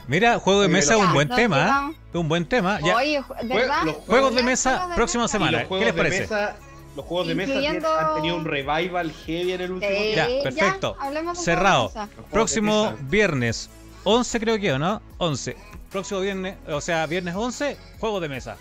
Mira, 0.06 0.38
juego 0.38 0.62
de 0.62 0.68
mesa 0.68 0.94
es 0.94 1.00
Ya, 1.00 1.06
un 1.06 1.12
buen 1.14 1.28
tema. 1.28 1.92
¿eh? 1.92 2.18
Un 2.18 2.28
buen 2.28 2.46
tema. 2.46 2.80
Ya. 2.80 2.96
Oye, 2.96 3.22
¿de 3.42 3.54
¿verdad? 3.54 3.82
los 3.84 3.96
Juegos 3.96 4.34
de 4.34 4.42
mesa, 4.42 4.86
de 4.88 4.94
próxima 4.94 5.28
semana. 5.28 5.52
los 5.52 5.60
¿Qué 5.62 5.66
juegos 5.68 5.86
les 5.86 5.94
de 5.94 6.02
parece? 6.02 6.20
mesa, 6.22 6.56
los 6.96 7.04
juegos 7.04 7.28
de 7.28 7.34
mesa 7.34 7.52
han 7.54 8.14
tenido 8.16 8.36
un 8.36 8.44
revival 8.44 9.12
heavy 9.26 9.52
en 9.52 9.60
el 9.60 9.72
último 9.72 9.92
Sí, 9.92 10.12
Ya, 10.14 10.28
perfecto. 10.42 10.96
Cerrado. 11.34 11.92
Próximo 12.30 12.94
viernes 13.02 13.70
11 14.04 14.40
creo 14.40 14.58
que, 14.58 14.72
¿o 14.72 14.78
no? 14.78 15.02
11. 15.18 15.56
Próximo 15.90 16.20
viernes, 16.20 16.56
o 16.68 16.80
sea, 16.80 17.06
viernes 17.06 17.34
11, 17.34 17.76
juego 18.00 18.20
de 18.20 18.28
mesa. 18.28 18.56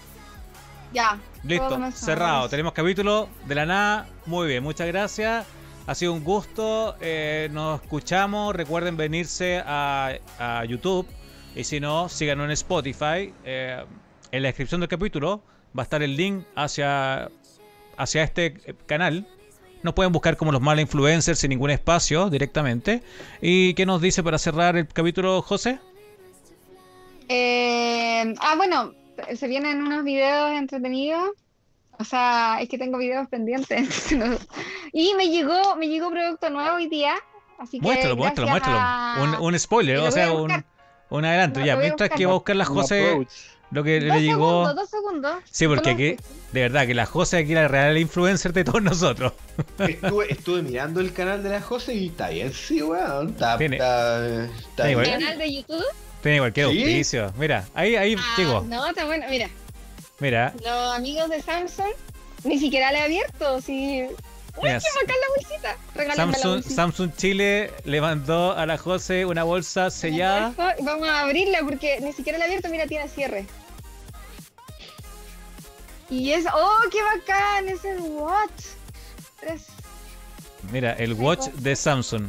Ya. 0.94 1.18
Listo, 1.44 1.78
mesa, 1.78 2.06
cerrado. 2.06 2.34
vamos. 2.36 2.50
Tenemos 2.50 2.74
capítulo 2.74 3.28
de 3.46 3.56
la 3.56 3.66
nada. 3.66 4.08
Muy 4.26 4.48
bien, 4.48 4.64
muchas 4.64 4.88
gracias. 4.88 5.46
Ha 5.88 5.96
sido 5.96 6.14
un 6.14 6.24
gusto. 6.24 6.96
eh, 7.00 7.50
nos 7.52 7.82
escuchamos. 7.82 8.54
Recuerden 8.56 8.98
venirse 8.98 9.64
a, 9.66 10.20
YouTube. 10.68 11.08
Y 11.56 11.64
si 11.64 11.80
no, 11.80 12.10
síganos 12.10 12.46
en 12.46 12.52
Spotify. 12.52 13.34
eh, 13.46 13.84
en 14.32 14.44
la 14.44 14.50
descripción 14.50 14.82
del 14.82 14.90
capítulo 14.90 15.42
va 15.78 15.84
a 15.84 15.86
estar 15.86 16.04
el 16.04 16.18
link 16.18 16.44
hacia, 16.56 17.30
hacia 17.96 18.24
este 18.24 18.54
canal. 18.86 19.26
Nos 19.84 19.94
pueden 19.94 20.12
buscar 20.12 20.36
como 20.36 20.52
los 20.52 20.62
malos 20.62 20.82
influencers 20.82 21.40
sin 21.40 21.50
ningún 21.50 21.70
espacio 21.70 22.30
directamente. 22.30 23.02
¿Y 23.42 23.74
qué 23.76 23.86
nos 23.86 24.02
dice 24.02 24.24
para 24.24 24.38
cerrar 24.38 24.76
el 24.76 24.88
capítulo, 24.88 25.42
José? 25.42 25.80
Eh, 27.30 28.36
ah, 28.40 28.56
bueno, 28.58 28.94
se 29.36 29.48
vienen 29.48 29.82
unos 29.82 30.04
videos 30.04 30.52
entretenidos. 30.52 31.30
O 32.00 32.04
sea, 32.04 32.60
es 32.62 32.70
que 32.70 32.78
tengo 32.78 32.98
videos 32.98 33.28
pendientes. 33.28 34.12
no- 34.16 34.38
Y 34.94 35.14
me 35.16 35.30
llegó, 35.30 35.76
me 35.76 35.88
llegó 35.88 36.10
producto 36.12 36.50
nuevo 36.50 36.76
hoy 36.78 36.88
día. 36.88 37.16
Así 37.60 37.80
que 37.80 37.84
Muéstralo, 37.84 38.16
muéstralo, 38.16 38.50
muéstralo. 38.52 38.78
a- 38.80 39.18
Un, 39.40 39.46
un 39.54 39.60
spoiler, 39.60 39.98
o 39.98 40.12
sea, 40.12 40.32
un, 40.32 41.26
adelanto. 41.26 41.60
Ya, 41.62 41.76
mientras 41.76 42.10
que 42.12 42.26
va 42.26 42.32
a 42.34 42.36
buscar 42.36 42.56
la 42.56 42.70
Un 42.70 42.76
José 42.76 43.28
lo 43.72 43.84
que 43.84 44.00
Dos 44.00 44.16
le 44.16 44.22
llegó. 44.22 44.64
segundos, 44.66 44.76
dos 44.76 44.90
segundos. 44.90 45.36
Sí, 45.52 45.68
porque 45.68 45.90
aquí, 45.90 46.16
de 46.54 46.62
verdad, 46.62 46.86
que 46.88 46.94
la 46.94 47.06
José 47.06 47.38
aquí 47.40 47.54
la 47.54 47.68
real 47.68 47.98
influencer 47.98 48.54
de 48.54 48.64
todos 48.64 48.82
nosotros. 48.82 49.34
Estuve, 49.80 50.26
estuve 50.32 50.62
mirando 50.62 51.02
el 51.02 51.12
canal 51.12 51.44
de 51.44 51.50
la 51.50 51.62
José 51.62 51.94
y 51.96 52.08
está 52.08 52.30
bien, 52.30 52.54
sí, 52.54 52.82
weón. 52.82 53.30
Está, 53.30 53.58
Tiene- 53.58 53.76
está, 53.78 54.46
está 54.46 54.86
Tiene 54.86 55.02
bien. 55.02 55.20
canal 55.20 55.38
de 55.40 55.54
YouTube. 55.54 55.84
Tiene 56.22 56.40
cualquier 56.40 56.70
¿Sí? 56.70 56.78
auspicio. 56.78 57.34
Mira, 57.38 57.66
ahí, 57.74 57.96
ahí 57.98 58.16
Ah, 58.18 58.36
llegó. 58.38 58.62
no, 58.62 58.88
está 58.88 59.06
bueno. 59.06 59.26
Mira, 59.30 59.50
Mira, 60.20 60.54
los 60.64 60.96
amigos 60.96 61.30
de 61.30 61.42
Samsung 61.42 61.94
ni 62.44 62.58
siquiera 62.60 62.92
le 62.92 63.00
he 63.00 63.02
abierto. 63.02 63.62
Sí. 63.62 64.04
Uy, 64.58 64.64
Mira, 64.64 64.80
qué 64.80 64.88
bacán 65.02 65.16
la 65.22 65.36
bolsita. 65.36 65.78
Regálenme 65.94 66.32
la 66.32 66.38
Samsung, 66.38 66.54
bolsita. 66.54 66.76
Samsung 66.76 67.16
Chile 67.16 67.72
le 67.84 68.02
mandó 68.02 68.54
a 68.54 68.66
la 68.66 68.78
José 68.78 69.26
una 69.26 69.44
bolsa 69.44 69.92
sellada. 69.92 70.50
Esto, 70.50 70.64
y 70.80 70.84
Vamos 70.84 71.08
a 71.08 71.22
abrirla 71.22 71.60
porque 71.64 72.00
ni 72.02 72.14
siquiera 72.14 72.40
la 72.40 72.46
he 72.46 72.48
abierto. 72.48 72.70
Mira, 72.70 72.88
tiene 72.88 73.08
cierre. 73.08 73.46
Y 76.10 76.32
es. 76.32 76.46
¡Oh, 76.54 76.80
qué 76.92 77.00
bacán! 77.04 77.70
Es 77.70 77.86
el 77.86 78.00
Watch. 78.00 78.66
Mira, 80.72 80.94
el 80.94 81.14
watch 81.14 81.48
de 81.48 81.76
Samsung. 81.76 82.28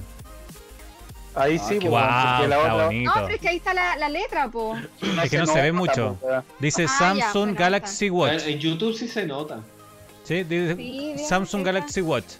Ahí 1.35 1.59
Ah, 1.61 1.65
sí, 1.69 1.75
pues, 1.79 1.91
Wow, 1.91 1.99
la 2.01 2.43
está 2.43 2.59
otra 2.73 2.85
bonito. 2.87 3.11
No, 3.15 3.23
pero 3.23 3.35
es 3.35 3.41
que 3.41 3.49
ahí 3.49 3.57
está 3.59 3.75
la, 3.75 3.97
la 3.97 4.09
letra, 4.09 4.49
po. 4.49 4.77
Es 5.23 5.31
que 5.31 5.39
no 5.39 5.47
se 5.47 5.61
ve 5.61 5.73
mucho. 5.73 6.17
Dice 6.59 6.87
Ah, 6.89 6.97
Samsung 6.99 7.55
Galaxy 7.57 8.11
Watch. 8.11 8.47
En 8.47 8.59
YouTube 8.59 8.95
sí 8.97 9.07
se 9.09 9.27
nota. 9.27 9.61
Sí, 10.25 10.43
dice 10.45 10.77
Sí, 10.77 11.15
Samsung. 11.29 11.65
Galaxy 11.65 12.01
Watch. 12.01 12.35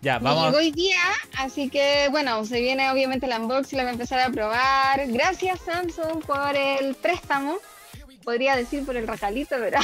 Ya, 0.00 0.18
Me 0.18 0.30
llegó 0.30 0.42
vamos. 0.42 0.58
hoy 0.58 0.72
día, 0.72 0.98
así 1.38 1.68
que 1.70 2.08
bueno, 2.10 2.44
se 2.44 2.60
viene 2.60 2.90
obviamente 2.90 3.26
el 3.26 3.40
unboxing, 3.40 3.76
la 3.76 3.84
voy 3.84 3.90
a 3.90 3.92
empezar 3.92 4.18
a 4.18 4.30
probar. 4.30 5.06
Gracias 5.06 5.60
Samsung 5.60 6.24
por 6.26 6.56
el 6.56 6.96
préstamo. 6.96 7.58
Podría 8.24 8.56
decir 8.56 8.84
por 8.84 8.96
el 8.96 9.06
regalito, 9.06 9.54
pero 9.60 9.78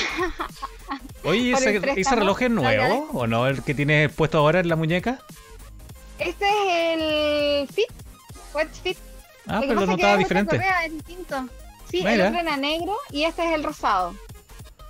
Oye, 1.24 1.40
¿y 1.40 1.52
por 1.52 1.62
el 1.68 1.76
¿ese. 1.84 2.00
¿ese 2.00 2.14
reloj 2.16 2.42
es 2.42 2.50
nuevo 2.50 3.08
o 3.12 3.26
no? 3.28 3.46
¿El 3.46 3.62
que 3.62 3.74
tienes 3.74 4.12
puesto 4.12 4.38
ahora 4.38 4.58
en 4.60 4.68
la 4.68 4.76
muñeca? 4.76 5.20
este 6.18 6.46
es 6.46 6.98
el 7.00 7.68
Fit, 7.68 7.86
Watch 8.58 8.76
Fit. 8.82 8.98
Ah, 9.46 9.60
pero 9.60 9.74
lo 9.74 9.80
es 9.80 9.86
que 9.86 9.92
notaba 9.92 10.12
otra 10.12 10.16
diferente. 10.18 10.56
correa, 10.56 10.84
es 10.84 10.92
distinto. 10.92 11.48
Sí, 11.90 11.98
el 12.00 12.04
Mira. 12.12 12.28
otro 12.28 12.40
era 12.40 12.56
negro 12.56 12.96
y 13.10 13.24
este 13.24 13.46
es 13.46 13.52
el 13.54 13.64
rosado. 13.64 14.14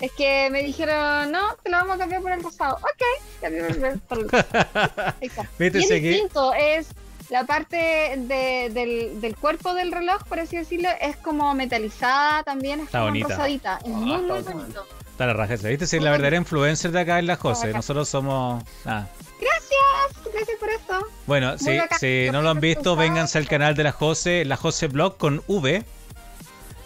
Es 0.01 0.11
que 0.13 0.49
me 0.51 0.61
dijeron, 0.63 1.31
no, 1.31 1.55
te 1.63 1.69
lo 1.69 1.77
vamos 1.77 1.95
a 1.95 1.99
cambiar 1.99 2.21
por 2.21 2.31
el 2.31 2.41
rosado. 2.43 2.75
Ok, 2.77 3.41
cambiamos 3.41 3.77
por 4.07 4.19
el 4.19 4.29
rosado. 4.29 4.45
Ahí 5.21 5.27
está. 5.27 5.49
Viste, 5.57 5.79
Y 5.79 5.81
es 5.83 5.87
que- 5.89 5.99
distinto, 5.99 6.53
es 6.53 6.87
la 7.29 7.43
parte 7.45 7.77
de- 8.17 8.69
del, 8.73 9.21
del 9.21 9.35
cuerpo 9.35 9.73
del 9.73 9.91
reloj, 9.91 10.23
por 10.23 10.39
así 10.39 10.57
decirlo, 10.57 10.89
es 10.99 11.15
como 11.17 11.53
metalizada 11.53 12.43
también, 12.43 12.79
es 12.79 12.85
Está 12.87 12.99
como 12.99 13.11
bonita. 13.11 13.27
rosadita. 13.29 13.79
Es 13.85 13.91
Ah, 13.93 13.97
muy, 13.97 14.11
está 14.37 14.51
muy 14.51 14.61
bonito. 14.63 14.85
Está 15.11 15.25
la 15.27 15.33
raja. 15.33 15.55
¿Viste? 15.55 15.85
Si 15.87 15.99
la 15.99 16.11
verdadera 16.11 16.37
influencer 16.37 16.91
de 16.91 16.99
acá 17.01 17.19
es 17.19 17.25
la 17.25 17.35
José. 17.35 17.73
Nosotros 17.73 18.07
somos. 18.07 18.63
Ah. 18.85 19.05
Gracias, 19.39 20.33
gracias 20.33 20.57
por 20.59 20.69
esto. 20.69 20.99
Bueno, 21.27 21.49
Muy 21.51 21.57
si, 21.59 21.77
bacán. 21.77 21.99
si 21.99 22.27
no 22.31 22.41
lo 22.41 22.49
han 22.49 22.59
visto, 22.59 22.95
vénganse 22.95 23.37
al 23.37 23.47
canal 23.47 23.75
de 23.75 23.83
la 23.83 23.91
José, 23.91 24.43
la 24.45 24.57
José 24.57 24.87
Blog 24.87 25.17
con 25.17 25.41
V. 25.47 25.83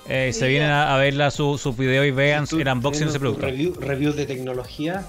Eh, 0.10 0.28
y 0.30 0.34
se 0.34 0.40
Sí. 0.42 0.46
vienen 0.48 0.70
a, 0.70 0.94
a 0.94 0.98
ver 0.98 1.14
la- 1.14 1.32
su, 1.32 1.58
su 1.58 1.74
video 1.74 2.04
y 2.04 2.12
vean 2.12 2.46
el 2.52 2.68
unboxing 2.68 3.06
de 3.06 3.10
ese 3.10 3.20
producto. 3.20 3.46
Review, 3.46 3.74
reviews 3.80 4.16
de 4.18 4.26
tecnología. 4.26 5.04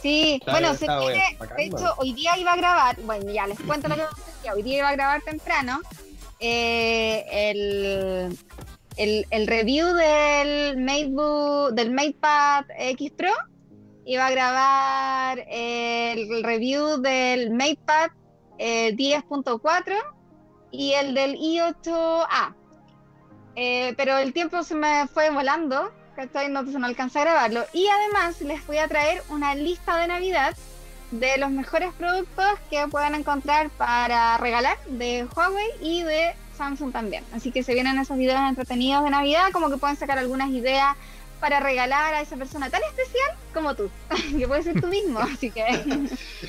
Sí, 0.00 0.38
Está 0.40 0.52
bueno, 0.52 0.68
bien, 0.68 0.78
se 0.78 0.86
bacán, 0.86 1.56
de 1.58 1.64
hecho, 1.64 1.76
bueno. 1.76 1.94
hoy 1.98 2.12
día 2.14 2.38
iba 2.38 2.54
a 2.54 2.56
grabar, 2.56 2.96
bueno, 3.02 3.30
ya 3.30 3.46
les 3.46 3.60
cuento 3.60 3.86
lo 3.88 3.96
que 3.96 4.02
vamos 4.02 4.18
a 4.18 4.22
hacer, 4.22 4.34
ya, 4.44 4.54
hoy 4.54 4.62
día 4.62 4.78
iba 4.78 4.88
a 4.88 4.92
grabar 4.92 5.20
temprano 5.20 5.80
eh, 6.38 7.26
el, 7.50 8.38
el, 8.96 9.26
el 9.28 9.46
review 9.46 9.88
del 9.94 10.78
MateBook, 10.82 11.72
del 11.74 11.90
MatePad 11.92 12.64
X 12.78 13.12
Pro, 13.14 13.30
iba 14.10 14.26
a 14.26 14.30
grabar 14.32 15.46
el 15.48 16.42
review 16.42 17.00
del 17.00 17.52
MatePad 17.52 18.10
eh, 18.58 18.92
10.4 18.96 19.94
y 20.72 20.94
el 20.94 21.14
del 21.14 21.36
i8A. 21.36 22.56
Eh, 23.54 23.94
pero 23.96 24.18
el 24.18 24.32
tiempo 24.32 24.64
se 24.64 24.74
me 24.74 25.06
fue 25.06 25.30
volando, 25.30 25.92
¿cachai? 26.16 26.48
No, 26.48 26.62
no 26.64 26.86
alcancé 26.86 27.20
a 27.20 27.22
grabarlo. 27.22 27.64
Y 27.72 27.86
además 27.86 28.40
les 28.40 28.66
voy 28.66 28.78
a 28.78 28.88
traer 28.88 29.22
una 29.28 29.54
lista 29.54 29.96
de 29.98 30.08
Navidad 30.08 30.56
de 31.12 31.38
los 31.38 31.52
mejores 31.52 31.92
productos 31.92 32.58
que 32.68 32.88
puedan 32.88 33.14
encontrar 33.14 33.70
para 33.70 34.36
regalar 34.38 34.76
de 34.88 35.28
Huawei 35.36 35.68
y 35.80 36.02
de 36.02 36.34
Samsung 36.58 36.90
también. 36.90 37.22
Así 37.32 37.52
que 37.52 37.62
se 37.62 37.74
vienen 37.74 37.96
esos 38.00 38.16
videos 38.16 38.40
entretenidos 38.40 39.04
de 39.04 39.10
Navidad, 39.10 39.52
como 39.52 39.70
que 39.70 39.76
pueden 39.76 39.96
sacar 39.96 40.18
algunas 40.18 40.50
ideas 40.50 40.96
para 41.40 41.58
regalar 41.60 42.14
a 42.14 42.20
esa 42.20 42.36
persona 42.36 42.68
tan 42.70 42.82
especial 42.84 43.30
como 43.54 43.74
tú, 43.74 43.90
que 44.38 44.46
puede 44.46 44.62
ser 44.62 44.80
tú 44.80 44.86
mismo. 44.88 45.18
Así 45.20 45.50
que 45.50 45.64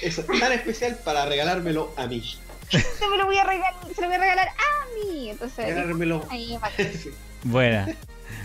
Es 0.01 0.25
tan 0.25 0.51
especial 0.51 0.99
para 1.03 1.25
regalármelo 1.25 1.93
a 1.97 2.07
mí. 2.07 2.21
se 2.69 3.07
me 3.09 3.17
lo 3.17 3.25
voy 3.25 3.37
a 3.37 3.43
regalar, 3.43 3.73
se 3.95 4.01
lo 4.01 4.07
voy 4.07 4.15
a 4.15 4.19
regalar 4.19 4.47
a 4.49 4.85
mí. 5.09 5.29
Entonces, 5.29 5.65
Regalármelo. 5.65 6.25
ahí 6.29 6.57
va. 6.61 6.69
Buena. 7.43 7.87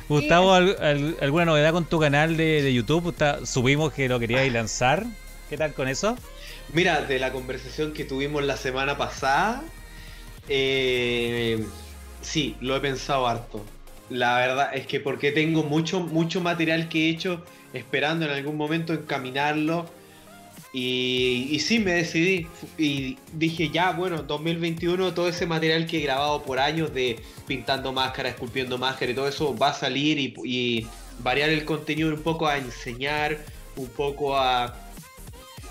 Gustavo, 0.08 0.52
¿al- 0.52 0.76
al- 0.80 1.16
¿alguna 1.20 1.44
novedad 1.44 1.72
con 1.72 1.84
tu 1.84 1.98
canal 2.00 2.36
de, 2.36 2.62
de 2.62 2.72
YouTube? 2.74 3.10
Está- 3.10 3.44
subimos 3.46 3.92
que 3.92 4.08
lo 4.08 4.18
queríais 4.18 4.52
lanzar. 4.52 5.04
¿Qué 5.50 5.56
tal 5.56 5.74
con 5.74 5.86
eso? 5.88 6.16
Mira, 6.72 7.02
de 7.02 7.18
la 7.20 7.30
conversación 7.32 7.92
que 7.92 8.04
tuvimos 8.04 8.42
la 8.44 8.56
semana 8.56 8.96
pasada, 8.98 9.62
eh, 10.48 11.64
sí, 12.22 12.56
lo 12.60 12.76
he 12.76 12.80
pensado 12.80 13.26
harto. 13.28 13.64
La 14.10 14.36
verdad 14.38 14.74
es 14.74 14.86
que 14.86 15.00
porque 15.00 15.32
tengo 15.32 15.62
mucho, 15.64 16.00
mucho 16.00 16.40
material 16.40 16.88
que 16.88 17.06
he 17.06 17.10
hecho 17.10 17.44
esperando 17.72 18.24
en 18.26 18.32
algún 18.32 18.56
momento 18.56 18.92
encaminarlo. 18.92 19.86
Y, 20.72 21.58
sí, 21.60 21.78
me 21.78 21.92
decidí. 21.92 22.46
Y 22.76 23.16
dije, 23.32 23.70
ya, 23.70 23.92
bueno, 23.92 24.22
2021, 24.22 25.14
todo 25.14 25.28
ese 25.28 25.46
material 25.46 25.86
que 25.86 25.98
he 25.98 26.00
grabado 26.02 26.42
por 26.42 26.58
años 26.58 26.92
de 26.92 27.18
pintando 27.46 27.92
máscara, 27.92 28.28
esculpiendo 28.28 28.76
máscara 28.76 29.10
y 29.12 29.14
todo 29.14 29.26
eso 29.28 29.56
va 29.56 29.70
a 29.70 29.74
salir 29.74 30.18
y, 30.44 30.86
variar 31.20 31.48
el 31.48 31.64
contenido 31.64 32.10
un 32.10 32.20
poco 32.22 32.46
a 32.46 32.58
enseñar, 32.58 33.38
un 33.76 33.88
poco 33.88 34.36
a 34.36 34.76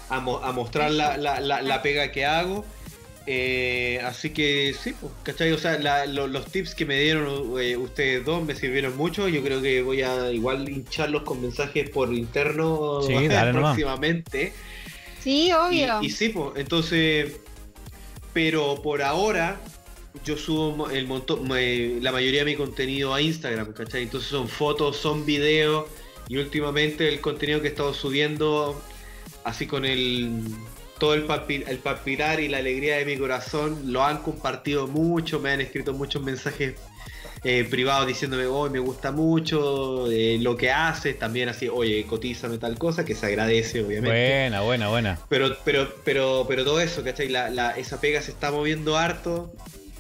a, 0.10 0.20
mo- 0.20 0.40
a 0.44 0.52
mostrar 0.52 0.90
la- 0.92 1.18
la- 1.18 1.40
la 1.40 1.82
pega 1.84 2.12
que 2.12 2.26
hago. 2.26 2.66
Eh, 3.28 4.00
así 4.04 4.30
que 4.30 4.76
sí, 4.80 4.94
pues, 5.00 5.12
¿cachai? 5.24 5.52
O 5.52 5.58
sea, 5.58 5.80
la- 5.80 6.06
lo- 6.06 6.28
los 6.28 6.46
tips 6.46 6.76
que 6.76 6.86
me 6.86 7.00
dieron 7.00 7.60
eh, 7.60 7.76
ustedes 7.76 8.24
dos 8.24 8.44
me 8.46 8.54
sirvieron 8.56 8.96
mucho. 8.96 9.28
Yo 9.28 9.42
creo 9.42 9.62
que 9.62 9.82
voy 9.82 10.02
a 10.04 10.32
igual 10.32 10.70
hincharlos 10.70 11.24
con 11.24 11.42
mensajes 11.42 11.90
por 11.90 12.14
interno 12.14 13.02
Sí, 13.02 13.14
dale 13.28 13.54
nomás. 13.54 13.72
próximamente. 13.76 14.54
Sí, 15.22 15.52
obvio. 15.54 16.04
y 16.04 16.10
sí, 16.12 16.30
pues, 16.30 16.52
entonces, 16.58 17.38
pero 18.34 18.80
por 18.84 19.02
ahora 19.02 19.60
yo 20.24 20.38
subo 20.38 20.90
el 20.92 21.08
montón, 21.08 21.48
me- 21.48 22.00
la 22.02 22.12
mayoría 22.12 22.42
de 22.42 22.52
mi 22.52 22.56
contenido 22.56 23.12
a 23.14 23.22
Instagram, 23.22 23.74
¿cachai? 23.74 24.04
Entonces 24.04 24.30
son 24.30 24.48
fotos, 24.48 24.98
son 24.98 25.26
videos 25.26 25.86
y 26.28 26.38
últimamente 26.38 27.10
el 27.10 27.22
contenido 27.22 27.60
que 27.62 27.68
he 27.68 27.72
estado 27.72 27.94
subiendo, 27.94 28.80
así 29.44 29.66
con 29.66 29.84
el 29.84 30.30
todo 31.00 31.14
el, 31.14 31.28
palpi- 31.28 31.64
el 31.68 31.78
palpitar 31.80 32.40
y 32.40 32.48
la 32.48 32.58
alegría 32.58 32.98
de 32.98 33.06
mi 33.06 33.18
corazón, 33.18 33.92
lo 33.92 34.04
han 34.04 34.20
compartido 34.20 34.88
mucho, 34.88 35.40
me 35.40 35.52
han 35.52 35.62
escrito 35.62 35.94
muchos 35.94 36.22
mensajes 36.24 36.76
eh, 37.44 37.66
privados 37.70 38.08
diciéndome, 38.08 38.46
hoy 38.48 38.70
me 38.70 38.80
gusta 38.80 39.12
mucho 39.12 40.10
eh, 40.10 40.38
lo 40.42 40.58
que 40.58 40.72
haces, 40.72 41.20
también 41.20 41.50
así, 41.50 41.68
oye, 41.68 42.06
cotízame 42.08 42.58
tal 42.58 42.78
cosa, 42.78 43.06
que 43.06 43.14
se 43.14 43.26
agradece, 43.28 43.84
obviamente. 43.84 44.10
Buena, 44.10 44.62
buena, 44.62 44.88
buena. 44.90 45.20
Pero, 45.30 45.56
pero, 45.64 45.94
pero, 46.04 46.46
pero 46.48 46.64
todo 46.64 46.80
eso, 46.82 47.04
¿cachai? 47.04 47.30
La, 47.30 47.50
la- 47.50 47.72
esa 47.72 48.00
pega 48.02 48.22
se 48.22 48.32
está 48.32 48.52
moviendo 48.52 48.98
harto. 48.98 49.52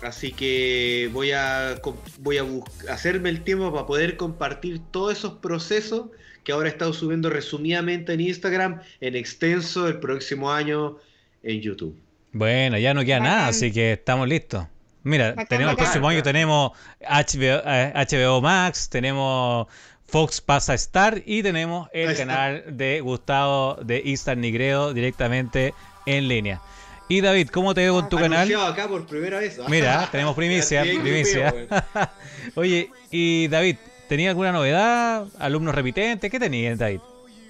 Así 0.01 0.33
que 0.33 1.09
voy 1.13 1.31
a 1.31 1.79
voy 2.19 2.37
a 2.37 2.45
hacerme 2.91 3.29
el 3.29 3.43
tiempo 3.43 3.71
para 3.71 3.87
poder 3.87 4.17
compartir 4.17 4.81
todos 4.91 5.17
esos 5.17 5.33
procesos 5.39 6.07
que 6.45 6.53
ahora 6.53 6.69
he 6.69 6.71
estado 6.71 6.93
subiendo 6.93 7.29
resumidamente 7.29 8.13
en 8.13 8.21
Instagram, 8.21 8.79
en 9.01 9.15
extenso 9.17 9.87
el 9.89 9.99
próximo 9.99 10.51
año 10.51 10.97
en 11.43 11.59
YouTube. 11.59 11.99
Bueno, 12.31 12.77
ya 12.77 12.93
no 12.93 13.03
queda 13.03 13.19
Bacán. 13.19 13.33
nada, 13.35 13.47
así 13.47 13.71
que 13.73 13.93
estamos 13.93 14.29
listos. 14.29 14.65
Mira, 15.03 15.31
Bacán, 15.31 15.47
tenemos 15.47 15.71
el 15.71 15.77
próximo 15.77 16.07
año 16.09 16.23
tenemos 16.23 16.71
HBO, 17.01 17.61
eh, 17.65 17.93
HBO 17.95 18.41
Max, 18.41 18.89
tenemos 18.89 19.67
Fox 20.07 20.39
pasa 20.39 20.73
a 20.73 20.75
estar 20.75 21.21
y 21.25 21.41
tenemos 21.43 21.89
el 21.93 22.07
Ahí 22.09 22.13
está. 22.13 22.25
canal 22.27 22.63
de 22.77 23.01
Gustavo 23.01 23.75
de 23.83 24.01
Instant 24.05 24.39
Nigreo 24.39 24.93
directamente 24.93 25.73
en 26.05 26.27
línea. 26.27 26.61
Y 27.07 27.21
David, 27.21 27.49
¿cómo 27.49 27.73
te 27.73 27.81
veo 27.81 27.93
con 27.93 28.09
tu 28.09 28.17
canal? 28.17 28.39
Anunciado 28.39 28.65
acá 28.65 28.87
por 28.87 29.05
primera 29.05 29.39
vez. 29.39 29.59
Mira, 29.67 30.07
tenemos 30.11 30.35
primicia, 30.35 30.81
primicia. 30.83 31.53
weón. 31.53 31.67
Oye, 32.55 32.89
y 33.11 33.47
David, 33.47 33.77
¿tenía 34.07 34.29
alguna 34.29 34.51
novedad? 34.51 35.27
¿Alumnos 35.39 35.73
repitentes? 35.75 36.29
¿Qué 36.31 36.39
tenías, 36.39 36.77
David? 36.77 36.99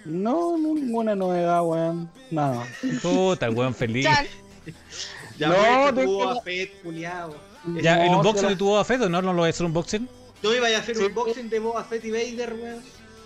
No, 0.06 0.57
ninguna 0.57 1.15
novedad, 1.15 1.64
weón. 1.64 2.10
Nada. 2.32 2.64
Puta, 3.02 3.48
el 3.48 3.56
weón 3.56 3.73
feliz. 3.73 4.07
Ya 5.38 5.48
No, 5.49 5.56
muestra 5.56 5.86
de 5.86 5.91
tu 5.91 5.99
que- 5.99 6.06
Boba 6.06 6.41
Fett, 6.41 6.82
culiao. 6.84 7.36
¿Ya 7.82 8.06
el 8.06 8.11
No, 8.11 8.18
unboxing 8.19 8.49
de 8.49 8.56
tu 8.56 8.65
Boba 8.68 8.84
Fett 8.86 9.02
o 9.02 9.10
no? 9.10 9.22
¿No 9.22 9.34
lo 9.34 9.40
voy 9.40 9.48
a 9.48 9.49
hacer 9.49 9.65
unboxing? 9.65 10.07
¿No 10.44 10.53
iba 10.53 10.68
a 10.68 10.77
hacer 10.77 10.95
Sí. 10.95 11.02
un 11.02 11.07
unboxing 11.10 11.49
de 11.49 11.60
Boba 11.60 11.84
Fett 11.84 12.06
y 12.06 12.11
Vader, 12.11 12.53
weón? 12.53 12.84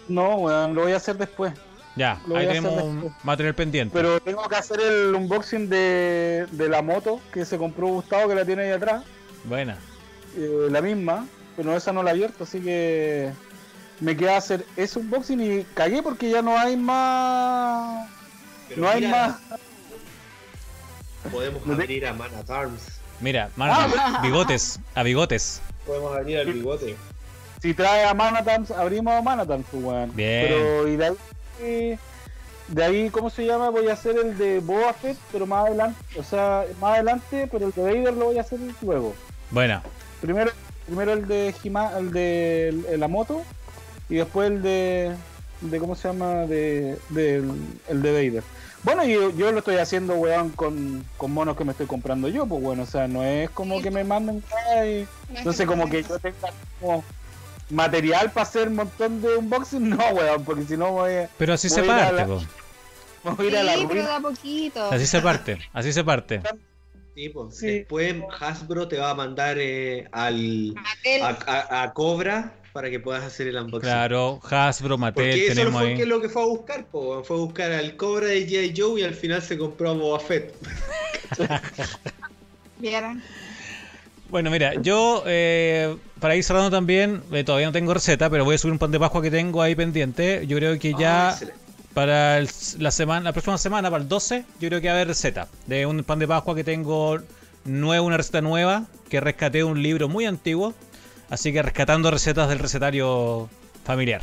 No, 0.07 0.35
weón, 0.37 0.73
lo 0.73 0.83
voy 0.83 0.93
a 0.93 0.97
hacer 0.97 1.17
después. 1.17 1.53
Ya, 1.95 2.21
Lo 2.27 2.37
ahí 2.37 2.45
a 2.45 2.49
tenemos 2.49 2.81
un 2.81 3.13
material 3.23 3.53
pendiente. 3.55 3.93
Pero 3.93 4.21
tengo 4.21 4.47
que 4.47 4.55
hacer 4.55 4.79
el 4.79 5.13
unboxing 5.15 5.67
de, 5.69 6.45
de 6.51 6.69
la 6.69 6.81
moto 6.81 7.19
que 7.33 7.43
se 7.43 7.57
compró 7.57 7.87
Gustavo, 7.87 8.29
que 8.29 8.35
la 8.35 8.45
tiene 8.45 8.63
ahí 8.63 8.71
atrás. 8.71 9.03
Buena. 9.43 9.77
eh, 10.37 10.67
la 10.69 10.81
misma, 10.81 11.27
pero 11.59 11.75
esa 11.75 11.91
no 11.91 12.03
la 12.03 12.11
he 12.11 12.13
abierto, 12.13 12.45
así 12.45 12.61
que 12.61 13.31
me 13.99 14.15
queda 14.15 14.37
hacer 14.37 14.65
ese 14.77 14.97
unboxing 14.99 15.41
y 15.41 15.63
cagué 15.73 16.01
porque 16.01 16.29
ya 16.29 16.41
no 16.41 16.57
hay 16.57 16.77
más. 16.77 18.07
Pero 18.69 18.81
no 18.81 18.89
hay 18.89 19.05
más. 19.07 19.35
Podemos 21.29 21.65
No 21.65 21.75
te- 21.75 21.81
abrir 21.83 22.05
a 22.07 22.13
Man 22.13 22.31
at 22.39 22.49
Arms. 22.49 22.81
Mira, 23.19 23.49
mano, 23.57 23.75
bigotes, 24.23 24.79
a 24.95 25.03
bigotes. 25.03 25.61
Podemos 25.85 26.15
abrir 26.15 26.37
al 26.39 26.53
bigote. 26.53 26.95
Si 27.61 27.73
trae 27.73 28.05
a 28.05 28.13
Manatams, 28.13 28.71
abrimos 28.71 29.13
a 29.13 29.21
Manatams, 29.21 29.65
pues, 29.69 29.83
weón. 29.83 30.15
Bien. 30.15 30.45
Pero 30.47 30.87
y 30.87 30.95
de 30.95 31.05
ahí, 31.07 31.99
de 32.69 32.83
ahí, 32.85 33.09
¿cómo 33.09 33.29
se 33.29 33.45
llama? 33.45 33.69
Voy 33.69 33.89
a 33.89 33.93
hacer 33.93 34.17
el 34.17 34.37
de 34.37 34.59
Boba 34.59 34.93
Fett, 34.93 35.17
pero 35.33 35.45
más 35.45 35.65
adelante, 35.67 35.99
o 36.17 36.23
sea, 36.23 36.63
más 36.79 36.93
adelante, 36.93 37.49
pero 37.51 37.65
el 37.67 37.73
de 37.73 37.81
Vader 37.81 38.13
lo 38.13 38.25
voy 38.27 38.37
a 38.37 38.41
hacer 38.41 38.59
luego. 38.81 39.13
Buena. 39.51 39.83
Primero, 40.21 40.51
primero 40.89 41.13
el 41.13 41.27
de 41.27 41.53
Hima, 41.63 41.91
el 41.97 42.11
de 42.11 42.69
el- 42.89 42.99
la 42.99 43.07
moto, 43.07 43.43
y 44.09 44.15
después 44.15 44.49
el 44.51 44.61
de, 44.61 45.15
de 45.61 45.79
¿cómo 45.79 45.95
se 45.95 46.07
llama? 46.09 46.45
De, 46.45 46.97
del- 47.09 47.51
el 47.87 48.01
de 48.01 48.11
Vader. 48.11 48.43
Bueno, 48.83 49.03
yo, 49.05 49.29
yo 49.35 49.51
lo 49.51 49.59
estoy 49.59 49.75
haciendo, 49.75 50.15
weón, 50.15 50.49
con, 50.51 51.03
con 51.17 51.31
monos 51.33 51.57
que 51.57 51.65
me 51.65 51.71
estoy 51.71 51.85
comprando 51.85 52.27
yo, 52.29 52.45
pues 52.45 52.61
bueno, 52.61 52.83
o 52.83 52.85
sea, 52.85 53.07
no 53.09 53.23
es 53.23 53.49
como 53.49 53.81
que 53.81 53.91
me 53.91 54.03
manden 54.05 54.41
y 54.85 55.05
entonces 55.35 55.65
como 55.67 55.89
que 55.89 56.01
yo 56.03 56.17
tenga 56.19 56.47
como 56.79 57.03
material 57.69 58.31
para 58.31 58.43
hacer 58.43 58.69
un 58.69 58.75
montón 58.75 59.21
de 59.21 59.35
unboxing, 59.35 59.89
no, 59.97 59.97
weón, 60.13 60.43
porque 60.45 60.63
si 60.63 60.77
no 60.77 60.91
voy, 60.93 61.11
a- 61.13 61.29
Pero 61.37 61.53
así 61.53 61.69
se 61.69 61.81
Voy 61.81 61.89
a 61.89 61.93
ir 61.93 61.99
a 61.99 62.05
parte, 62.05 62.15
la- 62.15 62.25
po. 62.27 63.35
voy 63.35 63.45
a 63.45 63.49
ir 63.49 63.57
a 63.57 63.63
la 63.63 63.87
pero 63.87 64.11
a 64.13 64.19
poquito. 64.21 64.91
Así 64.91 65.05
se 65.07 65.21
parte, 65.21 65.59
así 65.73 65.91
se 65.93 66.03
parte. 66.03 66.41
Sí, 67.19 67.27
pues. 67.29 67.57
Sí. 67.57 67.67
Después 67.67 68.15
Hasbro 68.39 68.87
te 68.87 68.97
va 68.97 69.09
a 69.09 69.13
mandar 69.13 69.57
eh, 69.59 70.07
al, 70.13 70.73
a, 71.21 71.27
a- 71.45 71.83
a 71.83 71.93
Cobra 71.93 72.55
para 72.71 72.89
que 72.89 73.01
puedas 73.01 73.25
hacer 73.25 73.47
el 73.49 73.57
unboxing. 73.57 73.89
Claro, 73.91 74.39
Hasbro, 74.49 74.97
Mattel, 74.97 75.25
Porque 75.25 75.47
eso 75.47 75.71
fue 75.73 75.95
que 75.95 76.03
ahí. 76.03 76.07
lo 76.07 76.21
que 76.21 76.29
fue 76.29 76.43
a 76.43 76.45
buscar, 76.45 76.85
po. 76.85 77.21
fue 77.25 77.35
a 77.35 77.39
buscar 77.41 77.71
al 77.73 77.97
Cobra 77.97 78.27
de 78.27 78.47
G.I. 78.47 78.73
Joe 78.73 79.01
y 79.01 79.03
al 79.03 79.15
final 79.15 79.41
se 79.41 79.57
compró 79.57 79.89
a 79.89 79.93
Boba 79.95 80.19
Fett. 80.21 80.53
¿Vieron? 82.79 83.21
Bueno, 84.29 84.49
mira, 84.51 84.75
yo 84.75 85.23
eh, 85.25 85.97
para 86.21 86.37
ir 86.37 86.43
cerrando 86.45 86.69
también, 86.71 87.21
eh, 87.33 87.43
todavía 87.43 87.67
no 87.67 87.73
tengo 87.73 87.93
receta, 87.93 88.29
pero 88.29 88.45
voy 88.45 88.55
a 88.55 88.57
subir 88.57 88.71
un 88.73 88.79
pan 88.79 88.91
de 88.91 88.99
Pascua 88.99 89.21
que 89.21 89.31
tengo 89.31 89.61
ahí 89.61 89.75
pendiente. 89.75 90.45
Yo 90.47 90.55
creo 90.57 90.79
que 90.79 90.93
Ah, 90.95 90.99
ya 90.99 91.29
excelente. 91.31 91.59
Para 91.93 92.37
el- 92.37 92.49
la 92.77 92.91
semana, 92.91 93.21
la 93.21 93.31
próxima 93.33 93.57
semana, 93.57 93.89
para 93.89 94.03
el 94.03 94.09
12, 94.09 94.45
yo 94.59 94.69
creo 94.69 94.81
que 94.81 94.87
va 94.87 94.93
a 94.93 94.95
haber 94.97 95.07
receta 95.07 95.47
de 95.67 95.85
un 95.85 96.03
pan 96.03 96.19
de 96.19 96.27
Pascua 96.27 96.55
que 96.55 96.63
tengo 96.63 97.19
nuevo, 97.65 98.05
una 98.07 98.17
receta 98.17 98.41
nueva 98.41 98.85
que 99.09 99.19
rescaté 99.19 99.59
de 99.59 99.63
un 99.63 99.81
libro 99.81 100.07
muy 100.07 100.25
antiguo. 100.25 100.73
Así 101.29 101.53
que 101.53 101.61
rescatando 101.61 102.09
recetas 102.09 102.49
del 102.49 102.57
recetario 102.59 103.49
familiar. 103.83 104.21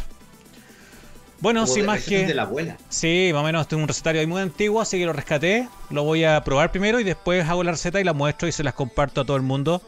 Bueno, 1.40 1.60
Como 1.62 1.72
sin 1.74 1.82
de 1.82 1.86
más 1.86 2.04
que. 2.04 2.26
de 2.26 2.34
la 2.34 2.42
abuela. 2.42 2.78
Sí, 2.88 3.30
más 3.32 3.42
o 3.42 3.44
menos 3.44 3.68
tengo 3.68 3.82
un 3.82 3.88
recetario 3.88 4.20
ahí 4.20 4.26
muy 4.26 4.40
antiguo, 4.40 4.80
así 4.80 4.98
que 4.98 5.04
lo 5.06 5.12
rescaté. 5.12 5.68
Lo 5.90 6.02
voy 6.02 6.24
a 6.24 6.42
probar 6.42 6.72
primero 6.72 6.98
y 6.98 7.04
después 7.04 7.46
hago 7.48 7.62
la 7.62 7.72
receta 7.72 8.00
y 8.00 8.04
la 8.04 8.12
muestro 8.14 8.48
y 8.48 8.52
se 8.52 8.64
las 8.64 8.74
comparto 8.74 9.20
a 9.20 9.24
todo 9.24 9.36
el 9.36 9.42
mundo 9.42 9.82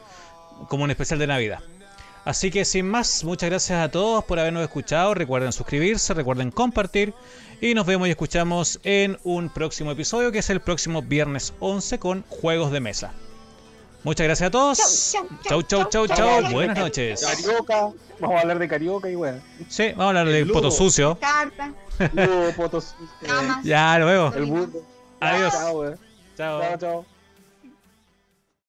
como 0.68 0.84
un 0.84 0.90
especial 0.90 1.18
de 1.18 1.26
Navidad. 1.26 1.60
Así 2.28 2.50
que 2.50 2.66
sin 2.66 2.86
más, 2.86 3.24
muchas 3.24 3.48
gracias 3.48 3.80
a 3.82 3.90
todos 3.90 4.22
por 4.22 4.38
habernos 4.38 4.62
escuchado. 4.62 5.14
Recuerden 5.14 5.50
suscribirse, 5.50 6.12
recuerden 6.12 6.50
compartir 6.50 7.14
y 7.59 7.72
nos 7.72 7.86
vemos 7.86 8.06
y 8.06 8.10
escuchamos 8.10 8.80
en 8.84 9.16
un 9.24 9.48
próximo 9.48 9.92
episodio 9.92 10.30
que 10.30 10.40
es 10.40 10.50
el 10.50 10.60
próximo 10.60 11.00
viernes 11.00 11.55
11 11.60 11.98
con 11.98 12.24
juegos 12.28 12.70
de 12.70 12.80
mesa. 12.80 13.14
Muchas 14.05 14.24
gracias 14.26 14.46
a 14.48 14.50
todos. 14.50 15.16
Chau, 15.48 15.62
Chau, 15.62 15.88
chau, 15.88 16.06
chau. 16.06 16.52
Buenas 16.52 16.76
noches. 16.78 17.24
Carioca, 17.24 17.88
vamos 18.20 18.36
a 18.36 18.40
hablar 18.42 18.59
de 18.59 18.68
Carioca 18.68 19.09
y 19.09 19.14
bueno, 19.14 19.40
Sí, 19.70 19.92
vamos 19.96 20.05
a 20.14 20.20
hablar 20.20 20.26
Lugo. 20.26 20.52
poto 20.52 20.70
sucio. 20.70 21.18
Carta. 21.18 21.72
Luego, 22.12 22.52
Potos, 22.52 22.94
eh, 23.22 23.26
Camas. 23.26 23.64
Ya, 23.64 23.98
luego. 23.98 24.34
el 24.34 24.44
burro. 24.44 24.82
Adiós. 25.20 25.55
Chao. 25.55 25.96
Chao, 26.36 26.76
chao. 26.78 27.18